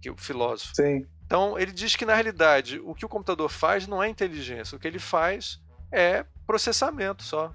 que 0.01 0.09
é 0.09 0.13
o 0.13 0.17
filósofo. 0.17 0.75
Sim. 0.75 1.07
Então 1.27 1.59
ele 1.59 1.73
diz 1.73 1.97
que 1.97 2.05
na 2.05 2.15
realidade 2.15 2.81
o 2.81 2.95
que 2.95 3.05
o 3.05 3.09
computador 3.09 3.49
faz 3.49 3.87
não 3.87 4.03
é 4.03 4.09
inteligência, 4.09 4.77
o 4.77 4.79
que 4.79 4.87
ele 4.87 4.99
faz 4.99 5.61
é 5.91 6.25
processamento 6.47 7.23
só. 7.23 7.53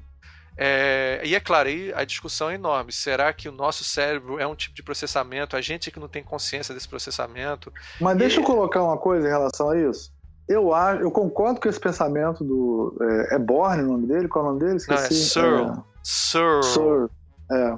É, 0.61 1.22
e 1.23 1.34
é 1.34 1.40
claro, 1.40 1.69
aí 1.69 1.94
a 1.95 2.03
discussão 2.03 2.49
é 2.49 2.56
enorme. 2.56 2.91
Será 2.91 3.31
que 3.31 3.48
o 3.48 3.52
nosso 3.52 3.86
cérebro 3.86 4.38
é 4.38 4.45
um 4.45 4.53
tipo 4.53 4.76
de 4.76 4.84
processamento? 4.84 5.56
A 5.56 5.61
gente 5.61 5.88
é 5.88 5.91
que 5.91 5.99
não 6.02 6.10
tem 6.10 6.22
consciência 6.22 6.76
desse 6.76 6.90
processamento. 6.90 7.72
Mas 8.02 8.18
deixa 8.18 8.41
e... 8.41 8.44
eu 8.44 8.45
colocar 8.45 8.84
uma 8.84 8.98
coisa 8.98 9.26
em 9.26 9.30
relação 9.30 9.69
a 9.69 9.80
isso. 9.80 10.11
Eu, 10.49 10.73
acho, 10.73 11.02
eu 11.02 11.11
concordo 11.11 11.61
com 11.61 11.69
esse 11.69 11.80
pensamento 11.80 12.44
do. 12.44 12.94
É, 13.02 13.36
é 13.36 13.40
Borne 13.40 13.84
o 13.84 13.88
nome 13.88 14.07
dele? 14.07 14.27
Qual 14.27 14.44
é 14.44 14.48
o 14.49 14.52
nome 14.52 14.65
dele? 14.65 14.76
Esqueci. 14.76 15.40
Não, 15.40 15.45
é 15.45 15.64
Searle. 15.64 15.72
É... 15.72 15.84
Searle. 16.03 16.64
Searle. 16.64 17.10
É. 17.52 17.77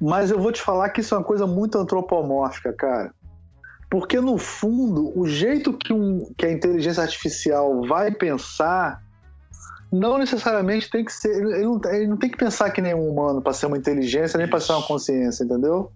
Mas 0.00 0.30
eu 0.30 0.38
vou 0.38 0.52
te 0.52 0.62
falar 0.62 0.90
que 0.90 1.00
isso 1.00 1.12
é 1.12 1.18
uma 1.18 1.24
coisa 1.24 1.44
muito 1.44 1.76
antropomórfica, 1.76 2.72
cara. 2.72 3.12
Porque, 3.90 4.20
no 4.20 4.38
fundo, 4.38 5.18
o 5.18 5.26
jeito 5.26 5.72
que, 5.72 5.92
um, 5.92 6.32
que 6.36 6.46
a 6.46 6.52
inteligência 6.52 7.02
artificial 7.02 7.82
vai 7.82 8.12
pensar 8.12 9.02
não 9.92 10.18
necessariamente 10.18 10.90
tem 10.90 11.04
que 11.04 11.12
ser. 11.12 11.30
Ele 11.30 11.64
não, 11.64 11.80
ele 11.86 12.06
não 12.06 12.16
tem 12.16 12.30
que 12.30 12.36
pensar 12.36 12.70
que 12.70 12.80
nem 12.80 12.94
um 12.94 13.08
humano 13.08 13.40
para 13.40 13.52
ser 13.52 13.66
uma 13.66 13.78
inteligência, 13.78 14.38
nem 14.38 14.48
para 14.48 14.60
ser 14.60 14.72
uma 14.72 14.86
consciência, 14.86 15.44
entendeu? 15.44 15.90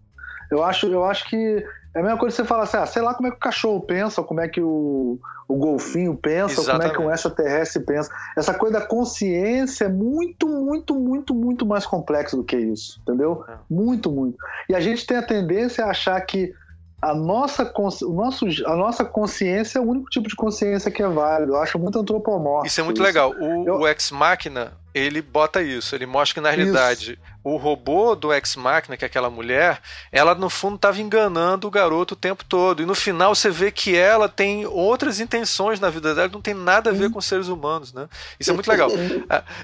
Eu 0.51 0.63
acho, 0.63 0.87
eu 0.87 1.05
acho 1.05 1.29
que 1.29 1.65
é 1.95 2.01
a 2.01 2.03
mesma 2.03 2.19
coisa 2.19 2.35
que 2.35 2.43
você 2.43 2.49
falar 2.49 2.65
assim, 2.65 2.77
ah, 2.79 2.87
sei 2.87 3.03
lá 3.03 3.15
como 3.15 3.29
é 3.29 3.31
que 3.31 3.37
o 3.37 3.41
cachorro 3.41 3.81
pensa, 3.81 4.23
como 4.23 4.41
é 4.41 4.49
que 4.49 4.61
o, 4.61 5.19
o 5.47 5.57
golfinho 5.57 6.15
pensa, 6.15 6.61
Exatamente. 6.61 6.95
como 6.95 7.11
é 7.11 7.11
que 7.11 7.11
um 7.11 7.15
extraterrestre 7.15 7.83
pensa. 7.83 8.11
Essa 8.37 8.55
coisa 8.55 8.81
da 8.81 8.87
consciência 8.87 9.85
é 9.85 9.89
muito, 9.89 10.49
muito, 10.49 10.95
muito, 10.95 11.35
muito 11.35 11.67
mais 11.67 11.85
complexo 11.85 12.37
do 12.37 12.45
que 12.45 12.57
isso, 12.57 12.99
entendeu? 13.03 13.45
É. 13.47 13.55
Muito, 13.69 14.11
muito. 14.11 14.39
E 14.69 14.75
a 14.75 14.81
gente 14.81 15.07
tem 15.07 15.19
a 15.19 15.23
tendência 15.23 15.85
a 15.85 15.91
achar 15.91 16.19
que 16.23 16.55
a 17.03 17.13
nossa, 17.13 17.73
o 17.77 18.13
nosso, 18.13 18.47
a 18.65 18.77
nossa 18.77 19.05
consciência 19.05 19.81
é 19.81 19.83
o 19.83 19.85
único 19.85 20.09
tipo 20.09 20.29
de 20.29 20.37
consciência 20.37 20.89
que 20.89 21.03
é 21.03 21.09
válido. 21.09 21.55
Eu 21.55 21.61
acho 21.61 21.77
muito 21.77 21.99
antropomórfico. 21.99 22.69
Isso 22.69 22.81
é 22.81 22.85
muito 22.85 22.99
isso. 22.99 23.05
legal. 23.05 23.33
O, 23.33 23.67
Eu... 23.67 23.81
o 23.81 23.89
Ex 23.89 24.13
Machina, 24.13 24.73
ele 24.95 25.21
bota 25.21 25.61
isso. 25.61 25.97
Ele 25.97 26.07
mostra 26.07 26.35
que, 26.35 26.41
na 26.41 26.51
realidade, 26.51 27.15
isso. 27.15 27.21
o 27.43 27.57
robô 27.57 28.15
do 28.15 28.33
Ex 28.33 28.55
Machina, 28.55 28.97
que 28.97 29.05
é 29.05 29.07
aquela 29.07 29.29
mulher, 29.29 29.81
ela, 30.13 30.33
no 30.33 30.49
fundo, 30.49 30.77
estava 30.77 31.01
enganando 31.01 31.67
o 31.67 31.73
garoto 31.73 32.15
o 32.15 32.17
tempo 32.17 32.45
todo. 32.45 32.81
E 32.81 32.87
no 32.87 32.95
final 32.95 33.35
você 33.35 33.51
vê 33.51 33.73
que 33.73 33.97
ela 33.97 34.29
tem 34.29 34.65
outras 34.65 35.19
intenções 35.19 35.81
na 35.81 35.91
vida 35.91 36.15
dela, 36.15 36.31
não 36.33 36.41
tem 36.41 36.55
nada 36.55 36.91
a 36.91 36.93
ver 36.93 37.11
com 37.11 37.21
seres 37.21 37.49
humanos, 37.49 37.93
né? 37.93 38.09
Isso 38.39 38.53
é 38.53 38.55
muito 38.55 38.71
legal. 38.71 38.91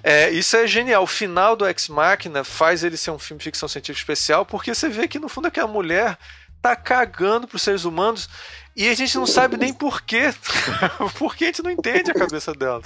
É, 0.02 0.24
é, 0.24 0.30
isso 0.30 0.56
é 0.56 0.66
genial. 0.66 1.04
O 1.04 1.06
final 1.06 1.54
do 1.54 1.66
Ex 1.68 1.88
Machina 1.88 2.42
faz 2.42 2.82
ele 2.82 2.96
ser 2.96 3.12
um 3.12 3.18
filme 3.18 3.38
de 3.38 3.44
ficção 3.44 3.68
científica 3.68 4.12
especial, 4.12 4.44
porque 4.44 4.74
você 4.74 4.88
vê 4.88 5.06
que, 5.06 5.18
no 5.20 5.28
fundo, 5.28 5.46
aquela 5.46 5.68
mulher 5.68 6.18
tá 6.60 6.76
cagando 6.76 7.46
pros 7.46 7.62
seres 7.62 7.84
humanos 7.84 8.28
e 8.78 8.88
a 8.88 8.94
gente 8.94 9.16
não 9.18 9.26
sabe 9.26 9.56
nem 9.56 9.72
porquê. 9.72 10.30
porque 11.18 11.44
a 11.44 11.46
gente 11.48 11.64
não 11.64 11.70
entende 11.70 12.12
a 12.12 12.14
cabeça 12.14 12.52
dela. 12.52 12.80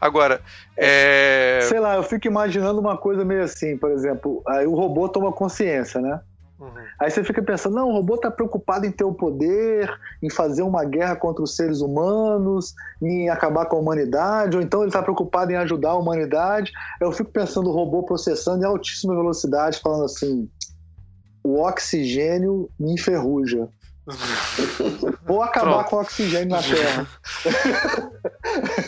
Agora, 0.00 0.40
é. 0.76 1.60
Sei 1.68 1.80
lá, 1.80 1.96
eu 1.96 2.04
fico 2.04 2.28
imaginando 2.28 2.80
uma 2.80 2.96
coisa 2.96 3.24
meio 3.24 3.42
assim, 3.42 3.76
por 3.76 3.90
exemplo, 3.90 4.40
aí 4.46 4.66
o 4.66 4.74
robô 4.74 5.08
toma 5.08 5.32
consciência, 5.32 6.00
né? 6.00 6.20
Uhum. 6.60 6.70
Aí 7.00 7.10
você 7.10 7.22
fica 7.24 7.42
pensando, 7.42 7.74
não, 7.74 7.88
o 7.88 7.92
robô 7.92 8.16
tá 8.16 8.30
preocupado 8.30 8.86
em 8.86 8.90
ter 8.92 9.02
o 9.02 9.12
poder, 9.12 9.92
em 10.22 10.30
fazer 10.30 10.62
uma 10.62 10.84
guerra 10.84 11.16
contra 11.16 11.42
os 11.42 11.54
seres 11.54 11.80
humanos, 11.80 12.72
em 13.02 13.28
acabar 13.28 13.66
com 13.66 13.76
a 13.76 13.80
humanidade, 13.80 14.56
ou 14.56 14.62
então 14.62 14.82
ele 14.82 14.92
tá 14.92 15.02
preocupado 15.02 15.50
em 15.50 15.56
ajudar 15.56 15.90
a 15.90 15.98
humanidade. 15.98 16.72
Eu 17.00 17.10
fico 17.12 17.30
pensando 17.30 17.68
o 17.68 17.72
robô 17.72 18.04
processando 18.04 18.62
em 18.62 18.66
altíssima 18.66 19.14
velocidade, 19.14 19.80
falando 19.80 20.04
assim: 20.04 20.48
o 21.46 21.60
oxigênio 21.60 22.68
me 22.78 22.92
enferruja. 22.92 23.68
Vou 25.24 25.42
acabar 25.42 25.84
Pronto. 25.84 25.90
com 25.90 25.96
o 25.96 26.00
oxigênio 26.00 26.48
na 26.48 26.62
Terra. 26.62 27.06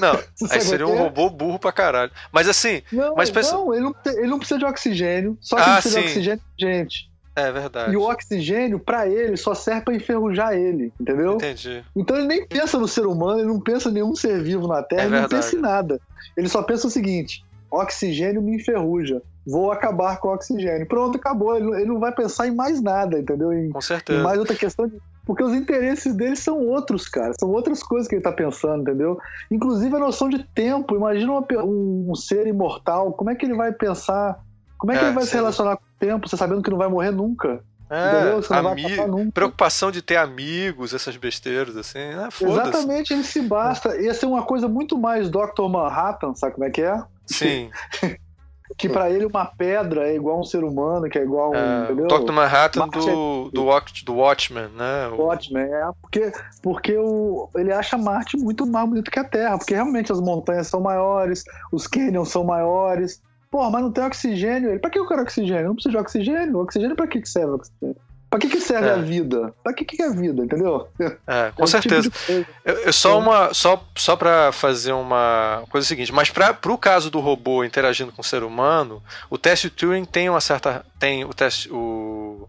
Não, 0.00 0.12
aí 0.50 0.60
seria 0.60 0.86
um 0.86 0.96
robô 0.96 1.28
burro 1.28 1.58
pra 1.58 1.72
caralho. 1.72 2.12
Mas 2.32 2.48
assim. 2.48 2.82
Não, 2.92 3.14
mas 3.16 3.30
pensa... 3.30 3.52
não, 3.52 3.74
ele, 3.74 3.82
não 3.82 3.94
ele 4.06 4.26
não 4.28 4.38
precisa 4.38 4.58
de 4.58 4.64
oxigênio. 4.64 5.36
Só 5.40 5.56
que 5.56 5.62
ah, 5.62 5.64
ele 5.66 5.72
precisa 5.74 5.96
sim. 5.96 6.02
de 6.02 6.08
oxigênio, 6.08 6.42
gente. 6.58 7.10
É 7.34 7.52
verdade. 7.52 7.92
E 7.92 7.96
o 7.96 8.02
oxigênio, 8.02 8.80
para 8.80 9.08
ele, 9.08 9.36
só 9.36 9.54
serve 9.54 9.82
para 9.82 9.94
enferrujar 9.94 10.54
ele, 10.54 10.92
entendeu? 11.00 11.34
Entendi. 11.34 11.84
Então 11.94 12.16
ele 12.16 12.26
nem 12.26 12.44
pensa 12.44 12.78
no 12.78 12.88
ser 12.88 13.06
humano, 13.06 13.38
ele 13.38 13.48
não 13.48 13.60
pensa 13.60 13.88
em 13.88 13.92
nenhum 13.92 14.14
ser 14.14 14.42
vivo 14.42 14.66
na 14.66 14.82
Terra, 14.82 15.02
é 15.02 15.06
ele 15.06 15.20
não 15.20 15.28
pensa 15.28 15.54
em 15.54 15.60
nada. 15.60 16.00
Ele 16.36 16.48
só 16.48 16.62
pensa 16.62 16.88
o 16.88 16.90
seguinte: 16.90 17.44
oxigênio 17.70 18.42
me 18.42 18.56
enferruja 18.56 19.22
vou 19.48 19.72
acabar 19.72 20.20
com 20.20 20.28
o 20.28 20.34
oxigênio. 20.34 20.86
Pronto, 20.86 21.16
acabou. 21.16 21.56
Ele, 21.56 21.70
ele 21.76 21.86
não 21.86 21.98
vai 21.98 22.12
pensar 22.12 22.46
em 22.46 22.54
mais 22.54 22.82
nada, 22.82 23.18
entendeu? 23.18 23.52
Em, 23.52 23.70
com 23.70 23.80
certeza. 23.80 24.20
Em 24.20 24.22
mais 24.22 24.38
outra 24.38 24.54
questão. 24.54 24.86
De, 24.86 24.98
porque 25.24 25.42
os 25.42 25.54
interesses 25.54 26.14
dele 26.14 26.36
são 26.36 26.66
outros, 26.66 27.08
cara. 27.08 27.32
São 27.38 27.50
outras 27.50 27.82
coisas 27.82 28.06
que 28.06 28.14
ele 28.14 28.22
tá 28.22 28.32
pensando, 28.32 28.82
entendeu? 28.82 29.18
Inclusive 29.50 29.96
a 29.96 29.98
noção 29.98 30.28
de 30.28 30.44
tempo. 30.54 30.94
Imagina 30.94 31.32
uma, 31.32 31.46
um, 31.64 32.10
um, 32.10 32.14
ser 32.14 32.46
imortal. 32.46 33.12
Como 33.12 33.30
é 33.30 33.34
que 33.34 33.46
ele 33.46 33.54
vai 33.54 33.72
pensar? 33.72 34.38
Como 34.76 34.92
é 34.92 34.98
que 34.98 35.04
é, 35.04 35.08
ele 35.08 35.14
vai 35.14 35.24
sim. 35.24 35.30
se 35.30 35.36
relacionar 35.36 35.76
com 35.76 35.82
o 35.82 35.98
tempo, 35.98 36.28
você 36.28 36.36
sabendo 36.36 36.62
que 36.62 36.70
não 36.70 36.78
vai 36.78 36.88
morrer 36.88 37.10
nunca? 37.10 37.62
É, 37.90 39.30
preocupação 39.32 39.90
de 39.90 40.02
ter 40.02 40.16
amigos, 40.16 40.92
essas 40.92 41.16
besteiras, 41.16 41.76
assim. 41.76 41.98
Ah, 41.98 42.28
Exatamente, 42.40 43.12
ele 43.12 43.24
se 43.24 43.40
basta. 43.40 43.96
Ia 44.00 44.12
ser 44.12 44.26
uma 44.26 44.42
coisa 44.42 44.68
muito 44.68 44.98
mais 44.98 45.30
Dr. 45.30 45.68
Manhattan, 45.70 46.34
sabe 46.34 46.54
como 46.54 46.66
é 46.66 46.70
que 46.70 46.82
é? 46.82 47.02
Sim. 47.26 47.70
que 48.76 48.88
para 48.88 49.10
ele 49.10 49.24
uma 49.24 49.46
pedra 49.46 50.08
é 50.08 50.14
igual 50.14 50.40
um 50.40 50.44
ser 50.44 50.62
humano, 50.62 51.08
que 51.08 51.18
é 51.18 51.22
igual 51.22 51.52
um. 51.52 51.54
É, 51.54 51.94
Dr. 51.94 52.32
Manhattan 52.32 52.88
do, 52.88 52.98
é... 52.98 53.50
do, 53.50 53.64
do 54.04 54.14
Watchmen, 54.14 54.68
né? 54.76 55.08
O 55.08 55.22
Watchmen, 55.22 55.64
é, 55.64 55.88
porque, 56.00 56.32
porque 56.62 56.96
o, 56.96 57.48
ele 57.56 57.72
acha 57.72 57.96
Marte 57.96 58.36
muito 58.36 58.66
mais 58.66 58.88
bonito 58.88 59.10
que 59.10 59.18
a 59.18 59.24
Terra, 59.24 59.56
porque 59.56 59.74
realmente 59.74 60.12
as 60.12 60.20
montanhas 60.20 60.66
são 60.66 60.80
maiores, 60.80 61.44
os 61.72 61.86
canyons 61.86 62.28
são 62.28 62.44
maiores. 62.44 63.20
Pô, 63.50 63.70
mas 63.70 63.82
não 63.82 63.90
tem 63.90 64.04
oxigênio. 64.04 64.70
Ele, 64.70 64.78
pra 64.78 64.90
que 64.90 64.98
eu 64.98 65.06
quero 65.06 65.22
oxigênio? 65.22 65.68
Não 65.68 65.74
precisa 65.74 65.92
de 65.92 65.98
oxigênio. 65.98 66.56
O 66.56 66.62
oxigênio 66.62 66.96
pra 66.96 67.06
que 67.06 67.24
serve 67.26 67.52
oxigênio? 67.52 67.96
Pra 68.30 68.38
que, 68.38 68.48
que 68.48 68.60
serve 68.60 68.88
é. 68.88 68.92
a 68.92 68.96
vida? 68.96 69.54
Pra 69.64 69.72
que, 69.72 69.86
que 69.86 70.02
é 70.02 70.06
a 70.06 70.10
vida, 70.10 70.44
entendeu? 70.44 70.86
É, 71.26 71.50
com 71.56 71.64
é 71.64 71.66
certeza. 71.66 72.10
Tipo 72.10 72.46
eu, 72.62 72.74
eu, 72.74 72.92
só 72.92 73.18
uma. 73.18 73.54
Só, 73.54 73.82
só 73.96 74.16
pra 74.16 74.52
fazer 74.52 74.92
uma 74.92 75.64
coisa 75.70 75.86
seguinte, 75.86 76.12
mas 76.12 76.28
pra, 76.28 76.52
pro 76.52 76.76
caso 76.76 77.10
do 77.10 77.20
robô 77.20 77.64
interagindo 77.64 78.12
com 78.12 78.20
o 78.20 78.24
ser 78.24 78.42
humano, 78.42 79.02
o 79.30 79.38
teste 79.38 79.70
Turing 79.70 80.04
tem 80.04 80.28
uma 80.28 80.42
certa. 80.42 80.84
Tem 80.98 81.24
o 81.24 81.32
teste. 81.32 81.72
O, 81.72 82.46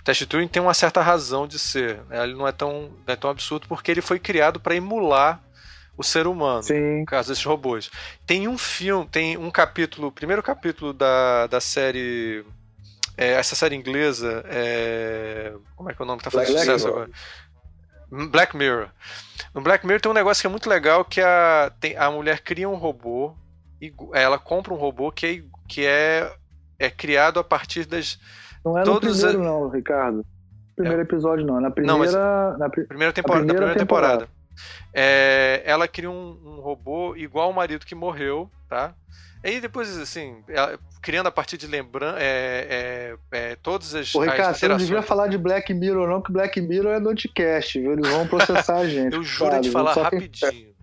o 0.00 0.04
teste 0.04 0.26
Turing 0.26 0.46
tem 0.46 0.62
uma 0.62 0.74
certa 0.74 1.02
razão 1.02 1.48
de 1.48 1.58
ser. 1.58 2.00
Né? 2.08 2.22
Ele 2.22 2.34
não 2.34 2.46
é 2.46 2.52
tão, 2.52 2.90
não 3.04 3.12
é 3.12 3.16
tão 3.16 3.28
absurdo 3.28 3.66
porque 3.66 3.90
ele 3.90 4.00
foi 4.00 4.20
criado 4.20 4.60
para 4.60 4.76
emular 4.76 5.42
o 5.96 6.02
ser 6.02 6.26
humano, 6.26 6.62
Sim. 6.62 7.00
no 7.00 7.06
caso 7.06 7.30
desses 7.30 7.44
robôs. 7.44 7.90
Tem 8.26 8.46
um 8.48 8.58
filme, 8.58 9.06
tem 9.06 9.36
um 9.36 9.50
capítulo, 9.50 10.08
o 10.08 10.12
primeiro 10.12 10.42
capítulo 10.42 10.92
da, 10.92 11.46
da 11.46 11.60
série 11.60 12.44
é, 13.16 13.32
essa 13.32 13.54
série 13.54 13.74
inglesa, 13.74 14.44
é... 14.46 15.54
como 15.74 15.90
é 15.90 15.94
que 15.94 16.02
é 16.02 16.04
o 16.04 16.06
nome 16.06 16.18
que 16.18 16.24
tá 16.24 16.30
fazendo 16.30 16.52
Black 16.52 16.66
sucesso 16.66 16.88
agora? 16.88 17.10
Black 18.30 18.56
Mirror. 18.56 18.88
No 19.54 19.62
Black 19.62 19.86
Mirror 19.86 20.00
tem 20.00 20.10
um 20.12 20.14
negócio 20.14 20.42
que 20.42 20.46
é 20.46 20.50
muito 20.50 20.68
legal 20.68 21.04
que 21.04 21.20
a, 21.20 21.72
tem, 21.80 21.96
a 21.96 22.10
mulher 22.10 22.40
cria 22.40 22.68
um 22.68 22.76
robô 22.76 23.34
e 23.80 23.92
ela 24.12 24.38
compra 24.38 24.72
um 24.72 24.76
robô 24.76 25.10
que 25.10 25.26
é, 25.26 25.42
que 25.66 25.84
é, 25.84 26.30
é 26.78 26.90
criado 26.90 27.40
a 27.40 27.44
partir 27.44 27.86
das. 27.86 28.18
Não 28.64 28.78
é 28.78 28.84
no 28.84 29.00
primeiro, 29.00 29.40
a... 29.40 29.44
não, 29.44 29.68
Ricardo. 29.68 30.24
Primeiro 30.76 31.00
é. 31.00 31.02
episódio, 31.02 31.44
não. 31.44 31.60
Na 31.60 31.70
primeira. 31.70 32.12
Não, 32.12 32.58
na 32.58 32.68
primeira, 32.68 33.12
temporada, 33.12 33.46
na 33.46 33.54
primeira 33.54 33.78
temporada. 33.78 34.26
temporada. 34.26 34.35
É, 34.92 35.62
ela 35.64 35.86
cria 35.86 36.10
um, 36.10 36.38
um, 36.44 36.60
robô 36.60 37.14
igual 37.16 37.46
ao 37.46 37.52
marido 37.52 37.86
que 37.86 37.94
morreu, 37.94 38.50
tá? 38.68 38.94
Aí 39.44 39.60
depois, 39.60 39.96
assim, 39.96 40.42
criando 41.00 41.28
a 41.28 41.30
partir 41.30 41.56
de 41.56 41.66
lembrança, 41.66 42.18
é, 42.18 43.14
é, 43.30 43.50
é, 43.52 43.56
todas 43.56 43.94
as. 43.94 44.12
Ô, 44.14 44.20
Ricardo, 44.20 44.56
você 44.56 44.66
não 44.66 44.76
devia 44.76 45.02
falar 45.02 45.28
de 45.28 45.38
Black 45.38 45.72
Mirror, 45.72 46.08
não, 46.08 46.20
que 46.20 46.32
Black 46.32 46.60
Mirror 46.60 46.94
é 46.94 46.98
notcast, 46.98 47.78
viu? 47.78 47.92
Eles 47.92 48.08
vão 48.08 48.26
processar 48.26 48.78
a 48.78 48.86
gente. 48.88 49.14
Eu 49.14 49.22
juro 49.22 49.52
sabe? 49.52 49.62
de 49.62 49.70
falar 49.70 49.92
rapidinho. 49.92 50.74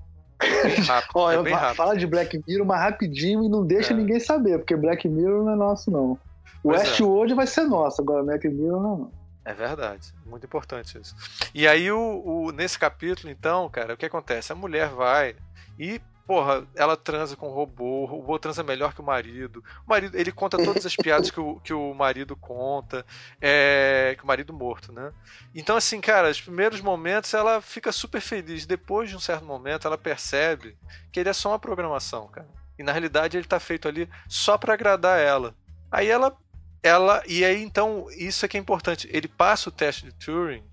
Rápido, 0.88 1.12
Ó, 1.16 1.32
é 1.32 1.41
bem 1.41 1.54
rápido. 1.54 1.76
Fala 1.76 1.95
de 1.95 2.06
Black 2.06 2.41
Mirror, 2.48 2.66
mas 2.66 2.82
rapidinho 2.82 3.44
e 3.44 3.50
não 3.50 3.66
deixa 3.66 3.94
é. 3.94 3.98
ninguém 3.98 4.20
saber, 4.20 4.58
porque 4.60 4.76
Black 4.76 5.08
Mirror 5.08 5.44
não 5.44 5.54
é 5.54 5.56
nosso, 5.56 5.90
não. 5.90 6.18
O 6.64 6.72
é. 6.74 6.78
Westworld 6.78 7.34
vai 7.34 7.48
ser 7.48 7.64
nosso, 7.64 8.02
agora 8.02 8.24
Black 8.24 8.48
Mirror 8.48 8.82
não. 8.82 9.23
É 9.45 9.53
verdade, 9.53 10.14
muito 10.26 10.45
importante 10.45 10.98
isso. 10.98 11.15
E 11.53 11.68
aí, 11.68 11.91
o, 11.91 12.24
o, 12.26 12.52
nesse 12.52 12.80
capítulo, 12.80 13.30
então, 13.30 13.70
cara, 13.70 13.94
o 13.94 13.98
que 13.98 14.06
acontece? 14.06 14.52
A 14.52 14.56
mulher 14.56 14.90
vai 14.90 15.36
e 15.78 16.02
porra, 16.26 16.65
ela 16.76 16.95
transa 16.95 17.36
com 17.36 17.49
o 17.49 17.53
robô, 17.53 18.03
o 18.03 18.06
robô 18.06 18.40
transa 18.40 18.64
melhor 18.64 18.94
que 18.94 19.02
o 19.02 19.03
marido. 19.03 19.64
O 19.86 19.90
marido, 19.90 20.18
ele 20.18 20.32
conta 20.32 20.57
todas 20.57 20.86
as 20.86 20.95
piadas 20.95 21.30
que 21.30 21.40
o, 21.40 21.60
que 21.60 21.74
o 21.74 21.94
marido 21.94 22.36
conta, 22.36 23.06
é, 23.41 24.15
que 24.18 24.24
o 24.24 24.28
marido 24.28 24.53
morto, 24.53 24.91
né? 24.91 25.11
Então, 25.53 25.76
assim, 25.76 25.99
cara, 25.99 26.30
os 26.30 26.41
primeiros 26.41 26.82
momentos 26.82 27.34
ela 27.34 27.61
fica 27.61 27.91
super 27.91 28.22
feliz. 28.22 28.65
Depois 28.65 29.10
de 29.10 29.15
um 29.15 29.20
certo 29.20 29.45
momento, 29.45 29.86
ela 29.86 29.98
percebe 29.98 30.78
que 31.11 31.20
ele 31.20 31.30
é 31.30 31.34
só 31.34 31.49
uma 31.49 31.60
programação, 31.60 32.28
cara. 32.28 32.48
E 32.78 32.84
na 32.84 32.91
realidade 32.91 33.38
ele 33.38 33.45
tá 33.45 33.60
feito 33.60 33.88
ali 33.88 34.10
só 34.28 34.57
para 34.57 34.74
agradar 34.74 35.20
ela. 35.20 35.53
Aí 35.91 36.07
ela 36.07 36.36
ela 36.84 37.23
e 37.26 37.43
aí 37.43 37.64
então 37.64 38.05
isso 38.11 38.45
é 38.45 38.47
que 38.47 38.57
é 38.57 38.60
importante. 38.60 39.10
Ele 39.11 39.27
passa 39.27 39.69
o 39.69 39.72
teste 39.72 40.05
de 40.05 40.11
Turing 40.14 40.64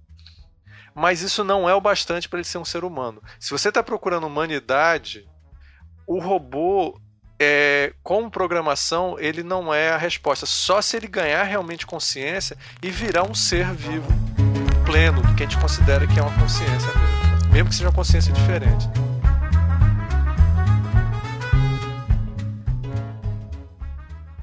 mas 0.94 1.22
isso 1.22 1.44
não 1.44 1.68
é 1.68 1.74
o 1.74 1.80
bastante 1.80 2.28
para 2.28 2.38
ele 2.38 2.46
ser 2.46 2.58
um 2.58 2.64
ser 2.64 2.84
humano. 2.84 3.22
Se 3.38 3.50
você 3.50 3.68
está 3.68 3.82
procurando 3.82 4.26
humanidade, 4.26 5.26
o 6.06 6.18
robô 6.18 7.00
é, 7.38 7.94
com 8.02 8.28
programação 8.28 9.16
ele 9.18 9.42
não 9.42 9.72
é 9.72 9.90
a 9.90 9.96
resposta. 9.96 10.46
Só 10.46 10.82
se 10.82 10.96
ele 10.96 11.06
ganhar 11.06 11.42
realmente 11.44 11.86
consciência 11.86 12.56
e 12.82 12.90
virar 12.90 13.22
um 13.22 13.34
ser 13.34 13.72
vivo 13.72 14.08
pleno, 14.84 15.22
que 15.36 15.44
a 15.44 15.46
gente 15.46 15.58
considera 15.58 16.06
que 16.06 16.18
é 16.18 16.22
uma 16.22 16.38
consciência 16.38 16.88
mesmo, 16.88 17.52
mesmo 17.52 17.68
que 17.68 17.74
seja 17.74 17.88
uma 17.88 17.94
consciência 17.94 18.32
diferente. 18.32 18.88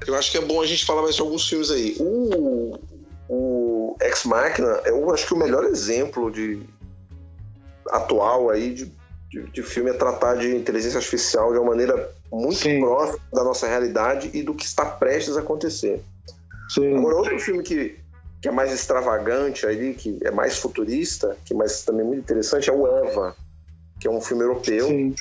Eu 0.08 0.14
acho 0.14 0.30
que 0.30 0.38
é 0.38 0.40
bom 0.40 0.60
a 0.60 0.66
gente 0.66 0.84
falar 0.86 1.02
mais 1.02 1.14
de 1.14 1.20
alguns 1.20 1.46
filmes 1.48 1.70
aí. 1.70 1.96
O, 2.00 2.78
o 3.28 3.96
Ex 4.00 4.24
Machina 4.24 4.80
é, 4.84 4.90
eu 4.90 5.12
acho 5.12 5.26
que 5.26 5.34
o 5.34 5.36
melhor 5.36 5.64
exemplo 5.64 6.30
de 6.30 6.62
atual 7.90 8.50
aí 8.50 8.72
de 8.72 8.98
de, 9.30 9.42
de, 9.50 9.62
filme 9.62 9.90
é 9.90 9.92
tratar 9.92 10.36
de 10.36 10.56
inteligência 10.56 10.96
artificial 10.96 11.52
de 11.52 11.58
uma 11.58 11.68
maneira 11.68 12.10
muito 12.32 12.60
Sim. 12.60 12.80
próxima 12.80 13.18
da 13.32 13.44
nossa 13.44 13.68
realidade 13.68 14.30
e 14.32 14.42
do 14.42 14.54
que 14.54 14.64
está 14.64 14.86
prestes 14.86 15.36
a 15.36 15.40
acontecer. 15.40 16.02
Sim. 16.70 16.96
Agora, 16.96 17.16
outro 17.16 17.38
filme 17.38 17.62
que, 17.62 17.98
que 18.40 18.48
é 18.48 18.50
mais 18.50 18.72
extravagante 18.72 19.66
ali, 19.66 19.92
que 19.92 20.18
é 20.22 20.30
mais 20.30 20.56
futurista, 20.58 21.36
que 21.44 21.52
mas 21.52 21.82
também 21.82 22.06
muito 22.06 22.20
interessante, 22.20 22.70
é 22.70 22.72
o 22.72 22.86
Eva, 22.86 23.36
que 24.00 24.08
é 24.08 24.10
um 24.10 24.20
filme 24.20 24.44
europeu, 24.44 24.86
Sim. 24.86 25.14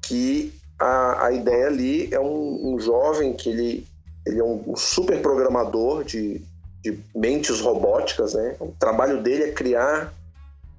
que 0.00 0.58
a, 0.80 1.26
a 1.26 1.32
ideia 1.32 1.66
ali 1.66 2.12
é 2.12 2.18
um, 2.18 2.74
um 2.74 2.80
jovem 2.80 3.34
que 3.34 3.50
ele, 3.50 3.86
ele 4.26 4.40
é 4.40 4.44
um, 4.44 4.62
um 4.66 4.76
super 4.76 5.20
programador 5.20 6.02
de, 6.02 6.40
de 6.82 6.98
mentes 7.14 7.60
robóticas, 7.60 8.34
né? 8.34 8.56
O 8.58 8.68
trabalho 8.78 9.22
dele 9.22 9.44
é 9.44 9.52
criar 9.52 10.12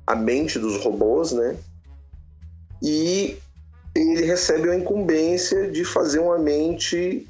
a 0.05 0.15
mente 0.15 0.57
dos 0.59 0.83
robôs, 0.83 1.31
né? 1.31 1.55
e 2.81 3.37
ele 3.93 4.25
recebe 4.25 4.69
a 4.69 4.75
incumbência 4.75 5.69
de 5.69 5.85
fazer 5.85 6.19
uma 6.19 6.39
mente 6.39 7.27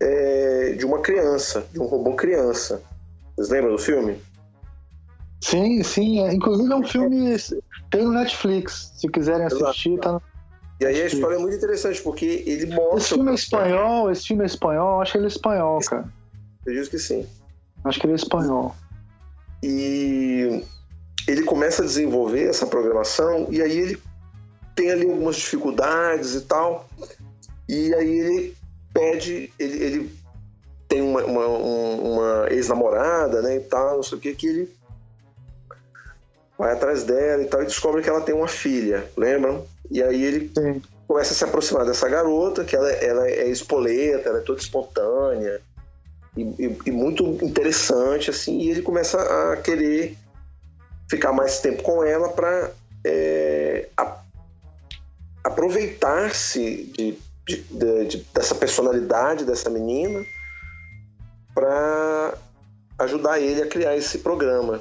é, 0.00 0.72
de 0.72 0.86
uma 0.86 1.00
criança, 1.00 1.66
de 1.72 1.80
um 1.80 1.86
robô 1.86 2.14
criança. 2.14 2.82
Vocês 3.34 3.48
lembram 3.48 3.72
do 3.72 3.78
filme? 3.78 4.16
Sim, 5.40 5.82
sim. 5.82 6.20
Inclusive 6.28 6.72
é 6.72 6.76
um 6.76 6.86
filme. 6.86 7.36
Tem 7.90 8.04
no 8.04 8.12
Netflix. 8.12 8.92
Se 8.96 9.08
quiserem 9.08 9.46
assistir, 9.46 9.92
Exato. 9.92 10.02
tá 10.02 10.12
no. 10.12 10.22
E 10.82 10.84
aí 10.84 11.00
a 11.00 11.06
história 11.06 11.36
é 11.36 11.38
muito 11.38 11.56
interessante, 11.56 12.02
porque 12.02 12.42
ele 12.44 12.66
mostra. 12.66 12.98
Esse 12.98 13.08
filme 13.14 13.30
é 13.30 13.34
espanhol, 13.34 14.10
esse 14.10 14.26
filme 14.26 14.42
é 14.42 14.46
espanhol, 14.46 15.00
acho 15.00 15.12
que 15.12 15.18
ele 15.18 15.26
é 15.26 15.28
espanhol, 15.28 15.78
cara. 15.78 16.12
Eu 16.66 16.74
digo 16.74 16.90
que 16.90 16.98
sim. 16.98 17.24
Acho 17.84 18.00
que 18.00 18.06
ele 18.06 18.14
é 18.14 18.16
espanhol. 18.16 18.74
E 19.62 20.64
ele 21.28 21.44
começa 21.44 21.82
a 21.82 21.86
desenvolver 21.86 22.48
essa 22.48 22.66
programação, 22.66 23.46
e 23.48 23.62
aí 23.62 23.78
ele 23.78 24.02
tem 24.74 24.90
ali 24.90 25.08
algumas 25.08 25.36
dificuldades 25.36 26.34
e 26.34 26.40
tal. 26.40 26.88
E 27.68 27.94
aí 27.94 28.18
ele 28.18 28.56
pede, 28.92 29.52
ele, 29.60 29.84
ele 29.84 30.18
tem 30.88 31.00
uma, 31.00 31.24
uma, 31.24 31.46
uma 31.46 32.46
ex-namorada, 32.50 33.40
né, 33.40 33.58
e 33.58 33.60
tal, 33.60 33.96
não 33.96 34.02
sei 34.02 34.18
o 34.18 34.20
que, 34.20 34.34
que 34.34 34.46
ele 34.48 34.81
vai 36.58 36.72
atrás 36.72 37.04
dela 37.04 37.42
e 37.42 37.46
tal, 37.46 37.62
e 37.62 37.66
descobre 37.66 38.02
que 38.02 38.08
ela 38.08 38.20
tem 38.20 38.34
uma 38.34 38.48
filha, 38.48 39.04
lembram? 39.16 39.66
E 39.90 40.02
aí 40.02 40.22
ele 40.22 40.50
Sim. 40.56 40.82
começa 41.06 41.32
a 41.32 41.36
se 41.36 41.44
aproximar 41.44 41.84
dessa 41.84 42.08
garota, 42.08 42.64
que 42.64 42.76
ela, 42.76 42.90
ela 42.90 43.28
é 43.28 43.48
espoleta, 43.48 44.28
ela 44.28 44.38
é 44.38 44.42
toda 44.42 44.60
espontânea 44.60 45.60
e, 46.36 46.42
e, 46.42 46.78
e 46.86 46.90
muito 46.90 47.24
interessante, 47.44 48.30
assim, 48.30 48.58
e 48.58 48.70
ele 48.70 48.82
começa 48.82 49.20
a 49.20 49.56
querer 49.56 50.16
ficar 51.10 51.32
mais 51.32 51.60
tempo 51.60 51.82
com 51.82 52.02
ela 52.02 52.30
para 52.30 52.70
é, 53.04 53.88
aproveitar-se 55.44 56.84
de, 56.96 57.18
de, 57.46 58.06
de, 58.06 58.26
dessa 58.32 58.54
personalidade 58.54 59.44
dessa 59.44 59.68
menina 59.68 60.24
para 61.54 62.34
ajudar 62.98 63.40
ele 63.40 63.62
a 63.62 63.66
criar 63.66 63.96
esse 63.96 64.18
programa. 64.18 64.80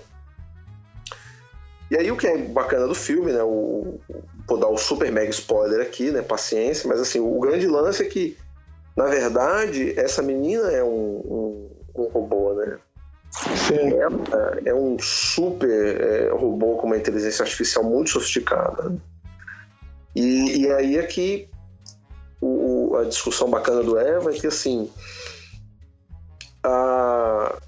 E 1.91 1.97
aí 1.97 2.09
o 2.09 2.15
que 2.15 2.25
é 2.25 2.37
bacana 2.37 2.87
do 2.87 2.95
filme, 2.95 3.33
né? 3.33 3.43
O, 3.43 3.99
vou 4.47 4.57
dar 4.57 4.69
o 4.69 4.77
super 4.77 5.11
mega 5.11 5.29
spoiler 5.29 5.81
aqui, 5.81 6.09
né? 6.09 6.21
Paciência, 6.21 6.87
mas 6.87 7.01
assim, 7.01 7.19
o 7.19 7.37
grande 7.41 7.67
lance 7.67 8.01
é 8.01 8.07
que, 8.07 8.37
na 8.95 9.07
verdade, 9.07 9.99
essa 9.99 10.21
menina 10.21 10.71
é 10.71 10.81
um, 10.81 10.87
um, 10.87 11.69
um 11.93 12.03
robô, 12.05 12.53
né? 12.53 12.77
É, 14.63 14.69
é, 14.69 14.73
um 14.73 14.97
super 14.99 16.01
é, 16.01 16.29
robô 16.29 16.77
com 16.77 16.87
uma 16.87 16.97
inteligência 16.97 17.43
artificial 17.43 17.83
muito 17.83 18.11
sofisticada. 18.11 18.95
E, 20.15 20.61
e 20.61 20.71
aí 20.71 20.97
é 20.97 21.03
que 21.03 21.49
o, 22.39 22.95
a 22.95 23.03
discussão 23.03 23.49
bacana 23.49 23.83
do 23.83 23.97
Eva 23.97 24.31
é 24.31 24.33
que 24.33 24.47
assim 24.47 24.89
a, 26.63 27.60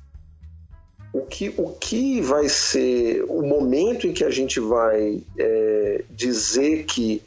o, 1.14 1.22
que, 1.22 1.53
o 1.57 1.69
que 1.69 2.19
vai 2.22 2.49
ser 2.49 3.23
o 3.30 3.44
momento 3.44 4.07
em 4.07 4.11
que 4.11 4.23
a 4.23 4.31
gente 4.31 4.60
vai 4.60 5.22
é, 5.38 6.03
dizer 6.10 6.85
que 6.85 7.22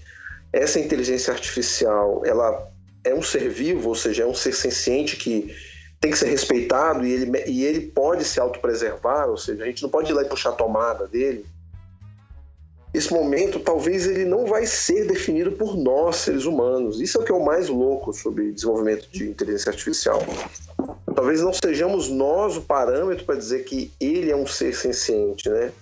essa 0.53 0.81
inteligência 0.81 1.33
artificial 1.33 2.23
ela 2.27 2.69
é 3.05 3.15
um 3.15 3.23
ser 3.23 3.49
vivo, 3.49 3.89
ou 3.89 3.95
seja, 3.95 4.25
é 4.25 4.27
um 4.27 4.35
ser 4.35 4.53
senciente 4.53 5.17
que 5.17 5.55
tem 6.01 6.11
que 6.11 6.19
ser 6.19 6.27
respeitado 6.27 7.07
e 7.07 7.13
ele, 7.13 7.45
e 7.47 7.65
ele 7.65 7.81
pode 7.81 8.25
se 8.25 8.41
autopreservar, 8.41 9.29
ou 9.31 9.37
seja, 9.37 9.63
a 9.63 9.67
gente 9.67 9.83
não 9.83 9.89
pode 9.89 10.11
ir 10.11 10.15
lá 10.15 10.23
e 10.23 10.29
puxar 10.29 10.51
a 10.51 10.55
tomada 10.55 11.07
dele 11.07 11.47
esse 12.97 13.13
momento 13.13 13.61
talvez 13.61 14.07
ele 14.07 14.25
não 14.25 14.47
vai 14.47 14.65
ser 14.67 15.07
definido 15.07 15.53
por 15.53 15.77
nós, 15.77 16.17
seres 16.17 16.47
humanos. 16.47 17.01
Isso 17.01 17.19
é 17.19 17.21
o 17.21 17.25
que 17.25 17.33
é 17.33 17.35
o 17.35 17.45
mais 17.45 17.69
louco 17.69 18.13
sobre 18.13 18.53
desenvolvimento 18.53 19.07
de 19.11 19.29
inteligência 19.29 19.71
artificial. 19.71 20.23
Talvez 21.15 21.43
não 21.43 21.53
sejamos 21.53 22.09
nós 22.09 22.57
o 22.57 22.63
parâmetro 22.63 23.25
para 23.25 23.37
dizer 23.37 23.65
que 23.65 23.93
ele 24.01 24.31
é 24.31 24.37
um 24.37 24.47
ser 24.47 24.75
senciente, 24.75 25.49
né? 25.49 25.73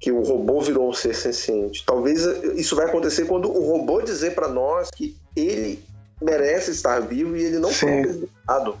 Que 0.00 0.10
o 0.10 0.22
robô 0.22 0.60
virou 0.60 0.88
um 0.88 0.92
ser 0.92 1.14
senciente. 1.14 1.84
Talvez 1.86 2.24
isso 2.56 2.74
vai 2.74 2.86
acontecer 2.86 3.26
quando 3.26 3.48
o 3.48 3.70
robô 3.70 4.02
dizer 4.02 4.34
para 4.34 4.48
nós 4.48 4.90
que 4.90 5.16
ele 5.34 5.82
merece 6.20 6.72
estar 6.72 7.00
vivo 7.00 7.36
e 7.36 7.44
ele 7.44 7.58
não 7.58 7.70
foi 7.70 7.90
eliminado. 7.90 8.76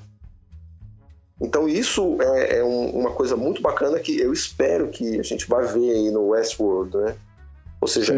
Então 1.40 1.68
isso 1.68 2.16
é, 2.20 2.58
é 2.58 2.64
um, 2.64 2.90
uma 2.90 3.12
coisa 3.12 3.36
muito 3.36 3.62
bacana 3.62 4.00
que 4.00 4.18
eu 4.18 4.32
espero 4.32 4.88
que 4.88 5.20
a 5.20 5.22
gente 5.22 5.46
vá 5.46 5.60
ver 5.60 5.90
aí 5.90 6.10
no 6.10 6.28
Westworld, 6.28 6.96
né? 6.96 7.16
Ou 7.80 7.88
seja, 7.88 8.14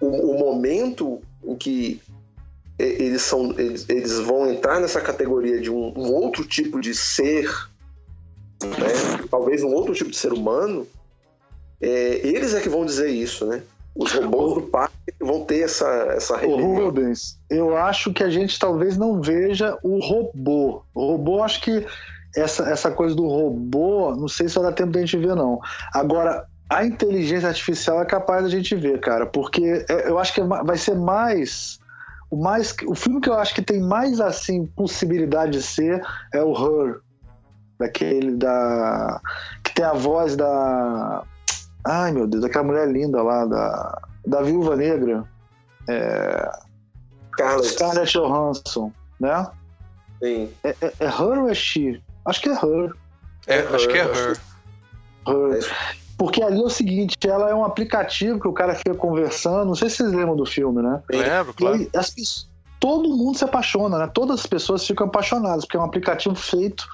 o, 0.00 0.06
o, 0.06 0.38
momento 0.38 1.20
em 1.44 1.54
que 1.56 2.00
eles, 2.78 3.22
são, 3.22 3.50
eles, 3.58 3.88
eles 3.88 4.18
vão 4.20 4.50
entrar 4.50 4.80
nessa 4.80 5.00
categoria 5.00 5.60
de 5.60 5.70
um, 5.70 5.92
um 5.96 6.12
outro 6.12 6.44
tipo 6.44 6.80
de 6.80 6.94
ser, 6.94 7.48
né? 8.62 9.26
talvez 9.30 9.62
um 9.62 9.72
outro 9.72 9.94
tipo 9.94 10.10
de 10.10 10.16
ser 10.16 10.32
humano, 10.32 10.86
é, 11.80 12.26
eles 12.26 12.54
é 12.54 12.60
que 12.60 12.68
vão 12.68 12.84
dizer 12.84 13.08
isso, 13.08 13.46
né? 13.46 13.62
Os 13.94 14.10
robôs 14.12 14.54
do 14.54 14.62
parque 14.62 14.94
vão 15.20 15.44
ter 15.44 15.60
essa, 15.60 15.86
essa 16.10 16.44
Ô, 16.44 16.56
Rubens, 16.56 17.38
eu 17.48 17.76
acho 17.76 18.12
que 18.12 18.24
a 18.24 18.30
gente 18.30 18.58
talvez 18.58 18.96
não 18.96 19.20
veja 19.20 19.78
o 19.84 20.00
robô. 20.00 20.82
O 20.92 21.12
robô, 21.12 21.42
acho 21.42 21.60
que 21.60 21.86
essa, 22.34 22.68
essa 22.68 22.90
coisa 22.90 23.14
do 23.14 23.26
robô, 23.26 24.16
não 24.16 24.26
sei 24.26 24.48
se 24.48 24.56
vai 24.56 24.64
dar 24.64 24.72
tempo 24.72 24.90
da 24.90 25.00
gente 25.00 25.16
ver, 25.16 25.36
não. 25.36 25.60
Agora, 25.92 26.44
a 26.74 26.84
inteligência 26.84 27.48
artificial 27.48 28.02
é 28.02 28.04
capaz 28.04 28.42
da 28.42 28.48
gente 28.48 28.74
ver, 28.74 28.98
cara, 28.98 29.26
porque 29.26 29.84
é, 29.88 30.08
eu 30.08 30.18
acho 30.18 30.34
que 30.34 30.40
é 30.40 30.44
vai 30.44 30.76
ser 30.76 30.96
mais 30.96 31.78
o 32.30 32.36
mais 32.36 32.74
o 32.86 32.94
filme 32.94 33.20
que 33.20 33.28
eu 33.28 33.34
acho 33.34 33.54
que 33.54 33.62
tem 33.62 33.80
mais 33.80 34.20
assim 34.20 34.66
possibilidade 34.66 35.52
de 35.52 35.62
ser 35.62 36.04
é 36.32 36.42
o 36.42 36.52
Her 36.52 37.00
daquele 37.78 38.32
da 38.32 39.20
que 39.62 39.74
tem 39.74 39.84
a 39.84 39.92
voz 39.92 40.34
da 40.34 41.22
ai 41.84 42.12
meu 42.12 42.26
Deus 42.26 42.42
daquela 42.42 42.64
mulher 42.64 42.88
linda 42.88 43.22
lá 43.22 43.44
da 43.44 44.02
da 44.26 44.42
Viúva 44.42 44.74
Negra 44.74 45.24
é, 45.88 46.50
Scarlett. 47.62 48.12
Johansson 48.12 48.92
né? 49.20 49.46
Sim. 50.20 50.50
É, 50.64 50.70
é, 50.80 50.92
é 51.00 51.06
Her 51.06 51.38
ou 51.38 51.48
é 51.48 51.54
She? 51.54 52.02
Acho 52.24 52.40
que 52.40 52.48
é 52.48 52.52
Her. 52.52 52.92
É, 53.46 53.58
acho 53.60 53.88
que 53.88 53.98
é 53.98 54.04
Her, 54.04 54.38
her. 55.28 56.03
Porque 56.16 56.42
ali 56.42 56.60
é 56.60 56.64
o 56.64 56.70
seguinte, 56.70 57.16
ela 57.26 57.50
é 57.50 57.54
um 57.54 57.64
aplicativo 57.64 58.40
que 58.40 58.48
o 58.48 58.52
cara 58.52 58.74
fica 58.74 58.94
conversando. 58.94 59.66
Não 59.66 59.74
sei 59.74 59.90
se 59.90 59.96
vocês 59.96 60.12
lembram 60.12 60.36
do 60.36 60.46
filme, 60.46 60.82
né? 60.82 61.02
Lembro, 61.10 61.54
claro. 61.54 61.76
Aí, 61.76 61.88
as, 61.94 62.14
todo 62.78 63.08
mundo 63.08 63.36
se 63.36 63.44
apaixona, 63.44 63.98
né? 63.98 64.10
Todas 64.12 64.40
as 64.40 64.46
pessoas 64.46 64.86
ficam 64.86 65.06
apaixonadas, 65.06 65.64
porque 65.64 65.76
é 65.76 65.80
um 65.80 65.84
aplicativo 65.84 66.34
feito 66.34 66.86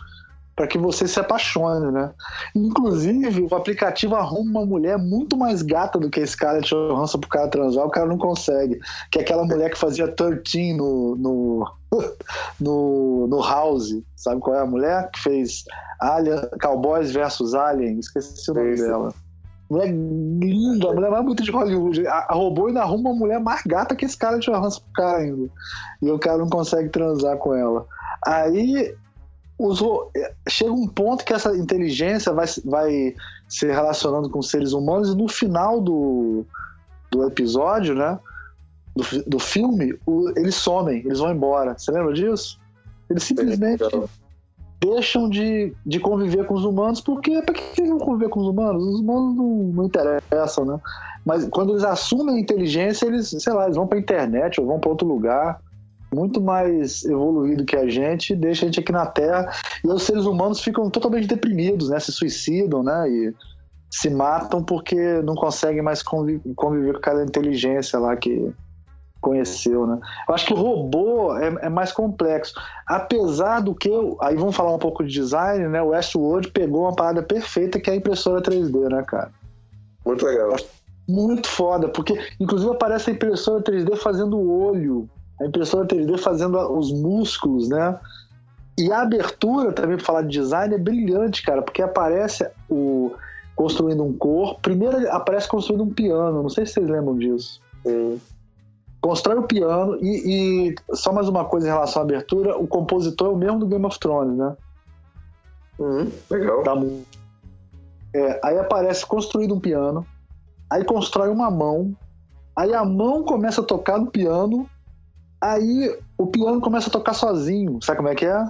para 0.54 0.66
que 0.66 0.78
você 0.78 1.08
se 1.08 1.18
apaixone, 1.18 1.90
né? 1.90 2.12
Inclusive, 2.54 3.48
o 3.50 3.54
aplicativo 3.54 4.14
arruma 4.14 4.60
uma 4.60 4.66
mulher 4.66 4.98
muito 4.98 5.36
mais 5.36 5.62
gata 5.62 5.98
do 5.98 6.10
que 6.10 6.20
esse 6.20 6.36
cara 6.36 6.60
de 6.60 6.68
Johansson 6.68 7.18
pro 7.18 7.30
cara 7.30 7.48
transar, 7.48 7.86
o 7.86 7.90
cara 7.90 8.06
não 8.06 8.18
consegue. 8.18 8.78
Que 9.10 9.18
é 9.18 9.22
aquela 9.22 9.44
mulher 9.44 9.70
que 9.70 9.78
fazia 9.78 10.06
13 10.06 10.74
no, 10.74 11.16
no, 11.16 11.72
no, 12.60 13.26
no 13.26 13.42
House. 13.42 13.94
Sabe 14.16 14.40
qual 14.40 14.56
é 14.56 14.60
a 14.60 14.66
mulher? 14.66 15.10
Que 15.10 15.20
fez 15.20 15.64
Alien, 16.00 16.40
Cowboys 16.60 17.12
versus 17.12 17.54
Alien, 17.54 17.98
esqueci 17.98 18.50
o 18.50 18.54
nome 18.54 18.76
dela. 18.76 19.14
Mulher 19.70 19.92
linda, 19.92 20.90
a 20.90 20.94
mulher 20.94 21.10
mais 21.10 21.24
bonita 21.24 21.42
de 21.44 21.50
Hollywood. 21.50 22.06
A, 22.06 22.26
a 22.28 22.34
robô 22.34 22.66
ainda 22.66 22.82
arruma 22.82 23.10
uma 23.10 23.18
mulher 23.18 23.38
mais 23.38 23.62
gata 23.62 23.94
que 23.94 24.04
esse 24.04 24.16
cara 24.16 24.38
de 24.38 24.46
Johansson 24.46 24.80
pro 24.80 24.92
cara 24.94 25.18
ainda. 25.18 25.48
E 26.02 26.10
o 26.10 26.18
cara 26.18 26.38
não 26.38 26.48
consegue 26.48 26.88
transar 26.88 27.36
com 27.36 27.54
ela. 27.54 27.86
Aí 28.26 28.92
os, 29.56 29.80
chega 30.48 30.72
um 30.72 30.88
ponto 30.88 31.24
que 31.24 31.32
essa 31.32 31.56
inteligência 31.56 32.32
vai, 32.32 32.46
vai 32.64 33.14
se 33.48 33.66
relacionando 33.66 34.28
com 34.28 34.42
seres 34.42 34.72
humanos 34.72 35.10
e 35.10 35.16
no 35.16 35.28
final 35.28 35.80
do, 35.80 36.44
do 37.10 37.24
episódio, 37.26 37.94
né? 37.94 38.18
Do, 39.00 39.22
do 39.30 39.38
filme, 39.38 39.98
o, 40.06 40.30
eles 40.36 40.54
somem, 40.54 41.00
eles 41.00 41.18
vão 41.18 41.32
embora. 41.32 41.76
Você 41.76 41.90
lembra 41.90 42.12
disso? 42.12 42.58
Eles 43.08 43.22
simplesmente 43.22 43.84
deixam 44.80 45.28
de, 45.28 45.74
de 45.84 46.00
conviver 46.00 46.46
com 46.46 46.54
os 46.54 46.64
humanos, 46.64 47.00
porque 47.00 47.42
para 47.42 47.54
que 47.54 47.80
eles 47.80 47.90
vão 47.90 47.98
conviver 47.98 48.30
com 48.30 48.40
os 48.40 48.46
humanos? 48.46 48.82
Os 48.82 49.00
humanos 49.00 49.36
não, 49.36 49.54
não 49.74 49.84
interessam, 49.84 50.64
né? 50.64 50.80
Mas 51.24 51.46
quando 51.48 51.72
eles 51.72 51.84
assumem 51.84 52.36
a 52.36 52.40
inteligência, 52.40 53.06
eles, 53.06 53.28
sei 53.38 53.52
lá, 53.52 53.64
eles 53.64 53.76
vão 53.76 53.86
para 53.86 53.98
a 53.98 54.00
internet 54.00 54.60
ou 54.60 54.66
vão 54.66 54.80
para 54.80 54.90
outro 54.90 55.06
lugar 55.06 55.60
muito 56.12 56.40
mais 56.40 57.04
evoluído 57.04 57.64
que 57.64 57.76
a 57.76 57.88
gente, 57.88 58.34
deixa 58.34 58.64
a 58.64 58.66
gente 58.66 58.80
aqui 58.80 58.90
na 58.90 59.06
Terra 59.06 59.52
e 59.84 59.88
os 59.88 60.02
seres 60.02 60.24
humanos 60.24 60.60
ficam 60.60 60.90
totalmente 60.90 61.26
deprimidos, 61.26 61.90
né? 61.90 62.00
Se 62.00 62.10
suicidam, 62.10 62.82
né? 62.82 63.08
E 63.08 63.34
se 63.90 64.10
matam 64.10 64.62
porque 64.62 65.20
não 65.22 65.34
conseguem 65.34 65.82
mais 65.82 66.02
conviver, 66.02 66.54
conviver 66.54 66.92
com 66.92 66.98
aquela 66.98 67.24
inteligência 67.24 67.98
lá 67.98 68.16
que, 68.16 68.52
conheceu, 69.20 69.86
né? 69.86 69.98
Eu 70.28 70.34
acho 70.34 70.46
que 70.46 70.52
o 70.52 70.56
robô 70.56 71.36
é, 71.36 71.46
é, 71.62 71.68
mais 71.68 71.92
complexo. 71.92 72.54
Apesar 72.86 73.60
do 73.60 73.74
que, 73.74 73.90
aí 74.20 74.36
vamos 74.36 74.56
falar 74.56 74.74
um 74.74 74.78
pouco 74.78 75.04
de 75.04 75.12
design, 75.12 75.68
né? 75.68 75.82
O 75.82 75.88
Westworld 75.88 76.50
pegou 76.50 76.82
uma 76.82 76.94
parada 76.94 77.22
perfeita 77.22 77.78
que 77.78 77.90
é 77.90 77.92
a 77.92 77.96
impressora 77.96 78.42
3D, 78.42 78.88
né, 78.90 79.02
cara? 79.02 79.30
Muito 80.04 80.24
legal. 80.24 80.56
Muito 81.08 81.48
foda, 81.48 81.88
porque 81.88 82.18
inclusive 82.38 82.70
aparece 82.70 83.10
a 83.10 83.12
impressora 83.12 83.62
3D 83.62 83.96
fazendo 83.96 84.38
o 84.38 84.68
olho, 84.68 85.08
a 85.40 85.46
impressora 85.46 85.86
3D 85.86 86.18
fazendo 86.18 86.58
os 86.76 86.92
músculos, 86.92 87.68
né? 87.68 87.98
E 88.78 88.90
a 88.90 89.02
abertura, 89.02 89.72
também 89.72 89.96
para 89.96 90.06
falar 90.06 90.22
de 90.22 90.28
design, 90.28 90.74
é 90.74 90.78
brilhante, 90.78 91.42
cara, 91.42 91.60
porque 91.60 91.82
aparece 91.82 92.48
o 92.68 93.12
construindo 93.54 94.02
um 94.02 94.12
corpo. 94.16 94.58
Primeiro 94.62 95.10
aparece 95.10 95.46
construindo 95.46 95.82
um 95.82 95.90
piano, 95.90 96.42
não 96.42 96.48
sei 96.48 96.64
se 96.64 96.74
vocês 96.74 96.88
lembram 96.88 97.18
disso. 97.18 97.60
Sim 97.84 98.18
constrói 99.00 99.38
o 99.38 99.42
piano 99.42 99.96
e, 100.00 100.70
e, 100.70 100.74
só 100.94 101.12
mais 101.12 101.28
uma 101.28 101.44
coisa 101.44 101.66
em 101.66 101.70
relação 101.70 102.02
à 102.02 102.04
abertura, 102.04 102.56
o 102.56 102.66
compositor 102.66 103.28
é 103.28 103.30
o 103.30 103.36
mesmo 103.36 103.58
do 103.60 103.66
Game 103.66 103.84
of 103.84 103.98
Thrones, 103.98 104.36
né? 104.36 104.56
Uhum, 105.78 106.10
legal. 106.30 106.62
Da, 106.62 106.74
é, 108.12 108.40
aí 108.44 108.58
aparece 108.58 109.06
construído 109.06 109.54
um 109.54 109.60
piano, 109.60 110.06
aí 110.68 110.84
constrói 110.84 111.30
uma 111.30 111.50
mão, 111.50 111.96
aí 112.54 112.74
a 112.74 112.84
mão 112.84 113.22
começa 113.22 113.60
a 113.60 113.64
tocar 113.64 113.98
no 113.98 114.10
piano, 114.10 114.68
aí 115.40 115.98
o 116.18 116.26
piano 116.26 116.60
começa 116.60 116.88
a 116.88 116.92
tocar 116.92 117.14
sozinho, 117.14 117.80
sabe 117.82 117.98
como 117.98 118.08
é 118.08 118.14
que 118.14 118.26
é? 118.26 118.44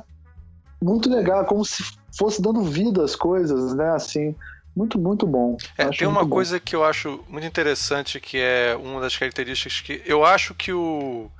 Muito 0.83 1.11
legal, 1.11 1.45
como 1.45 1.65
se 1.65 1.85
fosse 2.17 2.43
dando 2.43 2.63
vida 2.63 3.05
às 3.05 3.15
coisas, 3.15 3.75
né? 3.75 3.91
Assim, 3.91 4.35
muito, 4.75 4.99
muito 4.99 5.27
bom. 5.27 5.57
É, 5.77 5.89
tem 5.89 6.07
uma 6.07 6.27
coisa 6.27 6.59
bom. 6.59 6.65
que 6.65 6.77
eu 6.77 6.85
acho 6.85 7.25
muito 7.29 7.47
interessante, 7.47 8.21
que 8.21 8.39
é 8.39 8.77
uma 8.81 9.01
das 9.01 9.17
características 9.17 9.81
que. 9.81 10.03
Eu 10.05 10.25
acho 10.25 10.55
que 10.55 10.73
o. 10.73 11.31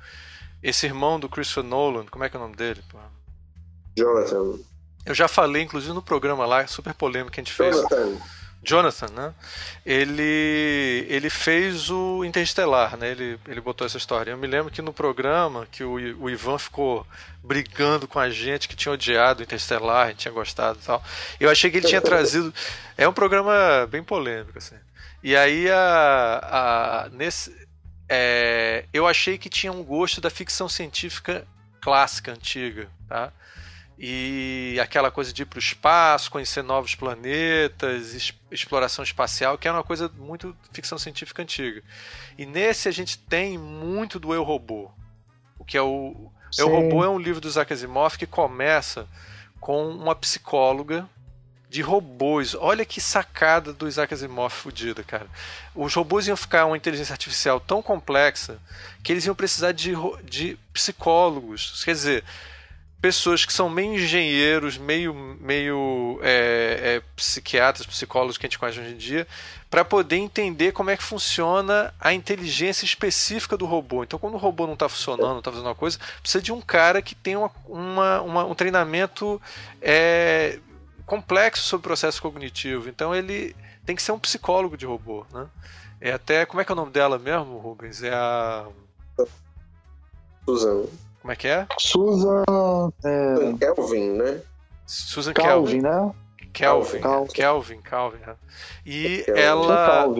Esse 0.61 0.85
irmão 0.85 1.19
do 1.19 1.27
Christopher 1.27 1.63
Nolan, 1.63 2.05
como 2.05 2.23
é 2.23 2.29
que 2.29 2.35
é 2.35 2.39
o 2.39 2.43
nome 2.43 2.55
dele? 2.55 2.83
Jonathan. 3.97 4.59
Eu 5.05 5.15
já 5.15 5.27
falei, 5.27 5.63
inclusive, 5.63 5.93
no 5.93 6.01
programa 6.01 6.45
lá, 6.45 6.65
super 6.67 6.93
polêmico 6.93 7.31
que 7.31 7.39
a 7.39 7.43
gente 7.43 7.53
fez. 7.53 7.75
Jonathan. 7.75 8.17
Jonathan, 8.63 9.07
né? 9.13 9.33
Ele, 9.85 11.05
ele 11.09 11.29
fez 11.29 11.89
o 11.89 12.23
Interestelar, 12.23 12.95
né? 12.95 13.09
Ele, 13.09 13.39
ele 13.47 13.59
botou 13.59 13.85
essa 13.87 13.97
história. 13.97 14.31
Eu 14.31 14.37
me 14.37 14.45
lembro 14.47 14.71
que 14.71 14.81
no 14.81 14.93
programa 14.93 15.67
que 15.71 15.83
o, 15.83 15.93
o 15.93 16.29
Ivan 16.29 16.59
ficou 16.59 17.05
brigando 17.43 18.07
com 18.07 18.19
a 18.19 18.29
gente 18.29 18.67
que 18.67 18.75
tinha 18.75 18.93
odiado 18.93 19.39
o 19.39 19.43
Interestelar, 19.43 20.13
tinha 20.13 20.31
gostado 20.31 20.77
e 20.81 20.85
tal. 20.85 21.03
Eu 21.39 21.49
achei 21.49 21.71
que 21.71 21.77
ele 21.77 21.87
tinha 21.87 22.01
trazido. 22.01 22.53
É 22.95 23.07
um 23.07 23.13
programa 23.13 23.87
bem 23.89 24.03
polêmico, 24.03 24.57
assim. 24.57 24.75
E 25.23 25.35
aí 25.35 25.69
a, 25.69 27.05
a 27.05 27.09
nesse 27.09 27.55
é, 28.07 28.85
eu 28.91 29.07
achei 29.07 29.37
que 29.37 29.49
tinha 29.49 29.71
um 29.71 29.83
gosto 29.83 30.19
da 30.19 30.29
ficção 30.29 30.67
científica 30.67 31.47
clássica, 31.79 32.31
antiga, 32.31 32.87
tá? 33.07 33.33
E 34.03 34.79
aquela 34.81 35.11
coisa 35.11 35.31
de 35.31 35.43
ir 35.43 35.45
para 35.45 35.57
o 35.57 35.59
espaço, 35.59 36.31
conhecer 36.31 36.63
novos 36.63 36.95
planetas, 36.95 38.33
exploração 38.49 39.03
espacial, 39.03 39.59
que 39.59 39.67
é 39.67 39.71
uma 39.71 39.83
coisa 39.83 40.09
muito 40.17 40.57
ficção 40.73 40.97
científica 40.97 41.43
antiga. 41.43 41.83
E 42.35 42.43
nesse 42.43 42.89
a 42.89 42.91
gente 42.91 43.15
tem 43.19 43.59
muito 43.59 44.19
do 44.19 44.33
Eu 44.33 44.41
Robô, 44.41 44.89
o 45.59 45.63
que 45.63 45.77
é 45.77 45.81
o 45.83 46.31
Sim. 46.51 46.63
Eu 46.63 46.69
Robô 46.69 47.05
é 47.05 47.09
um 47.09 47.19
livro 47.19 47.39
do 47.39 47.47
Isaac 47.47 47.71
Asimov 47.71 48.17
que 48.17 48.25
começa 48.25 49.07
com 49.59 49.87
uma 49.89 50.15
psicóloga 50.15 51.07
de 51.69 51.81
robôs. 51.81 52.55
Olha 52.55 52.83
que 52.83 52.99
sacada 52.99 53.71
do 53.71 53.87
Isaac 53.87 54.11
Asimov 54.11 54.51
fodida, 54.51 55.03
cara. 55.03 55.27
Os 55.75 55.93
robôs 55.93 56.27
iam 56.27 56.35
ficar 56.35 56.65
uma 56.65 56.75
inteligência 56.75 57.13
artificial 57.13 57.59
tão 57.59 57.83
complexa 57.83 58.59
que 59.03 59.13
eles 59.13 59.25
iam 59.25 59.35
precisar 59.35 59.71
de, 59.71 59.93
de 60.25 60.57
psicólogos. 60.73 61.83
Quer 61.85 61.93
dizer, 61.93 62.23
pessoas 63.01 63.43
que 63.43 63.51
são 63.51 63.67
meio 63.67 63.95
engenheiros, 63.95 64.77
meio, 64.77 65.13
meio 65.13 66.19
é, 66.21 66.79
é, 66.97 67.01
psiquiatras, 67.15 67.87
psicólogos 67.87 68.37
que 68.37 68.45
a 68.45 68.49
gente 68.49 68.59
conhece 68.59 68.79
hoje 68.79 68.93
em 68.93 68.97
dia, 68.97 69.27
para 69.71 69.83
poder 69.83 70.17
entender 70.17 70.71
como 70.71 70.91
é 70.91 70.97
que 70.97 71.03
funciona 71.03 71.93
a 71.99 72.13
inteligência 72.13 72.85
específica 72.85 73.57
do 73.57 73.65
robô. 73.65 74.03
Então, 74.03 74.19
quando 74.19 74.35
o 74.35 74.37
robô 74.37 74.67
não 74.67 74.73
está 74.73 74.87
funcionando, 74.87 75.31
não 75.31 75.39
está 75.39 75.49
fazendo 75.49 75.65
uma 75.65 75.75
coisa, 75.75 75.97
precisa 76.21 76.43
de 76.43 76.51
um 76.51 76.61
cara 76.61 77.01
que 77.01 77.15
tenha 77.15 77.39
uma, 77.39 77.51
uma, 77.67 78.21
uma 78.21 78.45
um 78.45 78.53
treinamento 78.53 79.41
é, 79.81 80.59
complexo 81.05 81.63
sobre 81.63 81.87
o 81.87 81.89
processo 81.89 82.21
cognitivo. 82.21 82.87
Então, 82.87 83.15
ele 83.15 83.55
tem 83.83 83.95
que 83.95 84.03
ser 84.03 84.11
um 84.11 84.19
psicólogo 84.19 84.77
de 84.77 84.85
robô. 84.85 85.25
Né? 85.33 85.47
É 85.99 86.11
até. 86.11 86.45
Como 86.45 86.61
é 86.61 86.65
que 86.65 86.71
é 86.71 86.73
o 86.73 86.75
nome 86.75 86.91
dela 86.91 87.17
mesmo, 87.17 87.57
Rubens? 87.57 88.03
É 88.03 88.13
a. 88.13 88.67
Susan. 90.45 90.85
Como 91.21 91.31
é 91.31 91.35
que 91.35 91.47
é? 91.47 91.67
Susan. 91.77 92.43
É... 93.05 93.57
Kelvin, 93.59 94.09
né? 94.13 94.41
Susan 94.85 95.33
Calvin, 95.33 95.81
Kelvin. 95.81 95.81
né? 95.81 96.13
Kelvin, 96.51 96.99
Calvin, 96.99 97.33
Kelvin. 97.33 97.81
Calvin 97.81 98.17
né? 98.19 98.35
E 98.85 99.23
Kelvin. 99.23 99.41
ela. 99.41 100.15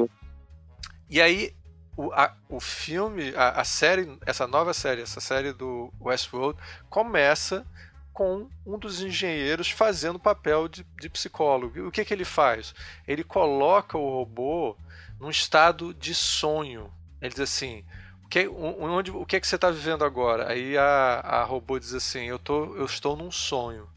E 1.10 1.20
aí, 1.20 1.54
o, 1.98 2.12
a, 2.14 2.34
o 2.48 2.60
filme, 2.60 3.34
a, 3.36 3.62
a, 3.62 3.64
série, 3.64 4.18
essa 4.26 4.48
nova 4.48 4.74
série, 4.74 5.02
essa 5.02 5.20
série 5.20 5.52
do 5.52 5.92
Westworld, 6.00 6.58
começa 6.90 7.66
com 8.14 8.48
um 8.66 8.78
dos 8.78 9.02
engenheiros 9.02 9.70
fazendo 9.70 10.20
papel 10.20 10.68
de, 10.68 10.86
de 11.00 11.10
psicólogo. 11.10 11.88
O 11.88 11.92
que, 11.92 12.06
que 12.06 12.14
ele 12.14 12.26
faz? 12.26 12.74
Ele 13.08 13.24
coloca 13.24 13.98
o 13.98 14.10
robô 14.10 14.78
num 15.20 15.30
estado 15.30 15.94
de 15.94 16.14
sonho. 16.14 16.92
Ele 17.22 17.32
diz 17.32 17.42
assim: 17.42 17.84
que, 18.32 18.48
onde, 18.48 19.12
o 19.12 19.26
que, 19.26 19.36
é 19.36 19.40
que 19.42 19.48
você 19.48 19.56
está 19.56 19.70
vivendo 19.70 20.06
agora? 20.06 20.50
Aí 20.50 20.78
a, 20.78 21.20
a 21.20 21.44
robô 21.44 21.78
diz 21.78 21.94
assim: 21.94 22.28
eu, 22.28 22.40
tô, 22.40 22.78
eu 22.78 22.86
estou 22.86 23.18
num 23.18 23.30
sonho. 23.30 23.88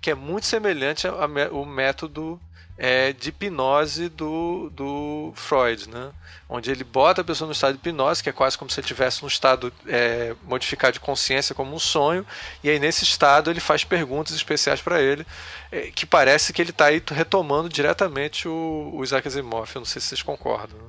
Que 0.00 0.10
é 0.10 0.14
muito 0.14 0.46
semelhante 0.46 1.06
ao 1.06 1.64
método 1.66 2.40
é, 2.78 3.12
de 3.12 3.28
hipnose 3.28 4.08
do, 4.08 4.70
do 4.70 5.32
Freud, 5.34 5.90
né? 5.90 6.10
onde 6.48 6.70
ele 6.70 6.84
bota 6.84 7.20
a 7.20 7.24
pessoa 7.24 7.46
no 7.46 7.52
estado 7.52 7.74
de 7.74 7.78
hipnose, 7.78 8.22
que 8.22 8.30
é 8.30 8.32
quase 8.32 8.56
como 8.56 8.70
se 8.70 8.80
ele 8.80 8.84
estivesse 8.84 9.22
num 9.22 9.28
estado 9.28 9.72
é, 9.86 10.34
modificado 10.42 10.94
de 10.94 11.00
consciência, 11.00 11.54
como 11.54 11.74
um 11.74 11.78
sonho, 11.78 12.26
e 12.62 12.70
aí 12.70 12.78
nesse 12.78 13.04
estado 13.04 13.50
ele 13.50 13.60
faz 13.60 13.84
perguntas 13.84 14.34
especiais 14.34 14.80
para 14.80 15.00
ele, 15.00 15.26
é, 15.70 15.90
que 15.90 16.06
parece 16.06 16.52
que 16.52 16.62
ele 16.62 16.70
está 16.70 16.86
aí 16.86 17.02
retomando 17.10 17.68
diretamente 17.68 18.48
o, 18.48 18.90
o 18.94 19.04
Isaac 19.04 19.26
Asimov. 19.28 19.70
Eu 19.74 19.80
não 19.80 19.86
sei 19.86 20.00
se 20.00 20.08
vocês 20.08 20.22
concordam. 20.22 20.78
Né? 20.78 20.84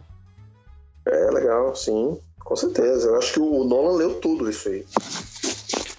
É 1.06 1.32
legal, 1.32 1.76
sim, 1.76 2.20
com 2.44 2.56
certeza. 2.56 3.10
Eu 3.10 3.18
acho 3.18 3.34
que 3.34 3.40
o 3.40 3.64
Nolan 3.64 3.98
leu 3.98 4.16
tudo 4.16 4.50
isso 4.50 4.70
aí. 4.70 4.86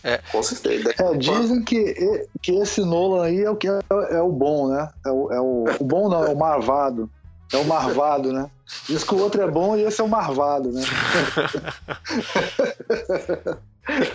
É. 0.02 0.18
Com 0.30 0.42
certeza. 0.42 0.94
É, 0.98 1.16
dizem 1.16 1.62
que, 1.62 2.26
que 2.42 2.52
esse 2.56 2.82
Nolan 2.82 3.24
aí 3.24 3.42
é 3.42 3.50
o 3.50 3.56
que 3.56 3.68
é, 3.68 3.80
é 4.10 4.20
o 4.20 4.30
bom, 4.30 4.68
né? 4.68 4.90
É 5.04 5.10
o, 5.10 5.32
é 5.32 5.40
o, 5.40 5.64
o 5.80 5.84
bom 5.84 6.08
não, 6.08 6.24
é 6.24 6.28
o 6.28 6.36
marvado. 6.36 7.08
É 7.52 7.56
o 7.56 7.64
marvado, 7.64 8.32
né? 8.32 8.50
Diz 8.86 9.04
que 9.04 9.14
o 9.14 9.18
outro 9.18 9.40
é 9.40 9.50
bom 9.50 9.76
e 9.76 9.84
esse 9.84 10.00
é 10.00 10.04
o 10.04 10.08
marvado, 10.08 10.72
né? 10.72 10.82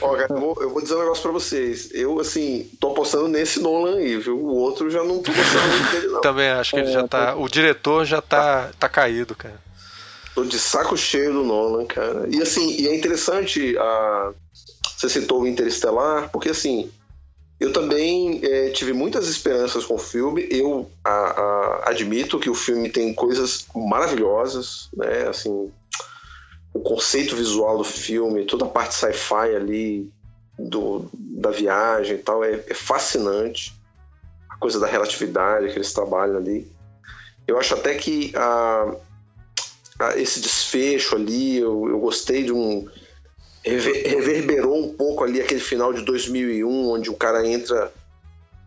Ó, 0.02 0.16
cara, 0.16 0.34
eu, 0.34 0.40
vou, 0.40 0.58
eu 0.60 0.70
vou 0.72 0.82
dizer 0.82 0.96
um 0.96 1.00
negócio 1.00 1.22
pra 1.22 1.32
vocês. 1.32 1.92
Eu, 1.94 2.20
assim, 2.20 2.70
tô 2.80 2.90
apostando 2.90 3.28
nesse 3.28 3.60
Nolan 3.60 3.98
aí, 3.98 4.18
viu? 4.18 4.38
O 4.38 4.56
outro 4.56 4.90
já 4.90 5.04
não 5.04 5.22
tô 5.22 5.32
gostando 5.32 5.68
muito 5.68 5.92
dele, 5.92 6.08
não. 6.08 6.22
Também 6.22 6.50
acho 6.50 6.72
que 6.72 6.80
ele 6.80 6.92
já 6.92 7.02
é, 7.02 7.08
tá. 7.08 7.36
O 7.36 7.48
diretor 7.48 8.04
já 8.04 8.20
tá, 8.20 8.72
tá 8.80 8.90
caído, 8.90 9.36
cara. 9.36 9.62
Tô 10.40 10.46
de 10.46 10.58
saco 10.58 10.96
cheio 10.96 11.34
do 11.34 11.44
Nolan, 11.44 11.86
cara. 11.86 12.26
E 12.32 12.42
assim, 12.42 12.72
e 12.80 12.88
é 12.88 12.96
interessante 12.96 13.78
a 13.78 14.34
você 14.96 15.10
citou 15.10 15.42
o 15.42 15.48
Interestelar, 15.48 16.30
porque 16.32 16.48
assim, 16.48 16.90
eu 17.60 17.74
também 17.74 18.40
é, 18.42 18.70
tive 18.70 18.94
muitas 18.94 19.28
esperanças 19.28 19.84
com 19.84 19.96
o 19.96 20.00
filme. 20.00 20.48
Eu 20.50 20.90
a, 21.04 21.10
a, 21.12 21.90
admito 21.90 22.40
que 22.40 22.50
o 22.50 22.56
filme 22.56 22.90
tem 22.90 23.14
coisas 23.14 23.66
maravilhosas, 23.76 24.88
né? 24.96 25.28
Assim, 25.28 25.70
o 26.74 26.80
conceito 26.80 27.36
visual 27.36 27.78
do 27.78 27.84
filme, 27.84 28.46
toda 28.46 28.64
a 28.64 28.70
parte 28.70 28.96
sci-fi 28.96 29.54
ali 29.54 30.10
do, 30.58 31.10
da 31.14 31.52
viagem 31.52 32.16
e 32.16 32.20
tal 32.20 32.46
é, 32.46 32.64
é, 32.66 32.74
fascinante. 32.74 33.74
A 34.50 34.56
coisa 34.56 34.80
da 34.80 34.88
relatividade 34.88 35.68
que 35.68 35.78
eles 35.78 35.92
trabalham 35.92 36.38
ali. 36.38 36.66
Eu 37.46 37.60
acho 37.60 37.74
até 37.74 37.96
que 37.96 38.32
a, 38.38 38.96
esse 40.16 40.40
desfecho 40.40 41.16
ali, 41.16 41.58
eu, 41.58 41.90
eu 41.90 42.00
gostei 42.00 42.44
de 42.44 42.52
um 42.52 42.88
reverberou 43.64 44.86
um 44.86 44.94
pouco 44.94 45.24
ali 45.24 45.42
aquele 45.42 45.60
final 45.60 45.94
de 45.94 46.02
2001, 46.02 46.90
onde 46.90 47.10
o 47.10 47.16
cara 47.16 47.46
entra 47.46 47.92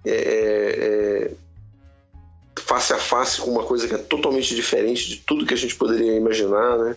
é, 0.05 1.31
é, 1.31 2.61
face 2.61 2.93
a 2.93 2.99
face 2.99 3.41
com 3.41 3.51
uma 3.51 3.65
coisa 3.65 3.89
que 3.89 3.95
é 3.95 3.99
totalmente 3.99 4.55
diferente 4.55 5.09
de 5.09 5.17
tudo 5.17 5.47
que 5.47 5.55
a 5.55 5.57
gente 5.57 5.75
poderia 5.77 6.15
imaginar, 6.15 6.79
né? 6.79 6.97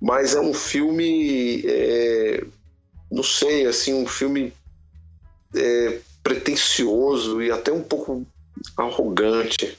Mas 0.00 0.34
é 0.34 0.40
um 0.40 0.54
filme, 0.54 1.64
é, 1.66 2.44
não 3.10 3.22
sei, 3.22 3.66
assim, 3.66 3.94
um 3.94 4.06
filme 4.06 4.52
é, 5.54 5.98
pretencioso 6.22 7.42
e 7.42 7.50
até 7.50 7.72
um 7.72 7.82
pouco 7.82 8.26
arrogante. 8.76 9.76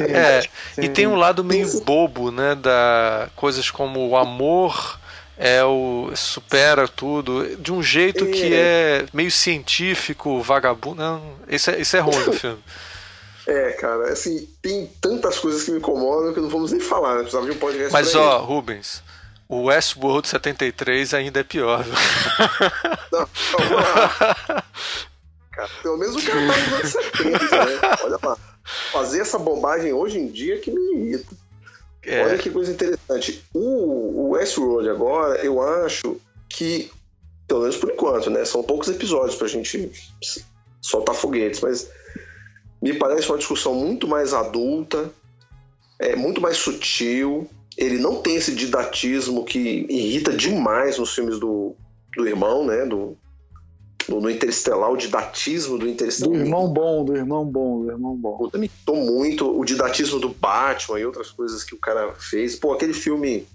É, 0.00 0.42
e 0.82 0.88
tem 0.88 1.06
um 1.06 1.16
lado 1.16 1.44
meio 1.44 1.80
bobo, 1.80 2.30
né? 2.30 2.54
Da 2.54 3.28
coisas 3.36 3.70
como 3.70 4.08
o 4.08 4.16
amor 4.16 4.98
é 5.36 5.64
o 5.64 6.10
supera 6.14 6.86
tudo 6.86 7.56
de 7.56 7.72
um 7.72 7.82
jeito 7.82 8.24
é. 8.24 8.30
que 8.30 8.54
é 8.54 9.06
meio 9.12 9.30
científico, 9.30 10.40
vagabundo. 10.42 11.02
Não, 11.02 11.34
isso 11.48 11.70
é, 11.70 11.80
isso 11.80 11.96
é 11.96 12.00
ruim 12.00 12.24
do 12.24 12.32
filme. 12.32 12.62
É, 13.46 13.72
cara, 13.72 14.12
assim, 14.12 14.48
tem 14.62 14.86
tantas 15.00 15.38
coisas 15.38 15.64
que 15.64 15.72
me 15.72 15.78
incomodam 15.78 16.32
que 16.32 16.38
não 16.38 16.48
vamos 16.48 16.70
nem 16.70 16.80
falar, 16.80 17.14
né? 17.14 17.20
Precisava 17.22 17.46
de 17.46 17.52
um 17.52 17.58
podcast. 17.58 17.90
Mas 17.90 18.14
ó, 18.14 18.36
ele. 18.36 18.46
Rubens, 18.46 19.02
o 19.48 19.64
Westworld 19.64 20.28
73 20.28 21.14
ainda 21.14 21.40
é 21.40 21.42
pior, 21.42 21.82
viu? 21.82 21.94
Não, 23.10 23.28
lá. 23.74 24.64
Cara, 25.50 25.68
pelo 25.82 25.98
menos 25.98 26.14
o 26.14 26.26
cara 26.26 26.40
tá 26.46 26.58
nos 26.58 26.72
anos 26.72 26.92
70, 26.92 27.64
né? 27.64 27.80
Olha 28.04 28.18
lá. 28.22 28.36
Fazer 28.92 29.20
essa 29.20 29.38
bobagem 29.38 29.92
hoje 29.92 30.18
em 30.18 30.26
dia 30.26 30.58
que 30.58 30.70
me 30.70 30.96
irrita. 30.96 31.34
É. 32.04 32.24
Olha 32.24 32.38
que 32.38 32.50
coisa 32.50 32.72
interessante. 32.72 33.44
O, 33.52 33.60
o 33.60 34.30
Westworld 34.30 34.88
agora, 34.88 35.44
eu 35.44 35.60
acho 35.60 36.20
que, 36.48 36.90
pelo 37.46 37.60
menos 37.60 37.76
por 37.76 37.90
enquanto, 37.90 38.30
né? 38.30 38.44
São 38.44 38.62
poucos 38.62 38.88
episódios 38.88 39.36
pra 39.36 39.48
gente 39.48 39.90
soltar 40.80 41.14
foguetes, 41.14 41.60
mas 41.60 41.88
me 42.80 42.94
parece 42.94 43.28
uma 43.28 43.38
discussão 43.38 43.74
muito 43.74 44.08
mais 44.08 44.32
adulta, 44.32 45.10
é 45.98 46.16
muito 46.16 46.40
mais 46.40 46.56
sutil. 46.56 47.48
Ele 47.76 47.98
não 47.98 48.16
tem 48.16 48.36
esse 48.36 48.54
didatismo 48.54 49.44
que 49.44 49.86
irrita 49.88 50.32
demais 50.32 50.98
nos 50.98 51.14
filmes 51.14 51.38
do, 51.38 51.74
do 52.16 52.26
irmão, 52.26 52.64
né? 52.64 52.86
Do, 52.86 53.16
no, 54.10 54.20
no 54.20 54.28
Interestelar, 54.28 54.90
o 54.90 54.96
didatismo 54.96 55.78
do 55.78 55.88
Interestelar. 55.88 56.36
Do 56.36 56.44
irmão 56.44 56.68
bom, 56.68 57.04
do 57.04 57.16
irmão 57.16 57.44
bom, 57.44 57.84
do 57.84 57.90
irmão 57.92 58.16
bom. 58.16 58.50
Me 58.54 58.68
tô 58.84 58.96
muito 58.96 59.58
o 59.58 59.64
didatismo 59.64 60.18
do 60.18 60.30
Batman 60.30 60.98
e 60.98 61.06
outras 61.06 61.30
coisas 61.30 61.62
que 61.62 61.74
o 61.74 61.78
cara 61.78 62.12
fez. 62.14 62.56
Pô, 62.56 62.72
aquele 62.72 62.92
filme 62.92 63.46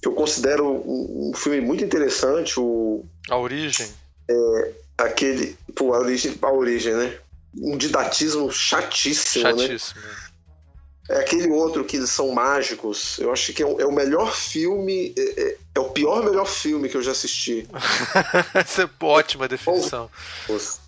que 0.00 0.08
eu 0.08 0.12
considero 0.12 0.66
um, 0.68 1.30
um 1.30 1.32
filme 1.34 1.60
muito 1.60 1.84
interessante, 1.84 2.58
o... 2.58 3.04
A 3.30 3.38
Origem. 3.38 3.86
É, 4.28 4.72
aquele... 4.98 5.56
Pô, 5.76 5.94
a 5.94 6.00
Origem, 6.00 6.34
a 6.42 6.50
origem 6.50 6.94
né? 6.94 7.18
Um 7.54 7.76
didatismo 7.76 8.50
chatíssimo, 8.50 9.42
chatíssimo. 9.44 10.00
né? 10.00 10.08
É 11.08 11.18
aquele 11.18 11.48
outro 11.50 11.84
que 11.84 12.06
são 12.06 12.30
mágicos. 12.30 13.18
Eu 13.18 13.32
acho 13.32 13.52
que 13.52 13.62
é 13.62 13.66
o, 13.66 13.80
é 13.80 13.86
o 13.86 13.92
melhor 13.92 14.32
filme. 14.34 15.12
É, 15.18 15.42
é, 15.42 15.56
é, 15.74 15.80
o 15.80 15.90
pior 15.90 16.24
melhor 16.24 16.46
filme 16.46 16.88
que 16.88 16.96
eu 16.96 17.02
já 17.02 17.10
assisti. 17.10 17.68
Essa 18.54 18.82
é 18.82 19.04
ótima 19.04 19.48
definição. 19.48 20.08
Os, 20.48 20.80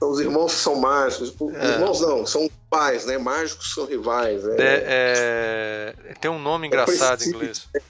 os 0.00 0.20
irmãos 0.20 0.54
que 0.54 0.60
são 0.60 0.76
mágicos. 0.76 1.34
É. 1.54 1.72
Irmãos 1.72 2.00
não, 2.00 2.26
são 2.26 2.48
pais, 2.68 3.06
né? 3.06 3.16
Mágicos 3.16 3.72
são 3.72 3.86
rivais. 3.86 4.44
Né? 4.44 4.56
É, 4.58 5.94
tem 6.20 6.30
um 6.30 6.38
nome 6.38 6.66
engraçado 6.66 7.24
em 7.24 7.28
inglês. 7.28 7.66
Né? 7.74 7.80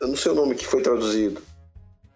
eu 0.00 0.08
não 0.08 0.16
sei 0.16 0.32
o 0.32 0.34
nome 0.34 0.54
que 0.54 0.66
foi 0.66 0.82
traduzido. 0.82 1.42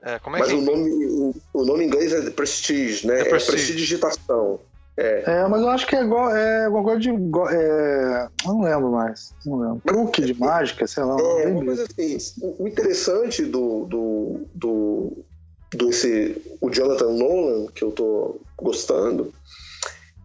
É, 0.01 0.19
como 0.21 0.37
é 0.37 0.41
Mas 0.41 0.49
que... 0.49 0.55
o, 0.55 0.61
nome, 0.61 0.91
o, 1.07 1.35
o, 1.53 1.65
nome 1.65 1.85
em 1.85 1.87
inglês 1.89 2.13
é 2.13 2.31
Prestige, 2.31 3.07
né? 3.07 3.21
É, 3.21 3.25
Prestige. 3.25 3.53
é 3.53 3.57
Prestidigitação. 3.57 4.61
É. 5.01 5.23
é, 5.27 5.47
mas 5.47 5.63
eu 5.63 5.69
acho 5.69 5.87
que 5.87 5.95
é 5.95 6.03
igual, 6.03 6.35
é 6.35 6.65
alguma 6.65 6.83
coisa 6.83 7.01
de. 7.01 7.09
É, 7.09 8.29
não 8.45 8.63
lembro 8.63 8.91
mais. 8.91 9.33
Não 9.47 9.61
lembro. 9.61 9.83
Truque 9.87 10.23
de 10.23 10.35
mágica, 10.35 10.89
sei 10.89 11.05
lá. 11.05 11.17
É, 11.21 11.47
uma 11.47 11.65
coisa 11.65 11.85
assim. 11.85 12.19
O 12.59 12.67
interessante 12.67 13.45
do. 13.45 13.85
do, 13.85 14.41
do, 14.53 15.25
do 15.73 15.89
esse, 15.89 16.43
o 16.61 16.69
Jonathan 16.69 17.13
Nolan, 17.13 17.69
que 17.73 17.85
eu 17.85 17.93
tô 17.93 18.41
gostando, 18.57 19.33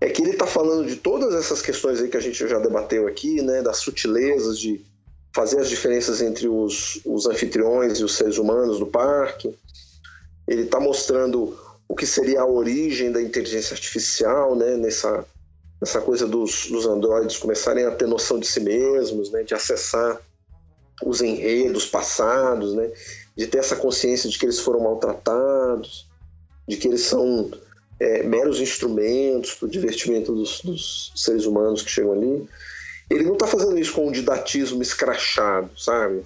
é 0.02 0.10
que 0.10 0.24
ele 0.24 0.34
tá 0.34 0.48
falando 0.48 0.88
de 0.88 0.95
todas 0.95 1.36
essas 1.36 1.62
questões 1.62 2.02
aí 2.02 2.10
que 2.10 2.18
a 2.18 2.22
gente 2.22 2.48
já 2.48 2.58
debateu 2.58 3.08
aqui, 3.08 3.44
né? 3.44 3.62
Das 3.62 3.78
sutilezas 3.78 4.58
de 4.58 4.84
fazer 5.36 5.60
as 5.60 5.70
diferenças 5.70 6.20
entre 6.20 6.48
os, 6.48 7.00
os 7.06 7.28
anfitriões 7.28 8.00
e 8.00 8.04
os 8.04 8.16
seres 8.16 8.40
humanos 8.40 8.80
do 8.80 8.88
parque. 8.88 9.56
Ele 10.48 10.66
tá 10.66 10.80
mostrando 10.80 11.56
o 11.88 11.96
que 11.96 12.06
seria 12.06 12.42
a 12.42 12.46
origem 12.46 13.12
da 13.12 13.22
inteligência 13.22 13.74
artificial, 13.74 14.56
né, 14.56 14.78
nessa, 14.78 15.26
nessa 15.80 16.02
coisa 16.02 16.28
dos, 16.28 16.68
dos 16.68 16.86
androides 16.86 17.38
começarem 17.38 17.86
a 17.86 17.92
ter 17.92 18.08
noção 18.08 18.40
de 18.40 18.48
si 18.48 18.60
mesmos, 18.60 19.32
né, 19.32 19.44
de 19.44 19.54
acessar 19.54 20.20
os 21.04 21.22
enredos 21.22 21.86
passados, 21.86 22.74
né, 22.74 22.92
de 23.36 23.48
ter 23.48 23.60
essa 23.60 23.76
consciência 23.76 24.30
de 24.30 24.38
que 24.38 24.46
eles 24.46 24.60
foram 24.60 24.80
maltratados, 24.82 26.08
de 26.68 26.78
que 26.78 26.88
eles 26.88 27.02
são 27.02 27.52
é, 28.00 28.24
meros 28.24 28.60
instrumentos 28.60 29.54
para 29.54 29.68
o 29.68 29.72
divertimento 29.72 30.34
dos, 30.34 30.62
dos, 30.62 31.12
seres 31.16 31.46
humanos 31.46 31.82
que 31.82 31.90
chegam 31.90 32.14
ali. 32.14 32.48
Ele 33.10 33.24
não 33.24 33.34
está 33.34 33.48
fazendo 33.48 33.78
isso 33.78 33.94
com 33.94 34.08
um 34.08 34.12
didatismo 34.12 34.82
escrachado, 34.82 35.70
sabe? 35.78 36.24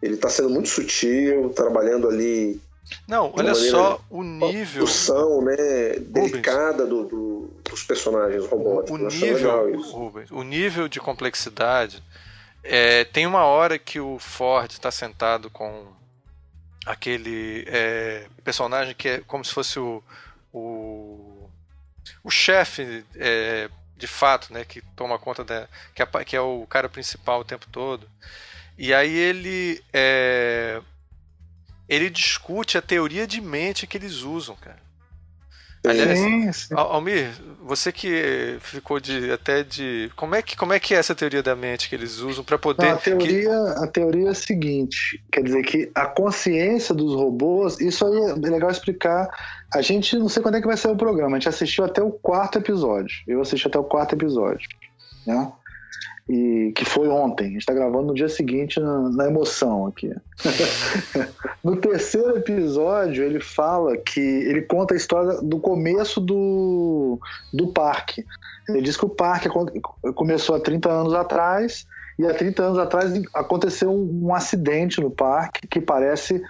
Ele 0.00 0.14
está 0.14 0.28
sendo 0.28 0.50
muito 0.50 0.68
sutil, 0.68 1.50
trabalhando 1.50 2.08
ali 2.08 2.60
não, 3.06 3.32
olha 3.36 3.54
só 3.54 4.00
o 4.10 4.22
nível. 4.22 4.84
Discussão, 4.84 5.42
né, 5.42 5.56
delicada 6.00 6.86
do, 6.86 7.04
do, 7.04 7.50
dos 7.64 7.84
personagens 7.84 8.46
robóticos. 8.46 9.00
O 9.00 9.08
nível, 9.08 9.82
Rubens, 9.90 10.30
o 10.30 10.42
nível 10.42 10.88
de 10.88 11.00
complexidade. 11.00 12.02
É, 12.64 13.04
tem 13.04 13.26
uma 13.26 13.44
hora 13.44 13.78
que 13.78 13.98
o 13.98 14.18
Ford 14.18 14.70
está 14.70 14.90
sentado 14.90 15.50
com 15.50 15.86
aquele 16.86 17.64
é, 17.66 18.26
personagem 18.44 18.94
que 18.94 19.08
é 19.08 19.18
como 19.26 19.44
se 19.44 19.52
fosse 19.52 19.78
o, 19.78 20.02
o, 20.52 21.48
o 22.22 22.30
chefe 22.30 23.04
é, 23.16 23.68
de 23.96 24.06
fato, 24.06 24.52
né, 24.52 24.64
que 24.64 24.82
toma 24.96 25.18
conta 25.18 25.44
da. 25.44 25.68
Que 25.94 26.02
é, 26.02 26.24
que 26.24 26.36
é, 26.36 26.40
o 26.40 26.66
cara 26.68 26.88
principal 26.88 27.40
o 27.40 27.44
tempo 27.44 27.66
todo. 27.70 28.08
E 28.76 28.92
aí 28.92 29.16
ele. 29.16 29.82
É, 29.92 30.80
ele 31.92 32.08
discute 32.08 32.78
a 32.78 32.82
teoria 32.82 33.26
de 33.26 33.40
mente 33.40 33.86
que 33.86 33.98
eles 33.98 34.22
usam, 34.22 34.56
cara. 34.56 34.80
Aliás, 35.84 36.16
sim, 36.16 36.52
sim. 36.52 36.74
Almir, 36.76 37.28
você 37.60 37.90
que 37.90 38.56
ficou 38.60 39.00
de 39.00 39.32
até 39.32 39.64
de 39.64 40.12
como 40.14 40.36
é 40.36 40.40
que 40.40 40.56
como 40.56 40.72
é 40.72 40.78
que 40.78 40.94
é 40.94 40.98
essa 40.98 41.12
teoria 41.12 41.42
da 41.42 41.56
mente 41.56 41.88
que 41.88 41.96
eles 41.96 42.18
usam 42.18 42.44
para 42.44 42.56
poder 42.56 42.86
não, 42.86 42.92
a 42.92 42.96
teoria 42.98 43.40
que... 43.40 43.84
a 43.84 43.86
teoria 43.88 44.28
é 44.28 44.30
a 44.30 44.34
seguinte, 44.34 45.20
quer 45.30 45.42
dizer 45.42 45.62
que 45.64 45.90
a 45.92 46.06
consciência 46.06 46.94
dos 46.94 47.14
robôs, 47.14 47.80
isso 47.80 48.06
aí 48.06 48.30
é 48.30 48.50
legal 48.50 48.70
explicar. 48.70 49.28
A 49.74 49.82
gente 49.82 50.16
não 50.16 50.28
sei 50.28 50.40
quando 50.40 50.54
é 50.54 50.60
que 50.60 50.66
vai 50.68 50.76
ser 50.76 50.88
o 50.88 50.96
programa, 50.96 51.36
a 51.36 51.40
gente 51.40 51.48
assistiu 51.48 51.84
até 51.84 52.00
o 52.00 52.12
quarto 52.12 52.58
episódio. 52.58 53.16
Eu 53.26 53.40
assisti 53.40 53.66
até 53.66 53.78
o 53.78 53.84
quarto 53.84 54.14
episódio, 54.14 54.68
né? 55.26 55.52
E 56.32 56.72
que 56.72 56.86
foi 56.86 57.08
ontem. 57.08 57.44
A 57.44 57.50
gente 57.50 57.58
está 57.58 57.74
gravando 57.74 58.06
no 58.06 58.14
dia 58.14 58.28
seguinte 58.28 58.80
na, 58.80 59.10
na 59.10 59.26
emoção 59.26 59.86
aqui. 59.86 60.10
no 61.62 61.76
terceiro 61.76 62.38
episódio 62.38 63.22
ele 63.22 63.38
fala 63.38 63.98
que 63.98 64.18
ele 64.18 64.62
conta 64.62 64.94
a 64.94 64.96
história 64.96 65.42
do 65.42 65.60
começo 65.60 66.22
do, 66.22 67.20
do 67.52 67.66
parque. 67.68 68.24
Ele 68.66 68.80
diz 68.80 68.96
que 68.96 69.04
o 69.04 69.10
parque 69.10 69.50
começou 70.14 70.56
há 70.56 70.60
30 70.60 70.88
anos 70.90 71.12
atrás 71.12 71.86
e 72.18 72.24
há 72.24 72.32
30 72.32 72.62
anos 72.62 72.78
atrás 72.78 73.12
aconteceu 73.34 73.92
um 73.92 74.34
acidente 74.34 75.02
no 75.02 75.10
parque 75.10 75.66
que 75.68 75.82
parece 75.82 76.40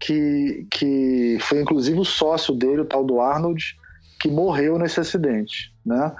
que, 0.00 0.66
que 0.68 1.38
foi 1.42 1.60
inclusive 1.60 2.00
o 2.00 2.04
sócio 2.04 2.52
dele, 2.54 2.80
o 2.80 2.86
tal 2.86 3.04
do 3.04 3.20
Arnold, 3.20 3.76
que 4.20 4.28
morreu 4.28 4.78
nesse 4.80 4.98
acidente, 4.98 5.72
né? 5.86 6.12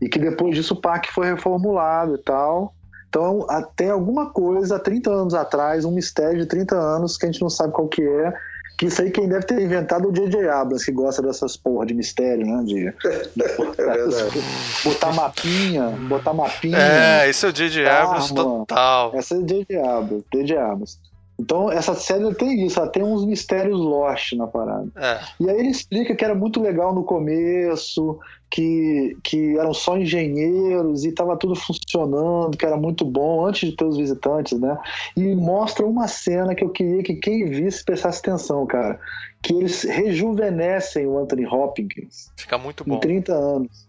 E 0.00 0.08
que 0.08 0.18
depois 0.18 0.54
disso 0.54 0.74
o 0.74 0.80
parque 0.80 1.12
foi 1.12 1.26
reformulado 1.26 2.14
e 2.14 2.18
tal. 2.18 2.74
Então, 3.08 3.44
até 3.50 3.90
alguma 3.90 4.30
coisa, 4.30 4.78
30 4.78 5.10
anos 5.10 5.34
atrás, 5.34 5.84
um 5.84 5.90
mistério 5.90 6.38
de 6.38 6.46
30 6.46 6.76
anos 6.76 7.16
que 7.16 7.26
a 7.26 7.30
gente 7.30 7.42
não 7.42 7.50
sabe 7.50 7.72
qual 7.72 7.88
que 7.88 8.02
é, 8.02 8.32
que 8.78 8.86
isso 8.86 9.02
aí 9.02 9.10
quem 9.10 9.28
deve 9.28 9.44
ter 9.44 9.60
inventado 9.60 10.06
é 10.06 10.08
o 10.08 10.12
J.J. 10.12 10.48
Abrams, 10.48 10.86
que 10.86 10.92
gosta 10.92 11.20
dessas 11.20 11.54
porra 11.54 11.84
de 11.84 11.92
mistério, 11.92 12.46
né? 12.46 12.62
De, 12.64 12.86
é 12.96 14.82
botar 14.82 15.12
mapinha, 15.12 15.88
botar 16.08 16.32
mapinha. 16.32 16.78
É, 16.78 17.28
isso 17.28 17.44
é 17.44 17.48
o 17.50 17.52
J.J. 17.52 17.86
Abrams 17.86 18.32
total. 18.32 19.10
Essa 19.14 19.34
é 19.34 19.38
o 19.38 19.46
J.J. 19.46 19.76
Abrams, 19.76 20.24
J.J. 20.32 20.56
Abrams. 20.56 20.98
Então, 21.40 21.72
essa 21.72 21.94
série 21.94 22.34
tem 22.34 22.66
isso, 22.66 22.78
ela 22.78 22.88
tem 22.88 23.02
uns 23.02 23.24
mistérios 23.24 23.80
lost 23.80 24.34
na 24.34 24.46
parada. 24.46 24.88
É. 24.94 25.20
E 25.40 25.48
aí 25.48 25.58
ele 25.58 25.70
explica 25.70 26.14
que 26.14 26.22
era 26.22 26.34
muito 26.34 26.60
legal 26.60 26.94
no 26.94 27.02
começo, 27.02 28.18
que, 28.50 29.16
que 29.24 29.56
eram 29.56 29.72
só 29.72 29.96
engenheiros 29.96 31.02
e 31.02 31.08
estava 31.08 31.34
tudo 31.38 31.54
funcionando, 31.54 32.58
que 32.58 32.66
era 32.66 32.76
muito 32.76 33.06
bom 33.06 33.46
antes 33.46 33.70
de 33.70 33.74
ter 33.74 33.84
os 33.84 33.96
visitantes, 33.96 34.60
né? 34.60 34.76
E 35.16 35.34
mostra 35.34 35.86
uma 35.86 36.06
cena 36.06 36.54
que 36.54 36.62
eu 36.62 36.68
queria 36.68 37.02
que 37.02 37.14
quem 37.14 37.48
visse 37.48 37.82
prestasse 37.82 38.18
atenção, 38.18 38.66
cara. 38.66 39.00
Que 39.42 39.54
eles 39.54 39.84
rejuvenescem 39.84 41.06
o 41.06 41.18
Anthony 41.18 41.46
Hopkins. 41.46 42.30
Fica 42.36 42.58
muito 42.58 42.84
bom. 42.84 42.96
Em 42.96 43.00
30 43.00 43.32
anos. 43.32 43.88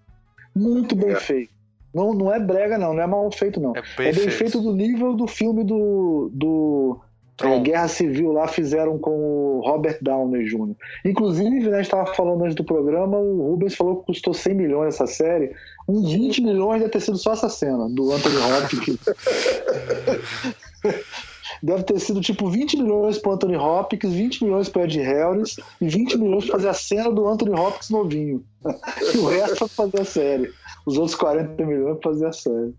Muito 0.56 0.96
bem 0.96 1.12
é. 1.12 1.16
feito. 1.20 1.52
Não, 1.94 2.14
não 2.14 2.34
é 2.34 2.40
brega, 2.40 2.78
não, 2.78 2.94
não 2.94 3.04
é 3.04 3.08
mal 3.08 3.30
feito, 3.30 3.60
não. 3.60 3.76
É 3.76 3.82
bem, 3.82 4.08
é 4.08 4.14
bem 4.14 4.14
feito. 4.14 4.38
feito 4.38 4.62
do 4.62 4.74
nível 4.74 5.14
do 5.14 5.28
filme 5.28 5.66
do, 5.66 6.32
do 6.34 7.02
é, 7.48 7.60
Guerra 7.60 7.88
Civil 7.88 8.32
lá 8.32 8.48
fizeram 8.48 8.98
com 8.98 9.12
o 9.12 9.62
Robert 9.66 9.98
Downey 10.02 10.46
Jr. 10.46 10.76
Inclusive, 11.06 11.70
né, 11.70 11.74
a 11.74 11.78
gente 11.78 11.86
estava 11.86 12.14
falando 12.14 12.44
antes 12.44 12.56
do 12.56 12.64
programa, 12.64 13.18
o 13.18 13.50
Rubens 13.50 13.76
falou 13.76 13.98
que 13.98 14.08
custou 14.08 14.34
100 14.34 14.54
milhões 14.54 14.96
essa 14.96 15.08
série. 15.08 15.52
Uns 15.88 16.12
20 16.12 16.42
milhões 16.42 16.80
deve 16.80 16.92
ter 16.92 17.02
sido 17.02 17.18
só 17.18 17.34
essa 17.34 17.50
cena 17.50 17.90
do 17.90 18.12
Anthony 18.12 18.38
Hopkins. 18.38 19.00
deve 21.62 21.84
ter 21.84 22.00
sido 22.00 22.22
tipo 22.22 22.50
20 22.50 22.78
milhões 22.78 23.18
para 23.18 23.34
Anthony 23.34 23.56
Hopkins, 23.56 24.14
20 24.14 24.44
milhões 24.44 24.70
para 24.70 24.84
Ed 24.84 25.00
Harris 25.00 25.58
e 25.80 25.88
20 25.88 26.18
milhões 26.18 26.46
para 26.46 26.54
fazer 26.54 26.70
a 26.70 26.74
cena 26.74 27.12
do 27.12 27.28
Anthony 27.28 27.54
Hopkins 27.54 27.90
novinho. 27.90 28.44
e 29.14 29.18
o 29.18 29.28
resto 29.28 29.58
para 29.58 29.68
fazer 29.68 30.02
a 30.02 30.06
série. 30.06 30.52
Os 30.86 30.98
outros 30.98 31.16
40 31.16 31.66
milhões 31.66 31.98
para 32.00 32.12
fazer 32.12 32.28
a 32.28 32.34
série. 32.34 32.74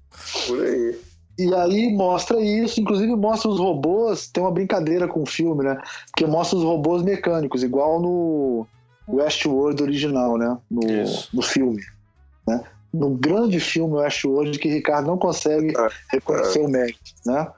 Por 0.46 0.64
aí. 0.64 1.11
E 1.42 1.54
aí 1.54 1.92
mostra 1.92 2.40
isso, 2.40 2.80
inclusive 2.80 3.14
mostra 3.16 3.50
os 3.50 3.58
robôs, 3.58 4.28
tem 4.28 4.42
uma 4.42 4.52
brincadeira 4.52 5.08
com 5.08 5.22
o 5.22 5.26
filme, 5.26 5.64
né? 5.64 5.76
Porque 6.06 6.26
mostra 6.26 6.58
os 6.58 6.64
robôs 6.64 7.02
mecânicos, 7.02 7.62
igual 7.62 8.00
no 8.00 8.66
Westworld 9.08 9.82
original, 9.82 10.38
né? 10.38 10.56
No, 10.70 10.82
no 11.34 11.42
filme. 11.42 11.82
Né? 12.46 12.62
No 12.92 13.10
grande 13.10 13.58
filme 13.58 13.94
Westworld 13.94 14.58
que 14.58 14.68
Ricardo 14.68 15.06
não 15.06 15.18
consegue 15.18 15.72
é, 15.76 15.88
reconhecer 16.12 16.60
é. 16.60 16.62
o 16.62 16.68
mérito, 16.68 17.00
né? 17.26 17.48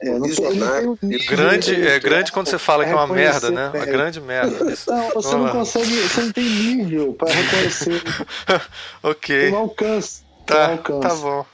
É, 0.00 0.10
não 0.16 0.28
tem, 0.28 0.54
né? 0.54 1.18
grande, 1.28 1.74
é 1.74 1.98
grande 1.98 2.30
quando 2.30 2.46
você 2.46 2.58
fala 2.58 2.84
que 2.84 2.90
é 2.90 2.94
uma 2.94 3.08
merda, 3.08 3.50
né? 3.50 3.68
Uma 3.74 3.84
grande 3.84 4.20
merda. 4.20 4.70
Isso. 4.72 4.88
Não, 4.88 5.10
você 5.10 5.36
não 5.36 5.48
consegue, 5.48 5.92
você 5.92 6.20
não 6.20 6.32
tem 6.32 6.44
nível 6.44 7.14
para 7.14 7.32
reconhecer. 7.32 8.02
ok. 9.02 9.50
Um 9.50 9.56
alcance. 9.56 10.22
Tá, 10.46 10.68
um 10.68 10.72
alcance. 10.72 11.00
tá 11.00 11.14
bom. 11.16 11.46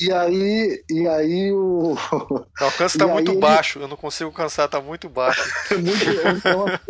E 0.00 0.12
aí, 0.12 0.84
e 0.90 1.08
aí 1.08 1.52
o. 1.52 1.94
O 1.94 2.64
alcance 2.64 2.96
está 2.96 3.06
muito 3.06 3.38
baixo, 3.38 3.80
eu 3.80 3.88
não 3.88 3.96
consigo 3.96 4.30
alcançar, 4.30 4.66
está 4.66 4.80
muito 4.80 5.08
baixo. 5.08 5.42
É 5.70 5.76
muito, 5.76 6.48
é 6.48 6.54
uma. 6.54 6.80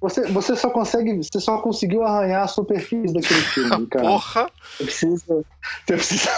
Você, 0.00 0.26
você 0.26 0.54
só 0.54 0.68
consegue. 0.70 1.16
Você 1.16 1.40
só 1.40 1.58
conseguiu 1.62 2.02
arranhar 2.02 2.42
a 2.42 2.48
superfície 2.48 3.14
daquele 3.14 3.40
filme, 3.40 3.86
cara. 3.88 4.04
Porra! 4.04 4.50
Você 4.76 4.84
precisa. 4.84 5.44
Você 5.86 5.94
precisa. 5.94 6.30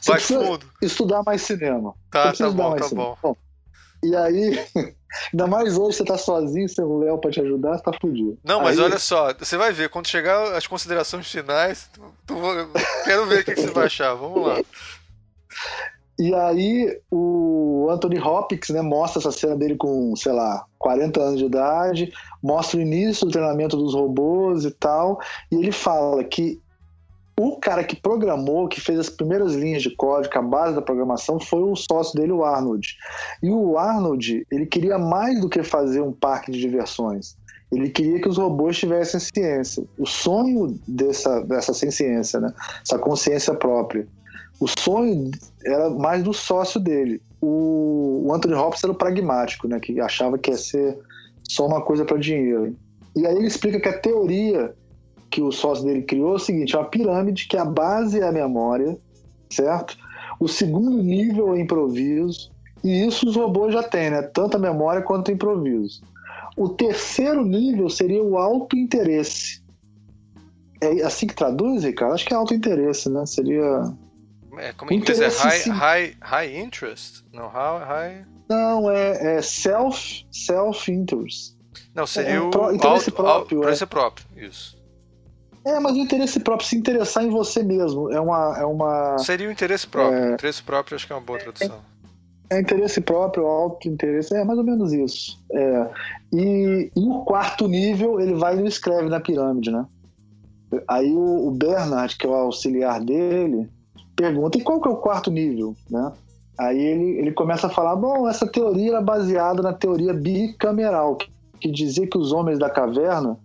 Você 0.00 0.12
precisa 0.12 0.58
estudar 0.80 1.22
mais 1.22 1.42
cinema. 1.42 1.94
Tá, 2.10 2.32
tá 2.32 2.50
bom, 2.50 2.76
tá 2.76 2.88
bom. 2.88 3.18
bom. 3.22 3.36
E 4.02 4.16
aí, 4.16 4.66
ainda 5.32 5.46
mais 5.46 5.76
hoje 5.76 5.96
você 5.98 6.04
tá 6.04 6.18
sozinho, 6.18 6.68
sem 6.68 6.84
o 6.84 6.98
Léo 6.98 7.18
pra 7.18 7.30
te 7.30 7.40
ajudar, 7.40 7.76
você 7.76 7.82
tá 7.82 7.92
fudido. 8.00 8.38
Não, 8.44 8.60
mas 8.60 8.78
aí... 8.78 8.84
olha 8.84 8.98
só, 8.98 9.32
você 9.34 9.56
vai 9.56 9.72
ver, 9.72 9.88
quando 9.88 10.08
chegar 10.08 10.56
as 10.56 10.66
considerações 10.66 11.30
finais, 11.30 11.88
tu, 11.92 12.00
tu, 12.26 12.34
quero 13.04 13.26
ver 13.26 13.40
o 13.40 13.44
que, 13.44 13.54
que 13.54 13.60
você 13.60 13.70
vai 13.70 13.86
achar. 13.86 14.14
Vamos 14.14 14.46
lá. 14.46 14.60
E 16.18 16.34
aí 16.34 16.98
o 17.10 17.88
Anthony 17.90 18.18
Hopkins, 18.18 18.70
né, 18.70 18.80
mostra 18.80 19.20
essa 19.20 19.30
cena 19.30 19.54
dele 19.54 19.76
com, 19.76 20.16
sei 20.16 20.32
lá, 20.32 20.64
40 20.78 21.20
anos 21.20 21.38
de 21.38 21.44
idade, 21.44 22.12
mostra 22.42 22.78
o 22.78 22.82
início 22.82 23.26
do 23.26 23.32
treinamento 23.32 23.76
dos 23.76 23.94
robôs 23.94 24.64
e 24.64 24.70
tal, 24.70 25.20
e 25.52 25.56
ele 25.56 25.72
fala 25.72 26.24
que 26.24 26.60
o 27.38 27.56
cara 27.56 27.84
que 27.84 27.94
programou, 27.94 28.66
que 28.66 28.80
fez 28.80 28.98
as 28.98 29.10
primeiras 29.10 29.54
linhas 29.54 29.82
de 29.82 29.94
código, 29.94 30.36
a 30.38 30.42
base 30.42 30.74
da 30.74 30.80
programação, 30.80 31.38
foi 31.38 31.62
o 31.62 31.76
sócio 31.76 32.18
dele, 32.18 32.32
o 32.32 32.42
Arnold. 32.42 32.96
E 33.42 33.50
o 33.50 33.76
Arnold, 33.76 34.46
ele 34.50 34.64
queria 34.64 34.98
mais 34.98 35.38
do 35.40 35.48
que 35.48 35.62
fazer 35.62 36.00
um 36.00 36.12
parque 36.12 36.50
de 36.50 36.58
diversões. 36.58 37.36
Ele 37.70 37.90
queria 37.90 38.20
que 38.20 38.28
os 38.28 38.38
robôs 38.38 38.78
tivessem 38.78 39.20
ciência. 39.20 39.84
O 39.98 40.06
sonho 40.06 40.78
dessa, 40.88 41.40
dessa 41.40 41.74
ciência, 41.74 42.40
né? 42.40 42.54
essa 42.82 42.98
consciência 42.98 43.54
própria. 43.54 44.06
O 44.58 44.66
sonho 44.66 45.30
era 45.62 45.90
mais 45.90 46.22
do 46.22 46.32
sócio 46.32 46.80
dele. 46.80 47.20
O, 47.40 48.22
o 48.24 48.32
Anthony 48.32 48.54
Hopkins 48.54 48.82
era 48.82 48.92
o 48.92 48.96
pragmático, 48.96 49.68
né? 49.68 49.78
que 49.78 50.00
achava 50.00 50.38
que 50.38 50.50
ia 50.50 50.56
ser 50.56 50.96
só 51.46 51.66
uma 51.66 51.82
coisa 51.82 52.04
para 52.04 52.16
dinheiro. 52.16 52.74
E 53.14 53.26
aí 53.26 53.36
ele 53.36 53.46
explica 53.46 53.78
que 53.78 53.88
a 53.88 53.98
teoria 53.98 54.74
que 55.30 55.42
o 55.42 55.52
sócio 55.52 55.84
dele 55.84 56.02
criou 56.02 56.32
é 56.32 56.36
o 56.36 56.38
seguinte: 56.38 56.74
é 56.74 56.78
uma 56.78 56.88
pirâmide 56.88 57.46
que 57.46 57.56
a 57.56 57.64
base 57.64 58.20
é 58.20 58.26
a 58.26 58.32
memória, 58.32 58.98
certo? 59.50 59.96
O 60.38 60.48
segundo 60.48 61.02
nível 61.02 61.54
é 61.54 61.60
improviso, 61.60 62.50
e 62.84 63.06
isso 63.06 63.28
os 63.28 63.36
robôs 63.36 63.72
já 63.72 63.82
têm, 63.82 64.10
né? 64.10 64.22
Tanto 64.22 64.56
a 64.56 64.60
memória 64.60 65.02
quanto 65.02 65.28
o 65.28 65.32
improviso. 65.32 66.02
O 66.56 66.68
terceiro 66.68 67.44
nível 67.44 67.88
seria 67.90 68.22
o 68.22 68.38
auto-interesse. 68.38 69.62
É 70.80 71.02
assim 71.02 71.26
que 71.26 71.34
traduz, 71.34 71.84
Ricardo? 71.84 72.14
Acho 72.14 72.26
que 72.26 72.32
é 72.32 72.36
auto-interesse, 72.36 73.08
né? 73.08 73.24
Seria. 73.26 73.92
É, 74.58 74.72
como 74.72 74.92
em 74.92 74.96
inglês 74.96 75.20
é 75.20 75.28
high, 75.28 75.62
high, 75.68 76.16
high 76.20 76.58
interest? 76.58 77.24
Não, 77.32 77.48
high. 77.48 78.24
Não, 78.48 78.90
é, 78.90 79.36
é 79.36 79.42
self, 79.42 80.24
self-interest. 80.30 81.56
Não, 81.94 82.06
seria 82.06 82.34
é, 82.34 82.40
o 82.40 82.48
interesse 82.72 83.10
auto, 83.10 83.12
próprio. 83.12 83.68
Auto, 83.68 83.82
é. 83.82 83.86
próprio, 83.86 84.26
isso. 84.36 84.75
É, 85.66 85.80
mas 85.80 85.96
o 85.96 85.98
interesse 85.98 86.38
próprio, 86.38 86.68
se 86.68 86.76
interessar 86.76 87.24
em 87.24 87.28
você 87.28 87.60
mesmo, 87.60 88.12
é 88.12 88.20
uma. 88.20 88.56
É 88.56 88.64
uma 88.64 89.18
Seria 89.18 89.48
o 89.48 89.50
interesse 89.50 89.84
próprio. 89.84 90.16
É... 90.16 90.34
Interesse 90.34 90.62
próprio 90.62 90.94
acho 90.94 91.04
que 91.04 91.12
é 91.12 91.16
uma 91.16 91.22
boa 91.22 91.40
tradução. 91.40 91.80
É, 92.48 92.56
é 92.56 92.60
interesse 92.60 93.00
próprio, 93.00 93.44
auto-interesse, 93.46 94.32
é 94.36 94.44
mais 94.44 94.60
ou 94.60 94.64
menos 94.64 94.92
isso. 94.92 95.42
É. 95.50 95.90
E, 96.32 96.92
e 96.94 97.08
o 97.08 97.24
quarto 97.24 97.66
nível, 97.66 98.20
ele 98.20 98.34
vai 98.34 98.56
e 98.56 98.64
escreve 98.64 99.08
na 99.08 99.18
pirâmide, 99.18 99.72
né? 99.72 99.84
Aí 100.86 101.10
o, 101.10 101.48
o 101.48 101.50
Bernard, 101.50 102.16
que 102.16 102.24
é 102.24 102.30
o 102.30 102.34
auxiliar 102.34 103.00
dele, 103.00 103.68
pergunta: 104.14 104.56
e 104.56 104.62
qual 104.62 104.80
que 104.80 104.86
é 104.86 104.92
o 104.92 104.96
quarto 104.96 105.32
nível, 105.32 105.74
né? 105.90 106.12
Aí 106.56 106.78
ele, 106.78 107.18
ele 107.18 107.32
começa 107.32 107.66
a 107.66 107.70
falar: 107.70 107.96
bom, 107.96 108.28
essa 108.28 108.46
teoria 108.46 108.90
era 108.90 109.00
baseada 109.00 109.62
na 109.62 109.72
teoria 109.72 110.14
bicameral, 110.14 111.18
que 111.60 111.68
dizia 111.72 112.06
que 112.06 112.16
os 112.16 112.30
homens 112.30 112.56
da 112.56 112.70
caverna 112.70 113.36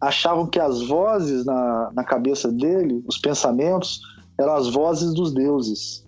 achavam 0.00 0.46
que 0.46 0.60
as 0.60 0.82
vozes 0.82 1.44
na, 1.44 1.90
na 1.92 2.04
cabeça 2.04 2.50
dele, 2.50 3.02
os 3.06 3.18
pensamentos, 3.18 4.00
eram 4.38 4.54
as 4.54 4.68
vozes 4.68 5.12
dos 5.12 5.32
deuses, 5.32 6.06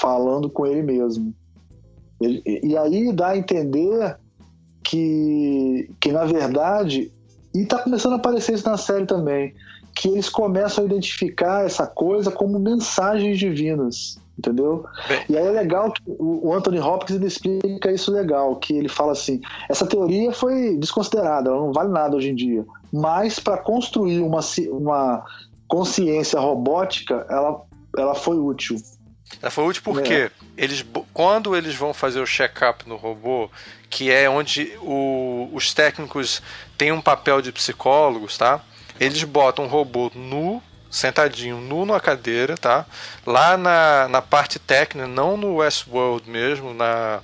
falando 0.00 0.48
com 0.48 0.66
ele 0.66 0.82
mesmo. 0.82 1.34
Ele, 2.20 2.42
e 2.62 2.76
aí 2.76 3.12
dá 3.12 3.28
a 3.28 3.36
entender 3.36 4.18
que, 4.82 5.90
que 6.00 6.12
na 6.12 6.24
verdade, 6.24 7.12
e 7.54 7.60
está 7.60 7.78
começando 7.78 8.14
a 8.14 8.16
aparecer 8.16 8.54
isso 8.54 8.68
na 8.68 8.76
série 8.76 9.06
também, 9.06 9.54
que 9.94 10.08
eles 10.08 10.28
começam 10.28 10.82
a 10.82 10.86
identificar 10.86 11.64
essa 11.64 11.86
coisa 11.86 12.30
como 12.30 12.58
mensagens 12.58 13.38
divinas 13.38 14.18
entendeu? 14.38 14.84
E 15.28 15.36
aí 15.36 15.46
é 15.46 15.50
legal 15.50 15.92
que 15.92 16.02
o 16.06 16.52
Anthony 16.52 16.78
Hopkins 16.78 17.16
ele 17.16 17.26
explica 17.26 17.92
isso 17.92 18.12
legal, 18.12 18.56
que 18.56 18.74
ele 18.74 18.88
fala 18.88 19.12
assim, 19.12 19.40
essa 19.68 19.86
teoria 19.86 20.32
foi 20.32 20.76
desconsiderada, 20.76 21.50
ela 21.50 21.60
não 21.60 21.72
vale 21.72 21.90
nada 21.90 22.16
hoje 22.16 22.30
em 22.30 22.34
dia, 22.34 22.64
mas 22.92 23.38
para 23.38 23.58
construir 23.58 24.20
uma, 24.20 24.40
uma 24.70 25.24
consciência 25.68 26.38
robótica, 26.38 27.26
ela, 27.28 27.62
ela 27.96 28.14
foi 28.14 28.36
útil. 28.36 28.76
Ela 29.40 29.50
foi 29.50 29.64
útil 29.64 29.82
porque 29.82 30.14
é. 30.14 30.30
eles, 30.56 30.84
quando 31.12 31.56
eles 31.56 31.74
vão 31.74 31.94
fazer 31.94 32.20
o 32.20 32.26
check-up 32.26 32.88
no 32.88 32.96
robô, 32.96 33.48
que 33.88 34.10
é 34.10 34.28
onde 34.28 34.72
o, 34.80 35.48
os 35.52 35.72
técnicos 35.72 36.42
têm 36.76 36.92
um 36.92 37.00
papel 37.00 37.40
de 37.40 37.50
psicólogos, 37.50 38.36
tá? 38.36 38.60
Eles 39.00 39.24
botam 39.24 39.64
um 39.64 39.68
robô 39.68 40.10
nu 40.14 40.62
sentadinho 40.94 41.60
nu 41.60 41.84
na 41.84 41.98
cadeira, 41.98 42.56
tá? 42.56 42.86
Lá 43.26 43.56
na, 43.56 44.06
na 44.08 44.22
parte 44.22 44.60
técnica, 44.60 45.08
não 45.08 45.36
no 45.36 45.56
Westworld 45.56 46.30
mesmo, 46.30 46.72
na, 46.72 47.20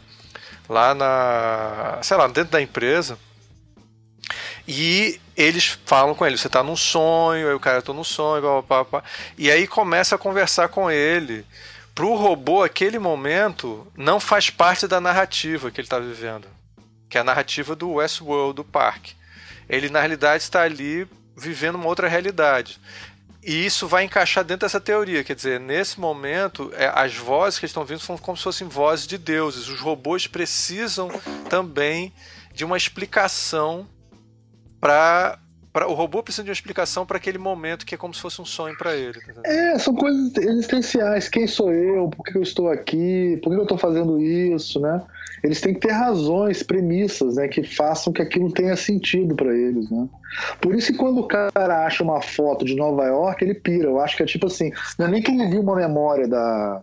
lá 0.68 0.92
na, 0.92 2.00
sei 2.02 2.16
lá, 2.16 2.26
dentro 2.26 2.50
da 2.50 2.60
empresa. 2.60 3.16
E 4.66 5.20
eles 5.36 5.78
falam 5.86 6.16
com 6.16 6.26
ele, 6.26 6.36
você 6.36 6.48
está 6.48 6.64
num 6.64 6.74
sonho, 6.74 7.48
aí 7.48 7.54
o 7.54 7.60
cara 7.60 7.80
tá 7.80 7.92
num 7.92 8.02
sonho, 8.02 8.42
blá, 8.42 8.62
blá, 8.62 8.84
blá, 8.84 9.04
e 9.38 9.48
aí 9.50 9.68
começa 9.68 10.16
a 10.16 10.18
conversar 10.18 10.68
com 10.68 10.90
ele. 10.90 11.46
Pro 11.94 12.16
robô, 12.16 12.64
aquele 12.64 12.98
momento 12.98 13.86
não 13.96 14.18
faz 14.18 14.50
parte 14.50 14.88
da 14.88 15.00
narrativa 15.00 15.70
que 15.70 15.80
ele 15.80 15.86
está 15.86 15.98
vivendo, 16.00 16.48
que 17.08 17.18
é 17.18 17.20
a 17.20 17.24
narrativa 17.24 17.76
do 17.76 17.92
Westworld, 17.92 18.56
do 18.56 18.64
parque. 18.64 19.14
Ele 19.68 19.88
na 19.90 20.00
realidade 20.00 20.42
está 20.42 20.62
ali 20.62 21.08
vivendo 21.36 21.76
uma 21.76 21.86
outra 21.86 22.08
realidade. 22.08 22.78
E 23.42 23.64
isso 23.64 23.88
vai 23.88 24.04
encaixar 24.04 24.44
dentro 24.44 24.66
dessa 24.66 24.80
teoria, 24.80 25.24
quer 25.24 25.34
dizer, 25.34 25.58
nesse 25.58 25.98
momento, 25.98 26.70
é, 26.74 26.92
as 26.94 27.16
vozes 27.16 27.58
que 27.58 27.64
estão 27.64 27.84
vindo 27.84 28.00
são 28.00 28.18
como 28.18 28.36
se 28.36 28.42
fossem 28.42 28.68
vozes 28.68 29.06
de 29.06 29.16
deuses. 29.16 29.68
Os 29.68 29.80
robôs 29.80 30.26
precisam 30.26 31.08
também 31.48 32.12
de 32.52 32.64
uma 32.64 32.76
explicação 32.76 33.88
para 34.78 35.38
Pra, 35.72 35.86
o 35.86 35.94
robô 35.94 36.20
precisa 36.20 36.42
de 36.42 36.50
uma 36.50 36.54
explicação 36.54 37.06
para 37.06 37.16
aquele 37.16 37.38
momento 37.38 37.86
que 37.86 37.94
é 37.94 37.98
como 37.98 38.12
se 38.12 38.20
fosse 38.20 38.42
um 38.42 38.44
sonho 38.44 38.76
para 38.76 38.96
ele. 38.96 39.20
Tá 39.20 39.42
é, 39.44 39.78
são 39.78 39.94
coisas 39.94 40.36
existenciais. 40.36 41.28
Quem 41.28 41.46
sou 41.46 41.72
eu? 41.72 42.08
Por 42.08 42.24
que 42.24 42.36
eu 42.36 42.42
estou 42.42 42.68
aqui? 42.68 43.38
Por 43.40 43.50
que 43.50 43.56
eu 43.56 43.62
estou 43.62 43.78
fazendo 43.78 44.20
isso, 44.20 44.80
né? 44.80 45.00
Eles 45.44 45.60
têm 45.60 45.72
que 45.72 45.80
ter 45.80 45.92
razões, 45.92 46.62
premissas, 46.62 47.36
né, 47.36 47.46
que 47.48 47.62
façam 47.62 48.12
que 48.12 48.20
aquilo 48.20 48.52
tenha 48.52 48.76
sentido 48.76 49.34
para 49.34 49.54
eles, 49.54 49.88
né? 49.90 50.08
Por 50.60 50.74
isso 50.74 50.92
que 50.92 50.98
quando 50.98 51.20
o 51.20 51.28
cara 51.28 51.86
acha 51.86 52.02
uma 52.02 52.20
foto 52.20 52.64
de 52.64 52.74
Nova 52.74 53.06
York, 53.06 53.44
ele 53.44 53.54
pira. 53.54 53.88
Eu 53.88 54.00
acho 54.00 54.16
que 54.16 54.24
é 54.24 54.26
tipo 54.26 54.48
assim, 54.48 54.72
não 54.98 55.06
é 55.06 55.10
nem 55.10 55.22
que 55.22 55.30
ele 55.30 55.46
viu 55.48 55.60
uma 55.60 55.76
memória 55.76 56.26
da, 56.26 56.82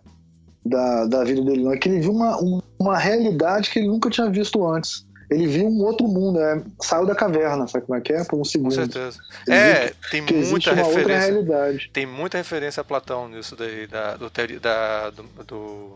da, 0.66 1.06
da 1.06 1.24
vida 1.26 1.44
dele, 1.44 1.64
não. 1.64 1.74
É 1.74 1.78
que 1.78 1.90
ele 1.90 2.00
viu 2.00 2.12
uma, 2.12 2.38
uma 2.80 2.98
realidade 2.98 3.70
que 3.70 3.80
ele 3.80 3.90
nunca 3.90 4.10
tinha 4.10 4.30
visto 4.30 4.66
antes 4.66 5.07
ele 5.30 5.46
viu 5.46 5.68
um 5.68 5.84
outro 5.84 6.08
mundo, 6.08 6.40
né? 6.40 6.64
saiu 6.80 7.06
da 7.06 7.14
caverna, 7.14 7.68
sabe 7.68 7.86
como 7.86 7.98
é 7.98 8.02
que 8.02 8.14
é? 8.14 8.24
Por 8.24 8.40
um 8.40 8.46
segundo. 8.46 8.70
Com 8.70 8.76
certeza. 8.76 9.20
Ele 9.46 9.58
é, 9.58 9.94
tem 10.10 10.22
muita 10.22 10.74
referência. 10.74 11.90
Tem 11.92 12.06
muita 12.06 12.38
referência 12.38 12.82
a 12.82 12.84
Platão 12.84 13.28
nisso 13.28 13.56
daí, 13.56 13.88
da, 13.88 14.16
do, 14.16 14.32
da, 14.62 15.10
do, 15.10 15.24
do, 15.44 15.96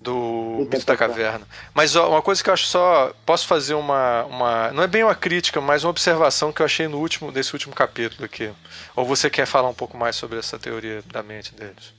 do 0.00 0.68
mito 0.70 0.86
da 0.86 0.96
caverna. 0.96 1.44
Mas 1.74 1.96
ó, 1.96 2.08
uma 2.10 2.22
coisa 2.22 2.42
que 2.42 2.48
eu 2.48 2.54
acho 2.54 2.66
só. 2.66 3.12
Posso 3.26 3.46
fazer 3.48 3.74
uma, 3.74 4.24
uma. 4.26 4.72
Não 4.72 4.84
é 4.84 4.86
bem 4.86 5.02
uma 5.02 5.14
crítica, 5.16 5.60
mas 5.60 5.82
uma 5.82 5.90
observação 5.90 6.52
que 6.52 6.62
eu 6.62 6.66
achei 6.66 6.86
no 6.86 6.98
último, 6.98 7.32
desse 7.32 7.52
último 7.52 7.74
capítulo 7.74 8.24
aqui. 8.24 8.52
Ou 8.94 9.04
você 9.04 9.28
quer 9.28 9.46
falar 9.46 9.68
um 9.68 9.74
pouco 9.74 9.96
mais 9.96 10.14
sobre 10.14 10.38
essa 10.38 10.58
teoria 10.60 11.02
da 11.12 11.24
mente 11.24 11.52
deles? 11.56 11.97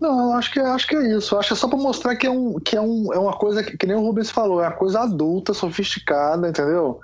Não, 0.00 0.34
acho 0.34 0.52
que, 0.52 0.60
acho 0.60 0.86
que 0.86 0.96
é 0.96 1.16
isso. 1.16 1.36
Acho 1.36 1.48
que 1.48 1.54
é 1.54 1.56
só 1.56 1.68
para 1.68 1.78
mostrar 1.78 2.16
que, 2.16 2.26
é, 2.26 2.30
um, 2.30 2.58
que 2.60 2.76
é, 2.76 2.80
um, 2.80 3.12
é 3.12 3.18
uma 3.18 3.32
coisa 3.32 3.62
que, 3.62 3.76
que 3.76 3.86
nem 3.86 3.96
o 3.96 4.00
Rubens 4.00 4.30
falou, 4.30 4.62
é 4.62 4.66
uma 4.66 4.76
coisa 4.76 5.00
adulta, 5.00 5.54
sofisticada, 5.54 6.48
entendeu? 6.48 7.00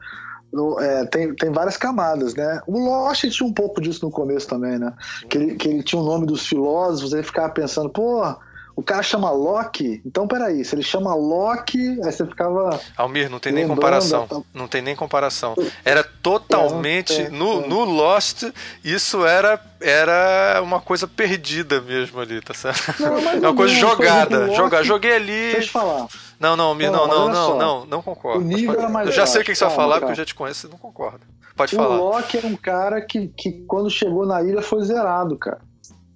É, 0.80 1.04
tem, 1.06 1.34
tem 1.34 1.52
várias 1.52 1.76
camadas, 1.76 2.34
né? 2.34 2.60
O 2.66 2.78
Lost 2.78 3.24
tinha 3.30 3.48
um 3.48 3.52
pouco 3.52 3.80
disso 3.80 4.04
no 4.04 4.10
começo 4.10 4.48
também, 4.48 4.78
né? 4.78 4.92
Que 5.28 5.38
ele, 5.38 5.54
que 5.54 5.68
ele 5.68 5.82
tinha 5.82 6.00
o 6.00 6.04
nome 6.04 6.26
dos 6.26 6.46
filósofos, 6.46 7.12
ele 7.12 7.22
ficava 7.22 7.52
pensando, 7.52 7.88
pô, 7.88 8.22
o 8.80 8.82
cara 8.82 9.02
chama 9.02 9.30
Loki, 9.30 10.00
então 10.06 10.26
peraí, 10.26 10.64
se 10.64 10.74
ele 10.74 10.82
chama 10.82 11.14
Loki, 11.14 12.00
aí 12.02 12.10
você 12.10 12.24
ficava. 12.24 12.80
Almir, 12.96 13.28
não 13.28 13.38
tem 13.38 13.52
nem 13.52 13.68
comparação. 13.68 14.26
Não 14.54 14.66
tem 14.66 14.80
nem 14.80 14.96
comparação. 14.96 15.54
Era 15.84 16.02
totalmente. 16.02 17.12
É, 17.12 17.24
é, 17.26 17.28
no, 17.28 17.62
é. 17.62 17.66
no 17.66 17.84
Lost, 17.84 18.44
isso 18.82 19.26
era, 19.26 19.60
era 19.82 20.62
uma 20.62 20.80
coisa 20.80 21.06
perdida 21.06 21.78
mesmo 21.82 22.20
ali, 22.20 22.40
tá 22.40 22.54
certo? 22.54 23.02
Não, 23.02 23.18
é 23.30 23.48
uma 23.48 23.54
coisa 23.54 23.74
jogada. 23.74 24.46
Loki, 24.46 24.56
jogar. 24.56 24.82
Joguei 24.82 25.12
ali. 25.14 25.52
Deixa 25.52 25.68
eu 25.68 25.72
falar. 25.72 26.08
Não, 26.38 26.56
não, 26.56 26.68
Almir, 26.68 26.90
não, 26.90 27.06
não, 27.06 27.28
não, 27.28 27.28
não, 27.28 27.58
não, 27.58 27.86
não, 27.86 28.02
concordo. 28.02 28.38
O 28.38 28.42
nível 28.42 28.78
era 28.78 28.88
mais 28.88 29.08
eu 29.08 29.12
já 29.12 29.26
sei 29.26 29.42
o 29.42 29.44
que 29.44 29.54
você 29.54 29.62
vai 29.62 29.74
falar, 29.74 29.94
cara. 29.96 30.00
porque 30.00 30.12
eu 30.12 30.16
já 30.16 30.24
te 30.24 30.34
conheço 30.34 30.68
e 30.68 30.70
não 30.70 30.78
concordo. 30.78 31.20
Pode 31.54 31.74
o 31.74 31.76
falar. 31.76 32.00
O 32.00 32.08
Loki 32.08 32.38
era 32.38 32.46
um 32.46 32.56
cara 32.56 33.02
que, 33.02 33.28
que 33.28 33.52
quando 33.66 33.90
chegou 33.90 34.24
na 34.24 34.42
ilha 34.42 34.62
foi 34.62 34.82
zerado, 34.82 35.36
cara. 35.36 35.60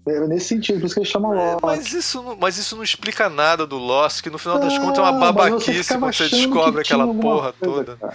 É 0.06 0.20
nesse 0.26 0.48
sentido, 0.48 0.81
por 0.81 0.86
isso 0.86 0.94
que 0.94 1.01
ele 1.01 1.09
chama 1.09 1.35
é, 1.35 1.52
Lost. 1.52 1.62
Mas 1.62 1.93
isso, 1.93 2.22
não, 2.22 2.36
mas 2.36 2.59
isso 2.59 2.76
não 2.76 2.85
explica 2.85 3.31
nada 3.31 3.66
do 3.66 3.78
Lost, 3.78 4.22
que 4.22 4.28
no 4.28 4.39
final 4.39 4.59
das 4.59 4.76
contas 4.76 4.98
é 4.98 5.02
uma 5.02 5.12
babaquice 5.12 5.82
você 5.82 5.98
quando 5.98 6.12
você 6.12 6.28
descobre 6.28 6.82
aquela 6.82 7.06
porra 7.06 7.55
coisa, 7.55 7.85
toda. 7.85 7.97
Cara. 7.97 8.14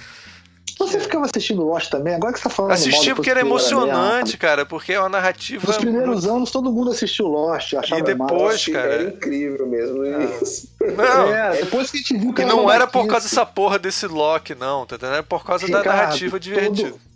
Você 0.78 0.96
é. 0.98 1.00
ficava 1.02 1.26
assistindo 1.26 1.64
Lost 1.66 1.90
também? 1.90 2.14
Agora 2.14 2.32
que 2.32 2.40
você 2.40 2.44
tá 2.44 2.50
falando 2.50 2.72
Assisti 2.72 3.14
porque 3.14 3.30
era 3.30 3.42
emocionante, 3.42 4.38
cara, 4.38 4.66
porque 4.66 4.94
é 4.94 5.00
uma 5.00 5.10
narrativa. 5.10 5.66
Nos 5.68 5.78
primeiros 5.78 6.24
muito... 6.24 6.36
anos 6.36 6.52
todo 6.52 6.72
mundo 6.72 6.92
assistiu 6.92 7.28
Lost, 7.28 7.74
achava 7.74 8.00
E 8.00 8.04
depois, 8.04 8.68
mal. 8.68 8.82
cara. 8.82 8.94
Era 8.94 9.04
incrível 9.10 9.68
mesmo 9.68 10.06
isso. 10.42 10.70
Não, 10.80 11.28
é, 11.34 11.58
depois 11.58 11.92
que 11.92 11.98
a 11.98 12.00
gente 12.00 12.18
viu 12.18 12.34
que 12.34 12.44
E 12.44 12.46
não 12.46 12.72
era 12.72 12.88
por 12.88 13.08
causa 13.08 13.28
dessa 13.28 13.46
porra 13.46 13.78
desse 13.78 14.08
Loki, 14.08 14.56
não, 14.56 14.86
tá 14.86 14.96
entendendo? 14.96 15.16
Era 15.16 15.24
por 15.24 15.44
causa 15.44 15.66
Ricardo, 15.66 15.86
da 15.86 15.92
narrativa 15.92 16.40
divertida. 16.40 16.92
Todo 16.92 17.09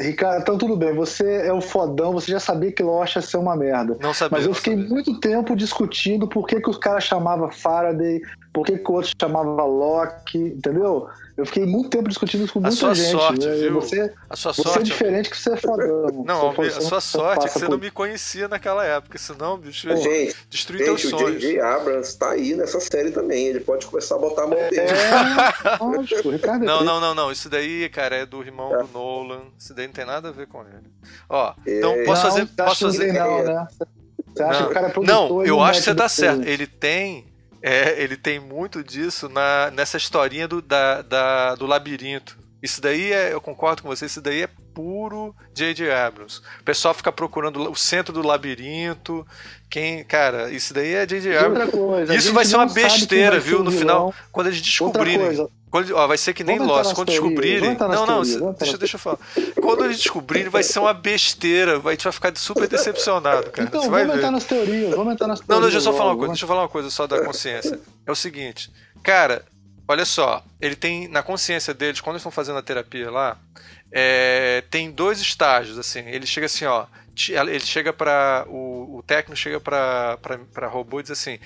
Ricardo, 0.00 0.42
então 0.42 0.56
tudo 0.56 0.76
bem, 0.76 0.94
você 0.94 1.46
é 1.46 1.52
o 1.52 1.60
fodão, 1.60 2.12
você 2.12 2.30
já 2.30 2.38
sabia 2.38 2.70
que 2.70 2.82
Lost 2.82 3.16
ia 3.16 3.22
ser 3.22 3.36
uma 3.36 3.56
merda. 3.56 3.96
Não 4.00 4.14
sabia. 4.14 4.38
Mas 4.38 4.46
eu 4.46 4.54
fiquei 4.54 4.74
sabia. 4.74 4.88
muito 4.88 5.18
tempo 5.18 5.56
discutindo 5.56 6.28
por 6.28 6.46
que, 6.46 6.60
que 6.60 6.70
os 6.70 6.78
caras 6.78 7.02
chamavam 7.02 7.50
Faraday, 7.50 8.20
por 8.52 8.64
que, 8.64 8.78
que 8.78 8.90
o 8.90 8.94
outro 8.94 9.10
chamava 9.20 9.64
Loki, 9.64 10.38
entendeu? 10.38 11.08
Eu 11.38 11.46
fiquei 11.46 11.64
muito 11.64 11.88
tempo 11.88 12.08
discutindo 12.08 12.42
isso 12.42 12.52
com 12.52 12.58
muita 12.58 12.74
a 12.74 12.76
sua 12.76 12.94
gente. 12.94 13.12
Sorte, 13.12 13.46
né? 13.46 13.54
viu? 13.54 13.74
Você, 13.74 14.12
a 14.28 14.34
sua 14.34 14.52
você 14.52 14.60
é 14.60 14.64
sorte, 14.64 14.78
é 14.78 14.82
diferente 14.82 15.30
que 15.30 15.36
você 15.36 15.52
é 15.52 15.56
fodão. 15.56 16.24
Não, 16.26 16.50
a 16.50 16.80
sua 16.80 17.00
sorte 17.00 17.46
é 17.46 17.48
que 17.48 17.54
você 17.54 17.66
por... 17.66 17.70
não 17.70 17.78
me 17.78 17.92
conhecia 17.92 18.48
naquela 18.48 18.84
época, 18.84 19.16
senão, 19.18 19.56
bicho, 19.56 19.88
gente, 19.98 20.34
destruir 20.50 20.84
teus 20.84 21.00
gente, 21.00 21.10
sonhos. 21.10 21.36
O 21.36 21.38
J.J. 21.38 21.60
Abrams 21.60 22.18
tá 22.18 22.30
aí 22.30 22.56
nessa 22.56 22.80
série 22.80 23.12
também, 23.12 23.46
ele 23.46 23.60
pode 23.60 23.86
começar 23.86 24.16
a 24.16 24.18
botar 24.18 24.42
a 24.42 24.46
mão 24.48 24.58
dele. 24.58 24.80
É, 24.80 25.76
lógico, 25.80 26.30
Ricardo 26.30 26.64
é 26.64 26.66
Não, 26.66 26.82
não, 26.82 27.00
não, 27.00 27.14
não, 27.14 27.30
isso 27.30 27.48
daí, 27.48 27.88
cara, 27.88 28.16
é 28.16 28.26
do 28.26 28.42
irmão 28.42 28.74
é. 28.74 28.82
do 28.82 28.88
Nolan, 28.88 29.42
isso 29.56 29.72
daí 29.72 29.86
não 29.86 29.94
tem 29.94 30.04
nada 30.04 30.30
a 30.30 30.32
ver 30.32 30.48
com 30.48 30.62
ele. 30.62 30.90
Ó, 31.28 31.54
então 31.64 31.92
é. 31.92 32.04
posso 32.04 32.24
não, 32.24 32.30
fazer... 32.32 32.46
Posso 32.46 32.86
fazer... 32.86 33.12
Não, 33.12 33.44
né? 33.44 33.68
Você 34.34 34.42
acha 34.42 34.58
não, 34.58 34.66
que 34.66 34.70
o 34.72 34.74
cara 34.74 34.88
é 34.88 34.90
produtor 34.90 35.30
Não, 35.30 35.46
eu 35.46 35.62
acho 35.62 35.78
que 35.78 35.84
você 35.84 35.94
tá 35.94 36.08
certo, 36.08 36.44
ele 36.44 36.66
tem 36.66 37.28
é, 37.62 38.02
ele 38.02 38.16
tem 38.16 38.38
muito 38.38 38.82
disso 38.82 39.28
na, 39.28 39.70
nessa 39.70 39.96
historinha 39.96 40.46
do, 40.46 40.62
da, 40.62 41.02
da, 41.02 41.54
do 41.54 41.66
labirinto. 41.66 42.38
Isso 42.62 42.80
daí 42.80 43.12
é, 43.12 43.32
eu 43.32 43.40
concordo 43.40 43.82
com 43.82 43.88
você, 43.88 44.06
isso 44.06 44.20
daí 44.20 44.42
é 44.42 44.48
puro 44.74 45.34
J.J. 45.54 45.90
Abrams. 45.92 46.40
O 46.60 46.64
pessoal 46.64 46.92
fica 46.92 47.10
procurando 47.12 47.70
o 47.70 47.74
centro 47.76 48.12
do 48.12 48.22
labirinto. 48.22 49.26
Quem, 49.70 50.04
cara, 50.04 50.50
isso 50.50 50.74
daí 50.74 50.94
é 50.94 51.06
J.J. 51.06 51.36
Abrams. 51.36 51.70
Coisa, 51.70 52.14
isso 52.14 52.32
vai 52.32 52.44
ser 52.44 52.56
uma 52.56 52.66
besteira, 52.66 53.38
viu? 53.38 53.62
No 53.62 53.70
final, 53.70 54.14
quando 54.32 54.48
eles 54.48 54.60
descobrirem. 54.60 55.48
Quando, 55.70 55.94
ó, 55.94 56.06
vai 56.06 56.16
ser 56.16 56.32
que 56.32 56.42
nem 56.42 56.58
Lost. 56.58 56.94
Quando 56.94 57.08
descobrirem. 57.08 57.76
Não, 57.76 58.06
não, 58.06 58.22
deixa, 58.54 58.78
deixa 58.78 58.96
eu 58.96 59.00
falar. 59.00 59.18
Quando 59.60 59.84
eles 59.84 59.98
descobrirem, 59.98 60.48
vai 60.48 60.62
ser 60.62 60.78
uma 60.78 60.94
besteira. 60.94 61.78
Vai, 61.78 61.92
a 61.92 61.94
gente 61.94 62.04
vai 62.04 62.12
ficar 62.12 62.36
super 62.36 62.66
decepcionado, 62.66 63.50
cara. 63.50 63.68
Então, 63.68 63.82
Você 63.82 63.88
vai 63.88 64.00
vamos 64.02 64.14
ver. 64.14 64.18
entrar 64.18 64.30
nas 64.30 64.44
teorias. 64.44 64.94
Vamos 64.94 65.12
entrar 65.12 65.26
nas 65.26 65.40
teorias. 65.40 65.48
Não, 65.48 65.56
não, 65.56 65.62
deixa 65.62 65.76
eu 65.76 65.80
só 65.80 65.92
falar 65.92 66.10
uma 66.12 66.16
coisa. 66.16 66.32
Deixa 66.32 66.44
eu 66.44 66.48
falar 66.48 66.62
uma 66.62 66.68
coisa 66.68 66.90
só 66.90 67.06
da 67.06 67.22
consciência. 67.24 67.78
É 68.06 68.10
o 68.10 68.14
seguinte, 68.14 68.70
cara, 69.02 69.44
olha 69.86 70.04
só. 70.04 70.42
Ele 70.60 70.74
tem, 70.74 71.06
na 71.08 71.22
consciência 71.22 71.74
deles, 71.74 72.00
quando 72.00 72.14
eles 72.14 72.22
estão 72.22 72.32
fazendo 72.32 72.58
a 72.58 72.62
terapia 72.62 73.10
lá, 73.10 73.36
é, 73.92 74.64
tem 74.70 74.90
dois 74.90 75.20
estágios, 75.20 75.78
assim. 75.78 76.00
Ele 76.00 76.26
chega 76.26 76.46
assim, 76.46 76.64
ó. 76.64 76.86
ele 77.28 77.60
chega 77.60 77.92
para 77.92 78.46
o, 78.48 78.98
o 78.98 79.02
técnico 79.02 79.36
chega 79.36 79.60
para 79.60 80.66
robô 80.68 81.00
e 81.00 81.02
diz 81.02 81.12
assim: 81.12 81.38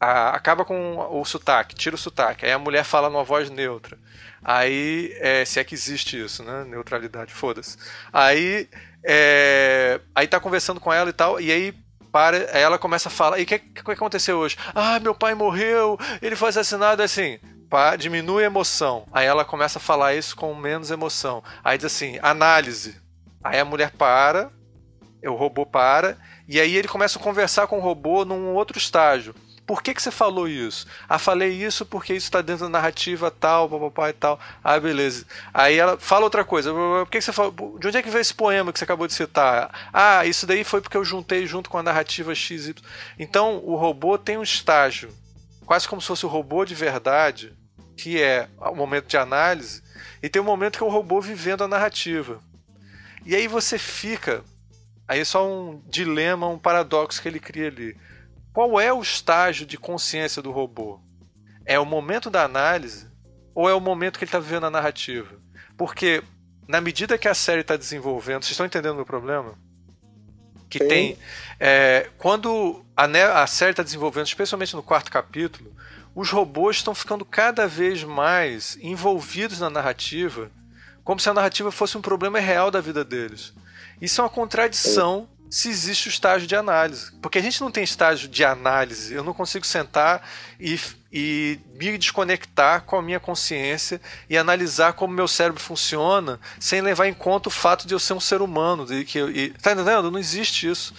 a, 0.00 0.30
acaba 0.30 0.64
com 0.64 0.96
o 0.98 1.24
sotaque, 1.24 1.74
tira 1.74 1.94
o 1.94 1.98
sotaque. 1.98 2.46
Aí 2.46 2.52
a 2.52 2.58
mulher 2.58 2.84
fala 2.84 3.10
numa 3.10 3.22
voz 3.22 3.50
neutra. 3.50 3.98
Aí, 4.42 5.14
é, 5.18 5.44
se 5.44 5.60
é 5.60 5.64
que 5.64 5.74
existe 5.74 6.18
isso, 6.18 6.42
né? 6.42 6.64
Neutralidade, 6.64 7.32
foda-se. 7.32 7.76
Aí, 8.10 8.68
é, 9.04 10.00
aí 10.14 10.26
tá 10.26 10.40
conversando 10.40 10.80
com 10.80 10.92
ela 10.92 11.10
e 11.10 11.12
tal, 11.12 11.38
e 11.38 11.52
aí 11.52 11.74
para, 12.10 12.36
ela 12.36 12.78
começa 12.78 13.08
a 13.08 13.12
falar, 13.12 13.38
e 13.38 13.42
o 13.42 13.46
que, 13.46 13.58
que 13.58 13.90
aconteceu 13.90 14.38
hoje? 14.38 14.56
Ah, 14.74 14.98
meu 14.98 15.14
pai 15.14 15.34
morreu, 15.34 15.98
ele 16.20 16.34
foi 16.34 16.48
assassinado, 16.48 17.02
assim, 17.02 17.38
pá, 17.68 17.94
diminui 17.94 18.42
a 18.42 18.46
emoção. 18.46 19.06
Aí 19.12 19.26
ela 19.26 19.44
começa 19.44 19.78
a 19.78 19.82
falar 19.82 20.14
isso 20.14 20.34
com 20.34 20.54
menos 20.54 20.90
emoção. 20.90 21.42
Aí 21.62 21.76
diz 21.76 21.84
assim, 21.86 22.18
análise. 22.22 23.00
Aí 23.44 23.58
a 23.58 23.64
mulher 23.64 23.92
para, 23.92 24.50
o 25.24 25.34
robô 25.34 25.64
para, 25.66 26.16
e 26.48 26.58
aí 26.58 26.74
ele 26.74 26.88
começa 26.88 27.18
a 27.18 27.22
conversar 27.22 27.66
com 27.66 27.78
o 27.78 27.82
robô 27.82 28.24
num 28.24 28.54
outro 28.54 28.76
estágio. 28.76 29.34
Por 29.70 29.84
que, 29.84 29.94
que 29.94 30.02
você 30.02 30.10
falou 30.10 30.48
isso? 30.48 30.84
Ah, 31.08 31.16
falei 31.16 31.50
isso 31.50 31.86
porque 31.86 32.12
isso 32.12 32.26
está 32.26 32.42
dentro 32.42 32.64
da 32.64 32.68
narrativa 32.68 33.30
tal, 33.30 33.68
papai 33.68 34.10
e 34.10 34.14
tal. 34.14 34.40
Ah, 34.64 34.80
beleza. 34.80 35.24
Aí 35.54 35.78
ela 35.78 35.96
fala 35.96 36.24
outra 36.24 36.44
coisa. 36.44 36.72
Por 36.72 37.08
que, 37.08 37.18
que 37.18 37.24
você 37.24 37.32
falou? 37.32 37.78
De 37.78 37.86
onde 37.86 37.96
é 37.96 38.02
que 38.02 38.10
veio 38.10 38.20
esse 38.20 38.34
poema 38.34 38.72
que 38.72 38.80
você 38.80 38.84
acabou 38.84 39.06
de 39.06 39.14
citar? 39.14 39.70
Ah, 39.92 40.26
isso 40.26 40.44
daí 40.44 40.64
foi 40.64 40.80
porque 40.80 40.96
eu 40.96 41.04
juntei 41.04 41.46
junto 41.46 41.70
com 41.70 41.78
a 41.78 41.84
narrativa 41.84 42.34
XY. 42.34 42.74
Então, 43.16 43.58
o 43.64 43.76
robô 43.76 44.18
tem 44.18 44.36
um 44.36 44.42
estágio, 44.42 45.14
quase 45.64 45.86
como 45.86 46.02
se 46.02 46.08
fosse 46.08 46.26
o 46.26 46.28
robô 46.28 46.64
de 46.64 46.74
verdade, 46.74 47.56
que 47.96 48.20
é 48.20 48.48
o 48.58 48.74
momento 48.74 49.06
de 49.06 49.16
análise, 49.16 49.84
e 50.20 50.28
tem 50.28 50.42
um 50.42 50.44
momento 50.44 50.78
que 50.78 50.82
é 50.82 50.86
o 50.88 50.90
robô 50.90 51.20
vivendo 51.20 51.62
a 51.62 51.68
narrativa. 51.68 52.40
E 53.24 53.36
aí 53.36 53.46
você 53.46 53.78
fica. 53.78 54.42
Aí 55.06 55.20
é 55.20 55.24
só 55.24 55.48
um 55.48 55.80
dilema, 55.86 56.48
um 56.48 56.58
paradoxo 56.58 57.22
que 57.22 57.28
ele 57.28 57.38
cria 57.38 57.68
ali 57.68 57.96
qual 58.52 58.80
é 58.80 58.92
o 58.92 59.00
estágio 59.00 59.64
de 59.66 59.78
consciência 59.78 60.42
do 60.42 60.50
robô? 60.50 61.00
É 61.64 61.78
o 61.78 61.86
momento 61.86 62.30
da 62.30 62.44
análise 62.44 63.08
ou 63.54 63.68
é 63.68 63.74
o 63.74 63.80
momento 63.80 64.18
que 64.18 64.24
ele 64.24 64.28
está 64.28 64.38
vivendo 64.38 64.66
a 64.66 64.70
narrativa? 64.70 65.38
Porque 65.76 66.22
na 66.66 66.80
medida 66.80 67.18
que 67.18 67.28
a 67.28 67.34
série 67.34 67.60
está 67.60 67.76
desenvolvendo, 67.76 68.42
vocês 68.42 68.52
estão 68.52 68.66
entendendo 68.66 68.92
o 68.92 68.96
meu 68.96 69.06
problema? 69.06 69.54
Que 70.68 70.78
Sim. 70.78 70.88
tem. 70.88 71.18
É, 71.58 72.08
quando 72.18 72.84
a, 72.96 73.42
a 73.42 73.46
série 73.46 73.72
está 73.72 73.82
desenvolvendo, 73.82 74.26
especialmente 74.26 74.76
no 74.76 74.82
quarto 74.82 75.10
capítulo, 75.10 75.74
os 76.14 76.30
robôs 76.30 76.76
estão 76.76 76.94
ficando 76.94 77.24
cada 77.24 77.66
vez 77.66 78.04
mais 78.04 78.78
envolvidos 78.80 79.60
na 79.60 79.70
narrativa, 79.70 80.50
como 81.02 81.20
se 81.20 81.28
a 81.28 81.34
narrativa 81.34 81.72
fosse 81.72 81.96
um 81.96 82.02
problema 82.02 82.38
real 82.38 82.70
da 82.70 82.80
vida 82.80 83.04
deles. 83.04 83.52
Isso 84.00 84.20
é 84.20 84.24
uma 84.24 84.30
contradição 84.30 85.28
se 85.50 85.68
existe 85.68 86.08
o 86.08 86.10
estágio 86.10 86.46
de 86.46 86.54
análise. 86.54 87.10
Porque 87.20 87.38
a 87.38 87.42
gente 87.42 87.60
não 87.60 87.72
tem 87.72 87.82
estágio 87.82 88.28
de 88.28 88.44
análise. 88.44 89.12
Eu 89.12 89.24
não 89.24 89.34
consigo 89.34 89.66
sentar 89.66 90.26
e, 90.60 90.78
e 91.12 91.58
me 91.74 91.98
desconectar 91.98 92.82
com 92.82 92.96
a 92.96 93.02
minha 93.02 93.18
consciência 93.18 94.00
e 94.28 94.38
analisar 94.38 94.92
como 94.92 95.12
meu 95.12 95.26
cérebro 95.26 95.60
funciona 95.60 96.38
sem 96.60 96.80
levar 96.80 97.08
em 97.08 97.14
conta 97.14 97.48
o 97.48 97.52
fato 97.52 97.86
de 97.86 97.92
eu 97.92 97.98
ser 97.98 98.12
um 98.12 98.20
ser 98.20 98.40
humano. 98.40 98.86
De 98.86 99.04
que 99.04 99.18
eu, 99.18 99.28
e, 99.28 99.50
tá 99.50 99.72
entendendo? 99.72 100.08
Não 100.08 100.20
existe 100.20 100.70
isso. 100.70 100.94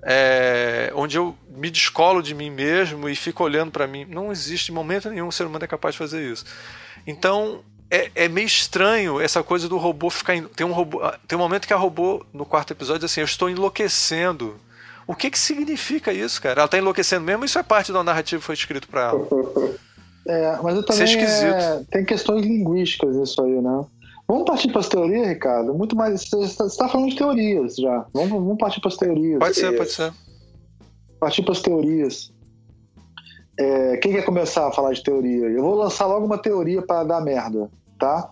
É, 0.00 0.92
onde 0.94 1.18
eu 1.18 1.36
me 1.48 1.68
descolo 1.68 2.22
de 2.22 2.32
mim 2.32 2.50
mesmo 2.50 3.08
e 3.08 3.16
fico 3.16 3.42
olhando 3.42 3.72
para 3.72 3.88
mim. 3.88 4.04
Não 4.04 4.30
existe 4.30 4.70
em 4.70 4.74
momento 4.74 5.10
nenhum 5.10 5.26
um 5.26 5.32
ser 5.32 5.44
humano 5.44 5.64
é 5.64 5.68
capaz 5.68 5.96
de 5.96 5.98
fazer 5.98 6.24
isso. 6.24 6.44
Então, 7.04 7.64
é, 7.90 8.10
é, 8.14 8.28
meio 8.28 8.46
estranho 8.46 9.20
essa 9.20 9.42
coisa 9.42 9.68
do 9.68 9.78
robô 9.78 10.10
ficar. 10.10 10.40
Tem 10.54 10.66
um 10.66 10.72
robô. 10.72 11.02
Ah, 11.02 11.18
tem 11.26 11.38
um 11.38 11.40
momento 11.40 11.66
que 11.66 11.72
a 11.72 11.76
robô, 11.76 12.24
no 12.32 12.44
quarto 12.44 12.72
episódio, 12.72 13.00
diz 13.00 13.10
assim, 13.10 13.20
eu 13.20 13.24
estou 13.24 13.48
enlouquecendo. 13.48 14.56
O 15.06 15.14
que 15.14 15.30
que 15.30 15.38
significa 15.38 16.12
isso, 16.12 16.40
cara? 16.42 16.60
Ela 16.60 16.66
está 16.66 16.76
enlouquecendo 16.76 17.24
mesmo? 17.24 17.44
Isso 17.44 17.58
é 17.58 17.62
parte 17.62 17.90
da 17.90 18.04
narrativa 18.04 18.40
que 18.40 18.46
foi 18.46 18.54
escrito 18.54 18.88
para 18.88 19.08
ela. 19.08 19.28
É, 20.30 20.58
mas 20.62 20.76
eu 20.76 20.82
também. 20.82 21.04
Isso 21.04 21.16
é 21.16 21.22
esquisito. 21.22 21.54
É, 21.54 21.82
tem 21.90 22.04
questões 22.04 22.44
linguísticas 22.44 23.16
isso 23.16 23.42
aí, 23.42 23.62
né? 23.62 23.82
Vamos 24.28 24.44
partir 24.44 24.68
para 24.70 24.80
as 24.80 24.88
teorias, 24.88 25.26
Ricardo? 25.26 25.72
Muito 25.72 25.96
mais. 25.96 26.28
Você 26.28 26.64
está 26.66 26.86
falando 26.86 27.08
de 27.08 27.16
teorias 27.16 27.76
já. 27.76 28.04
Vamos, 28.12 28.32
vamos 28.32 28.58
partir 28.58 28.78
para 28.78 28.90
as 28.90 28.96
teorias. 28.98 29.38
Pode 29.38 29.56
ser, 29.56 29.74
pode 29.74 29.90
ser. 29.90 30.12
Partir 31.18 31.42
para 31.42 31.52
as 31.52 31.62
teorias. 31.62 32.30
É, 33.58 33.96
quem 33.96 34.12
quer 34.12 34.24
começar 34.24 34.68
a 34.68 34.72
falar 34.72 34.92
de 34.92 35.02
teoria? 35.02 35.46
Eu 35.46 35.62
vou 35.62 35.74
lançar 35.74 36.06
logo 36.06 36.24
uma 36.24 36.38
teoria 36.38 36.80
para 36.80 37.02
dar 37.02 37.20
merda, 37.20 37.68
tá? 37.98 38.30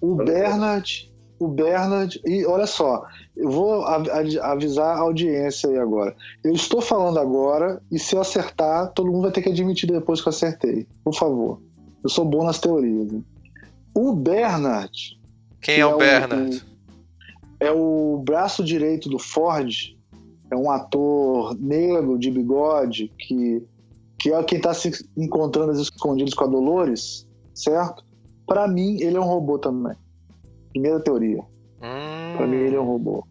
O 0.00 0.14
Bernard, 0.14 1.12
o 1.38 1.46
Bernard, 1.46 2.20
e 2.24 2.46
olha 2.46 2.66
só, 2.66 3.04
eu 3.36 3.50
vou 3.50 3.84
avisar 3.84 4.96
a 4.96 5.00
audiência 5.00 5.68
aí 5.68 5.78
agora. 5.78 6.16
Eu 6.42 6.52
estou 6.52 6.80
falando 6.80 7.18
agora 7.18 7.82
e 7.90 7.98
se 7.98 8.14
eu 8.14 8.20
acertar, 8.20 8.90
todo 8.92 9.10
mundo 9.10 9.22
vai 9.22 9.32
ter 9.32 9.42
que 9.42 9.50
admitir 9.50 9.90
depois 9.90 10.20
que 10.20 10.28
eu 10.28 10.30
acertei. 10.30 10.86
Por 11.04 11.14
favor. 11.14 11.60
Eu 12.02 12.08
sou 12.08 12.24
bom 12.24 12.44
nas 12.44 12.58
teorias. 12.58 13.12
O 13.94 14.14
Bernard. 14.14 15.20
Quem 15.60 15.78
é 15.80 15.86
o 15.86 15.98
Bernard? 15.98 16.56
O, 16.56 17.64
é 17.64 17.70
o 17.70 18.22
braço 18.24 18.64
direito 18.64 19.08
do 19.08 19.18
Ford. 19.18 19.96
É 20.50 20.56
um 20.56 20.70
ator 20.70 21.56
negro 21.58 22.18
de 22.18 22.30
bigode 22.30 23.10
que 23.18 23.62
que 24.22 24.32
é 24.32 24.42
quem 24.44 24.58
está 24.58 24.72
se 24.72 24.88
encontrando 25.16 25.72
escondidos 25.72 26.32
com 26.32 26.44
a 26.44 26.46
Dolores, 26.46 27.26
certo? 27.52 28.04
Para 28.46 28.68
mim, 28.68 29.00
ele 29.00 29.16
é 29.16 29.20
um 29.20 29.24
robô 29.24 29.58
também. 29.58 29.96
Primeira 30.70 31.00
teoria. 31.00 31.42
Hum. 31.82 32.36
Para 32.36 32.46
mim, 32.46 32.56
ele 32.56 32.76
é 32.76 32.80
um 32.80 32.86
robô. 32.86 33.26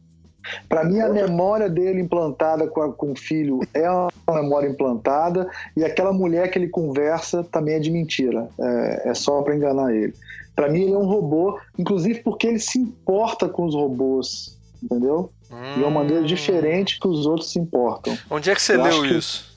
Para 0.68 0.84
mim, 0.84 1.00
a 1.00 1.08
memória 1.08 1.70
dele 1.70 2.02
implantada 2.02 2.68
com, 2.68 2.82
a, 2.82 2.92
com 2.92 3.14
o 3.14 3.16
filho 3.16 3.62
é 3.74 3.90
uma 3.90 4.42
memória 4.42 4.68
implantada 4.68 5.50
e 5.78 5.86
aquela 5.86 6.12
mulher 6.12 6.52
que 6.52 6.60
ele 6.60 6.68
conversa 6.68 7.42
também 7.42 7.76
é 7.76 7.80
de 7.80 7.90
mentira. 7.90 8.50
É, 8.60 9.12
é 9.12 9.14
só 9.14 9.42
para 9.44 9.56
enganar 9.56 9.96
ele. 9.96 10.14
Para 10.54 10.68
mim, 10.68 10.82
ele 10.82 10.94
é 10.94 10.98
um 10.98 11.06
robô, 11.06 11.58
inclusive 11.78 12.20
porque 12.22 12.48
ele 12.48 12.60
se 12.60 12.78
importa 12.78 13.48
com 13.48 13.66
os 13.66 13.76
robôs, 13.76 14.60
entendeu? 14.84 15.32
Hum. 15.50 15.74
De 15.76 15.80
uma 15.80 15.92
maneira 15.92 16.24
diferente 16.24 17.00
que 17.00 17.08
os 17.08 17.26
outros 17.26 17.50
se 17.52 17.60
importam. 17.60 18.18
Onde 18.30 18.50
é 18.50 18.56
que 18.56 18.62
você 18.62 18.76
Eu 18.76 18.84
leu 18.84 19.06
isso? 19.06 19.51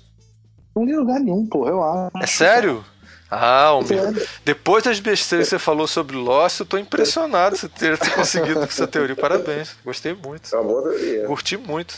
Não 0.74 0.84
li 0.84 0.96
lugar 0.96 1.20
nenhum, 1.20 1.46
porra, 1.46 1.70
eu 1.70 1.82
acho. 1.82 2.18
É 2.20 2.26
sério? 2.26 2.84
Ah, 3.30 3.66
Almir. 3.66 4.28
Depois 4.44 4.84
das 4.84 5.00
besteiras 5.00 5.48
que 5.48 5.50
você 5.50 5.58
falou 5.58 5.86
sobre 5.86 6.16
Lost, 6.16 6.60
eu 6.60 6.66
tô 6.66 6.78
impressionado 6.78 7.56
você 7.56 7.68
ter, 7.68 7.98
ter 7.98 8.14
conseguido 8.14 8.60
com 8.60 8.64
essa 8.64 8.86
teoria. 8.86 9.16
Parabéns. 9.16 9.76
Gostei 9.84 10.14
muito. 10.14 10.54
É 10.54 10.58
uma 10.58 10.64
boa 10.64 10.82
teoria. 10.82 11.26
Curti 11.26 11.56
muito. 11.56 11.96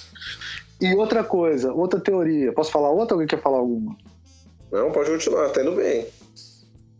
E 0.80 0.94
outra 0.94 1.24
coisa, 1.24 1.72
outra 1.72 2.00
teoria. 2.00 2.52
Posso 2.52 2.70
falar 2.70 2.90
outra 2.90 3.14
ou 3.14 3.20
alguém 3.20 3.26
quer 3.26 3.42
falar 3.42 3.58
alguma? 3.58 3.96
Não, 4.70 4.90
pode 4.92 5.10
continuar, 5.10 5.50
tá 5.50 5.62
indo 5.62 5.72
bem. 5.72 6.06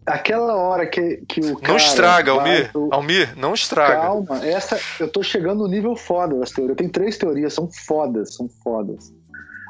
Aquela 0.05 0.55
hora 0.55 0.87
que, 0.87 1.23
que 1.29 1.41
o 1.41 1.57
cara. 1.57 1.69
Não 1.69 1.77
estraga, 1.77 2.31
Almir. 2.31 2.71
O... 2.75 2.89
Almir, 2.93 3.37
não 3.37 3.55
estraga. 3.55 4.03
Calma, 4.03 4.47
essa. 4.47 4.79
Eu 5.01 5.09
tô 5.09 5.23
chegando 5.23 5.65
no 5.65 5.69
nível 5.69 5.97
foda 5.97 6.39
das 6.39 6.53
teorias. 6.53 6.77
Tem 6.77 6.89
três 6.89 7.19
teorias, 7.19 7.53
são 7.53 7.69
fodas, 7.69 8.35
são 8.35 8.49
fodas 8.63 9.13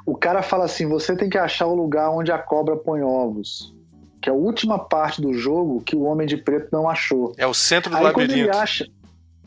o 0.07 0.15
cara 0.15 0.41
fala 0.41 0.65
assim: 0.65 0.87
você 0.87 1.17
tem 1.17 1.29
que 1.29 1.37
achar 1.37 1.67
o 1.67 1.75
lugar 1.75 2.11
onde 2.11 2.31
a 2.31 2.39
cobra 2.39 2.77
põe 2.77 3.03
ovos. 3.03 3.75
Que 4.23 4.31
é 4.31 4.33
a 4.33 4.37
última 4.37 4.79
parte 4.79 5.21
do 5.21 5.35
jogo 5.35 5.83
que 5.83 5.95
o 5.95 6.03
Homem 6.03 6.27
de 6.27 6.37
Preto 6.37 6.69
não 6.73 6.89
achou. 6.89 7.35
É 7.37 7.47
o 7.47 7.53
centro 7.53 7.91
do 7.91 7.97
Aí, 7.97 8.05
labirinto. 8.05 8.33
Quando 8.33 8.41
ele, 8.41 8.51
acha, 8.51 8.87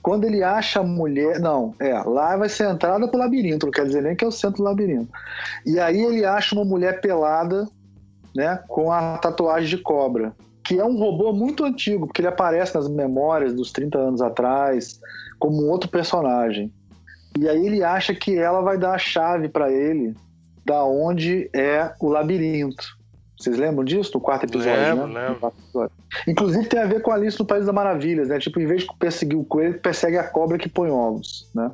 quando 0.02 0.24
ele 0.26 0.44
acha 0.44 0.80
a 0.82 0.84
mulher. 0.84 1.40
Não, 1.40 1.74
é, 1.80 1.94
lá 2.04 2.36
vai 2.36 2.50
ser 2.50 2.66
a 2.66 2.72
entrada 2.72 3.08
pro 3.08 3.20
labirinto, 3.20 3.66
não 3.66 3.72
quer 3.72 3.86
dizer 3.86 4.04
nem 4.04 4.16
que 4.16 4.24
é 4.24 4.28
o 4.28 4.32
centro 4.32 4.58
do 4.58 4.64
labirinto. 4.64 5.10
E 5.66 5.80
aí 5.80 6.02
ele 6.02 6.26
acha 6.26 6.54
uma 6.54 6.66
mulher 6.66 7.02
pelada, 7.02 7.68
né, 8.36 8.62
com 8.68 8.92
a 8.92 9.18
tatuagem 9.18 9.70
de 9.70 9.78
cobra. 9.78 10.34
Que 10.64 10.78
é 10.78 10.86
um 10.86 10.98
robô 11.00 11.34
muito 11.34 11.66
antigo, 11.66 12.06
porque 12.06 12.22
ele 12.22 12.28
aparece 12.28 12.76
nas 12.76 12.88
memórias 12.88 13.54
dos 13.54 13.72
30 13.72 13.98
anos 13.98 14.22
atrás, 14.22 15.00
como 15.40 15.64
um 15.64 15.70
outro 15.70 15.90
personagem. 15.90 16.72
E 17.38 17.50
aí 17.50 17.66
ele 17.66 17.84
acha 17.84 18.14
que 18.14 18.38
ela 18.38 18.62
vai 18.62 18.78
dar 18.78 18.94
a 18.94 18.98
chave 18.98 19.50
para 19.50 19.72
ele 19.72 20.16
da 20.66 20.84
onde 20.84 21.50
é 21.54 21.94
o 22.00 22.08
labirinto. 22.08 23.00
Vocês 23.40 23.58
lembram 23.58 23.86
disso 23.86 24.12
no 24.16 24.20
quarto 24.20 24.46
episódio, 24.46 24.74
lembro, 24.74 25.08
né? 25.08 25.30
Lembro. 25.30 25.92
Inclusive 26.28 26.68
tem 26.68 26.82
a 26.82 26.86
ver 26.86 27.02
com 27.02 27.12
a 27.12 27.16
Alice 27.16 27.40
no 27.40 27.46
País 27.46 27.66
das 27.66 27.74
Maravilhas, 27.74 28.28
né? 28.28 28.38
Tipo, 28.38 28.60
em 28.60 28.66
vez 28.66 28.82
de 28.82 28.88
perseguir 29.00 29.40
o 29.40 29.46
coelho, 29.46 29.80
persegue 29.80 30.18
a 30.18 30.28
cobra 30.28 30.58
que 30.58 30.68
põe 30.68 30.90
ovos, 30.90 31.50
né? 31.56 31.72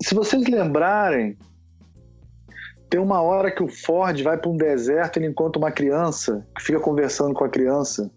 Se 0.00 0.14
vocês 0.14 0.46
lembrarem, 0.46 1.36
tem 2.88 3.00
uma 3.00 3.20
hora 3.20 3.50
que 3.50 3.62
o 3.62 3.68
Ford 3.68 4.22
vai 4.22 4.36
para 4.36 4.50
um 4.50 4.56
deserto, 4.56 5.16
ele 5.16 5.26
encontra 5.26 5.58
uma 5.58 5.72
criança, 5.72 6.46
que 6.56 6.62
fica 6.62 6.78
conversando 6.78 7.34
com 7.34 7.42
a 7.42 7.48
criança, 7.48 8.08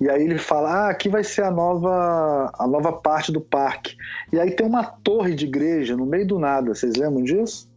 e 0.00 0.08
aí 0.08 0.22
ele 0.22 0.38
fala: 0.38 0.70
"Ah, 0.70 0.90
aqui 0.90 1.08
vai 1.08 1.24
ser 1.24 1.42
a 1.42 1.50
nova 1.50 2.52
a 2.56 2.66
nova 2.66 2.92
parte 2.92 3.32
do 3.32 3.40
parque". 3.40 3.96
E 4.32 4.38
aí 4.38 4.52
tem 4.52 4.66
uma 4.66 4.84
torre 4.84 5.34
de 5.34 5.46
igreja 5.46 5.96
no 5.96 6.06
meio 6.06 6.26
do 6.26 6.38
nada. 6.38 6.74
Vocês 6.74 6.94
lembram 6.94 7.24
disso? 7.24 7.69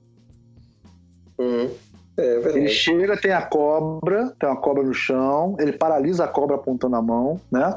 Uhum. 1.37 1.69
É, 2.15 2.35
ele 2.55 2.67
chega, 2.67 3.17
tem 3.17 3.31
a 3.31 3.41
cobra, 3.41 4.33
tem 4.39 4.47
uma 4.47 4.55
cobra 4.55 4.83
no 4.83 4.93
chão, 4.93 5.55
ele 5.59 5.73
paralisa 5.73 6.25
a 6.25 6.27
cobra 6.27 6.55
apontando 6.55 6.95
a 6.95 7.01
mão, 7.01 7.41
né? 7.51 7.75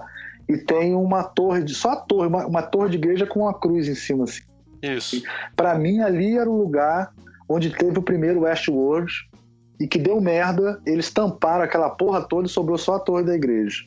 E 0.49 0.59
tem 0.59 0.95
uma 0.95 1.25
torre, 1.25 1.63
de, 1.65 1.75
só 1.75 1.93
a 1.93 1.97
torre, 1.97 2.29
uma, 2.29 2.47
uma 2.47 2.63
torre 2.63 2.91
de 2.91 2.97
igreja 2.97 3.27
com 3.27 3.41
uma 3.41 3.55
cruz 3.55 3.89
em 3.89 3.95
cima, 3.95 4.25
assim. 4.25 4.43
Isso. 4.83 5.23
Para 5.57 5.75
mim, 5.75 6.01
ali 6.01 6.37
era 6.37 6.49
o 6.49 6.57
lugar 6.57 7.13
onde 7.49 7.71
teve 7.71 7.99
o 7.99 8.03
primeiro 8.03 8.41
Westworld 8.41 9.13
e 9.81 9.87
que 9.87 9.99
deu 9.99 10.21
merda, 10.21 10.81
eles 10.87 11.11
tamparam 11.11 11.65
aquela 11.65 11.91
porra 11.91 12.23
toda 12.23 12.47
e 12.47 12.51
sobrou 12.51 12.79
só 12.79 12.97
a 12.97 13.01
torre 13.01 13.25
da 13.25 13.35
igreja. 13.35 13.85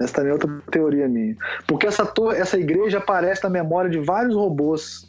Essa 0.00 0.14
também 0.14 0.30
é 0.30 0.32
outra 0.32 0.62
teoria 0.70 1.08
minha. 1.08 1.36
Porque 1.66 1.86
essa, 1.86 2.06
torre, 2.06 2.38
essa 2.38 2.58
igreja 2.58 2.98
aparece 2.98 3.42
na 3.42 3.50
memória 3.50 3.90
de 3.90 3.98
vários 3.98 4.34
robôs. 4.34 5.06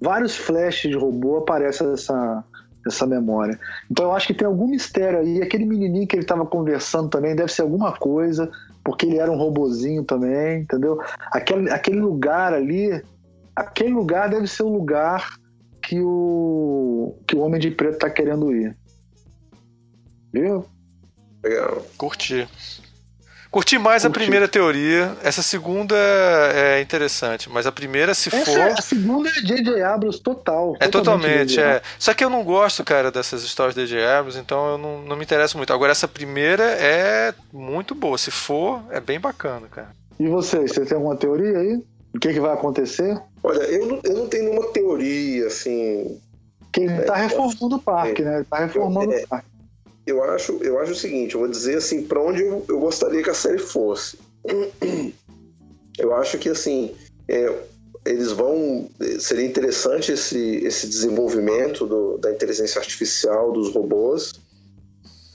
Vários 0.00 0.36
flashes 0.36 0.90
de 0.90 0.96
robô 0.96 1.38
aparecem 1.38 1.92
essa, 1.92 2.44
essa 2.86 3.06
memória. 3.06 3.58
Então 3.90 4.06
eu 4.06 4.12
acho 4.12 4.26
que 4.26 4.34
tem 4.34 4.46
algum 4.46 4.66
mistério 4.66 5.20
aí. 5.20 5.42
Aquele 5.42 5.64
menininho 5.64 6.06
que 6.06 6.16
ele 6.16 6.22
estava 6.22 6.46
conversando 6.46 7.08
também 7.08 7.34
deve 7.34 7.52
ser 7.52 7.62
alguma 7.62 7.92
coisa, 7.92 8.50
porque 8.84 9.06
ele 9.06 9.18
era 9.18 9.30
um 9.30 9.36
robozinho 9.36 10.04
também, 10.04 10.62
entendeu? 10.62 10.98
Aquele, 11.30 11.70
aquele 11.70 12.00
lugar 12.00 12.52
ali, 12.54 13.02
aquele 13.54 13.92
lugar 13.92 14.30
deve 14.30 14.46
ser 14.46 14.62
o 14.62 14.68
lugar 14.68 15.28
que 15.82 16.00
o, 16.00 17.16
que 17.26 17.36
o 17.36 17.40
Homem 17.40 17.60
de 17.60 17.70
Preto 17.70 17.94
está 17.94 18.10
querendo 18.10 18.54
ir. 18.54 18.76
Viu? 20.32 20.64
Legal. 21.42 21.84
Curti. 21.96 22.48
Curti 23.50 23.78
mais 23.78 24.02
Curti. 24.02 24.16
a 24.16 24.20
primeira 24.20 24.46
teoria. 24.46 25.16
Essa 25.24 25.42
segunda 25.42 25.96
é 26.54 26.80
interessante, 26.80 27.50
mas 27.50 27.66
a 27.66 27.72
primeira, 27.72 28.14
se 28.14 28.34
Essa, 28.34 28.44
for. 28.44 28.60
A 28.60 28.82
segunda 28.82 29.28
é 29.28 29.32
J.J. 29.32 29.82
Abrams 29.82 30.20
total. 30.20 30.76
É 30.78 30.86
totalmente, 30.86 31.58
é. 31.58 31.82
Só 31.98 32.14
que 32.14 32.24
eu 32.24 32.30
não 32.30 32.44
gosto, 32.44 32.84
cara, 32.84 33.10
dessas 33.10 33.42
histórias 33.42 33.74
de 33.74 33.86
J.J. 33.86 34.06
Abrams, 34.06 34.38
então 34.38 34.70
eu 34.70 34.78
não, 34.78 35.02
não 35.02 35.16
me 35.16 35.24
interesso 35.24 35.56
muito. 35.56 35.72
Agora, 35.72 35.90
essa 35.90 36.06
primeira 36.06 36.62
é 36.62 37.34
muito 37.52 37.94
boa. 37.94 38.16
Se 38.16 38.30
for, 38.30 38.82
é 38.90 39.00
bem 39.00 39.18
bacana, 39.18 39.66
cara. 39.68 39.90
E 40.18 40.28
vocês, 40.28 40.70
você 40.70 40.84
tem 40.84 40.96
alguma 40.96 41.16
teoria 41.16 41.58
aí? 41.58 41.82
O 42.14 42.18
que, 42.20 42.28
é 42.28 42.32
que 42.32 42.40
vai 42.40 42.52
acontecer? 42.52 43.20
Olha, 43.42 43.62
eu 43.62 43.86
não, 43.86 44.00
eu 44.04 44.14
não 44.14 44.28
tenho 44.28 44.44
nenhuma 44.44 44.68
teoria, 44.68 45.46
assim. 45.46 46.20
Que 46.72 46.82
ele 46.82 47.00
está 47.00 47.18
é, 47.18 47.22
reformando 47.22 47.76
o 47.76 47.82
parque, 47.82 48.22
é, 48.22 48.24
né? 48.24 48.36
Ele 48.36 48.44
tá 48.44 48.58
reformando 48.58 49.12
é, 49.12 49.24
o 49.24 49.28
parque 49.28 49.49
eu 50.10 50.22
acho, 50.24 50.58
eu 50.62 50.78
acho 50.78 50.92
o 50.92 50.96
seguinte, 50.96 51.34
eu 51.34 51.40
vou 51.40 51.48
dizer 51.48 51.78
assim, 51.78 52.02
para 52.02 52.20
onde 52.20 52.42
eu, 52.42 52.64
gostaria 52.80 53.22
que 53.22 53.30
a 53.30 53.34
série 53.34 53.58
fosse. 53.58 54.18
Eu 55.98 56.14
acho 56.14 56.38
que 56.38 56.48
assim, 56.48 56.94
é, 57.28 57.54
eles 58.06 58.32
vão. 58.32 58.88
Seria 59.18 59.44
interessante 59.44 60.12
esse, 60.12 60.64
esse 60.64 60.86
desenvolvimento 60.86 61.86
do, 61.86 62.16
da 62.16 62.32
inteligência 62.32 62.78
artificial 62.78 63.52
dos 63.52 63.70
robôs 63.74 64.32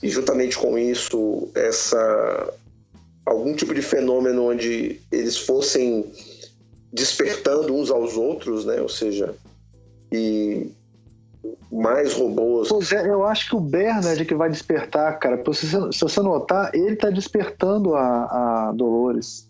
e 0.01 0.09
juntamente 0.09 0.57
com 0.57 0.75
isso 0.75 1.49
essa 1.53 2.53
algum 3.25 3.55
tipo 3.55 3.75
de 3.75 3.81
fenômeno 3.83 4.49
onde 4.49 4.99
eles 5.11 5.37
fossem 5.37 6.11
despertando 6.91 7.75
uns 7.75 7.91
aos 7.91 8.17
outros, 8.17 8.65
né? 8.65 8.81
Ou 8.81 8.89
seja, 8.89 9.35
e 10.11 10.71
mais 11.71 12.13
robôs. 12.13 12.69
Pois 12.69 12.91
é, 12.91 13.07
eu 13.07 13.25
acho 13.25 13.49
que 13.49 13.55
o 13.55 13.59
Bernard 13.59 14.21
é 14.21 14.25
que 14.25 14.35
vai 14.35 14.49
despertar, 14.49 15.17
cara. 15.19 15.37
Se 15.53 15.65
você, 15.65 15.91
se 15.91 16.01
você 16.01 16.21
notar, 16.21 16.71
ele 16.73 16.95
tá 16.95 17.09
despertando 17.09 17.95
a, 17.95 18.69
a 18.69 18.71
Dolores. 18.73 19.49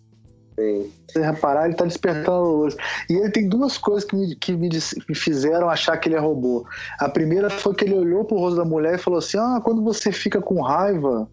Sim. 0.58 0.90
Se 1.08 1.14
você 1.14 1.26
reparar, 1.26 1.66
ele 1.66 1.76
tá 1.76 1.84
despertando 1.84 2.30
a 2.30 2.44
Dolores. 2.44 2.76
E 3.10 3.14
ele 3.14 3.30
tem 3.30 3.48
duas 3.48 3.76
coisas 3.78 4.04
que, 4.04 4.16
me, 4.16 4.34
que 4.36 4.52
me, 4.52 4.68
me, 4.68 5.14
fizeram 5.14 5.68
achar 5.68 5.96
que 5.98 6.08
ele 6.08 6.16
é 6.16 6.20
robô. 6.20 6.64
A 6.98 7.08
primeira 7.08 7.50
foi 7.50 7.74
que 7.74 7.84
ele 7.84 7.94
olhou 7.94 8.24
pro 8.24 8.38
rosto 8.38 8.56
da 8.56 8.64
mulher 8.64 8.94
e 8.94 8.98
falou 8.98 9.18
assim: 9.18 9.38
Ah, 9.38 9.60
quando 9.62 9.82
você 9.82 10.10
fica 10.10 10.40
com 10.40 10.60
raiva, 10.60 11.28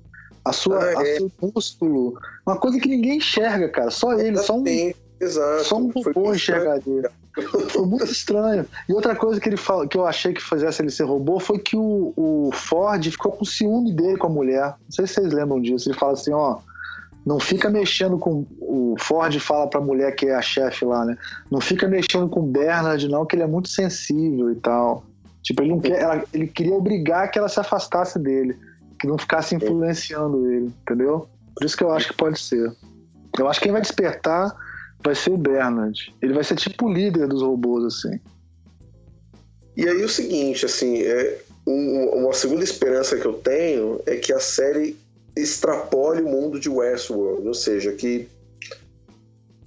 a 0.46 0.52
sua, 0.52 0.84
ah, 0.84 0.92
é. 0.92 0.96
a 0.96 1.18
seu 1.18 1.32
músculo. 1.42 2.20
Uma 2.46 2.58
coisa 2.58 2.80
que 2.80 2.90
ninguém 2.90 3.18
enxerga, 3.18 3.70
cara. 3.70 3.92
Só 3.92 4.14
ele, 4.20 4.38
só 4.38 4.58
um. 4.58 4.64
Exato. 5.20 5.64
Só 5.64 5.78
um 5.78 5.90
robô 5.90 6.34
enxergar 6.34 6.80
dele. 6.80 7.08
Foi 7.70 7.86
muito 7.86 8.06
estranho. 8.06 8.66
E 8.88 8.94
outra 8.94 9.16
coisa 9.16 9.40
que 9.40 9.50
ele 9.50 9.58
fala, 9.58 9.88
que 9.88 9.98
eu 9.98 10.06
achei 10.06 10.34
que 10.34 10.42
fizesse 10.42 10.82
ele 10.82 10.92
ser 10.92 11.04
robô 11.04 11.40
foi 11.40 11.58
que 11.58 11.76
o, 11.76 12.14
o 12.16 12.52
Ford 12.54 13.04
ficou 13.10 13.32
com 13.32 13.44
ciúme 13.44 13.92
dele 13.92 14.18
com 14.18 14.28
a 14.28 14.30
mulher. 14.30 14.66
Não 14.66 14.92
sei 14.92 15.08
se 15.08 15.16
vocês 15.16 15.34
lembram 15.34 15.60
disso. 15.60 15.90
Ele 15.90 15.98
fala 15.98 16.14
assim, 16.14 16.32
ó, 16.32 16.60
não 17.26 17.40
fica 17.40 17.70
mexendo 17.70 18.18
com 18.18 18.46
o 18.60 18.96
Ford 19.00 19.38
fala 19.40 19.68
para 19.68 19.80
a 19.80 19.84
mulher 19.84 20.14
que 20.16 20.28
é 20.28 20.36
a 20.36 20.42
chefe 20.42 20.86
lá, 20.86 21.06
né? 21.06 21.18
Não 21.50 21.60
fica 21.60 21.88
mexendo 21.88 22.30
com 22.30 22.42
o 22.42 22.44
Bernard 22.44 23.08
não, 23.08 23.26
que 23.26 23.36
ele 23.36 23.44
é 23.44 23.48
muito 23.48 23.70
sensível 23.70 24.52
e 24.52 24.56
tal. 24.56 25.04
Tipo, 25.42 25.64
ele 25.64 25.72
não 25.72 25.80
quer, 25.80 26.02
ela, 26.02 26.24
ele 26.34 26.48
queria 26.48 26.74
obrigar 26.74 27.32
que 27.32 27.40
ela 27.40 27.50
se 27.50 27.60
afastasse 27.60 28.20
dele, 28.20 28.58
que 29.00 29.08
não 29.08 29.18
ficasse 29.18 29.56
influenciando 29.56 30.50
ele, 30.52 30.72
entendeu? 30.82 31.28
Por 31.56 31.66
isso 31.66 31.76
que 31.76 31.84
eu 31.84 31.92
acho 31.92 32.08
que 32.10 32.14
pode 32.14 32.40
ser. 32.40 32.74
Eu 33.38 33.48
acho 33.48 33.60
que 33.60 33.66
quem 33.66 33.72
vai 33.72 33.82
despertar 33.82 34.56
vai 35.04 35.16
ser 35.16 35.32
o 35.32 35.38
Bernard. 35.38 36.14
Ele 36.22 36.34
vai 36.34 36.44
ser 36.44 36.56
tipo 36.56 36.86
o 36.86 36.94
líder 36.94 37.28
dos 37.28 37.42
robôs, 37.42 37.84
assim. 37.86 38.20
E 39.76 39.88
aí 39.88 40.04
o 40.04 40.10
seguinte, 40.10 40.66
assim, 40.66 41.02
é, 41.02 41.42
um, 41.66 42.06
uma 42.10 42.34
segunda 42.34 42.64
esperança 42.64 43.18
que 43.18 43.26
eu 43.26 43.34
tenho 43.34 44.00
é 44.06 44.16
que 44.16 44.32
a 44.32 44.40
série 44.40 44.98
extrapole 45.36 46.22
o 46.22 46.30
mundo 46.30 46.60
de 46.60 46.70
Westworld, 46.70 47.48
ou 47.48 47.54
seja, 47.54 47.92
que 47.94 48.28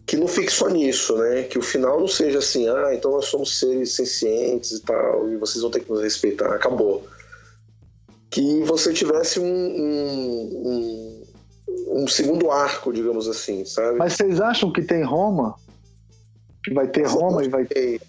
que 0.07 0.17
não 0.17 0.29
fique 0.29 0.53
só 0.53 0.69
nisso, 0.69 1.17
né? 1.17 1.43
Que 1.43 1.59
o 1.59 1.63
final 1.63 1.99
não 1.99 2.07
seja 2.07 2.39
assim, 2.39 2.69
ah, 2.69 2.95
então 2.95 3.11
nós 3.11 3.25
somos 3.25 3.59
seres 3.59 3.97
sencientes 3.97 4.71
e 4.71 4.81
tal, 4.83 5.29
e 5.29 5.37
vocês 5.37 5.61
vão 5.61 5.71
ter 5.71 5.81
que 5.81 5.91
nos 5.91 6.01
respeitar, 6.01 6.55
acabou. 6.55 7.05
Que 8.31 8.63
você 8.63 8.93
tivesse 8.93 9.41
um, 9.41 9.45
um, 9.45 10.63
um 10.65 11.16
um 11.89 12.07
segundo 12.07 12.51
arco, 12.51 12.93
digamos 12.93 13.29
assim, 13.29 13.65
sabe? 13.65 13.99
Mas 13.99 14.15
vocês 14.15 14.41
acham 14.41 14.73
que 14.73 14.83
tem 14.83 15.03
Roma? 15.03 15.55
Que 16.65 16.75
vai 16.75 16.87
ter 16.87 17.07
Roma 17.07 17.45
e 17.45 17.49
vai 17.49 17.65
ter. 17.65 18.01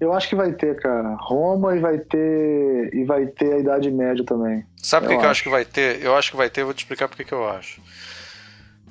Eu 0.00 0.12
acho 0.12 0.28
que 0.28 0.34
vai 0.34 0.52
ter, 0.52 0.80
cara. 0.80 1.14
Roma 1.20 1.76
e 1.76 1.80
vai 1.80 1.98
ter. 1.98 2.94
E 2.94 3.04
vai 3.04 3.26
ter 3.26 3.54
a 3.54 3.58
Idade 3.58 3.90
Média 3.90 4.24
também. 4.24 4.64
Sabe 4.82 5.06
por 5.06 5.18
que, 5.18 5.24
eu 5.24 5.30
acho 5.30 5.42
que 5.42 5.48
vai 5.48 5.64
ter? 5.64 6.02
Eu 6.02 6.16
acho 6.16 6.30
que 6.30 6.36
vai 6.36 6.50
ter, 6.50 6.64
vou 6.64 6.74
te 6.74 6.78
explicar 6.78 7.08
por 7.08 7.16
que 7.16 7.32
eu 7.32 7.48
acho. 7.48 7.80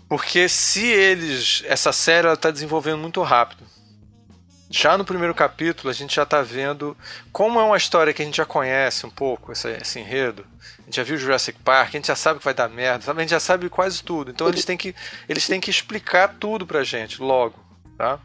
Porque 0.07 0.47
se 0.47 0.85
eles. 0.85 1.63
Essa 1.67 1.91
série 1.91 2.27
ela 2.27 2.37
tá 2.37 2.51
desenvolvendo 2.51 2.97
muito 2.97 3.21
rápido. 3.21 3.63
Já 4.71 4.97
no 4.97 5.05
primeiro 5.05 5.35
capítulo, 5.35 5.89
a 5.89 5.93
gente 5.93 6.15
já 6.15 6.23
está 6.23 6.41
vendo 6.41 6.95
como 7.31 7.59
é 7.59 7.63
uma 7.63 7.77
história 7.77 8.13
que 8.13 8.21
a 8.21 8.25
gente 8.25 8.37
já 8.37 8.45
conhece 8.45 9.05
um 9.05 9.09
pouco, 9.09 9.51
esse, 9.51 9.69
esse 9.69 9.99
enredo 9.99 10.45
gente 10.91 10.97
já 10.97 11.03
viu 11.03 11.17
Jurassic 11.17 11.57
Park, 11.59 11.89
a 11.89 11.97
gente 11.97 12.07
já 12.07 12.15
sabe 12.15 12.39
que 12.39 12.45
vai 12.45 12.53
dar 12.53 12.69
merda, 12.69 13.09
a 13.09 13.19
gente 13.21 13.29
já 13.29 13.39
sabe 13.39 13.69
quase 13.69 14.03
tudo. 14.03 14.29
Então 14.29 14.47
eles 14.49 14.65
têm 14.65 14.75
que, 14.75 14.93
eles 15.27 15.47
têm 15.47 15.61
que 15.61 15.69
explicar 15.69 16.35
tudo 16.37 16.67
pra 16.67 16.83
gente 16.83 17.21
logo, 17.21 17.55
tá? 17.97 18.19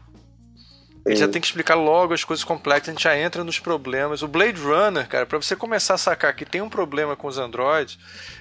A 1.05 1.09
gente 1.09 1.19
já 1.19 1.27
tem 1.29 1.39
que 1.39 1.47
explicar 1.47 1.75
logo 1.75 2.13
as 2.13 2.25
coisas 2.25 2.43
complexas, 2.43 2.89
a 2.89 2.91
gente 2.91 3.03
já 3.03 3.17
entra 3.17 3.41
nos 3.41 3.57
problemas. 3.57 4.21
O 4.21 4.27
Blade 4.27 4.59
Runner, 4.59 5.07
cara, 5.07 5.25
para 5.25 5.41
você 5.41 5.55
começar 5.55 5.93
a 5.93 5.97
sacar 5.97 6.35
que 6.35 6.43
tem 6.43 6.61
um 6.61 6.69
problema 6.69 7.15
com 7.15 7.27
os 7.27 7.37
androids, 7.37 7.97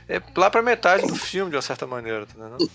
é 0.09 0.21
lá 0.37 0.51
pra 0.51 0.61
metade 0.61 1.07
do 1.07 1.15
filme, 1.15 1.51
de 1.51 1.57
uma 1.57 1.63
certa 1.63 1.87
maneira, 1.87 2.27
tá 2.27 2.35
entendendo? 2.37 2.69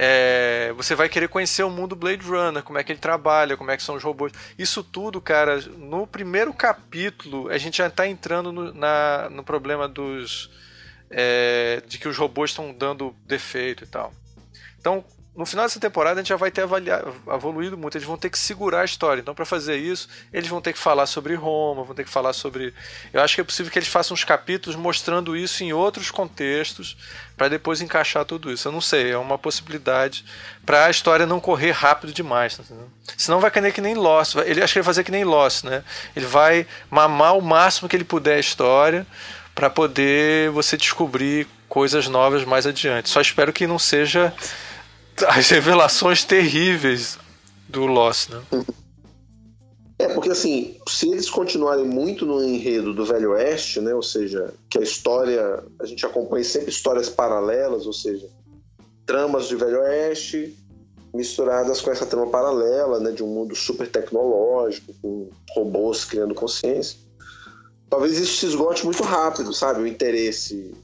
É, 0.00 0.72
você 0.76 0.94
vai 0.94 1.08
querer 1.08 1.28
conhecer 1.28 1.64
o 1.64 1.70
mundo 1.70 1.96
Blade 1.96 2.24
Runner, 2.24 2.62
como 2.62 2.78
é 2.78 2.84
que 2.84 2.92
ele 2.92 3.00
trabalha, 3.00 3.56
como 3.56 3.72
é 3.72 3.76
que 3.76 3.82
são 3.82 3.96
os 3.96 4.04
robôs. 4.04 4.32
Isso 4.56 4.84
tudo, 4.84 5.20
cara, 5.20 5.60
no 5.76 6.06
primeiro 6.06 6.54
capítulo, 6.54 7.48
a 7.48 7.58
gente 7.58 7.78
já 7.78 7.88
está 7.88 8.06
entrando 8.06 8.52
no, 8.52 8.72
na, 8.72 9.28
no 9.28 9.42
problema 9.42 9.88
dos 9.88 10.50
é, 11.10 11.82
de 11.84 11.98
que 11.98 12.06
os 12.06 12.16
robôs 12.16 12.50
estão 12.50 12.72
dando 12.72 13.12
defeito 13.26 13.82
e 13.82 13.86
tal. 13.88 14.12
Então, 14.78 15.04
no 15.38 15.46
final 15.46 15.64
dessa 15.64 15.78
temporada 15.78 16.18
a 16.18 16.22
gente 16.22 16.30
já 16.30 16.36
vai 16.36 16.50
ter 16.50 16.62
avaliado, 16.62 17.14
evoluído 17.32 17.78
muito. 17.78 17.96
Eles 17.96 18.04
vão 18.04 18.16
ter 18.16 18.28
que 18.28 18.36
segurar 18.36 18.80
a 18.80 18.84
história. 18.84 19.20
Então, 19.20 19.32
para 19.32 19.44
fazer 19.44 19.76
isso, 19.76 20.08
eles 20.32 20.48
vão 20.48 20.60
ter 20.60 20.72
que 20.72 20.78
falar 20.80 21.06
sobre 21.06 21.36
Roma, 21.36 21.84
vão 21.84 21.94
ter 21.94 22.02
que 22.02 22.10
falar 22.10 22.32
sobre. 22.32 22.74
Eu 23.12 23.22
acho 23.22 23.36
que 23.36 23.40
é 23.40 23.44
possível 23.44 23.70
que 23.70 23.78
eles 23.78 23.88
façam 23.88 24.16
uns 24.16 24.24
capítulos 24.24 24.74
mostrando 24.74 25.36
isso 25.36 25.62
em 25.62 25.72
outros 25.72 26.10
contextos, 26.10 26.96
para 27.36 27.46
depois 27.46 27.80
encaixar 27.80 28.24
tudo 28.24 28.50
isso. 28.50 28.66
Eu 28.66 28.72
não 28.72 28.80
sei, 28.80 29.12
é 29.12 29.16
uma 29.16 29.38
possibilidade 29.38 30.24
para 30.66 30.86
a 30.86 30.90
história 30.90 31.24
não 31.24 31.38
correr 31.38 31.70
rápido 31.70 32.12
demais. 32.12 32.56
Tá 32.56 32.64
Senão 33.16 33.38
vai 33.38 33.52
cair 33.52 33.72
que 33.72 33.80
nem 33.80 33.94
Lost. 33.94 34.34
Ele 34.44 34.60
acho 34.60 34.72
que 34.72 34.80
ele 34.80 34.82
vai 34.82 34.92
fazer 34.92 35.04
que 35.04 35.12
nem 35.12 35.22
Lost, 35.22 35.62
né? 35.62 35.84
Ele 36.16 36.26
vai 36.26 36.66
mamar 36.90 37.38
o 37.38 37.40
máximo 37.40 37.88
que 37.88 37.94
ele 37.94 38.02
puder 38.02 38.38
a 38.38 38.40
história 38.40 39.06
para 39.54 39.70
poder 39.70 40.50
você 40.50 40.76
descobrir 40.76 41.46
coisas 41.68 42.08
novas 42.08 42.44
mais 42.44 42.66
adiante. 42.66 43.08
Só 43.08 43.20
espero 43.20 43.52
que 43.52 43.68
não 43.68 43.78
seja 43.78 44.34
as 45.28 45.48
revelações 45.48 46.24
terríveis 46.24 47.18
do 47.68 47.86
Lost, 47.86 48.30
né? 48.30 48.42
É, 49.98 50.08
porque 50.08 50.30
assim, 50.30 50.76
se 50.86 51.10
eles 51.10 51.28
continuarem 51.28 51.84
muito 51.84 52.24
no 52.24 52.42
enredo 52.42 52.94
do 52.94 53.04
Velho 53.04 53.32
Oeste, 53.32 53.80
né, 53.80 53.92
ou 53.92 54.02
seja, 54.02 54.54
que 54.70 54.78
a 54.78 54.82
história, 54.82 55.62
a 55.80 55.86
gente 55.86 56.06
acompanha 56.06 56.44
sempre 56.44 56.70
histórias 56.70 57.08
paralelas, 57.08 57.84
ou 57.84 57.92
seja, 57.92 58.28
tramas 59.04 59.48
de 59.48 59.56
Velho 59.56 59.80
Oeste 59.80 60.56
misturadas 61.12 61.80
com 61.80 61.90
essa 61.90 62.06
trama 62.06 62.30
paralela, 62.30 63.00
né, 63.00 63.10
de 63.10 63.24
um 63.24 63.26
mundo 63.26 63.56
super 63.56 63.90
tecnológico, 63.90 64.94
com 65.02 65.30
robôs 65.52 66.04
criando 66.04 66.34
consciência 66.34 67.08
talvez 67.88 68.18
isso 68.18 68.38
se 68.38 68.46
esgote 68.46 68.84
muito 68.84 69.02
rápido, 69.02 69.52
sabe? 69.52 69.82
O 69.82 69.86
interesse. 69.86 70.74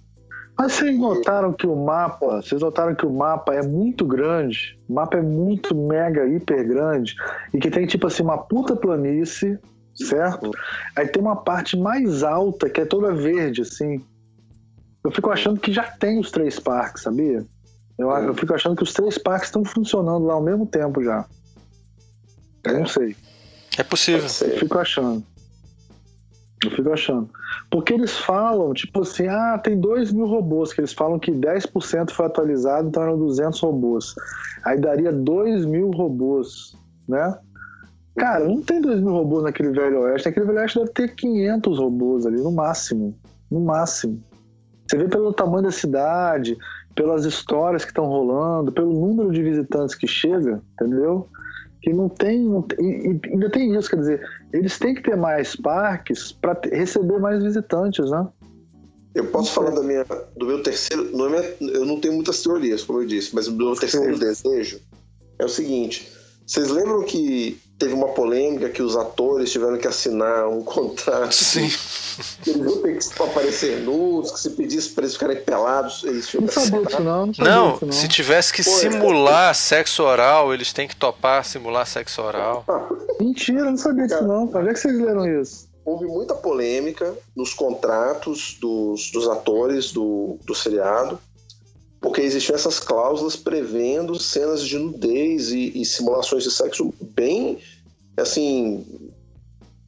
Mas 0.57 0.75
vocês 0.75 0.99
notaram 0.99 1.53
que 1.53 1.67
o 1.67 1.75
mapa, 1.75 2.41
vocês 2.41 2.61
notaram 2.61 2.95
que 2.95 3.05
o 3.05 3.13
mapa 3.13 3.55
é 3.55 3.63
muito 3.63 4.07
grande, 4.07 4.79
o 4.89 4.95
mapa 4.95 5.19
é 5.19 5.23
muito 5.23 5.75
mega, 5.75 6.27
hiper 6.27 6.67
grande, 6.67 7.17
e 7.53 7.59
que 7.59 7.71
tem 7.71 7.87
tipo 7.87 8.07
assim 8.07 8.23
uma 8.23 8.39
puta 8.39 8.77
planície, 8.77 9.59
certo? 9.95 10.53
Aí 10.97 11.09
tem 11.09 11.21
uma 11.21 11.37
parte 11.37 11.77
mais 11.77 12.23
alta 12.23 12.71
que 12.71 12.81
é 12.81 12.85
toda 12.85 13.13
verde, 13.13 13.63
assim. 13.63 14.05
Eu 15.03 15.11
fico 15.11 15.31
achando 15.31 15.59
que 15.59 15.73
já 15.73 15.83
tem 15.83 16.21
os 16.21 16.31
três 16.31 16.61
parques, 16.61 17.03
sabia? 17.03 17.45
Eu, 17.99 18.11
eu 18.11 18.35
fico 18.35 18.55
achando 18.55 18.77
que 18.77 18.83
os 18.83 18.93
três 18.93 19.19
parques 19.19 19.49
estão 19.49 19.65
funcionando 19.65 20.25
lá 20.25 20.35
ao 20.35 20.43
mesmo 20.43 20.67
tempo 20.67 21.03
já. 21.03 21.25
Eu 22.65 22.79
não 22.79 22.87
sei. 22.87 23.17
É 23.77 23.83
possível. 23.83 24.25
Eu 24.25 24.59
fico 24.59 24.79
achando. 24.79 25.25
Eu 26.65 26.71
fico 26.71 26.91
achando. 26.91 27.29
Porque 27.71 27.95
eles 27.95 28.17
falam, 28.17 28.73
tipo 28.73 29.03
assim, 29.03 29.27
ah, 29.27 29.59
tem 29.63 29.79
2 29.79 30.13
mil 30.13 30.27
robôs, 30.27 30.73
que 30.73 30.81
eles 30.81 30.93
falam 30.93 31.19
que 31.19 31.31
10% 31.31 32.11
foi 32.11 32.27
atualizado, 32.27 32.89
então 32.89 33.03
eram 33.03 33.19
200 33.19 33.61
robôs. 33.61 34.15
Aí 34.65 34.81
daria 34.81 35.13
2 35.13 35.67
mil 35.67 35.91
robôs, 35.91 36.77
né? 37.09 37.37
Cara, 38.17 38.45
não 38.45 38.63
tem 38.63 38.81
2 38.81 39.01
mil 39.01 39.13
robôs 39.13 39.43
naquele 39.43 39.71
Velho 39.71 40.03
Oeste. 40.03 40.29
Naquele 40.29 40.47
Velho 40.47 40.59
Oeste 40.59 40.79
deve 40.79 40.93
ter 40.93 41.15
500 41.15 41.79
robôs 41.79 42.27
ali, 42.27 42.41
no 42.41 42.53
máximo. 42.53 43.15
No 43.51 43.61
máximo. 43.61 44.23
Você 44.87 44.97
vê 44.97 45.09
pelo 45.09 45.33
tamanho 45.33 45.65
da 45.65 45.71
cidade, 45.71 46.57
pelas 46.95 47.25
histórias 47.25 47.85
que 47.85 47.91
estão 47.91 48.07
rolando, 48.07 48.73
pelo 48.73 48.93
número 48.93 49.33
de 49.33 49.43
visitantes 49.43 49.95
que 49.95 50.07
chega, 50.07 50.63
entendeu? 50.75 51.29
Que 51.83 51.93
não 51.93 52.09
tem, 52.09 52.45
não 52.45 52.63
tem 52.63 52.79
e, 52.81 53.21
ainda 53.31 53.51
tem 53.51 53.75
isso, 53.75 53.91
quer 53.91 53.97
dizer, 53.97 54.21
eles 54.55 54.79
têm 54.79 54.95
que 54.95 55.03
ter 55.03 55.17
mais 55.17 55.57
parques 55.57 56.31
para 56.31 56.59
receber 56.73 57.19
mais 57.19 57.43
visitantes, 57.43 58.09
né? 58.09 58.27
Eu 59.13 59.27
posso 59.27 59.53
falar 59.53 59.71
da 59.71 59.83
minha, 59.83 60.05
do 60.37 60.47
meu 60.47 60.63
terceiro. 60.63 61.11
Não 61.17 61.27
é 61.27 61.29
minha, 61.29 61.73
eu 61.73 61.85
não 61.85 61.99
tenho 61.99 62.15
muitas 62.15 62.41
teorias, 62.43 62.85
como 62.85 63.03
eu 63.03 63.07
disse, 63.07 63.35
mas 63.35 63.49
do 63.49 63.57
meu 63.57 63.75
terceiro 63.75 64.15
Sim. 64.15 64.21
desejo 64.21 64.81
é 65.41 65.45
o 65.45 65.49
seguinte: 65.49 66.09
vocês 66.47 66.71
lembram 66.71 67.03
que 67.03 67.59
teve 67.85 67.95
uma 67.95 68.09
polêmica 68.09 68.71
que 68.71 68.83
os 68.83 68.97
atores 68.97 69.53
tiveram 69.53 69.77
que 69.77 69.87
assinar 69.87 70.49
um 70.49 70.63
contrato? 70.65 71.35
Sim. 71.35 71.69
Que 72.43 72.51
eles 72.51 72.65
iam 72.65 72.83
ter 72.83 72.99
que 72.99 73.23
aparecer 73.23 73.81
nus, 73.81 74.31
que 74.31 74.41
se 74.41 74.51
pedisse 74.51 74.91
para 74.91 75.05
eles 75.05 75.15
ficarem 75.15 75.37
pelados, 75.43 76.03
eles 76.05 76.27
tinham 76.27 76.43
não 76.43 76.49
que 76.49 76.55
sabia 76.55 76.83
disso, 76.83 77.03
não. 77.03 77.27
Não, 77.27 77.33
não, 77.39 77.79
não, 77.83 77.93
se 77.93 78.09
tivesse 78.09 78.53
que 78.53 78.65
Pô, 78.65 78.71
é. 78.71 78.73
simular 78.73 79.51
é... 79.51 79.55
sexo 79.55 80.03
oral, 80.03 80.55
eles 80.55 80.73
têm 80.73 80.89
que 80.89 80.97
topar 80.97 81.45
simular 81.45 81.87
sexo 81.87 82.23
oral. 82.23 82.65
Mentira, 83.21 83.65
não 83.65 83.77
sabia 83.77 84.07
disso, 84.07 84.25
não. 84.25 84.47
Para 84.47 84.63
ver 84.63 84.75
que 84.75 84.81
vocês 84.81 84.99
leram 84.99 85.43
isso? 85.43 85.69
Houve 85.85 86.07
muita 86.07 86.35
polêmica 86.35 87.13
nos 87.37 87.53
contratos 87.53 88.57
dos, 88.59 89.11
dos 89.11 89.29
atores 89.29 89.93
do, 89.93 90.39
do 90.47 90.55
seriado 90.55 91.19
porque 92.05 92.21
existiam 92.21 92.55
essas 92.55 92.79
cláusulas 92.79 93.35
prevendo 93.35 94.21
cenas 94.21 94.63
de 94.63 94.79
nudez 94.79 95.51
e, 95.51 95.81
e 95.81 95.87
simulações 95.87 96.45
de 96.45 96.51
sexo 96.51 96.93
bem, 97.01 97.59
assim, 98.15 98.85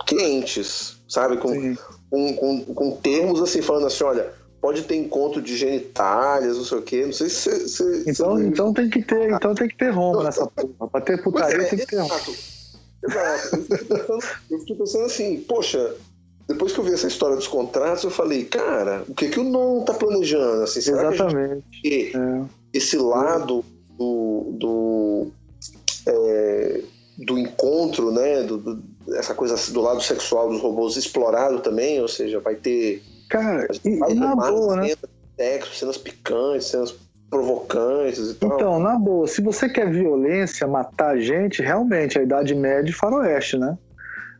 quentes, 0.07 0.97
sabe? 1.07 1.37
Com, 1.37 1.77
com, 2.09 2.35
com, 2.35 2.65
com, 2.75 2.91
termos 2.93 3.43
assim, 3.43 3.61
falando 3.61 3.87
assim, 3.87 4.03
olha, 4.03 4.33
pode 4.63 4.85
ter 4.85 4.97
encontro 4.97 5.43
de 5.43 5.59
genitálias, 5.59 6.57
não 6.57 6.65
sei 6.65 6.79
o 6.79 6.83
quê, 6.83 7.05
não 7.05 7.13
sei 7.13 7.29
se 7.29 7.51
você... 7.51 8.05
Então, 8.07 8.43
então 8.43 8.73
tem 8.73 8.89
que 8.89 9.03
ter, 9.03 9.31
então 9.31 9.55
tem 9.55 9.69
que 9.69 9.77
ter 9.77 9.91
Roma 9.91 10.25
nessa 10.25 10.47
porra. 10.47 10.89
Pra 10.89 11.03
ter 11.03 11.23
putaria 11.23 11.65
é, 11.65 11.65
tem 11.65 11.79
que 11.81 11.87
ter 11.87 11.99
Roma. 11.99 12.15
Exato. 12.15 12.31
Exato. 13.05 14.19
Eu 14.51 14.59
fiquei 14.61 14.77
pensando 14.77 15.05
assim, 15.05 15.41
poxa, 15.41 15.95
depois 16.49 16.73
que 16.73 16.79
eu 16.79 16.85
vi 16.85 16.93
essa 16.93 17.09
história 17.09 17.35
dos 17.35 17.49
contratos, 17.49 18.05
eu 18.05 18.11
falei, 18.11 18.45
cara, 18.45 19.03
o 19.09 19.15
que, 19.15 19.29
que 19.29 19.41
o 19.41 19.45
Non 19.45 19.83
tá 19.83 19.93
planejando? 19.93 20.63
Assim, 20.63 20.81
será 20.81 21.13
Exatamente. 21.13 21.65
Que 21.83 22.13
é. 22.15 22.43
esse 22.73 22.97
lado 22.97 23.65
do, 23.91 24.53
do, 24.53 25.27
é, 26.07 26.81
do 27.19 27.37
encontro, 27.37 28.13
né? 28.13 28.45
Do, 28.45 28.59
do, 28.59 28.83
essa 29.15 29.35
coisa 29.35 29.57
do 29.73 29.81
lado 29.81 30.01
sexual 30.01 30.49
dos 30.49 30.61
robôs 30.61 30.97
explorado 30.97 31.59
também, 31.61 32.01
ou 32.01 32.09
seja, 32.09 32.39
vai 32.39 32.55
ter. 32.55 33.03
Cara, 33.29 33.67
e, 33.85 33.89
e 33.89 34.15
na 34.15 34.37
boa, 34.37 34.77
né? 34.77 34.95
Sexo, 35.37 35.75
cenas 35.75 35.99
picantes, 35.99 36.69
cenas 36.69 36.95
provocantes 37.29 38.31
e 38.31 38.35
tal. 38.35 38.55
Então, 38.55 38.79
na 38.79 38.97
boa, 38.97 39.27
se 39.27 39.43
você 39.43 39.69
quer 39.69 39.91
violência, 39.91 40.65
matar 40.67 41.19
gente, 41.19 41.61
realmente 41.61 42.19
a 42.19 42.23
Idade 42.23 42.55
Média 42.55 42.91
e 42.91 42.95
Faroeste, 42.95 43.59
né? 43.59 43.77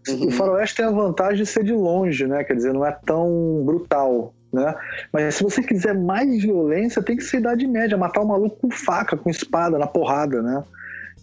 Uhum. 0.09 0.29
O 0.29 0.31
faroeste 0.31 0.77
tem 0.77 0.87
a 0.87 0.91
vantagem 0.91 1.43
de 1.43 1.47
ser 1.47 1.65
de 1.65 1.73
longe, 1.73 2.27
né? 2.27 2.45
Quer 2.45 2.55
dizer, 2.55 2.73
não 2.73 2.85
é 2.85 2.97
tão 3.05 3.63
brutal, 3.65 4.35
né? 4.53 4.75
Mas 5.13 5.37
se 5.37 5.43
você 5.43 5.63
quiser 5.63 5.95
mais 5.95 6.43
violência, 6.43 7.03
tem 7.03 7.17
que 7.17 7.25
ser 7.25 7.39
idade 7.39 7.67
média, 7.67 7.97
matar 7.97 8.21
o 8.21 8.29
maluco 8.29 8.57
com 8.61 8.71
faca, 8.71 9.17
com 9.17 9.29
espada, 9.31 9.79
na 9.79 9.87
porrada, 9.87 10.43
né? 10.43 10.63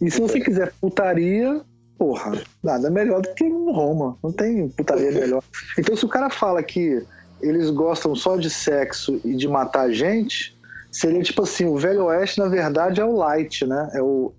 E 0.02 0.12
se 0.12 0.20
você 0.20 0.40
quiser 0.40 0.74
putaria, 0.82 1.62
porra, 1.98 2.34
nada 2.62 2.90
melhor 2.90 3.22
do 3.22 3.34
que 3.34 3.46
em 3.46 3.72
Roma. 3.72 4.18
Não 4.24 4.32
tem 4.32 4.68
putaria 4.70 5.12
melhor. 5.14 5.44
Então, 5.78 5.96
se 5.96 6.06
o 6.06 6.10
cara 6.10 6.30
fala 6.30 6.62
que 6.62 7.06
eles 7.42 7.70
gostam 7.70 8.16
só 8.16 8.38
de 8.38 8.50
sexo 8.50 9.20
e 9.24 9.36
de 9.36 9.48
matar 9.48 9.92
gente, 9.92 10.58
seria 10.92 11.22
tipo 11.22 11.44
assim, 11.44 11.66
o 11.66 11.78
Velho 11.78 12.06
Oeste, 12.06 12.40
na 12.40 12.48
verdade, 12.48 13.02
é 13.02 13.06
o 13.06 13.16
light, 13.16 13.66
né? 13.66 13.90
É 13.94 14.02
o... 14.02 14.34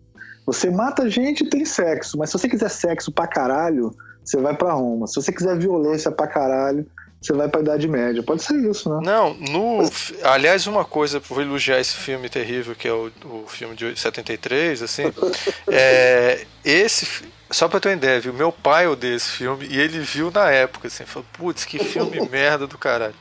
Você 0.47 0.71
mata 0.71 1.09
gente 1.09 1.43
e 1.43 1.49
tem 1.49 1.65
sexo, 1.65 2.19
mas 2.19 2.31
se 2.31 2.39
você 2.39 2.49
quiser 2.49 2.69
sexo 2.69 3.11
pra 3.11 3.27
caralho, 3.27 3.95
você 4.25 4.39
vai 4.39 4.57
para 4.57 4.73
Roma. 4.73 5.07
Se 5.07 5.17
você 5.17 5.33
quiser 5.33 5.59
violência 5.59 6.11
pra 6.11 6.27
caralho, 6.27 6.87
você 7.21 7.33
vai 7.33 7.49
pra 7.49 7.61
Idade 7.61 7.89
Média. 7.89 8.23
Pode 8.23 8.43
ser 8.43 8.57
isso, 8.69 8.89
né? 8.89 9.01
Não, 9.05 9.35
no. 9.35 9.79
Aliás, 10.23 10.67
uma 10.67 10.85
coisa, 10.85 11.21
vou 11.21 11.41
elogiar 11.41 11.81
esse 11.81 11.95
filme 11.95 12.29
terrível, 12.29 12.75
que 12.75 12.87
é 12.87 12.93
o, 12.93 13.11
o 13.25 13.45
filme 13.49 13.75
de 13.75 13.99
73, 13.99 14.83
assim. 14.83 15.05
é, 15.69 16.45
esse. 16.65 17.25
Só 17.51 17.69
pra 17.69 17.79
ter 17.79 17.89
uma 17.89 17.95
ideia, 17.95 18.21
viu? 18.21 18.33
Meu 18.33 18.51
pai 18.51 18.87
odeia 18.87 19.15
esse 19.15 19.31
filme 19.31 19.67
e 19.71 19.79
ele 19.79 20.01
viu 20.01 20.31
na 20.31 20.51
época, 20.51 20.89
assim, 20.89 21.05
falou, 21.05 21.27
putz, 21.33 21.65
que 21.65 21.79
filme 21.79 22.21
merda 22.29 22.67
do 22.67 22.77
caralho. 22.77 23.15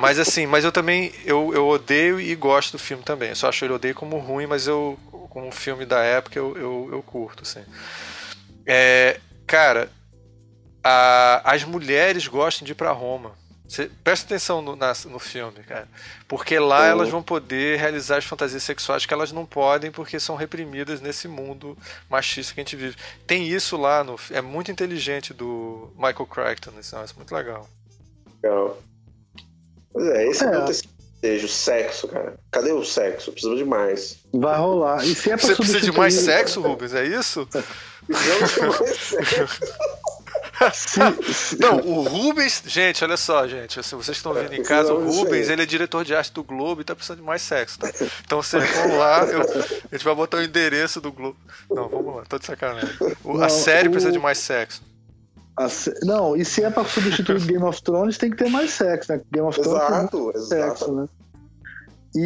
Mas 0.00 0.18
assim, 0.18 0.46
mas 0.46 0.64
eu 0.64 0.72
também 0.72 1.12
eu, 1.24 1.52
eu 1.54 1.68
odeio 1.68 2.18
e 2.18 2.34
gosto 2.34 2.72
do 2.72 2.78
filme 2.78 3.02
também. 3.02 3.28
Eu 3.28 3.36
só 3.36 3.48
acho 3.48 3.64
ele 3.64 3.74
odeio 3.74 3.94
como 3.94 4.18
ruim, 4.18 4.46
mas 4.46 4.66
eu 4.66 4.98
como 5.28 5.50
filme 5.50 5.86
da 5.86 6.02
época 6.02 6.38
eu, 6.38 6.56
eu, 6.56 6.88
eu 6.92 7.02
curto, 7.02 7.42
assim. 7.42 7.62
É, 8.66 9.20
cara, 9.46 9.90
a, 10.82 11.42
as 11.44 11.64
mulheres 11.64 12.26
gostam 12.26 12.64
de 12.64 12.72
ir 12.72 12.74
para 12.74 12.92
Roma. 12.92 13.32
Você, 13.72 13.90
presta 14.04 14.26
atenção 14.26 14.60
no, 14.60 14.76
na, 14.76 14.92
no 15.06 15.18
filme, 15.18 15.62
cara. 15.62 15.88
Porque 16.28 16.58
lá 16.58 16.80
oh. 16.80 16.84
elas 16.84 17.08
vão 17.08 17.22
poder 17.22 17.78
realizar 17.78 18.18
as 18.18 18.24
fantasias 18.24 18.62
sexuais 18.62 19.06
que 19.06 19.14
elas 19.14 19.32
não 19.32 19.46
podem 19.46 19.90
porque 19.90 20.20
são 20.20 20.36
reprimidas 20.36 21.00
nesse 21.00 21.26
mundo 21.26 21.76
machista 22.10 22.52
que 22.52 22.60
a 22.60 22.64
gente 22.64 22.76
vive. 22.76 22.96
Tem 23.26 23.48
isso 23.48 23.78
lá, 23.78 24.04
no, 24.04 24.16
é 24.30 24.42
muito 24.42 24.70
inteligente 24.70 25.32
do 25.32 25.90
Michael 25.96 26.26
Crichton, 26.26 26.72
isso 26.78 26.94
é 26.94 27.04
muito 27.16 27.34
legal. 27.34 27.66
Legal. 28.42 28.78
Pois 29.90 30.06
é, 30.06 30.26
esse 30.26 30.44
é, 30.44 30.48
é 30.48 30.58
o 30.58 30.64
desejo, 31.22 31.48
sexo, 31.48 32.08
cara. 32.08 32.34
Cadê 32.50 32.72
o 32.72 32.84
sexo? 32.84 33.32
Precisamos 33.32 33.58
de 33.58 33.64
mais. 33.64 34.18
Vai 34.34 34.58
rolar. 34.58 35.02
E 35.02 35.14
se 35.14 35.30
é 35.30 35.36
pra 35.36 35.46
Você 35.46 35.54
precisa 35.54 35.80
de 35.80 35.92
mais 35.92 36.12
sexo, 36.12 36.60
Rubens? 36.60 36.92
É 36.92 37.06
isso? 37.06 37.48
Precisamos 38.06 38.54
de 38.54 38.60
mais 38.60 38.98
sexo. 38.98 39.62
Não, 41.58 41.76
o 41.78 42.02
Rubens, 42.02 42.62
gente, 42.66 43.02
olha 43.04 43.16
só, 43.16 43.46
gente. 43.46 43.82
Se 43.82 43.94
vocês 43.94 44.16
estão 44.16 44.32
vendo 44.34 44.54
em 44.54 44.62
casa, 44.62 44.92
o 44.92 45.04
Rubens, 45.04 45.48
ele 45.48 45.62
é 45.62 45.66
diretor 45.66 46.04
de 46.04 46.14
arte 46.14 46.32
do 46.32 46.44
Globo 46.44 46.80
e 46.80 46.84
tá 46.84 46.94
precisando 46.94 47.18
de 47.18 47.24
mais 47.24 47.42
sexo, 47.42 47.78
tá? 47.78 47.90
Então 48.24 48.42
vocês 48.42 48.64
vão 48.70 48.98
lá, 48.98 49.24
eu, 49.24 49.40
a 49.40 49.96
gente 49.96 50.04
vai 50.04 50.14
botar 50.14 50.38
o 50.38 50.42
endereço 50.42 51.00
do 51.00 51.12
Globo. 51.12 51.36
Não, 51.70 51.88
vamos 51.88 52.16
lá, 52.16 52.22
tô 52.28 52.38
de 52.38 52.46
sacanagem. 52.46 52.90
O, 53.24 53.38
Não, 53.38 53.44
a 53.44 53.48
série 53.48 53.88
o... 53.88 53.90
precisa 53.90 54.12
de 54.12 54.18
mais 54.18 54.38
sexo. 54.38 54.82
Se... 55.68 55.92
Não, 56.04 56.34
e 56.34 56.44
se 56.44 56.64
é 56.64 56.70
pra 56.70 56.84
substituir 56.84 57.40
Game 57.44 57.64
of 57.64 57.82
Thrones, 57.82 58.16
tem 58.18 58.30
que 58.30 58.36
ter 58.36 58.48
mais 58.48 58.70
sexo, 58.70 59.12
né? 59.12 59.20
Game 59.30 59.46
of 59.46 59.60
Thrones 59.60 59.82
exato, 59.82 60.32
exato. 60.34 60.48
sexo, 60.48 60.92
né? 60.92 61.08
E, 62.14 62.20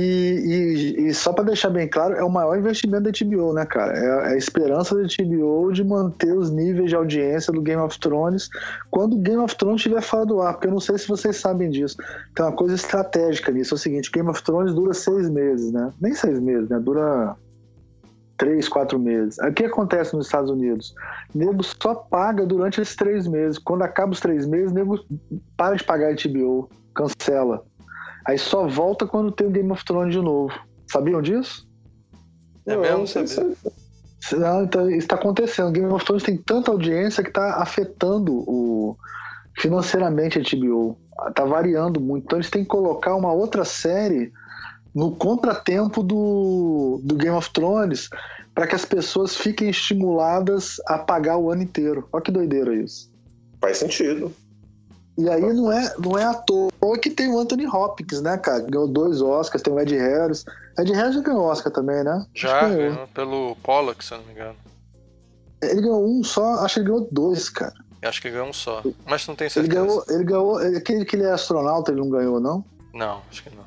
e, 0.98 1.06
e, 1.06 1.14
só 1.14 1.32
para 1.32 1.44
deixar 1.44 1.70
bem 1.70 1.86
claro, 1.86 2.14
é 2.14 2.24
o 2.24 2.28
maior 2.28 2.58
investimento 2.58 3.04
da 3.04 3.10
HBO, 3.24 3.52
né, 3.52 3.64
cara? 3.64 3.96
É 3.96 4.32
a 4.32 4.36
esperança 4.36 4.96
da 4.96 5.02
HBO 5.02 5.72
de 5.72 5.84
manter 5.84 6.36
os 6.36 6.50
níveis 6.50 6.90
de 6.90 6.96
audiência 6.96 7.52
do 7.52 7.62
Game 7.62 7.80
of 7.80 7.98
Thrones 8.00 8.48
quando 8.90 9.14
o 9.14 9.20
Game 9.20 9.40
of 9.40 9.56
Thrones 9.56 9.76
estiver 9.76 10.02
fora 10.02 10.26
do 10.26 10.40
ar, 10.42 10.54
porque 10.54 10.66
eu 10.66 10.72
não 10.72 10.80
sei 10.80 10.98
se 10.98 11.06
vocês 11.06 11.36
sabem 11.36 11.70
disso. 11.70 11.96
Tem 12.34 12.44
uma 12.44 12.52
coisa 12.52 12.74
estratégica 12.74 13.52
nisso, 13.52 13.74
é 13.74 13.76
o 13.76 13.78
seguinte, 13.78 14.10
Game 14.10 14.28
of 14.28 14.42
Thrones 14.42 14.74
dura 14.74 14.92
seis 14.92 15.30
meses, 15.30 15.70
né? 15.70 15.92
Nem 16.00 16.14
seis 16.14 16.40
meses, 16.40 16.68
né? 16.68 16.80
Dura 16.80 17.36
três, 18.36 18.68
quatro 18.68 18.98
meses. 18.98 19.38
O 19.38 19.52
que 19.52 19.64
acontece 19.64 20.14
nos 20.16 20.26
Estados 20.26 20.50
Unidos? 20.50 20.94
Nego 21.32 21.62
só 21.62 21.94
paga 21.94 22.44
durante 22.44 22.80
esses 22.80 22.96
três 22.96 23.26
meses. 23.26 23.56
Quando 23.56 23.82
acaba 23.82 24.12
os 24.12 24.20
três 24.20 24.46
meses, 24.46 24.72
nego 24.72 24.98
para 25.56 25.76
de 25.76 25.84
pagar 25.84 26.10
a 26.10 26.14
HBO, 26.14 26.68
cancela. 26.92 27.64
Aí 28.26 28.38
só 28.38 28.66
volta 28.66 29.06
quando 29.06 29.30
tem 29.30 29.46
o 29.46 29.50
Game 29.50 29.70
of 29.70 29.84
Thrones 29.84 30.12
de 30.12 30.20
novo. 30.20 30.52
Sabiam 30.90 31.22
disso? 31.22 31.66
É 32.66 32.76
mesmo, 32.76 33.06
sabia. 33.06 33.56
Não, 34.32 34.64
então, 34.64 34.88
isso 34.88 34.98
está 34.98 35.14
acontecendo. 35.14 35.70
Game 35.70 35.92
of 35.92 36.04
Thrones 36.04 36.24
tem 36.24 36.36
tanta 36.36 36.70
audiência 36.70 37.22
que 37.22 37.30
está 37.30 37.62
afetando 37.62 38.32
o 38.32 38.96
financeiramente 39.58 40.38
a 40.38 40.42
HBO. 40.42 40.98
Está 41.28 41.44
variando 41.44 42.00
muito. 42.00 42.24
Então 42.24 42.38
eles 42.38 42.50
têm 42.50 42.62
que 42.62 42.68
colocar 42.68 43.14
uma 43.14 43.32
outra 43.32 43.64
série 43.64 44.32
no 44.94 45.12
contratempo 45.12 46.02
do, 46.02 47.00
do 47.04 47.14
Game 47.14 47.36
of 47.36 47.52
Thrones 47.52 48.08
para 48.54 48.66
que 48.66 48.74
as 48.74 48.84
pessoas 48.84 49.36
fiquem 49.36 49.68
estimuladas 49.68 50.76
a 50.86 50.98
pagar 50.98 51.36
o 51.36 51.50
ano 51.50 51.62
inteiro. 51.62 52.08
Olha 52.12 52.22
que 52.22 52.32
doideira 52.32 52.74
isso. 52.74 53.12
Faz 53.60 53.78
sentido. 53.78 54.32
E 55.18 55.28
aí 55.30 55.52
não 55.52 55.72
é, 55.72 55.94
não 55.98 56.18
é 56.18 56.24
à 56.24 56.34
toa 56.34 56.70
que 57.01 57.09
tem 57.09 57.28
o 57.28 57.38
Anthony 57.38 57.66
Hopkins, 57.66 58.20
né, 58.20 58.36
cara? 58.36 58.60
Ganhou 58.60 58.86
dois 58.86 59.22
Oscars, 59.22 59.62
tem 59.62 59.72
o 59.72 59.80
Ed 59.80 59.97
Harris. 59.97 60.44
Ed 60.78 60.93
Harris 60.93 61.14
já 61.14 61.20
ganhou 61.22 61.43
Oscar 61.43 61.72
também, 61.72 62.05
né? 62.05 62.26
Já, 62.34 62.68
ganhou. 62.68 63.09
pelo 63.09 63.56
Pollock, 63.62 64.05
se 64.05 64.12
eu 64.12 64.18
não 64.18 64.26
me 64.26 64.32
engano. 64.32 64.56
Ele 65.62 65.80
ganhou 65.80 66.06
um 66.06 66.22
só, 66.22 66.64
acho 66.64 66.74
que 66.74 66.80
ele 66.80 66.88
ganhou 66.88 67.09
dois, 67.10 67.48
cara. 67.48 67.72
Eu 68.02 68.10
acho 68.10 68.20
que 68.20 68.30
ganhou 68.30 68.48
um 68.48 68.52
só, 68.52 68.82
mas 69.06 69.26
não 69.26 69.34
tenho 69.34 69.51
certeza. 69.51 69.74
Ele 69.74 69.86
ganhou, 69.86 70.05
ele 70.09 70.24
ganhou 70.24 70.59
aquele 70.59 71.05
que 71.05 71.16
ele 71.16 71.24
é 71.24 71.32
astronauta, 71.32 71.90
ele 71.90 72.01
não 72.01 72.10
ganhou, 72.10 72.38
não? 72.38 72.62
Não, 72.93 73.22
acho 73.30 73.43
que 73.43 73.51
não. 73.51 73.64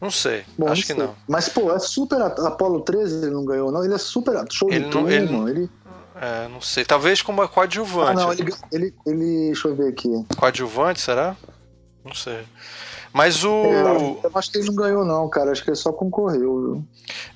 Não 0.00 0.10
sei, 0.10 0.44
Bom, 0.58 0.66
acho 0.68 0.82
não 0.82 0.86
que 0.86 0.86
sei. 0.86 0.96
não. 0.96 1.14
Mas, 1.26 1.48
pô, 1.48 1.74
é 1.74 1.78
super. 1.78 2.20
Apolo 2.20 2.82
13 2.82 3.24
ele 3.24 3.30
não 3.30 3.44
ganhou, 3.44 3.72
não. 3.72 3.84
Ele 3.84 3.94
é 3.94 3.98
super 3.98 4.44
show 4.50 4.70
ele 4.70 4.84
de 4.84 4.94
não, 4.94 5.08
ele, 5.10 5.32
mano. 5.32 5.48
Ele... 5.48 5.70
É, 6.24 6.48
não 6.48 6.60
sei. 6.60 6.86
Talvez 6.86 7.20
como 7.20 7.46
coadjuvante. 7.46 8.22
Ah, 8.22 8.24
não, 8.24 8.32
ele, 8.32 8.54
ele, 8.72 8.94
ele. 9.04 9.46
Deixa 9.46 9.68
eu 9.68 9.76
ver 9.76 9.88
aqui. 9.88 10.08
Coadjuvante, 10.38 11.00
será? 11.00 11.36
Não 12.02 12.14
sei. 12.14 12.46
Mas 13.12 13.44
o. 13.44 13.64
É, 13.66 14.26
eu 14.26 14.30
acho 14.34 14.50
que 14.50 14.58
ele 14.58 14.68
não 14.68 14.74
ganhou, 14.74 15.04
não, 15.04 15.28
cara. 15.28 15.52
Acho 15.52 15.62
que 15.62 15.68
ele 15.68 15.76
só 15.76 15.92
concorreu, 15.92 16.60
viu? 16.62 16.84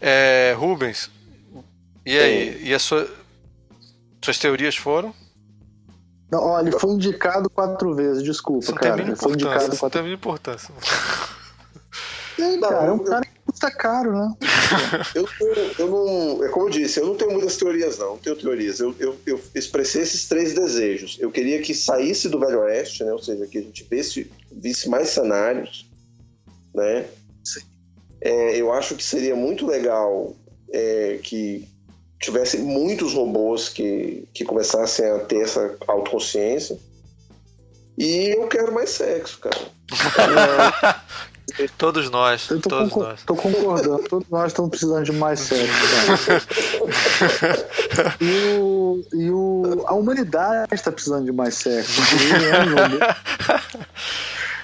É, 0.00 0.54
Rubens. 0.56 1.10
E 2.06 2.18
aí? 2.18 2.48
É. 2.48 2.58
E 2.62 2.74
a 2.74 2.78
sua. 2.78 3.06
Suas 4.24 4.38
teorias 4.38 4.76
foram? 4.76 5.14
Não, 6.30 6.40
ó, 6.40 6.60
ele 6.60 6.72
foi 6.72 6.90
indicado 6.90 7.48
quatro 7.48 7.94
vezes, 7.94 8.22
desculpa, 8.22 8.62
Isso 8.62 8.72
não 8.72 8.78
cara. 8.78 8.96
Tem 8.96 9.06
ele 9.06 9.16
foi 9.16 9.32
indicado 9.32 9.76
quatro... 9.76 10.00
não 10.00 10.06
tem 10.06 10.12
importância. 10.14 10.74
É, 12.38 12.58
cara, 12.58 12.86
é 12.86 12.92
um 12.92 12.98
cara 12.98 13.22
que 13.22 13.40
custa 13.46 13.70
caro, 13.70 14.12
né? 14.12 14.34
eu, 15.14 15.28
eu, 15.78 15.86
não. 15.88 16.44
É 16.44 16.48
como 16.48 16.66
eu 16.66 16.70
disse, 16.70 17.00
eu 17.00 17.06
não 17.06 17.14
tenho 17.14 17.32
muitas 17.32 17.56
teorias, 17.56 17.98
não. 17.98 18.10
Não 18.10 18.18
tenho 18.18 18.36
teorias. 18.36 18.80
Eu, 18.80 18.94
eu, 18.98 19.16
eu, 19.26 19.40
expressei 19.54 20.02
esses 20.02 20.28
três 20.28 20.54
desejos. 20.54 21.16
Eu 21.20 21.30
queria 21.30 21.60
que 21.60 21.74
saísse 21.74 22.28
do 22.28 22.38
Velho 22.38 22.60
Oeste, 22.60 23.04
né? 23.04 23.12
Ou 23.12 23.22
seja, 23.22 23.46
que 23.46 23.58
a 23.58 23.62
gente 23.62 23.86
visse, 23.90 24.30
visse 24.50 24.88
mais 24.88 25.08
cenários, 25.08 25.86
né? 26.74 27.06
É, 28.20 28.56
eu 28.56 28.72
acho 28.72 28.94
que 28.96 29.02
seria 29.02 29.36
muito 29.36 29.66
legal 29.66 30.36
é, 30.72 31.18
que 31.22 31.68
tivesse 32.20 32.58
muitos 32.58 33.14
robôs 33.14 33.68
que, 33.68 34.28
que 34.34 34.44
começassem 34.44 35.06
a 35.06 35.20
ter 35.20 35.42
essa 35.42 35.76
autoconsciência. 35.86 36.78
E 37.96 38.34
eu 38.36 38.46
quero 38.48 38.72
mais 38.72 38.90
sexo, 38.90 39.38
cara. 39.40 39.58
Todos 41.76 42.10
nós. 42.10 42.48
Eu 42.50 42.60
tô, 42.60 42.68
todos 42.70 42.92
concor 42.92 43.08
nós. 43.08 43.22
tô 43.22 43.34
concordando. 43.34 44.04
Todos 44.08 44.28
nós 44.28 44.46
estamos 44.48 44.70
precisando 44.70 45.04
de 45.04 45.12
mais 45.12 45.40
sexo. 45.40 46.30
e 48.20 48.58
o, 48.58 49.04
e 49.12 49.30
o, 49.30 49.84
a 49.86 49.94
humanidade 49.94 50.74
está 50.74 50.92
precisando 50.92 51.24
de 51.24 51.32
mais 51.32 51.54
sexo. 51.54 52.00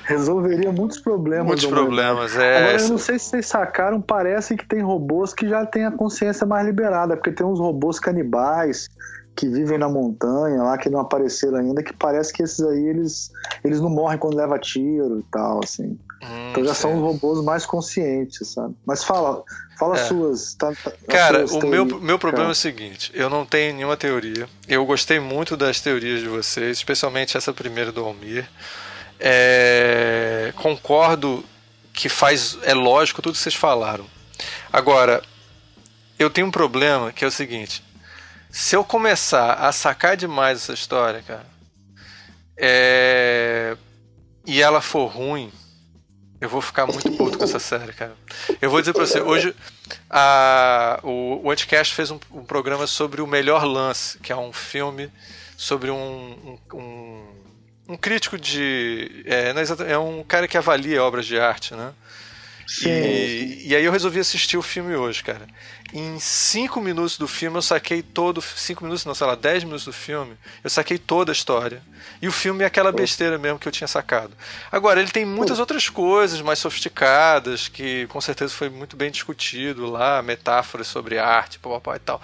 Resolveria 0.04 0.70
muitos 0.70 1.00
problemas. 1.00 1.46
Muitos 1.46 1.64
problemas, 1.66 2.36
é. 2.36 2.58
Agora, 2.58 2.82
eu 2.82 2.88
não 2.90 2.98
sei 2.98 3.18
se 3.18 3.30
vocês 3.30 3.46
sacaram, 3.46 4.02
parece 4.02 4.54
que 4.54 4.66
tem 4.66 4.82
robôs 4.82 5.32
que 5.32 5.48
já 5.48 5.64
têm 5.64 5.86
a 5.86 5.90
consciência 5.90 6.46
mais 6.46 6.66
liberada, 6.66 7.16
porque 7.16 7.32
tem 7.32 7.46
uns 7.46 7.58
robôs 7.58 7.98
canibais 7.98 8.90
que 9.36 9.48
vivem 9.48 9.78
na 9.78 9.88
montanha 9.88 10.62
lá, 10.62 10.78
que 10.78 10.88
não 10.88 11.00
apareceram 11.00 11.58
ainda, 11.58 11.82
que 11.82 11.92
parece 11.92 12.32
que 12.32 12.42
esses 12.42 12.60
aí, 12.60 12.86
eles, 12.86 13.32
eles 13.64 13.80
não 13.80 13.90
morrem 13.90 14.18
quando 14.18 14.36
leva 14.36 14.58
tiro 14.58 15.18
e 15.18 15.22
tal, 15.30 15.60
assim. 15.62 15.98
Hum, 16.22 16.50
então 16.50 16.64
já 16.64 16.74
são 16.74 16.94
os 16.94 17.00
robôs 17.00 17.44
mais 17.44 17.66
conscientes, 17.66 18.48
sabe? 18.48 18.74
Mas 18.86 19.02
fala, 19.02 19.42
fala 19.78 19.96
é. 19.96 20.04
suas. 20.04 20.54
Tá, 20.54 20.72
tá 20.72 20.92
cara, 21.08 21.46
suas 21.46 21.64
o 21.64 21.66
meu, 21.66 21.84
meu 21.84 22.18
problema 22.18 22.44
cara. 22.44 22.50
é 22.50 22.52
o 22.52 22.54
seguinte: 22.54 23.10
eu 23.14 23.28
não 23.28 23.44
tenho 23.44 23.74
nenhuma 23.74 23.96
teoria. 23.96 24.48
Eu 24.68 24.86
gostei 24.86 25.18
muito 25.18 25.56
das 25.56 25.80
teorias 25.80 26.20
de 26.20 26.28
vocês, 26.28 26.78
especialmente 26.78 27.36
essa 27.36 27.52
primeira 27.52 27.90
do 27.90 28.04
Almir. 28.04 28.48
É, 29.18 30.52
concordo 30.56 31.44
que 31.92 32.08
faz. 32.08 32.56
É 32.62 32.72
lógico 32.72 33.20
tudo 33.20 33.34
que 33.34 33.40
vocês 33.40 33.54
falaram. 33.54 34.06
Agora, 34.72 35.22
eu 36.18 36.30
tenho 36.30 36.46
um 36.46 36.50
problema 36.50 37.12
que 37.12 37.24
é 37.24 37.28
o 37.28 37.30
seguinte: 37.30 37.82
se 38.54 38.76
eu 38.76 38.84
começar 38.84 39.54
a 39.54 39.72
sacar 39.72 40.16
demais 40.16 40.58
essa 40.58 40.72
história, 40.72 41.20
cara, 41.26 41.44
é... 42.56 43.76
e 44.46 44.62
ela 44.62 44.80
for 44.80 45.06
ruim, 45.06 45.50
eu 46.40 46.48
vou 46.48 46.60
ficar 46.60 46.86
muito 46.86 47.10
puto 47.16 47.36
com 47.36 47.42
essa 47.42 47.58
série, 47.58 47.92
cara. 47.92 48.14
Eu 48.62 48.70
vou 48.70 48.80
dizer 48.80 48.92
pra 48.92 49.04
você, 49.04 49.20
hoje 49.20 49.52
a... 50.08 51.00
o, 51.02 51.40
o 51.42 51.50
Anticast 51.50 51.96
fez 51.96 52.12
um, 52.12 52.20
um, 52.30 52.44
programa 52.44 52.86
sobre 52.86 53.20
o 53.20 53.26
Melhor 53.26 53.64
Lance, 53.64 54.18
que 54.18 54.30
é 54.30 54.36
um 54.36 54.52
filme 54.52 55.10
sobre 55.56 55.90
um, 55.90 56.56
um, 56.72 57.26
um, 57.88 57.96
crítico 57.96 58.38
de. 58.38 59.24
É, 59.26 59.52
é, 59.90 59.98
um 59.98 60.22
cara 60.22 60.46
que 60.46 60.56
avalia 60.56 61.02
obras 61.02 61.26
de 61.26 61.40
arte, 61.40 61.74
né? 61.74 61.92
Sim. 62.68 62.88
E, 62.88 63.70
e 63.70 63.74
aí 63.74 63.84
eu 63.84 63.90
resolvi 63.90 64.20
assistir 64.20 64.56
o 64.56 64.62
filme 64.62 64.94
hoje, 64.94 65.24
cara. 65.24 65.44
Em 65.96 66.18
5 66.18 66.80
minutos 66.80 67.16
do 67.16 67.28
filme 67.28 67.56
eu 67.56 67.62
saquei 67.62 68.02
todo. 68.02 68.42
5 68.42 68.82
minutos, 68.82 69.04
não, 69.04 69.14
sei 69.14 69.28
lá, 69.28 69.36
10 69.36 69.62
minutos 69.62 69.84
do 69.84 69.92
filme, 69.92 70.36
eu 70.64 70.68
saquei 70.68 70.98
toda 70.98 71.30
a 71.30 71.32
história. 71.32 71.80
E 72.20 72.26
o 72.26 72.32
filme 72.32 72.64
é 72.64 72.66
aquela 72.66 72.90
besteira 72.90 73.38
mesmo 73.38 73.60
que 73.60 73.68
eu 73.68 73.70
tinha 73.70 73.86
sacado. 73.86 74.32
Agora, 74.72 75.00
ele 75.00 75.12
tem 75.12 75.24
muitas 75.24 75.60
outras 75.60 75.88
coisas 75.88 76.40
mais 76.40 76.58
sofisticadas, 76.58 77.68
que 77.68 78.08
com 78.08 78.20
certeza 78.20 78.52
foi 78.52 78.68
muito 78.68 78.96
bem 78.96 79.08
discutido 79.08 79.88
lá, 79.88 80.20
metáforas 80.20 80.88
sobre 80.88 81.16
arte, 81.16 81.60
papai 81.60 81.98
e 81.98 82.00
tal. 82.00 82.20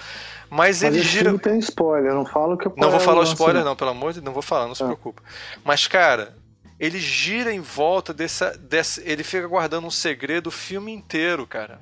Mas, 0.51 0.83
Mas 0.83 0.83
ele 0.83 1.01
gira. 1.01 1.39
tem 1.39 1.61
spoiler, 1.61 2.13
não 2.13 2.27
falo 2.27 2.59
que 2.59 2.69
Não 2.77 2.91
vou 2.91 2.99
falar 2.99 3.21
o 3.21 3.25
spoiler, 3.25 3.63
não, 3.63 3.77
pelo 3.77 3.91
amor 3.91 4.13
de 4.13 4.19
Deus, 4.19 4.25
não 4.25 4.33
vou 4.33 4.43
falar, 4.43 4.67
não 4.67 4.75
se 4.75 4.83
é. 4.83 4.87
preocupa. 4.87 5.23
Mas, 5.63 5.87
cara, 5.87 6.35
ele 6.77 6.99
gira 6.99 7.53
em 7.53 7.61
volta 7.61 8.13
dessa, 8.13 8.59
dessa. 8.59 9.01
Ele 9.05 9.23
fica 9.23 9.47
guardando 9.47 9.87
um 9.87 9.93
segredo 9.93 10.49
o 10.49 10.51
filme 10.51 10.91
inteiro, 10.91 11.47
cara. 11.47 11.79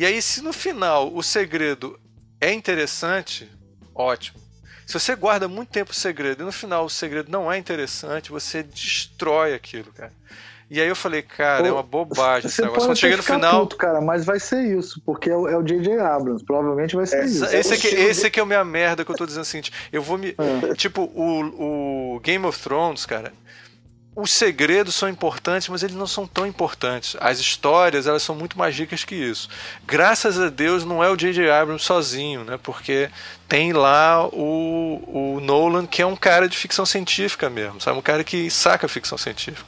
E 0.00 0.06
aí, 0.06 0.22
se 0.22 0.40
no 0.40 0.50
final 0.50 1.14
o 1.14 1.22
segredo 1.22 2.00
é 2.40 2.50
interessante, 2.50 3.46
ótimo. 3.94 4.40
Se 4.86 4.94
você 4.94 5.14
guarda 5.14 5.46
muito 5.46 5.68
tempo 5.68 5.90
o 5.90 5.94
segredo 5.94 6.42
e 6.42 6.46
no 6.46 6.52
final 6.52 6.86
o 6.86 6.88
segredo 6.88 7.30
não 7.30 7.52
é 7.52 7.58
interessante, 7.58 8.30
você 8.30 8.62
destrói 8.62 9.52
aquilo, 9.52 9.92
cara. 9.92 10.10
E 10.70 10.80
aí 10.80 10.88
eu 10.88 10.96
falei, 10.96 11.20
cara, 11.20 11.68
é 11.68 11.70
uma 11.70 11.82
bobagem 11.82 12.48
esse 12.48 12.62
negócio. 12.62 12.88
Quando 12.88 12.96
chega 12.96 13.18
no 13.18 13.22
final. 13.22 13.60
Puto, 13.60 13.76
cara, 13.76 14.00
mas 14.00 14.24
vai 14.24 14.40
ser 14.40 14.74
isso, 14.74 15.02
porque 15.04 15.28
é 15.28 15.36
o 15.36 15.62
J.J. 15.62 15.92
É 15.92 16.00
Abrams. 16.00 16.42
Provavelmente 16.46 16.96
vai 16.96 17.06
ser 17.06 17.18
é, 17.18 17.24
isso. 17.26 17.44
Esse 17.44 17.74
aqui, 17.74 17.88
esse 17.88 18.26
aqui 18.26 18.40
é 18.40 18.42
a 18.42 18.46
minha 18.46 18.64
merda 18.64 19.04
que 19.04 19.10
eu 19.10 19.16
tô 19.16 19.26
dizendo 19.26 19.42
o 19.42 19.46
seguinte: 19.46 19.70
eu 19.92 20.00
vou 20.00 20.16
me. 20.16 20.34
É. 20.70 20.74
Tipo, 20.76 21.02
o, 21.14 22.14
o 22.14 22.20
Game 22.20 22.46
of 22.46 22.58
Thrones, 22.58 23.04
cara, 23.04 23.34
os 24.20 24.32
segredos 24.32 24.94
são 24.94 25.08
importantes, 25.08 25.68
mas 25.68 25.82
eles 25.82 25.96
não 25.96 26.06
são 26.06 26.26
tão 26.26 26.46
importantes. 26.46 27.16
As 27.20 27.38
histórias, 27.38 28.06
elas 28.06 28.22
são 28.22 28.34
muito 28.34 28.58
mais 28.58 28.76
ricas 28.76 29.04
que 29.04 29.14
isso. 29.14 29.48
Graças 29.86 30.38
a 30.40 30.48
Deus 30.48 30.84
não 30.84 31.02
é 31.02 31.10
o 31.10 31.16
J.J. 31.16 31.50
Abrams 31.50 31.84
sozinho, 31.84 32.44
né? 32.44 32.58
Porque 32.62 33.10
tem 33.48 33.72
lá 33.72 34.26
o, 34.26 35.36
o 35.36 35.40
Nolan, 35.40 35.86
que 35.86 36.02
é 36.02 36.06
um 36.06 36.16
cara 36.16 36.48
de 36.48 36.56
ficção 36.56 36.86
científica 36.86 37.50
mesmo, 37.50 37.80
sabe? 37.80 37.98
Um 37.98 38.02
cara 38.02 38.22
que 38.22 38.50
saca 38.50 38.86
ficção 38.86 39.18
científica 39.18 39.66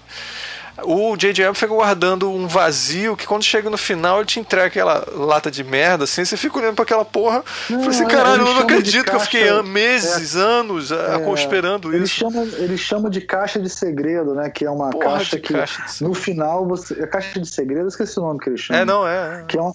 o 0.84 1.16
J.J. 1.16 1.44
Abrams 1.44 1.60
fica 1.60 1.74
guardando 1.74 2.30
um 2.30 2.46
vazio 2.46 3.16
que 3.16 3.26
quando 3.26 3.42
chega 3.42 3.68
no 3.68 3.76
final 3.76 4.18
ele 4.18 4.26
te 4.26 4.40
entrega 4.40 4.66
aquela 4.66 5.06
lata 5.14 5.50
de 5.50 5.62
merda, 5.62 6.04
assim, 6.04 6.24
você 6.24 6.36
fica 6.36 6.58
olhando 6.58 6.74
pra 6.74 6.84
aquela 6.84 7.04
porra. 7.04 7.44
Não, 7.68 7.80
fala 7.80 7.90
assim, 7.90 8.06
caralho, 8.06 8.42
eu 8.42 8.54
não 8.54 8.58
acredito 8.60 9.04
que 9.04 9.14
eu 9.14 9.20
fiquei 9.20 9.62
meses, 9.62 10.34
é, 10.34 10.40
anos 10.40 10.90
é, 10.90 11.32
esperando 11.34 11.92
ele 11.94 12.04
isso. 12.04 12.14
Chama, 12.14 12.42
ele 12.42 12.78
chama 12.78 13.10
de 13.10 13.20
caixa 13.20 13.60
de 13.60 13.68
segredo, 13.68 14.34
né? 14.34 14.48
Que 14.48 14.64
é 14.64 14.70
uma 14.70 14.90
porra 14.90 15.18
caixa 15.18 15.38
que 15.38 15.52
caixa 15.52 15.84
no 16.00 16.14
final 16.14 16.66
você. 16.66 16.94
A 17.02 17.06
caixa 17.06 17.38
de 17.38 17.48
segredo, 17.48 17.88
esqueci 17.88 18.18
o 18.18 18.22
nome 18.22 18.40
que 18.40 18.48
ele 18.48 18.56
chama. 18.56 18.80
É, 18.80 18.84
não, 18.84 19.06
é. 19.06 19.40
é. 19.40 19.44
Que, 19.44 19.58
é 19.58 19.60
uma, 19.60 19.74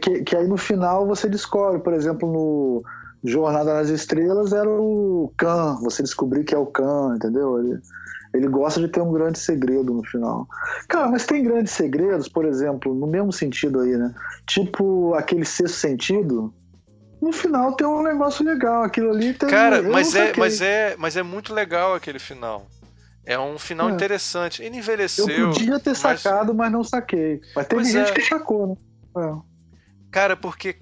que, 0.00 0.22
que 0.22 0.36
aí 0.36 0.46
no 0.46 0.58
final 0.58 1.06
você 1.06 1.28
descobre, 1.28 1.80
por 1.80 1.94
exemplo, 1.94 2.30
no. 2.30 2.82
Jornada 3.24 3.74
nas 3.74 3.88
Estrelas 3.88 4.52
era 4.52 4.68
o 4.70 5.32
Khan, 5.36 5.76
você 5.82 6.04
descobrir 6.04 6.44
que 6.44 6.54
é 6.54 6.58
o 6.58 6.66
Khan, 6.66 7.16
entendeu? 7.16 7.58
Ele, 7.58 7.80
ele 8.34 8.46
gosta 8.48 8.80
de 8.80 8.88
ter 8.88 9.00
um 9.00 9.12
grande 9.12 9.38
segredo 9.38 9.92
no 9.92 10.04
final. 10.04 10.46
Cara, 10.88 11.08
mas 11.08 11.26
tem 11.26 11.42
grandes 11.42 11.72
segredos, 11.72 12.28
por 12.28 12.44
exemplo, 12.44 12.94
no 12.94 13.06
mesmo 13.06 13.32
sentido 13.32 13.80
aí, 13.80 13.96
né? 13.96 14.14
Tipo 14.46 15.14
aquele 15.14 15.44
sexto 15.44 15.76
sentido. 15.76 16.52
No 17.20 17.32
final 17.32 17.72
tem 17.72 17.86
um 17.86 18.02
negócio 18.02 18.44
legal, 18.44 18.82
aquilo 18.82 19.10
ali 19.10 19.34
tem 19.34 19.48
Cara, 19.48 19.82
mas 19.82 20.14
é, 20.14 20.32
mas 20.36 20.60
é, 20.60 20.94
mas 20.96 21.16
é 21.16 21.22
muito 21.22 21.52
legal 21.52 21.94
aquele 21.94 22.18
final. 22.18 22.66
É 23.26 23.38
um 23.38 23.58
final 23.58 23.90
é. 23.90 23.92
interessante. 23.92 24.62
Ele 24.62 24.78
envelheceu. 24.78 25.28
Eu 25.28 25.50
podia 25.50 25.78
ter 25.78 25.94
sacado, 25.94 26.54
mas, 26.54 26.70
mas 26.70 26.72
não 26.72 26.82
saquei. 26.82 27.40
Mas 27.54 27.66
teve 27.66 27.82
pois 27.82 27.92
gente 27.92 28.10
é. 28.10 28.14
que 28.14 28.22
sacou, 28.22 28.78
né? 29.14 29.22
É. 29.22 29.48
Cara, 30.10 30.36
porque 30.36 30.76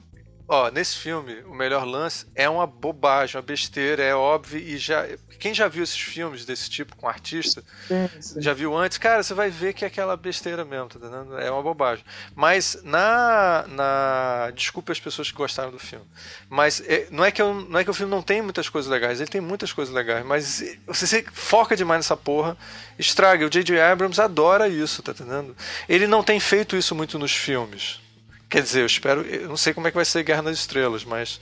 ó, 0.49 0.71
nesse 0.71 0.97
filme, 0.97 1.43
o 1.47 1.55
melhor 1.55 1.85
lance 1.85 2.27
é 2.35 2.49
uma 2.49 2.67
bobagem, 2.67 3.37
uma 3.37 3.43
besteira, 3.43 4.03
é 4.03 4.15
óbvio 4.15 4.59
e 4.61 4.77
já. 4.79 5.07
Quem 5.39 5.53
já 5.53 5.69
viu 5.69 5.85
esses 5.85 5.99
filmes 5.99 6.47
desse 6.47 6.71
tipo 6.71 6.97
com 6.97 7.07
artista, 7.07 7.63
Sim, 7.87 8.09
sim. 8.21 8.41
já 8.41 8.55
viu 8.55 8.75
antes, 8.77 8.97
cara, 8.97 9.23
você 9.23 9.35
vai 9.35 9.51
ver 9.51 9.75
que 9.75 9.85
é 9.85 9.89
aquela 9.89 10.17
besteira 10.17 10.65
mesmo, 10.65 10.89
tá 10.89 10.99
entendendo? 10.99 11.39
É 11.39 11.51
uma 11.51 11.63
bobagem. 11.63 12.05
Mas 12.35 12.79
na. 12.83 13.65
na 13.69 14.51
desculpa 14.55 14.93
as 14.93 15.01
pessoas 15.01 15.31
que 15.31 15.37
gostaram 15.37 15.71
do 15.71 15.79
filme. 15.79 16.05
Mas 16.49 16.81
é, 16.87 17.07
não, 17.11 17.25
é 17.25 17.31
que 17.31 17.43
eu, 17.43 17.53
não 17.55 17.79
é 17.79 17.85
que 17.85 17.91
o 17.91 17.95
filme 17.95 18.11
não 18.11 18.23
tem 18.23 18.41
muitas 18.41 18.69
coisas 18.69 18.91
legais, 18.91 19.21
ele 19.21 19.31
tem 19.31 19.41
muitas 19.41 19.73
coisas 19.73 19.95
legais, 19.95 20.25
mas 20.25 20.45
você, 20.47 20.79
você 20.87 21.25
foca 21.33 21.77
demais 21.77 21.99
nessa 21.99 22.17
porra, 22.17 22.57
estraga. 22.99 23.47
O 23.47 23.51
J.J. 23.51 23.81
Abrams 23.81 24.21
adora 24.21 24.69
isso, 24.69 25.03
tá 25.03 25.13
entendendo? 25.13 25.55
Ele 25.89 26.07
não 26.07 26.23
tem 26.23 26.41
feito 26.41 26.77
isso 26.77 26.95
muito 26.95 27.19
nos 27.19 27.33
filmes. 27.33 28.01
Quer 28.49 28.63
dizer, 28.63 28.81
eu 28.83 28.87
espero. 28.87 29.23
Eu 29.23 29.49
não 29.49 29.57
sei 29.57 29.75
como 29.75 29.87
é 29.89 29.91
que 29.91 29.97
vai 29.97 30.05
ser 30.05 30.23
Guerra 30.23 30.43
nas 30.43 30.59
Estrelas, 30.59 31.05
mas. 31.05 31.41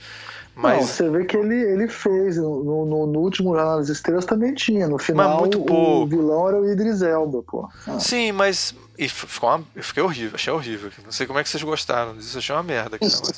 Mas, 0.55 0.77
Não, 0.77 0.87
você 0.87 1.09
vê 1.09 1.25
que 1.25 1.35
ele, 1.35 1.53
ele 1.53 1.87
fez. 1.87 2.37
No, 2.37 2.63
no, 2.63 3.05
no 3.07 3.19
último 3.19 3.53
Jornal 3.53 3.79
das 3.79 3.89
Estrelas 3.89 4.25
também 4.25 4.53
tinha. 4.53 4.87
No 4.87 4.97
final, 4.97 5.39
muito 5.39 5.59
o 5.61 5.65
pouco. 5.65 6.07
vilão 6.07 6.47
era 6.47 6.61
o 6.61 6.71
Idris 6.71 7.01
Elba, 7.01 7.43
pô. 7.43 7.67
Ah. 7.85 7.99
Sim, 7.99 8.31
mas. 8.31 8.73
E 8.97 9.09
ficou 9.09 9.49
uma, 9.49 9.63
eu 9.75 9.83
fiquei 9.83 10.01
horrível, 10.01 10.31
achei 10.35 10.53
horrível. 10.53 10.89
Não 11.03 11.11
sei 11.11 11.27
como 11.27 11.37
é 11.37 11.43
que 11.43 11.49
vocês 11.49 11.61
gostaram 11.61 12.15
disso, 12.15 12.37
achei 12.37 12.55
uma 12.55 12.63
merda 12.63 12.95
aquele 12.95 13.11
negócio. 13.11 13.35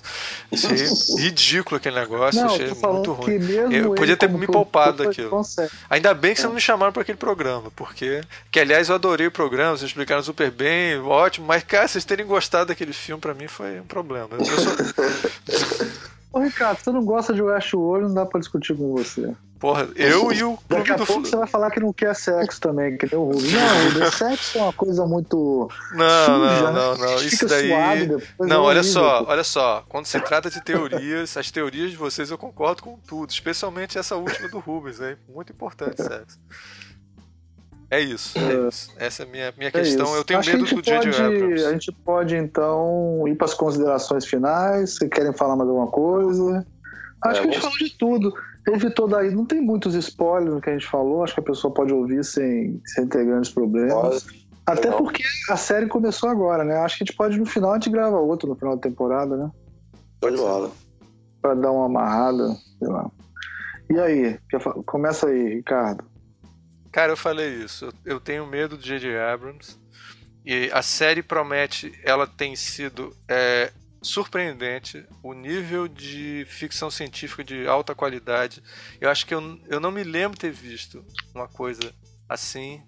Achei 0.53 0.87
ridículo 1.23 1.77
aquele 1.77 1.99
negócio, 1.99 2.39
Não, 2.41 2.53
achei 2.53 2.67
muito 2.67 3.11
ruim. 3.13 3.39
Eu 3.71 3.93
podia 3.95 4.15
ter 4.15 4.29
me 4.29 4.45
poupado 4.45 5.03
daquilo. 5.03 5.29
consegue. 5.29 5.71
Ainda 5.89 6.13
bem 6.13 6.33
que 6.33 6.39
vocês 6.39 6.47
não 6.47 6.53
me 6.55 6.61
chamaram 6.61 6.93
para 6.93 7.01
aquele 7.01 7.17
programa, 7.17 7.71
porque. 7.75 8.21
Que 8.51 8.59
aliás 8.59 8.89
eu 8.89 8.95
adorei 8.95 9.27
o 9.27 9.31
programa, 9.31 9.71
vocês 9.77 9.89
explicaram 9.89 10.21
super 10.21 10.51
bem, 10.51 10.97
ótimo, 10.99 11.47
mas 11.47 11.63
cara, 11.63 11.87
vocês 11.87 12.05
terem 12.05 12.25
gostado 12.25 12.67
daquele 12.67 12.93
filme 12.93 13.19
pra 13.19 13.33
mim 13.33 13.47
foi 13.47 13.79
um 13.79 13.83
problema. 13.85 14.29
Eu 14.31 14.45
sou- 14.45 15.86
Ô, 16.37 16.41
Ricardo, 16.43 16.77
você 16.79 16.91
não 16.91 17.03
gosta 17.03 17.33
de 17.33 17.41
Westworld, 17.41 18.07
não 18.07 18.13
dá 18.13 18.25
pra 18.25 18.39
discutir 18.39 18.75
com 18.77 18.93
você. 18.93 19.33
porra, 19.59 19.89
eu 19.95 20.31
e 20.31 20.43
o 20.43 20.57
Daqui 20.69 20.91
a 20.91 20.95
do 20.95 21.05
pouco 21.05 21.25
você 21.25 21.35
vai 21.35 21.47
falar 21.47 21.71
que 21.71 21.79
não 21.79 21.91
quer 21.91 22.15
sexo 22.15 22.61
também, 22.61 22.95
que 22.95 23.07
nem 23.11 23.19
o 23.19 23.25
Rubens. 23.25 23.53
Não, 23.53 23.89
Rubens, 23.89 24.13
sexo 24.13 24.59
é 24.59 24.61
uma 24.61 24.73
coisa 24.73 25.05
muito. 25.07 25.67
Não, 25.93 26.25
suja, 26.25 26.37
não, 26.37 26.73
né? 26.73 26.79
não, 26.79 26.97
não. 26.97 27.15
Isso 27.15 27.29
Fica 27.29 27.47
daí. 27.47 27.69
Não, 28.39 28.61
olha 28.61 28.83
só, 28.83 29.25
olha 29.27 29.43
só. 29.43 29.83
Quando 29.89 30.05
se 30.05 30.19
trata 30.19 30.49
de 30.49 30.63
teorias, 30.63 31.35
as 31.37 31.49
teorias 31.49 31.89
de 31.89 31.97
vocês 31.97 32.29
eu 32.29 32.37
concordo 32.37 32.83
com 32.83 32.99
tudo, 32.99 33.31
especialmente 33.31 33.97
essa 33.97 34.15
última 34.15 34.47
do 34.47 34.59
Rubens, 34.59 35.01
é 35.01 35.17
muito 35.27 35.51
importante 35.51 35.97
sexo. 36.03 36.37
É 37.89 38.01
isso, 38.01 38.37
é 38.37 38.67
isso. 38.67 38.91
Essa 38.97 39.23
é 39.23 39.25
a 39.25 39.29
minha, 39.29 39.53
minha 39.57 39.69
É 39.69 39.71
questão. 39.71 40.05
isso. 40.07 40.15
Eu 40.15 40.23
tenho 40.25 40.39
Acho 40.39 40.51
medo 40.51 40.65
que 40.65 40.73
a 40.73 40.75
do 40.77 40.83
gente 40.83 40.85
J.J. 40.85 41.11
pode- 41.23 41.35
Abrams. 41.43 41.65
A 41.65 41.71
gente 41.71 41.91
pode, 42.03 42.35
então, 42.35 43.23
ir 43.27 43.35
para 43.35 43.45
as 43.45 43.53
considerações 43.53 44.25
finais. 44.25 44.95
Se 44.97 45.07
querem 45.07 45.31
falar 45.33 45.55
mais 45.55 45.69
alguma 45.69 45.87
coisa. 45.87 46.65
Acho 47.23 47.39
É, 47.39 47.43
que 47.43 47.47
a 47.47 47.51
gente 47.51 47.61
falou 47.61 47.77
de 47.77 47.97
tudo. 47.97 48.33
Evitou 48.67 49.07
daí. 49.07 49.33
Não 49.33 49.45
tem 49.45 49.61
muitos 49.61 49.95
spoilers 49.95 50.53
no 50.53 50.59
que 50.61 50.69
a 50.69 50.73
gente 50.73 50.85
falou. 50.87 51.23
Acho 51.23 51.33
que 51.33 51.39
a 51.39 51.43
pessoa 51.43 51.73
pode 51.73 51.93
ouvir 51.93 52.23
sem, 52.25 52.81
sem 52.85 53.07
ter 53.07 53.25
grandes 53.25 53.49
problemas. 53.51 54.25
Até 54.65 54.89
Não. 54.89 54.97
porque 54.97 55.23
a 55.49 55.55
série 55.55 55.87
começou 55.87 56.29
agora, 56.29 56.65
né? 56.65 56.75
Acho 56.79 56.97
que 56.97 57.03
a 57.03 57.05
gente 57.07 57.15
pode, 57.15 57.39
no 57.39 57.45
final, 57.45 57.71
a 57.71 57.75
gente 57.75 57.89
grava 57.89 58.17
outro 58.19 58.49
no 58.49 58.55
final 58.55 58.75
da 58.75 58.81
temporada, 58.81 59.37
né? 59.37 59.49
Show 60.21 60.29
de 60.31 60.37
bola. 60.37 60.71
Pra 61.41 61.53
dar 61.53 61.71
uma 61.71 61.85
amarrada, 61.85 62.49
sei 62.77 62.87
lá. 62.89 63.09
E 63.89 63.97
aí? 63.97 64.37
Começa 64.85 65.27
aí, 65.27 65.55
Ricardo. 65.55 66.03
Cara, 66.91 67.11
eu 67.11 67.17
falei 67.17 67.63
isso. 67.63 67.89
Eu- 68.05 68.19
tenho 68.19 68.45
medo 68.47 68.77
do 68.77 68.83
J.J. 68.83 69.17
Abrams. 69.19 69.77
E 70.45 70.69
a 70.73 70.81
série 70.81 71.21
promete, 71.21 71.91
ela 72.03 72.25
tem 72.25 72.55
sido 72.55 73.15
é, 73.27 73.71
surpreendente. 74.01 75.05
O 75.21 75.33
nível 75.33 75.87
de 75.87 76.45
ficção 76.49 76.89
científica 76.89 77.43
de 77.43 77.67
alta 77.67 77.93
qualidade. 77.93 78.63
Eu 79.01 79.09
acho 79.09 79.25
que 79.25 79.33
eu, 79.35 79.59
eu 79.67 79.79
não 79.79 79.91
me 79.91 80.03
lembro 80.03 80.37
ter 80.39 80.51
visto 80.51 81.05
uma 81.35 81.47
coisa 81.47 81.93
assim. 82.29 82.81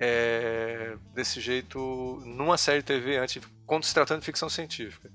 é, 0.00 0.96
desse 1.14 1.40
jeito 1.40 1.78
numa 2.26 2.56
série 2.58 2.80
de 2.80 2.86
TV 2.86 3.16
antes, 3.18 3.42
quando 3.66 3.84
se 3.84 3.94
tratando 3.94 4.20
de 4.20 4.26
ficção 4.26 4.48
científica. 4.48 5.10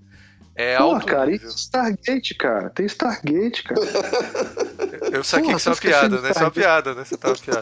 É 0.59 0.75
Pô, 0.75 0.99
cara, 1.01 1.27
nível. 1.27 1.49
isso 1.49 1.55
é 1.55 1.59
Stargate, 1.59 2.33
cara. 2.33 2.69
Tem 2.71 2.87
Stargate, 2.87 3.61
cara. 3.61 3.79
Eu 5.13 5.23
saquei 5.23 5.51
Porra, 5.51 5.55
que 5.55 5.59
isso 5.59 5.69
é 5.69 5.71
uma 5.71 5.77
piada, 5.77 6.21
né? 6.21 6.31
Isso 6.31 6.39
é 6.39 6.41
uma 6.41 6.51
piada, 6.51 6.95
né? 6.95 7.05
Você 7.05 7.15
tá 7.15 7.27
uma 7.27 7.35
piada. 7.35 7.61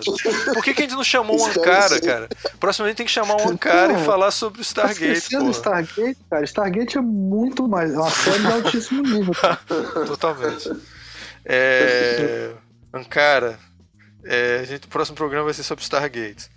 Por 0.54 0.64
que, 0.64 0.74
que 0.74 0.82
a 0.82 0.86
gente 0.86 0.96
não 0.96 1.04
chamou 1.04 1.36
um 1.36 1.48
Esquece. 1.50 1.60
Ankara, 1.60 2.02
cara? 2.02 2.30
Proximamente 2.58 2.96
tem 2.96 3.06
que 3.06 3.12
chamar 3.12 3.36
um 3.36 3.50
Ankara 3.50 4.00
e 4.00 4.06
falar 4.06 4.32
sobre 4.32 4.62
o 4.62 4.64
Tá 4.64 4.90
Stargate, 4.90 5.30
pô. 5.30 5.50
Stargate, 5.50 6.18
cara. 6.30 6.46
Stargate 6.46 6.98
é 6.98 7.02
muito 7.02 7.68
mais. 7.68 7.94
É 7.94 7.98
uma 7.98 8.10
série 8.10 8.40
de 8.40 8.48
altíssimo 8.48 9.02
nível. 9.04 9.34
cara. 9.36 9.60
Totalmente. 10.08 10.72
É... 11.44 12.52
Ankara, 12.94 13.60
é, 14.24 14.60
a 14.62 14.64
gente, 14.64 14.86
o 14.86 14.90
próximo 14.90 15.18
programa 15.18 15.44
vai 15.44 15.54
ser 15.54 15.64
sobre 15.64 15.84
Stargate. 15.84 16.50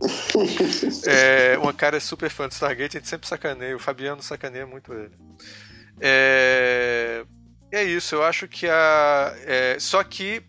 É, 1.06 1.58
o 1.58 1.68
Ankara 1.68 1.96
é 1.96 2.00
super 2.00 2.30
fã 2.30 2.46
do 2.46 2.52
Stargate, 2.52 2.96
a 2.96 3.00
gente 3.00 3.08
sempre 3.08 3.26
sacaneia, 3.26 3.74
o 3.74 3.80
Fabiano 3.80 4.22
sacaneia 4.22 4.66
muito 4.66 4.92
ele. 4.92 5.10
É, 6.00 7.24
é 7.72 7.82
isso, 7.84 8.14
eu 8.14 8.22
acho 8.24 8.46
que 8.48 8.68
a. 8.68 9.34
é, 9.44 9.76
só 9.78 10.02
que 10.02 10.42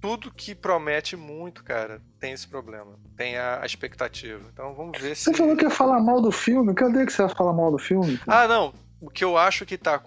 tudo 0.00 0.30
que 0.32 0.54
promete 0.54 1.16
muito, 1.16 1.64
cara, 1.64 2.00
tem 2.20 2.32
esse 2.32 2.46
problema. 2.46 2.98
Tem 3.16 3.36
a, 3.36 3.62
a 3.62 3.66
expectativa. 3.66 4.42
Então 4.52 4.74
vamos 4.74 5.00
ver 5.00 5.16
se. 5.16 5.24
Você 5.24 5.34
falou 5.34 5.56
que 5.56 5.64
ia 5.64 5.70
falar 5.70 6.00
mal 6.00 6.20
do 6.20 6.30
filme. 6.30 6.74
Cadê 6.74 7.04
que 7.06 7.12
você 7.12 7.22
ia 7.22 7.28
falar 7.28 7.52
mal 7.52 7.70
do 7.70 7.78
filme? 7.78 8.20
Ah, 8.26 8.46
não. 8.46 8.72
O 9.00 9.10
que 9.10 9.24
eu 9.24 9.36
acho 9.36 9.64
que 9.66 9.76
tá. 9.78 9.98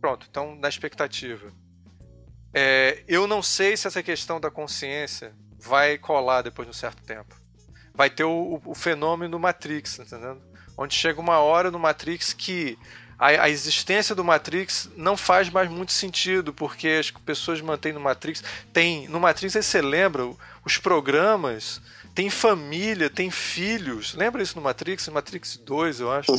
Pronto, 0.00 0.26
então 0.30 0.56
na 0.56 0.68
expectativa. 0.68 1.50
É, 2.54 3.02
eu 3.08 3.26
não 3.26 3.42
sei 3.42 3.76
se 3.76 3.86
essa 3.86 4.02
questão 4.02 4.38
da 4.40 4.50
consciência 4.50 5.34
vai 5.58 5.96
colar 5.96 6.42
depois 6.42 6.66
de 6.66 6.70
um 6.70 6.78
certo 6.78 7.02
tempo. 7.02 7.34
Vai 7.94 8.10
ter 8.10 8.24
o, 8.24 8.30
o- 8.30 8.62
o 8.70 8.74
fenômeno 8.74 9.38
Matrix, 9.38 9.96
tá 9.96 10.02
entendendo? 10.04 10.42
Onde 10.76 10.94
chega 10.94 11.20
uma 11.20 11.38
hora 11.38 11.70
no 11.70 11.78
Matrix 11.78 12.32
que 12.32 12.78
a, 13.22 13.44
a 13.44 13.48
existência 13.50 14.14
do 14.14 14.24
Matrix 14.24 14.90
não 14.96 15.16
faz 15.16 15.48
mais 15.48 15.70
muito 15.70 15.92
sentido, 15.92 16.52
porque 16.52 16.88
as 16.88 17.10
pessoas 17.10 17.60
mantêm 17.60 17.92
no 17.92 18.00
Matrix. 18.00 18.42
Tem, 18.72 19.06
no 19.08 19.20
Matrix, 19.20 19.54
aí 19.56 19.62
você 19.62 19.80
lembra, 19.80 20.28
os 20.64 20.76
programas 20.78 21.80
tem 22.14 22.28
família, 22.28 23.08
tem 23.08 23.30
filhos. 23.30 24.14
Lembra 24.14 24.42
isso 24.42 24.56
no 24.56 24.62
Matrix? 24.62 25.06
No 25.06 25.14
Matrix 25.14 25.56
2, 25.56 26.00
eu 26.00 26.12
acho. 26.12 26.32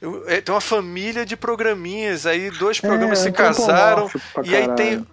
Eu- 0.00 0.28
é, 0.28 0.40
tem 0.40 0.54
uma 0.54 0.60
família 0.60 1.24
de 1.24 1.34
programinhas, 1.36 2.26
aí 2.26 2.50
dois 2.50 2.78
programas 2.80 3.20
É, 3.20 3.22
se 3.22 3.32
casaram. 3.32 4.10
E 4.44 4.54
aí 4.54 4.74
tem. 4.74 5.06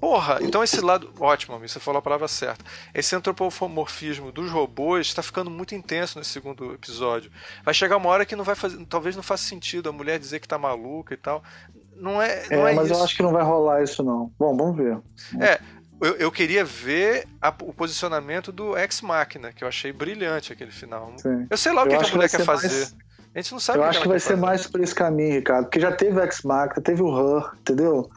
Porra, 0.00 0.38
então 0.42 0.62
esse 0.62 0.80
lado. 0.80 1.10
Ótimo, 1.18 1.54
amigo, 1.56 1.68
você 1.68 1.80
falou 1.80 1.98
a 1.98 2.02
palavra 2.02 2.28
certa. 2.28 2.64
Esse 2.94 3.16
antropomorfismo 3.16 4.30
dos 4.30 4.50
robôs 4.50 5.06
está 5.06 5.22
ficando 5.22 5.50
muito 5.50 5.74
intenso 5.74 6.18
nesse 6.18 6.30
segundo 6.30 6.74
episódio. 6.74 7.30
Vai 7.64 7.72
chegar 7.72 7.96
uma 7.96 8.08
hora 8.10 8.26
que 8.26 8.36
não 8.36 8.44
vai 8.44 8.54
fazer. 8.54 8.84
Talvez 8.86 9.16
não 9.16 9.22
faça 9.22 9.44
sentido 9.44 9.88
a 9.88 9.92
mulher 9.92 10.18
dizer 10.18 10.40
que 10.40 10.48
tá 10.48 10.58
maluca 10.58 11.14
e 11.14 11.16
tal. 11.16 11.42
Não 11.96 12.20
é, 12.22 12.44
não 12.50 12.66
É, 12.66 12.72
é, 12.72 12.74
mas 12.74 12.90
isso. 12.90 13.00
eu 13.00 13.04
acho 13.04 13.16
que 13.16 13.22
não 13.22 13.32
vai 13.32 13.42
rolar 13.42 13.82
isso, 13.82 14.02
não. 14.02 14.30
Bom, 14.38 14.56
vamos 14.56 14.76
ver. 14.76 14.98
É, 15.40 15.58
eu, 16.00 16.14
eu 16.16 16.30
queria 16.30 16.64
ver 16.64 17.26
a- 17.40 17.48
o 17.62 17.72
posicionamento 17.72 18.52
do 18.52 18.76
Ex 18.76 19.00
Machina, 19.00 19.52
que 19.52 19.64
eu 19.64 19.68
achei 19.68 19.90
brilhante 19.92 20.52
aquele 20.52 20.70
final. 20.70 21.12
Sim. 21.16 21.46
Eu 21.50 21.56
sei 21.56 21.72
lá 21.72 21.82
o 21.82 21.88
que, 21.88 21.96
que 21.96 22.02
a 22.02 22.04
que 22.06 22.14
mulher 22.14 22.28
vai 22.28 22.38
quer 22.38 22.44
fazer. 22.44 22.68
mais- 22.68 22.96
A 23.34 23.40
gente 23.40 23.52
não 23.52 23.60
sabe 23.60 23.78
Eu 23.78 23.82
o 23.82 23.84
que 23.84 23.90
acho 23.90 23.98
ela 23.98 24.02
que 24.04 24.08
vai 24.10 24.20
ser 24.20 24.28
fazer. 24.30 24.40
mais 24.40 24.66
por 24.66 24.80
esse 24.80 24.94
caminho, 24.94 25.34
Ricardo. 25.34 25.64
Porque 25.64 25.80
já 25.80 25.92
teve 25.92 26.18
o 26.18 26.22
X-Machina, 26.22 26.80
teve 26.82 27.02
o 27.02 27.08
Her, 27.38 27.50
entendeu? 27.60 28.08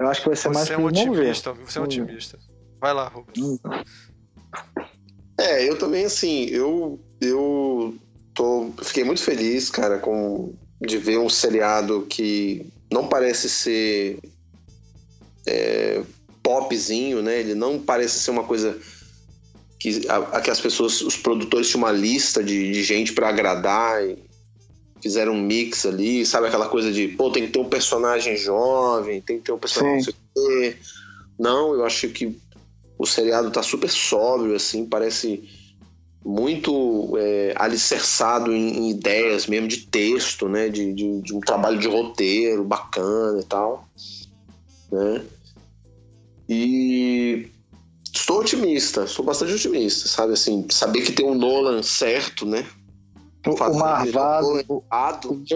Eu 0.00 0.08
acho 0.08 0.22
que 0.22 0.28
vai 0.28 0.36
ser 0.36 0.48
mais 0.48 0.66
Você 0.66 0.72
é 0.72 0.76
por 0.76 0.82
um 0.82 0.84
vamos 0.86 1.02
ver. 1.02 1.10
otimista, 1.10 1.52
você 1.52 1.78
é 1.78 1.80
um 1.82 1.84
otimista. 1.84 2.38
Vai 2.80 2.94
lá, 2.94 3.08
Rubens. 3.08 3.60
É, 5.38 5.68
eu 5.68 5.78
também, 5.78 6.06
assim, 6.06 6.46
eu, 6.46 6.98
eu 7.20 7.94
tô, 8.34 8.72
fiquei 8.82 9.04
muito 9.04 9.22
feliz, 9.22 9.68
cara, 9.68 9.98
com, 9.98 10.54
de 10.80 10.96
ver 10.96 11.18
um 11.18 11.28
seriado 11.28 12.06
que 12.08 12.66
não 12.90 13.08
parece 13.08 13.48
ser 13.50 14.18
é, 15.46 16.02
popzinho, 16.42 17.22
né? 17.22 17.38
Ele 17.38 17.54
não 17.54 17.78
parece 17.78 18.18
ser 18.20 18.30
uma 18.30 18.44
coisa 18.44 18.78
que, 19.78 20.08
a, 20.08 20.16
a 20.16 20.40
que 20.40 20.50
as 20.50 20.60
pessoas, 20.60 21.02
os 21.02 21.16
produtores 21.16 21.68
tinham 21.68 21.84
uma 21.84 21.92
lista 21.92 22.42
de, 22.42 22.72
de 22.72 22.82
gente 22.82 23.12
pra 23.12 23.28
agradar 23.28 24.02
e 24.02 24.29
fizeram 25.02 25.32
um 25.32 25.42
mix 25.42 25.86
ali, 25.86 26.24
sabe 26.24 26.46
aquela 26.46 26.68
coisa 26.68 26.92
de, 26.92 27.08
pô, 27.08 27.30
tem 27.30 27.46
que 27.46 27.52
ter 27.52 27.58
um 27.58 27.68
personagem 27.68 28.36
jovem, 28.36 29.20
tem 29.20 29.38
que 29.38 29.44
ter 29.44 29.52
um 29.52 29.58
personagem 29.58 30.02
Sim. 30.02 30.12
não 30.34 30.42
sei 30.44 30.44
o 30.44 30.72
quê. 30.72 30.76
Não, 31.38 31.74
eu 31.74 31.84
acho 31.84 32.08
que 32.08 32.36
o 32.98 33.06
seriado 33.06 33.50
tá 33.50 33.62
super 33.62 33.88
sóbrio, 33.88 34.54
assim, 34.54 34.84
parece 34.84 35.48
muito 36.24 37.16
é, 37.16 37.54
alicerçado 37.56 38.52
em, 38.52 38.78
em 38.78 38.90
ideias 38.90 39.46
mesmo 39.46 39.66
de 39.66 39.78
texto, 39.86 40.48
né? 40.48 40.68
De, 40.68 40.92
de, 40.92 41.20
de 41.22 41.34
um 41.34 41.40
trabalho 41.40 41.78
de 41.78 41.88
roteiro 41.88 42.62
bacana 42.62 43.40
e 43.40 43.44
tal. 43.44 43.88
Né? 44.92 45.22
E 46.48 47.48
estou 48.12 48.40
otimista, 48.40 49.06
sou 49.06 49.24
bastante 49.24 49.54
otimista, 49.54 50.08
sabe? 50.08 50.34
Assim, 50.34 50.66
saber 50.70 51.02
que 51.02 51.12
tem 51.12 51.24
um 51.24 51.34
Nolan 51.34 51.82
certo, 51.82 52.44
né? 52.44 52.66
O, 53.46 53.52
o 53.52 53.78
Marvado, 53.78 54.64
o, 54.68 54.84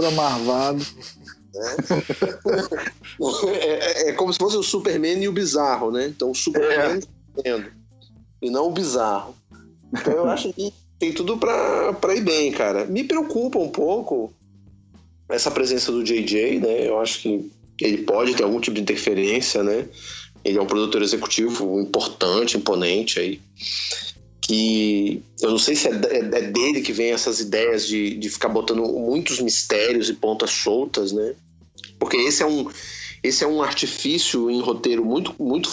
o 0.08 0.12
Marvado. 0.12 0.86
Né? 1.54 1.76
é, 3.46 3.68
é, 3.68 4.08
é, 4.08 4.12
como 4.12 4.32
se 4.32 4.38
fosse 4.38 4.56
o 4.56 4.62
Superman 4.62 5.22
e 5.22 5.28
o 5.28 5.32
bizarro, 5.32 5.90
né? 5.90 6.06
Então 6.06 6.30
o 6.30 6.34
Superman 6.34 7.00
é. 7.44 7.64
e 8.42 8.50
não 8.50 8.68
o 8.68 8.72
bizarro. 8.72 9.36
Então 9.92 10.12
eu 10.14 10.28
acho 10.28 10.52
que 10.52 10.72
tem 10.98 11.12
tudo 11.12 11.36
para 11.36 12.14
ir 12.14 12.22
bem, 12.22 12.50
cara. 12.52 12.84
Me 12.86 13.04
preocupa 13.04 13.58
um 13.58 13.68
pouco 13.68 14.32
essa 15.28 15.50
presença 15.50 15.92
do 15.92 16.02
JJ, 16.02 16.60
né? 16.60 16.88
Eu 16.88 17.00
acho 17.00 17.20
que 17.20 17.50
ele 17.80 17.98
pode 17.98 18.34
ter 18.34 18.42
algum 18.42 18.60
tipo 18.60 18.74
de 18.74 18.82
interferência, 18.82 19.62
né? 19.62 19.88
Ele 20.44 20.58
é 20.58 20.62
um 20.62 20.66
produtor 20.66 21.02
executivo 21.02 21.80
importante, 21.80 22.56
imponente 22.56 23.18
aí. 23.18 23.40
Que 24.46 25.22
eu 25.40 25.50
não 25.50 25.58
sei 25.58 25.74
se 25.74 25.88
é, 25.88 25.92
é, 25.92 26.18
é 26.18 26.42
dele 26.42 26.82
que 26.82 26.92
vem 26.92 27.12
essas 27.12 27.40
ideias 27.40 27.86
de, 27.86 28.16
de 28.16 28.28
ficar 28.28 28.48
botando 28.48 28.82
muitos 28.82 29.40
mistérios 29.40 30.08
e 30.08 30.14
pontas 30.14 30.50
soltas, 30.50 31.12
né? 31.12 31.34
Porque 31.98 32.16
esse 32.16 32.42
é 32.42 32.46
um, 32.46 32.68
esse 33.22 33.42
é 33.42 33.46
um 33.46 33.62
artifício 33.62 34.50
em 34.50 34.60
roteiro 34.60 35.04
muito, 35.04 35.34
muito 35.42 35.70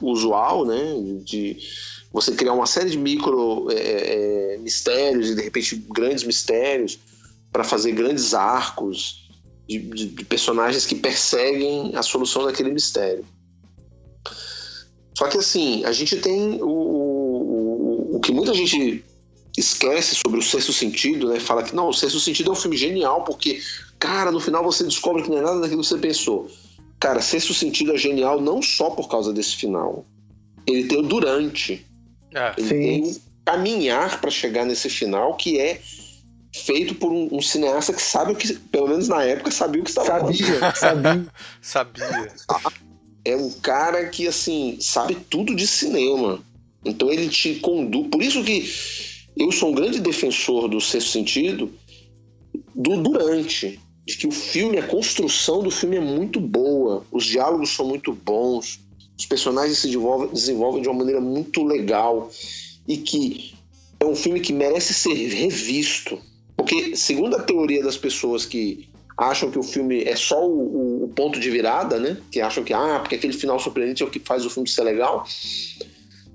usual, 0.00 0.66
né? 0.66 0.96
De 1.24 1.56
você 2.12 2.32
criar 2.32 2.52
uma 2.52 2.66
série 2.66 2.90
de 2.90 2.98
micro 2.98 3.68
é, 3.70 4.54
é, 4.54 4.58
mistérios 4.58 5.30
e 5.30 5.34
de 5.34 5.42
repente 5.42 5.74
grandes 5.90 6.22
mistérios 6.22 6.98
para 7.50 7.64
fazer 7.64 7.92
grandes 7.92 8.34
arcos 8.34 9.28
de, 9.68 9.78
de, 9.78 10.06
de, 10.06 10.24
personagens 10.24 10.86
que 10.86 10.94
perseguem 10.94 11.92
a 11.96 12.02
solução 12.02 12.44
daquele 12.44 12.70
mistério. 12.70 13.24
Só 15.16 15.28
que 15.28 15.38
assim, 15.38 15.84
a 15.84 15.92
gente 15.92 16.16
tem 16.16 16.62
o, 16.62 16.68
muita 18.34 18.52
gente 18.52 19.04
esquece 19.56 20.14
sobre 20.16 20.38
o 20.38 20.42
sexto 20.42 20.72
sentido, 20.72 21.28
né? 21.28 21.38
Fala 21.38 21.62
que 21.62 21.74
não, 21.74 21.88
o 21.88 21.94
sexto 21.94 22.18
sentido 22.18 22.50
é 22.50 22.52
um 22.52 22.56
filme 22.56 22.76
genial, 22.76 23.22
porque, 23.22 23.60
cara, 23.98 24.32
no 24.32 24.40
final 24.40 24.64
você 24.64 24.82
descobre 24.84 25.22
que 25.22 25.30
não 25.30 25.38
é 25.38 25.42
nada 25.42 25.60
daquilo 25.60 25.82
que 25.82 25.88
você 25.88 25.98
pensou. 25.98 26.50
Cara, 26.98 27.20
sexto 27.20 27.54
sentido 27.54 27.92
é 27.92 27.96
genial 27.96 28.40
não 28.40 28.60
só 28.60 28.90
por 28.90 29.08
causa 29.08 29.32
desse 29.32 29.56
final. 29.56 30.04
Ele 30.66 30.84
tem 30.84 30.98
o 30.98 31.02
durante. 31.02 31.86
É, 32.34 32.54
ele 32.56 32.68
sim. 32.68 32.78
tem 32.80 33.22
caminhar 33.44 34.20
para 34.20 34.30
chegar 34.30 34.64
nesse 34.64 34.88
final 34.88 35.34
que 35.36 35.60
é 35.60 35.80
feito 36.54 36.94
por 36.94 37.12
um, 37.12 37.28
um, 37.30 37.42
cineasta 37.42 37.92
que 37.92 38.00
sabe 38.00 38.32
o 38.32 38.36
que, 38.36 38.54
pelo 38.54 38.88
menos 38.88 39.08
na 39.08 39.22
época, 39.22 39.50
sabia 39.50 39.80
o 39.80 39.84
que 39.84 39.90
estava 39.90 40.32
Sabia, 40.32 40.72
sabia. 40.74 41.30
sabia. 41.62 42.32
É 43.24 43.36
um 43.36 43.50
cara 43.50 44.06
que, 44.08 44.26
assim, 44.26 44.78
sabe 44.80 45.14
tudo 45.14 45.54
de 45.54 45.66
cinema. 45.66 46.40
Então 46.84 47.10
ele 47.10 47.28
te 47.28 47.54
conduz. 47.56 48.08
Por 48.08 48.22
isso 48.22 48.42
que 48.44 48.68
eu 49.36 49.50
sou 49.50 49.70
um 49.70 49.74
grande 49.74 50.00
defensor 50.00 50.68
do 50.68 50.80
sexto 50.80 51.10
sentido, 51.10 51.72
do 52.74 53.02
durante. 53.02 53.80
De 54.06 54.18
que 54.18 54.26
o 54.26 54.30
filme, 54.30 54.78
a 54.78 54.86
construção 54.86 55.62
do 55.62 55.70
filme 55.70 55.96
é 55.96 56.00
muito 56.00 56.38
boa, 56.38 57.06
os 57.10 57.24
diálogos 57.24 57.70
são 57.70 57.86
muito 57.86 58.12
bons, 58.12 58.78
os 59.18 59.24
personagens 59.24 59.78
se 59.78 59.86
desenvolvem, 59.86 60.28
desenvolvem 60.28 60.82
de 60.82 60.88
uma 60.88 60.98
maneira 60.98 61.22
muito 61.22 61.64
legal 61.64 62.30
e 62.86 62.98
que 62.98 63.54
é 63.98 64.04
um 64.04 64.14
filme 64.14 64.40
que 64.40 64.52
merece 64.52 64.92
ser 64.92 65.14
revisto. 65.14 66.18
Porque, 66.54 66.94
segundo 66.94 67.36
a 67.36 67.42
teoria 67.42 67.82
das 67.82 67.96
pessoas 67.96 68.44
que 68.44 68.88
acham 69.16 69.50
que 69.50 69.58
o 69.58 69.62
filme 69.62 70.02
é 70.02 70.16
só 70.16 70.46
o, 70.46 71.04
o, 71.04 71.08
ponto 71.08 71.38
de 71.38 71.50
virada, 71.50 71.98
né? 71.98 72.16
Que 72.30 72.40
acham 72.40 72.64
que, 72.64 72.72
ah, 72.72 72.98
porque 73.00 73.14
aquele 73.14 73.32
final 73.32 73.58
surpreendente 73.58 74.02
é 74.02 74.06
o 74.06 74.10
que 74.10 74.18
faz 74.18 74.44
o 74.44 74.50
filme 74.50 74.68
ser 74.68 74.82
legal. 74.82 75.26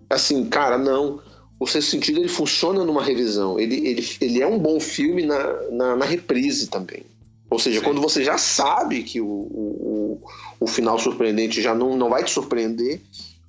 Assim, 0.10 0.46
cara, 0.46 0.78
não. 0.78 1.22
O 1.60 1.68
Sexto 1.68 1.92
Sentido 1.92 2.20
ele 2.20 2.30
funciona 2.30 2.86
numa 2.86 3.04
revisão. 3.04 3.60
Ele, 3.60 3.76
ele, 3.88 4.10
ele 4.22 4.42
é 4.42 4.48
um 4.48 4.58
bom 4.58 4.80
filme 4.80 5.26
na, 5.26 5.62
na, 5.72 5.96
na 5.98 6.06
reprise 6.06 6.68
também. 6.68 7.04
Ou 7.50 7.60
seja, 7.60 7.80
Sim. 7.80 7.86
quando 7.86 8.02
você 8.02 8.24
já 8.24 8.38
sabe 8.38 9.04
que 9.04 9.20
o, 9.20 9.26
o, 9.26 10.22
o, 10.60 10.68
final 10.68 11.00
surpreendente 11.00 11.62
já 11.62 11.74
não, 11.74 11.98
não 11.98 12.10
vai 12.10 12.24
te 12.24 12.32
surpreender, 12.32 13.02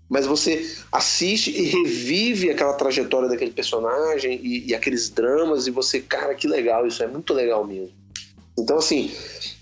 mas 0.08 0.26
você 0.26 0.66
assiste 0.90 1.50
e 1.50 1.66
revive 1.66 2.50
aquela 2.50 2.72
trajetória 2.72 3.28
daquele 3.28 3.50
personagem 3.50 4.40
e, 4.42 4.68
e, 4.68 4.74
aqueles 4.74 5.10
dramas 5.10 5.66
e 5.66 5.70
você, 5.70 6.00
cara, 6.00 6.34
que 6.34 6.48
legal, 6.48 6.86
isso 6.86 7.02
é 7.02 7.06
muito 7.06 7.34
legal 7.34 7.64
mesmo. 7.66 7.94
Então, 8.58 8.78
assim, 8.78 9.10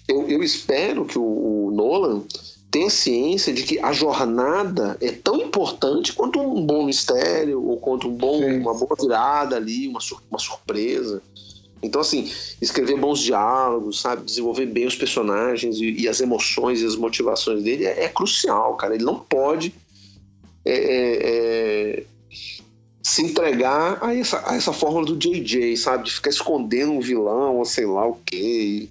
eu, 0.07 0.29
eu 0.29 0.43
espero 0.43 1.05
que 1.05 1.19
o, 1.19 1.23
o 1.67 1.71
Nolan 1.73 2.23
tenha 2.71 2.91
ciência 2.91 3.53
de 3.53 3.63
que 3.63 3.79
a 3.79 3.93
jornada 3.93 4.97
é 5.01 5.11
tão 5.11 5.37
importante 5.37 6.13
quanto 6.13 6.41
um 6.41 6.65
bom 6.65 6.85
mistério 6.85 7.63
ou 7.63 7.79
quanto 7.79 8.09
um 8.09 8.15
bom, 8.15 8.45
uma 8.45 8.75
boa 8.75 8.95
virada 9.01 9.57
ali, 9.57 9.89
uma, 9.89 10.01
sur 10.01 10.23
uma 10.31 10.39
surpresa. 10.39 11.23
Então, 11.83 12.01
assim, 12.01 12.31
escrever 12.61 12.99
bons 12.99 13.21
diálogos, 13.21 14.01
sabe? 14.01 14.25
Desenvolver 14.25 14.67
bem 14.67 14.87
os 14.87 14.97
personagens 14.97 15.79
e, 15.79 16.03
e 16.03 16.09
as 16.09 16.21
emoções 16.21 16.83
e 16.83 16.87
as 16.87 16.97
motivações 16.97 17.63
dele 17.63 17.87
é, 17.87 18.05
é, 18.05 18.09
crucial, 18.09 18.77
cara. 18.77 18.95
Ele 18.95 19.05
não 19.05 19.19
pode 19.19 19.73
é, 20.65 20.73
é, 20.73 21.19
é, 21.23 22.05
se 23.09 23.23
entregar 23.23 23.99
a 24.03 24.15
essa, 24.15 24.43
a 24.47 24.55
essa 24.55 24.71
fórmula 24.71 25.07
do 25.07 25.17
JJ, 25.17 25.77
sabe? 25.79 26.05
De 26.05 26.13
ficar 26.13 26.29
escondendo 26.29 26.93
um 26.93 27.01
vilão 27.01 27.57
ou 27.57 27.65
sei 27.65 27.87
lá 27.87 28.07
o 28.07 28.19
quê. 28.27 28.37
E, 28.37 28.91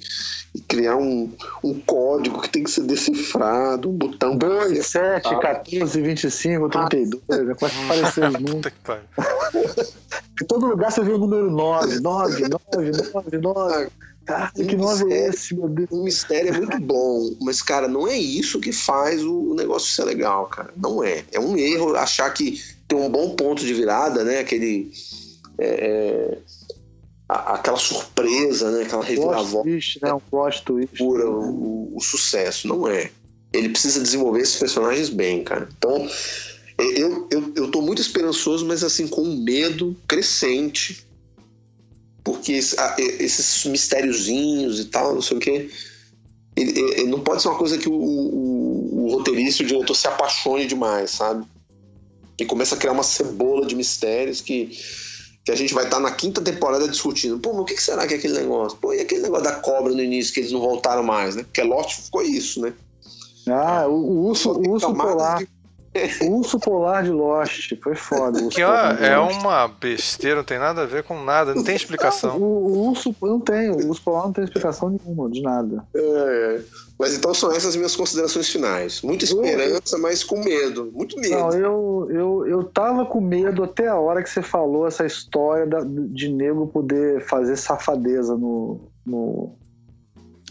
e 0.56 0.62
criar 0.62 0.96
um, 0.96 1.32
um 1.64 1.80
código 1.82 2.42
que 2.42 2.50
tem 2.50 2.64
que 2.64 2.72
ser 2.72 2.82
decifrado, 2.82 3.90
um 3.90 3.94
botão. 3.94 4.36
2, 4.36 4.84
7, 4.84 5.40
14, 5.40 6.02
25, 6.02 6.70
32. 6.70 7.22
Ah. 7.30 7.56
Começa 7.56 7.80
a 7.80 7.86
aparecer 7.86 8.28
os 8.28 8.34
números. 8.34 9.94
em 10.42 10.46
todo 10.46 10.66
lugar 10.66 10.92
você 10.92 11.04
vê 11.04 11.12
o 11.12 11.20
número 11.20 11.52
9, 11.52 12.00
9, 12.00 12.50
9, 12.74 12.92
9, 13.14 13.38
9. 13.38 13.88
Cara, 14.26 14.52
que 14.52 14.76
nome 14.76 15.14
é 15.14 15.28
esse, 15.30 15.56
meu 15.56 15.70
Deus? 15.70 15.90
O 15.92 16.04
mistério 16.04 16.54
é 16.54 16.58
muito 16.58 16.80
bom, 16.82 17.34
mas, 17.40 17.62
cara, 17.62 17.88
não 17.88 18.08
é 18.08 18.18
isso 18.18 18.60
que 18.60 18.74
faz 18.74 19.24
o 19.24 19.54
negócio 19.56 19.90
ser 19.90 20.04
legal, 20.04 20.48
cara. 20.48 20.74
Não 20.76 21.02
é. 21.04 21.24
É 21.32 21.40
um 21.40 21.56
erro 21.56 21.96
achar 21.96 22.30
que 22.32 22.62
tem 22.88 22.98
um 22.98 23.10
bom 23.10 23.32
ponto 23.36 23.66
de 23.66 23.74
virada, 23.74 24.24
né? 24.24 24.40
Aquele. 24.40 24.92
É, 25.58 25.68
é 25.68 26.38
aquela 27.28 27.78
surpresa, 27.78 28.72
né? 28.72 28.84
Aquela 28.84 29.04
reviravolta. 29.04 29.70
Twist, 29.70 30.00
né? 30.02 30.14
Um 30.14 30.20
plot 30.20 30.64
twist. 30.64 30.98
Pura, 30.98 31.30
o, 31.30 31.96
o, 31.96 32.00
sucesso. 32.02 32.68
Não 32.68 32.88
é. 32.88 33.12
Ele 33.52 33.70
precisa 33.70 34.02
desenvolver 34.02 34.42
esses 34.42 34.56
personagens 34.56 35.10
bem, 35.10 35.44
cara. 35.44 35.68
Então, 35.78 36.08
eu, 36.78 37.28
eu, 37.32 37.54
eu 37.56 37.72
tô 37.72 37.82
muito 37.82 38.02
esperançoso, 38.02 38.66
mas 38.66 38.84
assim, 38.84 39.08
com 39.08 39.22
um 39.22 39.44
medo 39.44 39.96
crescente 40.08 41.08
porque 42.28 42.52
esses 42.52 43.64
mistériozinhos 43.64 44.82
e 44.82 44.86
tal, 44.86 45.16
não 45.16 45.22
sei 45.22 45.38
o 45.38 45.40
quê, 45.40 45.70
ele, 46.58 46.78
ele 46.78 47.08
não 47.08 47.22
pode 47.22 47.42
ser 47.42 47.48
uma 47.48 47.58
coisa 47.58 47.78
que 47.78 47.88
o, 47.88 47.94
o, 47.94 49.06
o 49.06 49.12
roteirista 49.14 49.64
e 49.64 49.66
o 49.66 49.70
diretor 49.70 49.96
se 49.96 50.10
apaixone 50.10 50.66
demais, 50.66 51.12
sabe? 51.12 51.46
E 52.40 52.46
começa 52.46 52.76
a 52.76 52.78
criar 52.78 52.94
uma 52.94 53.04
cebola 53.04 53.66
de 53.66 53.76
mistérios 53.76 54.42
que, 54.42 54.78
que 55.44 55.52
a 55.52 55.56
gente 55.56 55.74
vai 55.74 55.86
estar 55.86 56.00
na 56.00 56.12
quinta 56.12 56.42
temporada 56.42 56.88
discutindo. 56.88 57.40
Pô, 57.40 57.52
mas 57.54 57.62
o 57.62 57.66
que 57.66 57.82
será 57.82 58.06
que 58.06 58.14
é 58.14 58.18
aquele 58.18 58.36
negócio? 58.36 58.78
Pô, 58.78 58.94
e 58.94 59.02
aquele 59.02 59.22
negócio 59.22 59.46
da 59.46 59.56
cobra 59.56 59.94
no 59.94 60.02
início 60.02 60.34
que 60.34 60.42
eles 60.42 60.52
não 60.52 60.60
voltaram 60.60 61.04
mais, 61.04 61.36
né? 61.36 61.44
Porque 61.44 61.64
Lost 61.64 62.02
ficou 62.02 62.22
isso, 62.22 62.62
né? 62.62 62.74
Ah, 63.48 63.88
o, 63.88 64.28
urso, 64.28 64.52
o 64.52 64.70
urso 64.72 64.94
polar. 64.94 65.40
De 65.40 65.48
urso 66.30 66.60
polar 66.60 67.04
de 67.04 67.12
Lost, 67.12 67.74
foi 67.82 67.96
foda. 67.96 68.48
Que 68.50 68.64
ó, 68.64 68.92
é 68.92 69.18
uma 69.18 69.68
besteira, 69.68 70.38
não 70.38 70.44
tem 70.44 70.60
nada 70.60 70.84
a 70.84 70.86
ver 70.86 71.04
com 71.04 71.24
nada, 71.24 71.54
não 71.54 71.64
tem 71.64 71.76
explicação. 71.76 72.38
o, 72.38 72.44
o, 72.44 72.88
urso 72.90 73.16
não 73.22 73.40
tem, 73.40 73.70
o 73.70 73.88
urso 73.88 74.02
polar 74.02 74.26
não 74.26 74.34
tem 74.34 74.44
explicação 74.44 74.90
nenhuma, 74.90 75.30
de 75.30 75.42
nada. 75.42 75.84
É, 75.96 76.00
é. 76.00 76.62
Mas 77.00 77.16
então 77.16 77.34
são 77.34 77.52
essas 77.52 77.76
minhas 77.76 77.96
considerações 77.96 78.50
finais. 78.50 79.02
Muita 79.02 79.26
esperança, 79.26 79.98
mas 80.00 80.24
com 80.24 80.40
medo. 80.44 80.92
Muito 80.94 81.16
medo. 81.20 81.36
Não, 81.36 81.52
eu, 81.52 82.08
eu, 82.10 82.48
eu 82.48 82.64
tava 82.64 83.06
com 83.06 83.22
medo 83.22 83.64
até 83.64 83.88
a 83.88 83.96
hora 83.96 84.24
que 84.24 84.30
você 84.30 84.42
falou 84.42 84.88
essa 84.88 85.06
história 85.06 85.68
da, 85.68 85.82
de 85.84 86.30
nego 86.30 86.68
poder 86.68 87.22
fazer 87.22 87.56
safadeza 87.56 88.36
no, 88.36 88.82
no, 89.06 89.56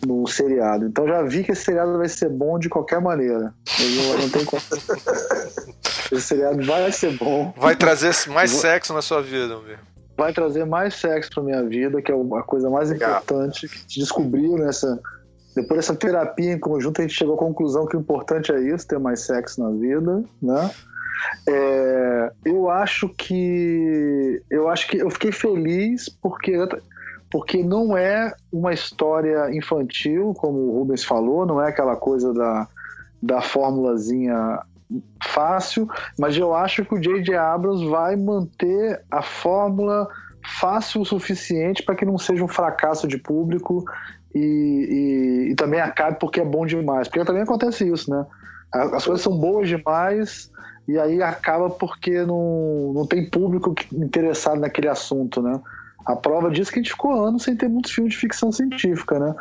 no 0.04 0.26
seriado. 0.26 0.86
Então 0.86 1.06
já 1.06 1.22
vi 1.22 1.44
que 1.44 1.52
esse 1.52 1.64
seriado 1.64 1.96
vai 1.96 2.08
ser 2.08 2.28
bom 2.28 2.58
de 2.58 2.68
qualquer 2.68 3.00
maneira. 3.00 3.54
Não, 3.78 4.18
não 4.18 4.28
tem 4.30 4.44
como. 4.44 4.62
esse 6.12 6.20
seriado 6.20 6.62
vai 6.64 6.92
ser 6.92 7.16
bom. 7.16 7.54
Vai 7.56 7.76
trazer 7.76 8.12
mais 8.28 8.50
sexo 8.50 8.92
na 8.92 9.02
sua 9.02 9.22
vida, 9.22 9.58
ver. 9.60 9.78
Vai 10.16 10.32
trazer 10.32 10.64
mais 10.64 10.94
sexo 10.94 11.30
pra 11.34 11.42
minha 11.42 11.62
vida, 11.62 12.00
que 12.00 12.10
é 12.10 12.14
a 12.14 12.42
coisa 12.42 12.70
mais 12.70 12.90
importante 12.90 13.68
que 13.68 13.86
te 13.86 14.00
descobriu 14.00 14.56
nessa. 14.56 14.98
Depois 15.54 15.80
dessa 15.80 15.94
terapia 15.94 16.52
em 16.52 16.58
conjunto, 16.58 17.00
a 17.00 17.02
gente 17.02 17.14
chegou 17.14 17.34
à 17.34 17.38
conclusão 17.38 17.86
que 17.86 17.96
o 17.96 18.00
importante 18.00 18.52
é 18.52 18.60
isso, 18.60 18.86
ter 18.86 18.98
mais 18.98 19.20
sexo 19.20 19.62
na 19.62 19.70
vida, 19.70 20.22
né? 20.42 20.70
É, 21.48 22.30
eu 22.44 22.68
acho 22.68 23.08
que 23.08 24.42
eu 24.50 24.68
acho 24.68 24.86
que 24.88 24.98
eu 24.98 25.10
fiquei 25.10 25.32
feliz 25.32 26.08
porque 26.08 26.52
porque 27.36 27.62
não 27.62 27.94
é 27.94 28.32
uma 28.50 28.72
história 28.72 29.54
infantil, 29.54 30.32
como 30.38 30.56
o 30.56 30.78
Rubens 30.78 31.04
falou, 31.04 31.44
não 31.44 31.60
é 31.60 31.68
aquela 31.68 31.94
coisa 31.94 32.32
da, 32.32 32.66
da 33.20 33.42
formulazinha 33.42 34.58
fácil, 35.22 35.86
mas 36.18 36.34
eu 36.38 36.54
acho 36.54 36.82
que 36.86 36.94
o 36.94 36.98
J.J. 36.98 37.36
Abrams 37.36 37.86
vai 37.90 38.16
manter 38.16 39.02
a 39.10 39.20
fórmula 39.20 40.08
fácil 40.58 41.02
o 41.02 41.04
suficiente 41.04 41.82
para 41.82 41.94
que 41.94 42.06
não 42.06 42.16
seja 42.16 42.42
um 42.42 42.48
fracasso 42.48 43.06
de 43.06 43.18
público 43.18 43.84
e, 44.34 44.38
e, 44.40 45.50
e, 45.50 45.54
também 45.56 45.80
acabe 45.80 46.18
porque 46.18 46.40
é 46.40 46.44
bom 46.44 46.64
demais. 46.64 47.06
Porque 47.06 47.22
também 47.22 47.42
acontece 47.42 47.86
isso, 47.86 48.10
né? 48.10 48.24
As 48.72 49.04
coisas 49.04 49.20
são 49.20 49.36
boas 49.36 49.68
demais 49.68 50.50
e 50.88 50.98
aí 50.98 51.22
acaba 51.22 51.68
porque 51.68 52.24
não, 52.24 52.94
não 52.94 53.06
tem 53.06 53.28
público 53.28 53.74
interessado 53.92 54.58
naquele 54.58 54.88
assunto, 54.88 55.42
né? 55.42 55.60
A 56.06 56.14
prova 56.14 56.50
disso 56.50 56.70
é 56.70 56.74
que 56.74 56.78
a 56.78 56.82
gente 56.82 56.92
ficou 56.92 57.12
anos 57.12 57.42
sem 57.42 57.56
ter 57.56 57.68
muitos 57.68 57.90
filmes 57.90 58.12
de 58.12 58.18
ficção 58.20 58.52
científica, 58.52 59.18
né? 59.18 59.34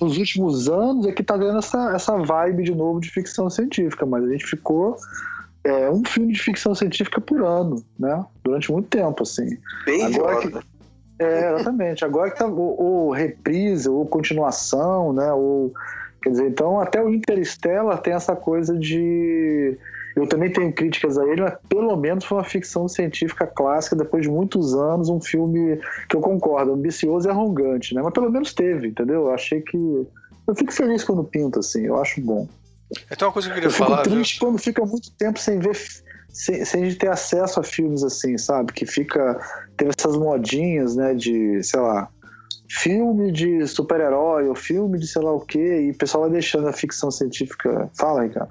Nos 0.00 0.16
últimos 0.16 0.68
anos 0.68 1.06
é 1.06 1.12
que 1.12 1.22
tá 1.22 1.36
vendo 1.36 1.58
essa, 1.58 1.94
essa 1.94 2.16
vibe 2.16 2.64
de 2.64 2.74
novo 2.74 3.00
de 3.00 3.10
ficção 3.10 3.50
científica, 3.50 4.06
mas 4.06 4.24
a 4.24 4.28
gente 4.28 4.46
ficou 4.46 4.96
é, 5.62 5.90
um 5.90 6.02
filme 6.04 6.32
de 6.32 6.40
ficção 6.40 6.74
científica 6.74 7.20
por 7.20 7.42
ano, 7.42 7.84
né? 7.98 8.24
Durante 8.42 8.72
muito 8.72 8.88
tempo, 8.88 9.22
assim. 9.22 9.58
Bem 9.84 10.06
Agora 10.06 10.40
que, 10.40 10.58
é, 11.18 11.54
exatamente. 11.54 12.02
Agora 12.02 12.30
que 12.30 12.38
tá 12.38 12.46
ou, 12.46 12.82
ou 12.82 13.10
reprise, 13.10 13.90
ou 13.90 14.06
continuação, 14.06 15.12
né? 15.12 15.30
Ou, 15.34 15.74
quer 16.22 16.30
dizer, 16.30 16.48
então 16.48 16.80
até 16.80 17.02
o 17.02 17.12
Interstellar 17.12 17.98
tem 17.98 18.14
essa 18.14 18.34
coisa 18.34 18.74
de 18.74 19.76
eu 20.18 20.26
também 20.26 20.52
tenho 20.52 20.72
críticas 20.72 21.16
a 21.16 21.26
ele, 21.26 21.42
mas 21.42 21.54
pelo 21.68 21.96
menos 21.96 22.24
foi 22.24 22.38
uma 22.38 22.44
ficção 22.44 22.88
científica 22.88 23.46
clássica, 23.46 23.94
depois 23.94 24.22
de 24.22 24.28
muitos 24.28 24.74
anos, 24.74 25.08
um 25.08 25.20
filme 25.20 25.80
que 26.08 26.16
eu 26.16 26.20
concordo, 26.20 26.72
ambicioso 26.72 27.28
e 27.28 27.30
arrogante, 27.30 27.94
né? 27.94 28.02
Mas 28.02 28.12
pelo 28.12 28.30
menos 28.30 28.52
teve, 28.52 28.88
entendeu? 28.88 29.22
Eu 29.22 29.30
achei 29.30 29.60
que. 29.60 29.76
Eu 29.76 30.54
fico 30.56 30.72
feliz 30.72 31.04
quando 31.04 31.22
pinto, 31.22 31.60
assim, 31.60 31.86
eu 31.86 32.00
acho 32.00 32.20
bom. 32.20 32.48
Então, 33.12 33.28
uma 33.28 33.32
coisa 33.32 33.48
que 33.48 33.52
eu 33.52 33.54
queria 33.54 33.68
eu 33.68 33.72
falar. 33.72 33.98
Fico 33.98 34.10
triste 34.10 34.38
viu? 34.38 34.48
quando 34.48 34.58
fica 34.58 34.84
muito 34.84 35.10
tempo 35.12 35.38
sem 35.38 35.58
ver. 35.58 35.76
Sem, 36.30 36.64
sem 36.64 36.82
a 36.82 36.86
gente 36.86 36.98
ter 36.98 37.08
acesso 37.08 37.60
a 37.60 37.62
filmes 37.62 38.02
assim, 38.02 38.36
sabe? 38.36 38.72
Que 38.72 38.86
fica. 38.86 39.38
Tem 39.76 39.88
essas 39.88 40.16
modinhas, 40.16 40.96
né? 40.96 41.14
De, 41.14 41.62
sei 41.62 41.80
lá, 41.80 42.08
filme 42.68 43.30
de 43.30 43.66
super-herói 43.66 44.48
ou 44.48 44.54
filme 44.54 44.98
de 44.98 45.06
sei 45.06 45.22
lá 45.22 45.32
o 45.32 45.40
quê, 45.40 45.82
e 45.82 45.90
o 45.90 45.96
pessoal 45.96 46.24
vai 46.24 46.32
deixando 46.32 46.66
a 46.68 46.72
ficção 46.72 47.10
científica. 47.10 47.90
Fala 47.96 48.22
aí, 48.22 48.30
cara. 48.30 48.48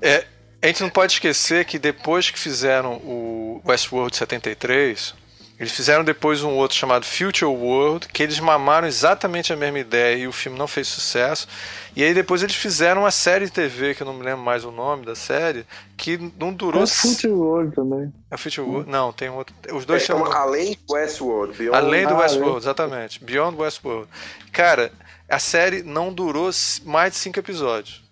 É, 0.00 0.26
a 0.62 0.66
gente 0.66 0.82
não 0.82 0.90
pode 0.90 1.12
esquecer 1.12 1.64
que 1.64 1.78
depois 1.78 2.30
que 2.30 2.38
fizeram 2.38 2.94
o 2.96 3.60
Westworld 3.66 4.16
73, 4.16 5.14
eles 5.58 5.72
fizeram 5.72 6.02
depois 6.02 6.42
um 6.42 6.50
outro 6.56 6.76
chamado 6.76 7.06
Future 7.06 7.44
World, 7.44 8.08
que 8.08 8.22
eles 8.22 8.40
mamaram 8.40 8.88
exatamente 8.88 9.52
a 9.52 9.56
mesma 9.56 9.78
ideia 9.78 10.16
e 10.16 10.26
o 10.26 10.32
filme 10.32 10.58
não 10.58 10.66
fez 10.66 10.88
sucesso. 10.88 11.46
E 11.94 12.02
aí 12.02 12.12
depois 12.12 12.42
eles 12.42 12.56
fizeram 12.56 13.02
uma 13.02 13.12
série 13.12 13.46
de 13.46 13.52
TV, 13.52 13.94
que 13.94 14.02
eu 14.02 14.06
não 14.06 14.14
me 14.14 14.24
lembro 14.24 14.42
mais 14.42 14.64
o 14.64 14.72
nome 14.72 15.06
da 15.06 15.14
série, 15.14 15.64
que 15.96 16.18
não 16.38 16.52
durou. 16.52 16.82
É 16.82 16.86
Future 16.86 17.32
World 17.32 17.74
também. 17.74 18.12
É 18.30 18.36
Future 18.36 18.66
World? 18.66 18.90
Não, 18.90 19.12
tem 19.12 19.30
um 19.30 19.36
outro. 19.36 19.54
Os 19.72 19.86
dois 19.86 20.02
é, 20.02 20.06
chamam. 20.06 20.32
Além 20.32 20.76
do 20.86 20.94
Westworld. 20.94 21.56
Beyond... 21.56 21.76
Além 21.76 22.06
do 22.06 22.14
ah, 22.14 22.18
Westworld, 22.18 22.58
exatamente. 22.58 23.24
Beyond 23.24 23.56
Westworld. 23.56 24.08
Cara, 24.50 24.90
a 25.28 25.38
série 25.38 25.82
não 25.82 26.12
durou 26.12 26.50
mais 26.84 27.12
de 27.12 27.18
cinco 27.18 27.38
episódios. 27.38 28.03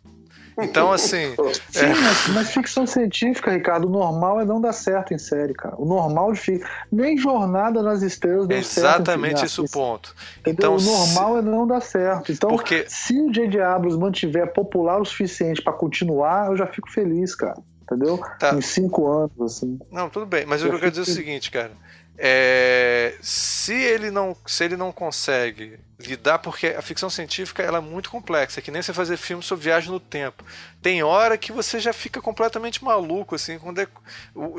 Então, 0.59 0.93
assim. 0.93 1.35
Sim, 1.71 1.87
é... 1.87 1.89
mas, 1.89 2.29
mas, 2.29 2.51
ficção 2.51 2.87
científica, 2.87 3.51
Ricardo, 3.51 3.87
o 3.87 3.91
normal 3.91 4.41
é 4.41 4.45
não 4.45 4.61
dar 4.61 4.73
certo 4.73 5.15
em 5.15 5.19
série, 5.19 5.55
cara. 5.55 5.75
O 5.79 5.85
normal 5.85 6.33
de. 6.33 6.61
Nem 6.91 7.17
Jornada 7.17 7.83
nas 7.83 8.03
Estrelas 8.03 8.47
deu 8.47 8.59
Exatamente 8.59 9.41
certo. 9.41 9.47
esse 9.47 9.61
o 9.61 9.65
ponto. 9.69 10.15
Então, 10.47 10.77
o 10.77 10.81
normal 10.81 11.35
se... 11.35 11.39
é 11.39 11.43
não 11.43 11.67
dar 11.67 11.81
certo. 11.81 12.33
Então, 12.33 12.51
Porque... 12.51 12.85
se 12.89 13.19
o 13.21 13.31
J.J. 13.33 13.61
Abrams 13.61 13.99
mantiver 13.99 14.53
popular 14.53 15.01
o 15.01 15.05
suficiente 15.05 15.63
para 15.63 15.73
continuar, 15.73 16.49
eu 16.49 16.57
já 16.57 16.67
fico 16.67 16.91
feliz, 16.91 17.35
cara. 17.35 17.57
Entendeu? 17.83 18.19
Tá. 18.39 18.55
Em 18.55 18.61
cinco 18.61 19.07
anos, 19.11 19.41
assim. 19.41 19.79
Não, 19.91 20.09
tudo 20.09 20.25
bem. 20.25 20.47
Mas 20.47 20.63
o 20.63 20.69
que 20.69 20.75
eu 20.75 20.79
quero 20.79 20.91
dizer 20.91 21.11
é 21.11 21.13
o 21.13 21.17
seguinte, 21.17 21.51
cara. 21.51 21.73
É, 22.19 23.15
se 23.23 23.75
ele 23.75 24.11
não 24.11 24.37
se 24.47 24.63
ele 24.63 24.77
não 24.77 24.93
consegue 24.93 25.79
lidar 25.99 26.39
porque 26.41 26.67
a 26.69 26.83
ficção 26.83 27.09
científica 27.09 27.63
ela 27.63 27.79
é 27.79 27.81
muito 27.81 28.11
complexa 28.11 28.61
é 28.61 28.63
que 28.63 28.71
nem 28.71 28.83
você 28.83 28.93
fazer 28.93 29.17
filme 29.17 29.43
sobre 29.43 29.65
viagem 29.65 29.91
no 29.91 29.99
tempo. 29.99 30.45
Tem 30.83 31.03
hora 31.03 31.39
que 31.39 31.51
você 31.51 31.81
já 31.81 31.93
fica 31.93 32.21
completamente 32.21 32.85
maluco 32.85 33.35
assim 33.35 33.59
quando 33.59 33.81
é, 33.81 33.89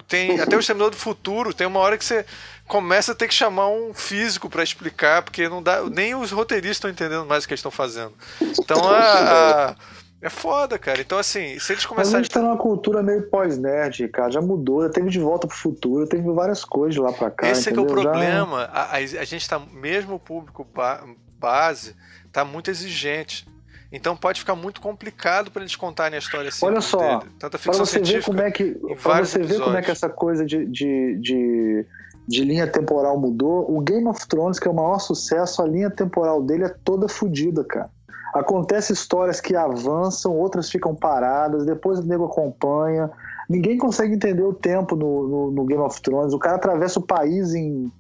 tem 0.07 0.39
até 0.39 0.55
o 0.55 0.59
Exterminador 0.59 0.91
do 0.91 0.97
Futuro 0.97 1.53
tem 1.53 1.67
uma 1.67 1.79
hora 1.79 1.97
que 1.97 2.03
você 2.03 2.25
começa 2.67 3.11
a 3.11 3.15
ter 3.15 3.27
que 3.27 3.33
chamar 3.33 3.67
um 3.67 3.93
físico 3.93 4.49
para 4.49 4.63
explicar 4.63 5.21
porque 5.21 5.47
não 5.47 5.61
dá 5.61 5.83
nem 5.83 6.15
os 6.15 6.31
roteiristas 6.31 6.77
estão 6.77 6.89
entendendo 6.89 7.25
mais 7.25 7.43
o 7.43 7.47
que 7.47 7.53
eles 7.53 7.59
estão 7.59 7.71
fazendo. 7.71 8.13
Então 8.41 8.89
a, 8.89 9.69
a 9.69 9.75
é 10.23 10.29
foda, 10.29 10.79
cara. 10.79 11.01
Então, 11.01 11.17
assim, 11.17 11.59
se 11.59 11.73
eles 11.73 11.85
começarem. 11.85 12.11
Mas 12.11 12.13
a 12.13 12.17
gente 12.23 12.31
tá 12.31 12.41
numa 12.41 12.55
cultura 12.55 13.03
meio 13.03 13.29
pós-nerd, 13.29 14.07
cara. 14.07 14.31
Já 14.31 14.41
mudou, 14.41 14.81
já 14.83 14.89
teve 14.89 15.09
de 15.09 15.19
volta 15.19 15.45
pro 15.45 15.55
futuro, 15.55 16.07
teve 16.07 16.23
várias 16.31 16.63
coisas 16.63 16.95
lá 16.95 17.11
pra 17.11 17.29
cá. 17.29 17.49
Esse 17.49 17.69
é, 17.69 17.75
é 17.75 17.79
o 17.79 17.85
problema. 17.85 18.61
Já... 18.61 18.65
A, 18.71 18.83
a, 18.83 18.95
a, 18.95 19.25
gente 19.25 19.49
tá, 19.49 19.59
mesmo 19.59 20.15
o 20.15 20.19
público 20.19 20.65
ba 20.73 21.03
base, 21.37 21.93
tá 22.31 22.45
muito 22.45 22.71
exigente. 22.71 23.45
Então 23.91 24.15
pode 24.15 24.39
ficar 24.39 24.55
muito 24.55 24.79
complicado 24.79 25.51
para 25.51 25.61
eles 25.61 25.75
contarem 25.75 26.15
a 26.15 26.19
história 26.19 26.47
assim. 26.47 26.65
Olha 26.65 26.79
só, 26.79 27.21
para 27.37 27.73
você 27.73 27.99
ver 27.99 28.23
como 28.23 28.39
é 28.39 28.49
que, 28.49 28.75
para 29.03 29.25
você 29.25 29.43
ver 29.43 29.59
como 29.59 29.75
é 29.75 29.81
que 29.81 29.91
essa 29.91 30.07
coisa 30.07 30.45
de, 30.45 30.65
de, 30.65 31.17
de, 31.19 31.85
de, 32.25 32.43
linha 32.45 32.65
temporal 32.65 33.19
mudou. 33.19 33.69
O 33.69 33.81
Game 33.81 34.07
of 34.07 34.25
Thrones, 34.25 34.57
que 34.57 34.69
é 34.69 34.71
o 34.71 34.73
maior 34.73 34.99
sucesso, 34.99 35.61
a 35.61 35.67
linha 35.67 35.91
temporal 35.91 36.41
dele 36.41 36.63
é 36.63 36.69
toda 36.69 37.09
fodida, 37.09 37.61
cara. 37.65 37.91
Acontece 38.33 38.91
histórias 38.91 39.39
que 39.39 39.55
avançam, 39.55 40.35
outras 40.35 40.69
ficam 40.69 40.95
paradas, 40.95 41.65
depois 41.65 41.99
o 41.99 42.03
nego 42.03 42.25
acompanha. 42.25 43.11
Ninguém 43.47 43.77
consegue 43.77 44.15
entender 44.15 44.43
o 44.43 44.53
tempo 44.53 44.95
no, 44.95 45.27
no, 45.27 45.51
no 45.51 45.65
Game 45.65 45.81
of 45.81 46.01
Thrones. 46.01 46.33
O 46.33 46.39
cara 46.39 46.55
atravessa 46.55 46.99
o 46.99 47.03
país 47.03 47.53
em, 47.53 47.91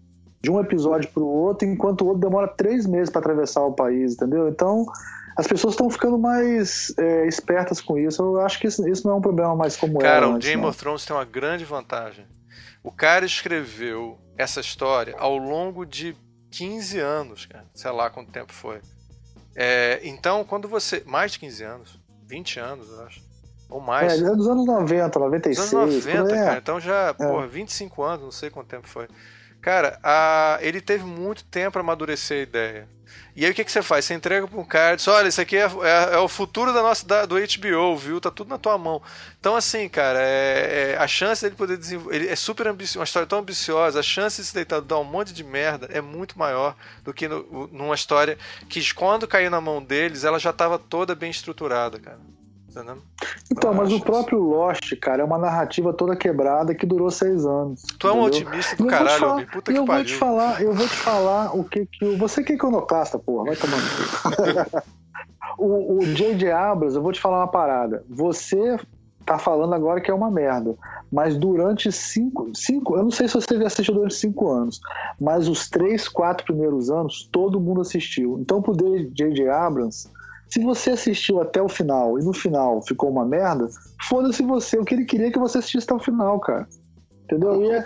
de 0.41 0.49
um 0.49 0.59
episódio 0.59 1.09
para 1.13 1.21
o 1.21 1.27
outro, 1.27 1.67
enquanto 1.67 2.01
o 2.01 2.07
outro 2.07 2.21
demora 2.21 2.47
três 2.47 2.87
meses 2.87 3.09
para 3.09 3.21
atravessar 3.21 3.61
o 3.61 3.73
país, 3.73 4.13
entendeu? 4.13 4.49
Então, 4.49 4.85
as 5.37 5.47
pessoas 5.47 5.73
estão 5.73 5.89
ficando 5.89 6.17
mais 6.17 6.93
é, 6.97 7.27
espertas 7.27 7.79
com 7.79 7.97
isso. 7.97 8.21
Eu 8.21 8.41
acho 8.41 8.59
que 8.59 8.67
isso, 8.67 8.87
isso, 8.87 9.07
não 9.07 9.15
é 9.15 9.17
um 9.17 9.21
problema 9.21 9.55
mais 9.55 9.75
como 9.75 9.99
cara, 9.99 10.25
era. 10.25 10.29
O 10.29 10.39
Game 10.39 10.65
of 10.65 10.77
Thrones 10.77 11.05
tem 11.05 11.15
uma 11.15 11.25
grande 11.25 11.65
vantagem. 11.65 12.25
O 12.83 12.91
cara 12.91 13.25
escreveu 13.25 14.17
essa 14.37 14.59
história 14.59 15.15
ao 15.17 15.37
longo 15.37 15.85
de 15.85 16.15
15 16.51 16.99
anos, 16.99 17.45
cara. 17.45 17.65
Sei 17.73 17.91
lá 17.91 18.09
quanto 18.09 18.31
tempo 18.31 18.51
foi. 18.51 18.81
É, 19.55 19.99
então, 20.03 20.43
quando 20.43 20.67
você. 20.67 21.03
Mais 21.05 21.31
de 21.31 21.39
15 21.39 21.63
anos, 21.63 21.99
20 22.27 22.59
anos, 22.59 22.89
eu 22.89 23.05
acho. 23.05 23.21
Ou 23.69 23.79
mais. 23.79 24.21
É, 24.21 24.25
dos 24.35 24.47
anos 24.47 24.65
90, 24.65 25.19
96. 25.19 25.69
Dos 25.69 25.73
anos 25.79 26.05
90, 26.05 26.35
é. 26.35 26.43
cara. 26.43 26.57
Então 26.59 26.79
já, 26.79 27.09
é. 27.09 27.13
porra, 27.13 27.47
25 27.47 28.03
anos, 28.03 28.23
não 28.23 28.31
sei 28.31 28.49
quanto 28.49 28.67
tempo 28.67 28.87
foi. 28.87 29.07
Cara, 29.63 29.97
a, 30.03 30.57
ele 30.59 30.81
teve 30.81 31.05
muito 31.05 31.45
tempo 31.45 31.71
para 31.71 31.81
amadurecer 31.81 32.39
a 32.39 32.43
ideia. 32.43 32.89
E 33.33 33.45
aí 33.45 33.51
o 33.51 33.55
que, 33.55 33.63
que 33.63 33.71
você 33.71 33.81
faz? 33.81 34.03
Você 34.03 34.13
entrega 34.13 34.45
para 34.45 34.59
um 34.59 34.65
cara 34.65 34.93
e 34.93 34.95
diz: 34.97 35.07
olha, 35.07 35.29
isso 35.29 35.39
aqui 35.39 35.55
é, 35.55 35.61
é, 35.61 36.15
é, 36.15 36.17
o 36.17 36.27
futuro 36.27 36.73
da 36.73 36.81
nossa, 36.81 37.07
da, 37.07 37.25
do 37.25 37.35
HBO, 37.35 37.95
viu? 37.95 38.19
Tá 38.19 38.29
tudo 38.29 38.49
na 38.49 38.57
tua 38.57 38.77
mão. 38.77 39.01
Então, 39.39 39.55
assim, 39.55 39.87
cara, 39.87 40.19
é, 40.19 40.95
é 40.95 40.97
a 40.99 41.07
chance 41.07 41.41
dele 41.41 41.55
poder 41.55 41.77
desenvolver. 41.77 42.13
Ele 42.13 42.27
é 42.27 42.35
super 42.35 42.67
ambicioso, 42.67 42.99
uma 42.99 43.05
história 43.05 43.25
tão 43.25 43.39
ambiciosa, 43.39 44.01
a 44.01 44.03
chance 44.03 44.41
de 44.41 44.47
se 44.49 44.53
deitar 44.53 44.81
dar 44.81 44.99
um 44.99 45.05
monte 45.05 45.31
de 45.31 45.45
merda 45.45 45.87
é 45.93 46.01
muito 46.01 46.37
maior 46.37 46.75
do 47.01 47.13
que 47.13 47.29
no, 47.29 47.69
numa 47.71 47.95
história 47.95 48.37
que, 48.67 48.93
quando 48.93 49.25
caiu 49.25 49.49
na 49.49 49.61
mão 49.61 49.81
deles, 49.81 50.25
ela 50.25 50.39
já 50.39 50.49
estava 50.49 50.77
toda 50.77 51.15
bem 51.15 51.31
estruturada, 51.31 51.97
cara. 51.99 52.19
Então, 53.51 53.73
mas 53.73 53.91
o 53.91 53.99
próprio 53.99 54.39
Lost, 54.39 54.93
cara, 54.99 55.21
é 55.21 55.25
uma 55.25 55.37
narrativa 55.37 55.93
toda 55.93 56.15
quebrada 56.15 56.73
que 56.73 56.85
durou 56.85 57.11
seis 57.11 57.45
anos. 57.45 57.83
Tu 57.99 58.07
é 58.07 58.13
um 58.13 58.21
otimista 58.21 58.75
do 58.75 58.87
caralho, 58.87 59.19
falar, 59.19 59.47
Puta 59.47 59.71
que 59.71 59.77
eu 59.77 59.85
pariu. 59.85 60.03
Vou 60.03 60.05
te 60.05 60.15
falar, 60.15 60.61
eu 60.61 60.73
vou 60.73 60.87
te 60.87 60.95
falar 60.95 61.55
o 61.55 61.63
que 61.63 61.85
que. 61.85 62.15
Você 62.15 62.43
que 62.43 62.53
é 62.53 62.55
iconoclasta, 62.55 63.19
porra, 63.19 63.45
vai 63.45 63.55
tomando. 63.55 64.83
o 65.57 66.05
J.J. 66.13 66.51
Abrams, 66.51 66.95
eu 66.95 67.01
vou 67.01 67.11
te 67.11 67.21
falar 67.21 67.39
uma 67.39 67.47
parada. 67.47 68.03
Você 68.09 68.77
tá 69.25 69.37
falando 69.37 69.73
agora 69.73 70.01
que 70.01 70.11
é 70.11 70.13
uma 70.13 70.29
merda. 70.29 70.75
Mas 71.11 71.37
durante 71.37 71.91
cinco, 71.91 72.51
cinco. 72.55 72.97
Eu 72.97 73.03
não 73.03 73.11
sei 73.11 73.27
se 73.27 73.35
você 73.35 73.55
assistiu 73.55 73.93
durante 73.93 74.15
cinco 74.15 74.49
anos, 74.49 74.81
mas 75.19 75.47
os 75.47 75.69
três, 75.69 76.07
quatro 76.07 76.45
primeiros 76.45 76.89
anos, 76.89 77.29
todo 77.31 77.59
mundo 77.59 77.81
assistiu. 77.81 78.39
Então, 78.39 78.61
pro 78.61 78.75
J.J. 78.75 79.47
Abrams 79.47 80.09
se 80.53 80.59
você 80.59 80.91
assistiu 80.91 81.41
até 81.41 81.59
o 81.59 81.67
final 81.67 82.19
e 82.19 82.23
no 82.23 82.31
final 82.31 82.79
ficou 82.83 83.09
uma 83.09 83.25
merda, 83.25 83.67
foda-se 84.07 84.43
você. 84.43 84.77
O 84.77 84.85
que 84.85 84.93
ele 84.93 85.03
queria 85.03 85.29
é 85.29 85.31
que 85.31 85.39
você 85.39 85.57
assistisse 85.57 85.85
até 85.85 85.95
o 85.95 85.99
final, 85.99 86.39
cara. 86.39 86.67
Entendeu? 87.23 87.59
E 87.63 87.71
é, 87.71 87.85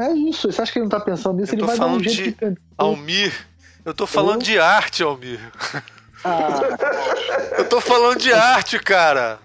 é 0.00 0.12
isso. 0.12 0.50
Você 0.50 0.60
acha 0.60 0.72
que 0.72 0.80
ele 0.80 0.86
não 0.86 0.90
tá 0.90 0.98
pensando 0.98 1.36
nisso? 1.36 1.54
Eu 1.54 1.58
ele 1.60 1.66
vai 1.66 1.78
dar 1.78 1.86
um 1.86 2.00
jeito 2.00 2.50
de... 2.50 2.58
Almir, 2.76 3.32
eu 3.84 3.94
tô 3.94 4.08
falando 4.08 4.40
eu... 4.40 4.44
de 4.44 4.58
arte, 4.58 5.04
Almir. 5.04 5.38
Ah. 6.24 6.48
eu 7.58 7.68
tô 7.68 7.80
falando 7.80 8.18
de 8.18 8.32
arte, 8.32 8.76
cara. 8.80 9.38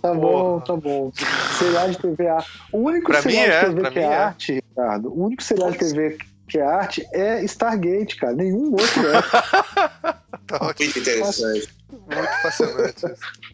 Tá 0.00 0.12
bom, 0.12 0.58
tá 0.58 0.74
bom. 0.74 1.12
Serial 1.56 1.88
de 1.88 1.98
TV 1.98 2.24
é 2.24 2.38
O 2.72 2.78
único 2.78 3.12
pra 3.12 3.22
serial 3.22 3.70
de 3.70 3.76
TV 3.76 3.86
é, 3.86 3.90
que 3.92 3.98
é, 4.00 4.02
é, 4.02 4.16
arte, 4.16 4.52
Ricardo, 4.54 5.08
o 5.08 5.24
único 5.24 5.40
serial 5.40 5.70
de 5.70 5.78
TV 5.78 6.18
que 6.52 6.58
é 6.58 6.62
arte 6.62 7.08
é 7.12 7.42
Stargate, 7.44 8.16
cara. 8.16 8.34
Nenhum 8.34 8.72
outro 8.72 9.08
é. 9.08 9.22
tá 10.46 10.60
Muito 10.62 10.98
interessante. 10.98 11.68
muito 11.90 12.42
fascinante. 12.42 13.06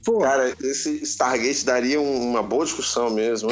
Pô. 0.05 0.19
Cara, 0.19 0.53
esse 0.61 1.01
Stargate 1.05 1.65
daria 1.65 2.01
uma 2.01 2.43
boa 2.43 2.65
discussão 2.65 3.09
mesmo. 3.11 3.51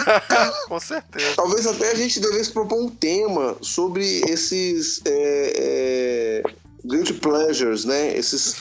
Com 0.66 0.80
certeza. 0.80 1.34
Talvez 1.36 1.66
até 1.66 1.90
a 1.90 1.94
gente 1.94 2.20
devesse 2.20 2.52
propor 2.52 2.82
um 2.82 2.88
tema 2.88 3.54
sobre 3.60 4.22
esses 4.26 5.02
é, 5.04 5.52
é, 5.56 6.42
guilty 6.82 7.12
pleasures, 7.12 7.84
né? 7.84 8.16
Esses 8.16 8.56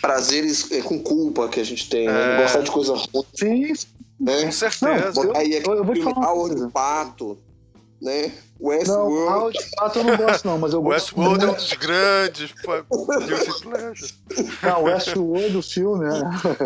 prazeres 0.00 0.72
é, 0.72 0.80
com 0.80 0.98
culpa 0.98 1.48
que 1.48 1.60
a 1.60 1.64
gente 1.64 1.88
tem, 1.88 2.08
né? 2.08 2.34
É. 2.34 2.42
Gostar 2.42 2.62
de 2.62 2.70
coisa 2.72 2.94
ruim. 2.94 3.24
Sim. 3.36 3.72
Né? 4.18 4.42
Com 4.42 4.52
certeza. 4.52 5.22
Não, 5.22 5.36
aí 5.36 5.54
é 5.54 5.62
eu, 5.64 5.74
eu 5.74 5.84
vou 5.84 5.94
te 5.94 6.02
falar 6.02 6.32
uma 6.32 6.48
coisa. 6.48 6.68
pato 6.68 7.38
né? 8.02 8.32
Westworld. 8.62 9.58
Não, 9.76 9.88
de 9.88 9.98
eu 9.98 10.04
não 10.04 10.16
gosto, 10.16 10.44
não, 10.46 10.58
mas 10.58 10.72
eu 10.72 10.80
gosto. 10.82 11.18
Westworld 11.18 11.44
é 11.44 11.48
um 11.48 11.54
dos 11.54 11.72
grandes 11.72 12.54
Não, 14.62 14.84
Westworld, 14.84 15.56
o 15.56 15.62
filme, 15.62 16.04
né? 16.04 16.20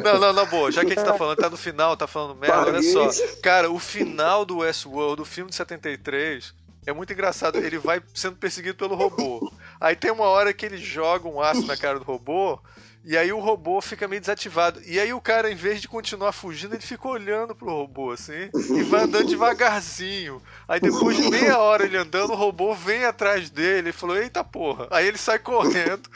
Não, 0.04 0.20
não, 0.20 0.32
não, 0.32 0.46
boa. 0.46 0.70
Já 0.70 0.84
que 0.84 0.92
a 0.92 0.94
gente 0.94 1.04
tá 1.04 1.14
falando, 1.14 1.38
tá 1.38 1.48
no 1.48 1.56
final, 1.56 1.96
tá 1.96 2.06
falando 2.06 2.38
merda, 2.38 2.66
olha 2.66 2.82
só. 2.82 3.08
Cara, 3.42 3.70
o 3.70 3.78
final 3.78 4.44
do 4.44 4.58
Westworld, 4.58 5.22
o 5.22 5.24
filme 5.24 5.50
de 5.50 5.56
73. 5.56 6.54
É 6.86 6.92
muito 6.92 7.12
engraçado, 7.12 7.58
ele 7.58 7.78
vai 7.78 8.00
sendo 8.14 8.36
perseguido 8.36 8.76
pelo 8.76 8.94
robô. 8.94 9.50
Aí 9.80 9.96
tem 9.96 10.10
uma 10.12 10.26
hora 10.26 10.52
que 10.52 10.64
ele 10.64 10.78
joga 10.78 11.26
um 11.28 11.40
aço 11.40 11.66
na 11.66 11.76
cara 11.76 11.98
do 11.98 12.04
robô, 12.04 12.60
e 13.06 13.16
aí 13.16 13.32
o 13.32 13.38
robô 13.38 13.80
fica 13.80 14.08
meio 14.08 14.20
desativado. 14.20 14.80
E 14.84 14.98
aí 14.98 15.12
o 15.12 15.20
cara, 15.20 15.48
em 15.48 15.54
vez 15.54 15.80
de 15.80 15.86
continuar 15.86 16.32
fugindo, 16.32 16.74
ele 16.74 16.82
fica 16.82 17.06
olhando 17.06 17.54
pro 17.54 17.68
robô, 17.68 18.10
assim, 18.10 18.50
e 18.52 18.82
vai 18.82 19.04
andando 19.04 19.28
devagarzinho. 19.28 20.42
Aí 20.66 20.80
depois 20.80 21.16
de 21.16 21.30
meia 21.30 21.56
hora 21.60 21.84
ele 21.84 21.96
andando, 21.96 22.32
o 22.32 22.36
robô 22.36 22.74
vem 22.74 23.04
atrás 23.04 23.48
dele 23.48 23.90
e 23.90 23.92
falou, 23.92 24.16
eita 24.16 24.42
porra. 24.42 24.88
Aí 24.90 25.06
ele 25.06 25.18
sai 25.18 25.38
correndo. 25.38 26.10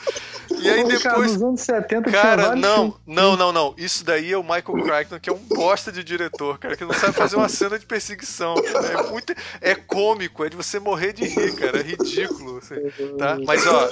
E 0.50 0.68
aí 0.68 0.82
depois. 0.82 1.02
Cara, 1.04 1.18
nos 1.18 1.40
anos 1.40 1.60
70 1.60 2.10
cara 2.10 2.56
não, 2.56 2.96
não, 3.06 3.36
não, 3.36 3.52
não. 3.52 3.74
Isso 3.78 4.04
daí 4.04 4.32
é 4.32 4.36
o 4.36 4.42
Michael 4.42 4.82
Crichton, 4.82 5.20
que 5.20 5.30
é 5.30 5.32
um 5.32 5.38
bosta 5.38 5.92
de 5.92 6.02
diretor, 6.02 6.58
cara, 6.58 6.76
que 6.76 6.84
não 6.84 6.92
sabe 6.92 7.12
fazer 7.12 7.36
uma 7.36 7.48
cena 7.48 7.78
de 7.78 7.86
perseguição. 7.86 8.56
É 8.56 9.08
muito. 9.08 9.32
É 9.60 9.76
cômico, 9.76 10.44
é 10.44 10.48
de 10.48 10.56
você 10.56 10.80
morrer 10.80 11.12
de 11.12 11.24
rir, 11.24 11.54
cara. 11.54 11.78
É 11.78 11.82
ridículo. 11.82 12.58
Assim, 12.58 12.74
tá? 13.16 13.38
Mas 13.46 13.64
ó, 13.64 13.88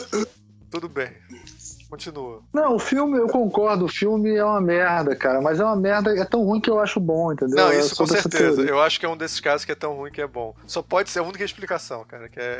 tudo 0.68 0.88
bem. 0.88 1.12
Continua. 1.88 2.42
Não, 2.52 2.76
o 2.76 2.78
filme, 2.78 3.16
eu 3.18 3.26
concordo, 3.28 3.86
o 3.86 3.88
filme 3.88 4.34
é 4.34 4.44
uma 4.44 4.60
merda, 4.60 5.16
cara, 5.16 5.40
mas 5.40 5.58
é 5.58 5.64
uma 5.64 5.74
merda, 5.76 6.14
é 6.14 6.24
tão 6.24 6.44
ruim 6.44 6.60
que 6.60 6.68
eu 6.68 6.78
acho 6.78 7.00
bom, 7.00 7.32
entendeu? 7.32 7.56
Não, 7.56 7.72
isso 7.72 7.96
com 7.96 8.06
certeza. 8.06 8.60
Eu 8.60 8.78
acho 8.80 9.00
que 9.00 9.06
é 9.06 9.08
um 9.08 9.16
desses 9.16 9.40
casos 9.40 9.64
que 9.64 9.72
é 9.72 9.74
tão 9.74 9.94
ruim 9.96 10.12
que 10.12 10.20
é 10.20 10.26
bom. 10.26 10.54
Só 10.66 10.82
pode 10.82 11.08
ser 11.08 11.20
a 11.20 11.22
única 11.22 11.42
explicação, 11.42 12.04
cara, 12.06 12.28
que 12.28 12.38
é. 12.38 12.58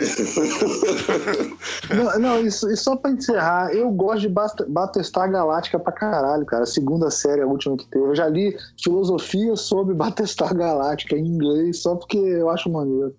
não, 1.94 2.18
não, 2.18 2.40
isso, 2.40 2.70
e 2.70 2.76
só 2.76 2.97
pra 2.97 3.10
encerrar, 3.10 3.70
eu 3.74 3.90
gosto 3.90 4.20
de 4.20 4.28
Battlestar 4.68 5.31
Galáctica 5.31 5.78
pra 5.78 5.92
caralho, 5.92 6.47
cara. 6.47 6.62
A 6.62 6.66
segunda 6.66 7.10
série, 7.10 7.42
a 7.42 7.47
última 7.47 7.76
que 7.76 7.86
teve. 7.86 8.07
Eu 8.07 8.15
já 8.15 8.28
li 8.28 8.57
filosofia 8.82 9.55
sobre 9.57 9.94
Battlestar 9.94 10.55
Galáctica 10.57 11.16
em 11.16 11.26
inglês, 11.26 11.82
só 11.82 11.94
porque 11.97 12.16
eu 12.16 12.48
acho 12.48 12.70
maneiro 12.70 13.15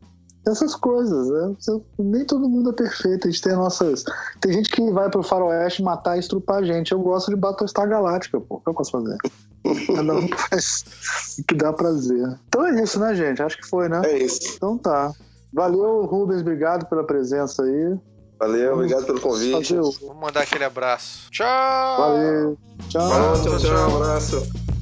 essas 0.48 0.76
coisas. 0.76 1.28
Né? 1.30 1.56
Nem 1.98 2.26
todo 2.26 2.50
mundo 2.50 2.72
é 2.72 2.74
perfeito. 2.74 3.28
A 3.28 3.32
gente 3.32 3.42
tem 3.42 3.54
nossas. 3.54 4.04
Tem 4.42 4.54
gente 4.54 4.70
que 4.70 4.92
vai 4.92 5.10
pro 5.10 5.24
faroeste 5.24 5.84
matar 5.84 6.18
e 6.18 6.20
estrupar 6.20 6.58
a 6.58 6.64
gente. 6.64 6.92
Eu 6.92 7.00
gosto 7.00 7.30
de 7.30 7.36
Battlestar 7.36 7.88
Galáctica, 7.88 8.40
pô. 8.40 8.56
O 8.56 8.60
que 8.60 8.70
eu 8.70 8.74
posso 8.74 8.92
fazer? 8.92 9.18
Cada 9.96 10.14
um 10.14 10.28
faz 10.30 10.86
o 11.40 11.44
que 11.44 11.56
dá 11.56 11.74
prazer. 11.74 12.40
Então 12.48 12.66
é 12.66 12.82
isso, 12.82 13.00
né, 13.00 13.14
gente? 13.16 13.42
Acho 13.42 13.58
que 13.58 13.68
foi, 13.68 13.90
né? 13.90 14.02
É 14.06 14.18
isso. 14.18 14.56
Então 14.56 14.78
tá. 14.78 15.14
Valeu, 15.54 16.06
Rubens. 16.06 16.42
Obrigado 16.42 16.86
pela 16.88 17.04
presença 17.04 17.64
aí. 17.64 17.98
Valeu, 18.40 18.76
obrigado 18.76 19.06
pelo 19.06 19.20
convite. 19.20 19.76
Valeu. 19.76 19.92
Vamos 20.02 20.22
mandar 20.22 20.44
aquele 20.44 20.64
abraço. 20.64 21.30
Tchau! 21.30 21.98
Valeu. 21.98 22.58
Tchau. 22.88 23.10
Valeu, 23.10 23.44
tchau, 23.44 23.58
tchau. 23.58 23.90
Um 23.90 23.96
abraço. 23.98 24.79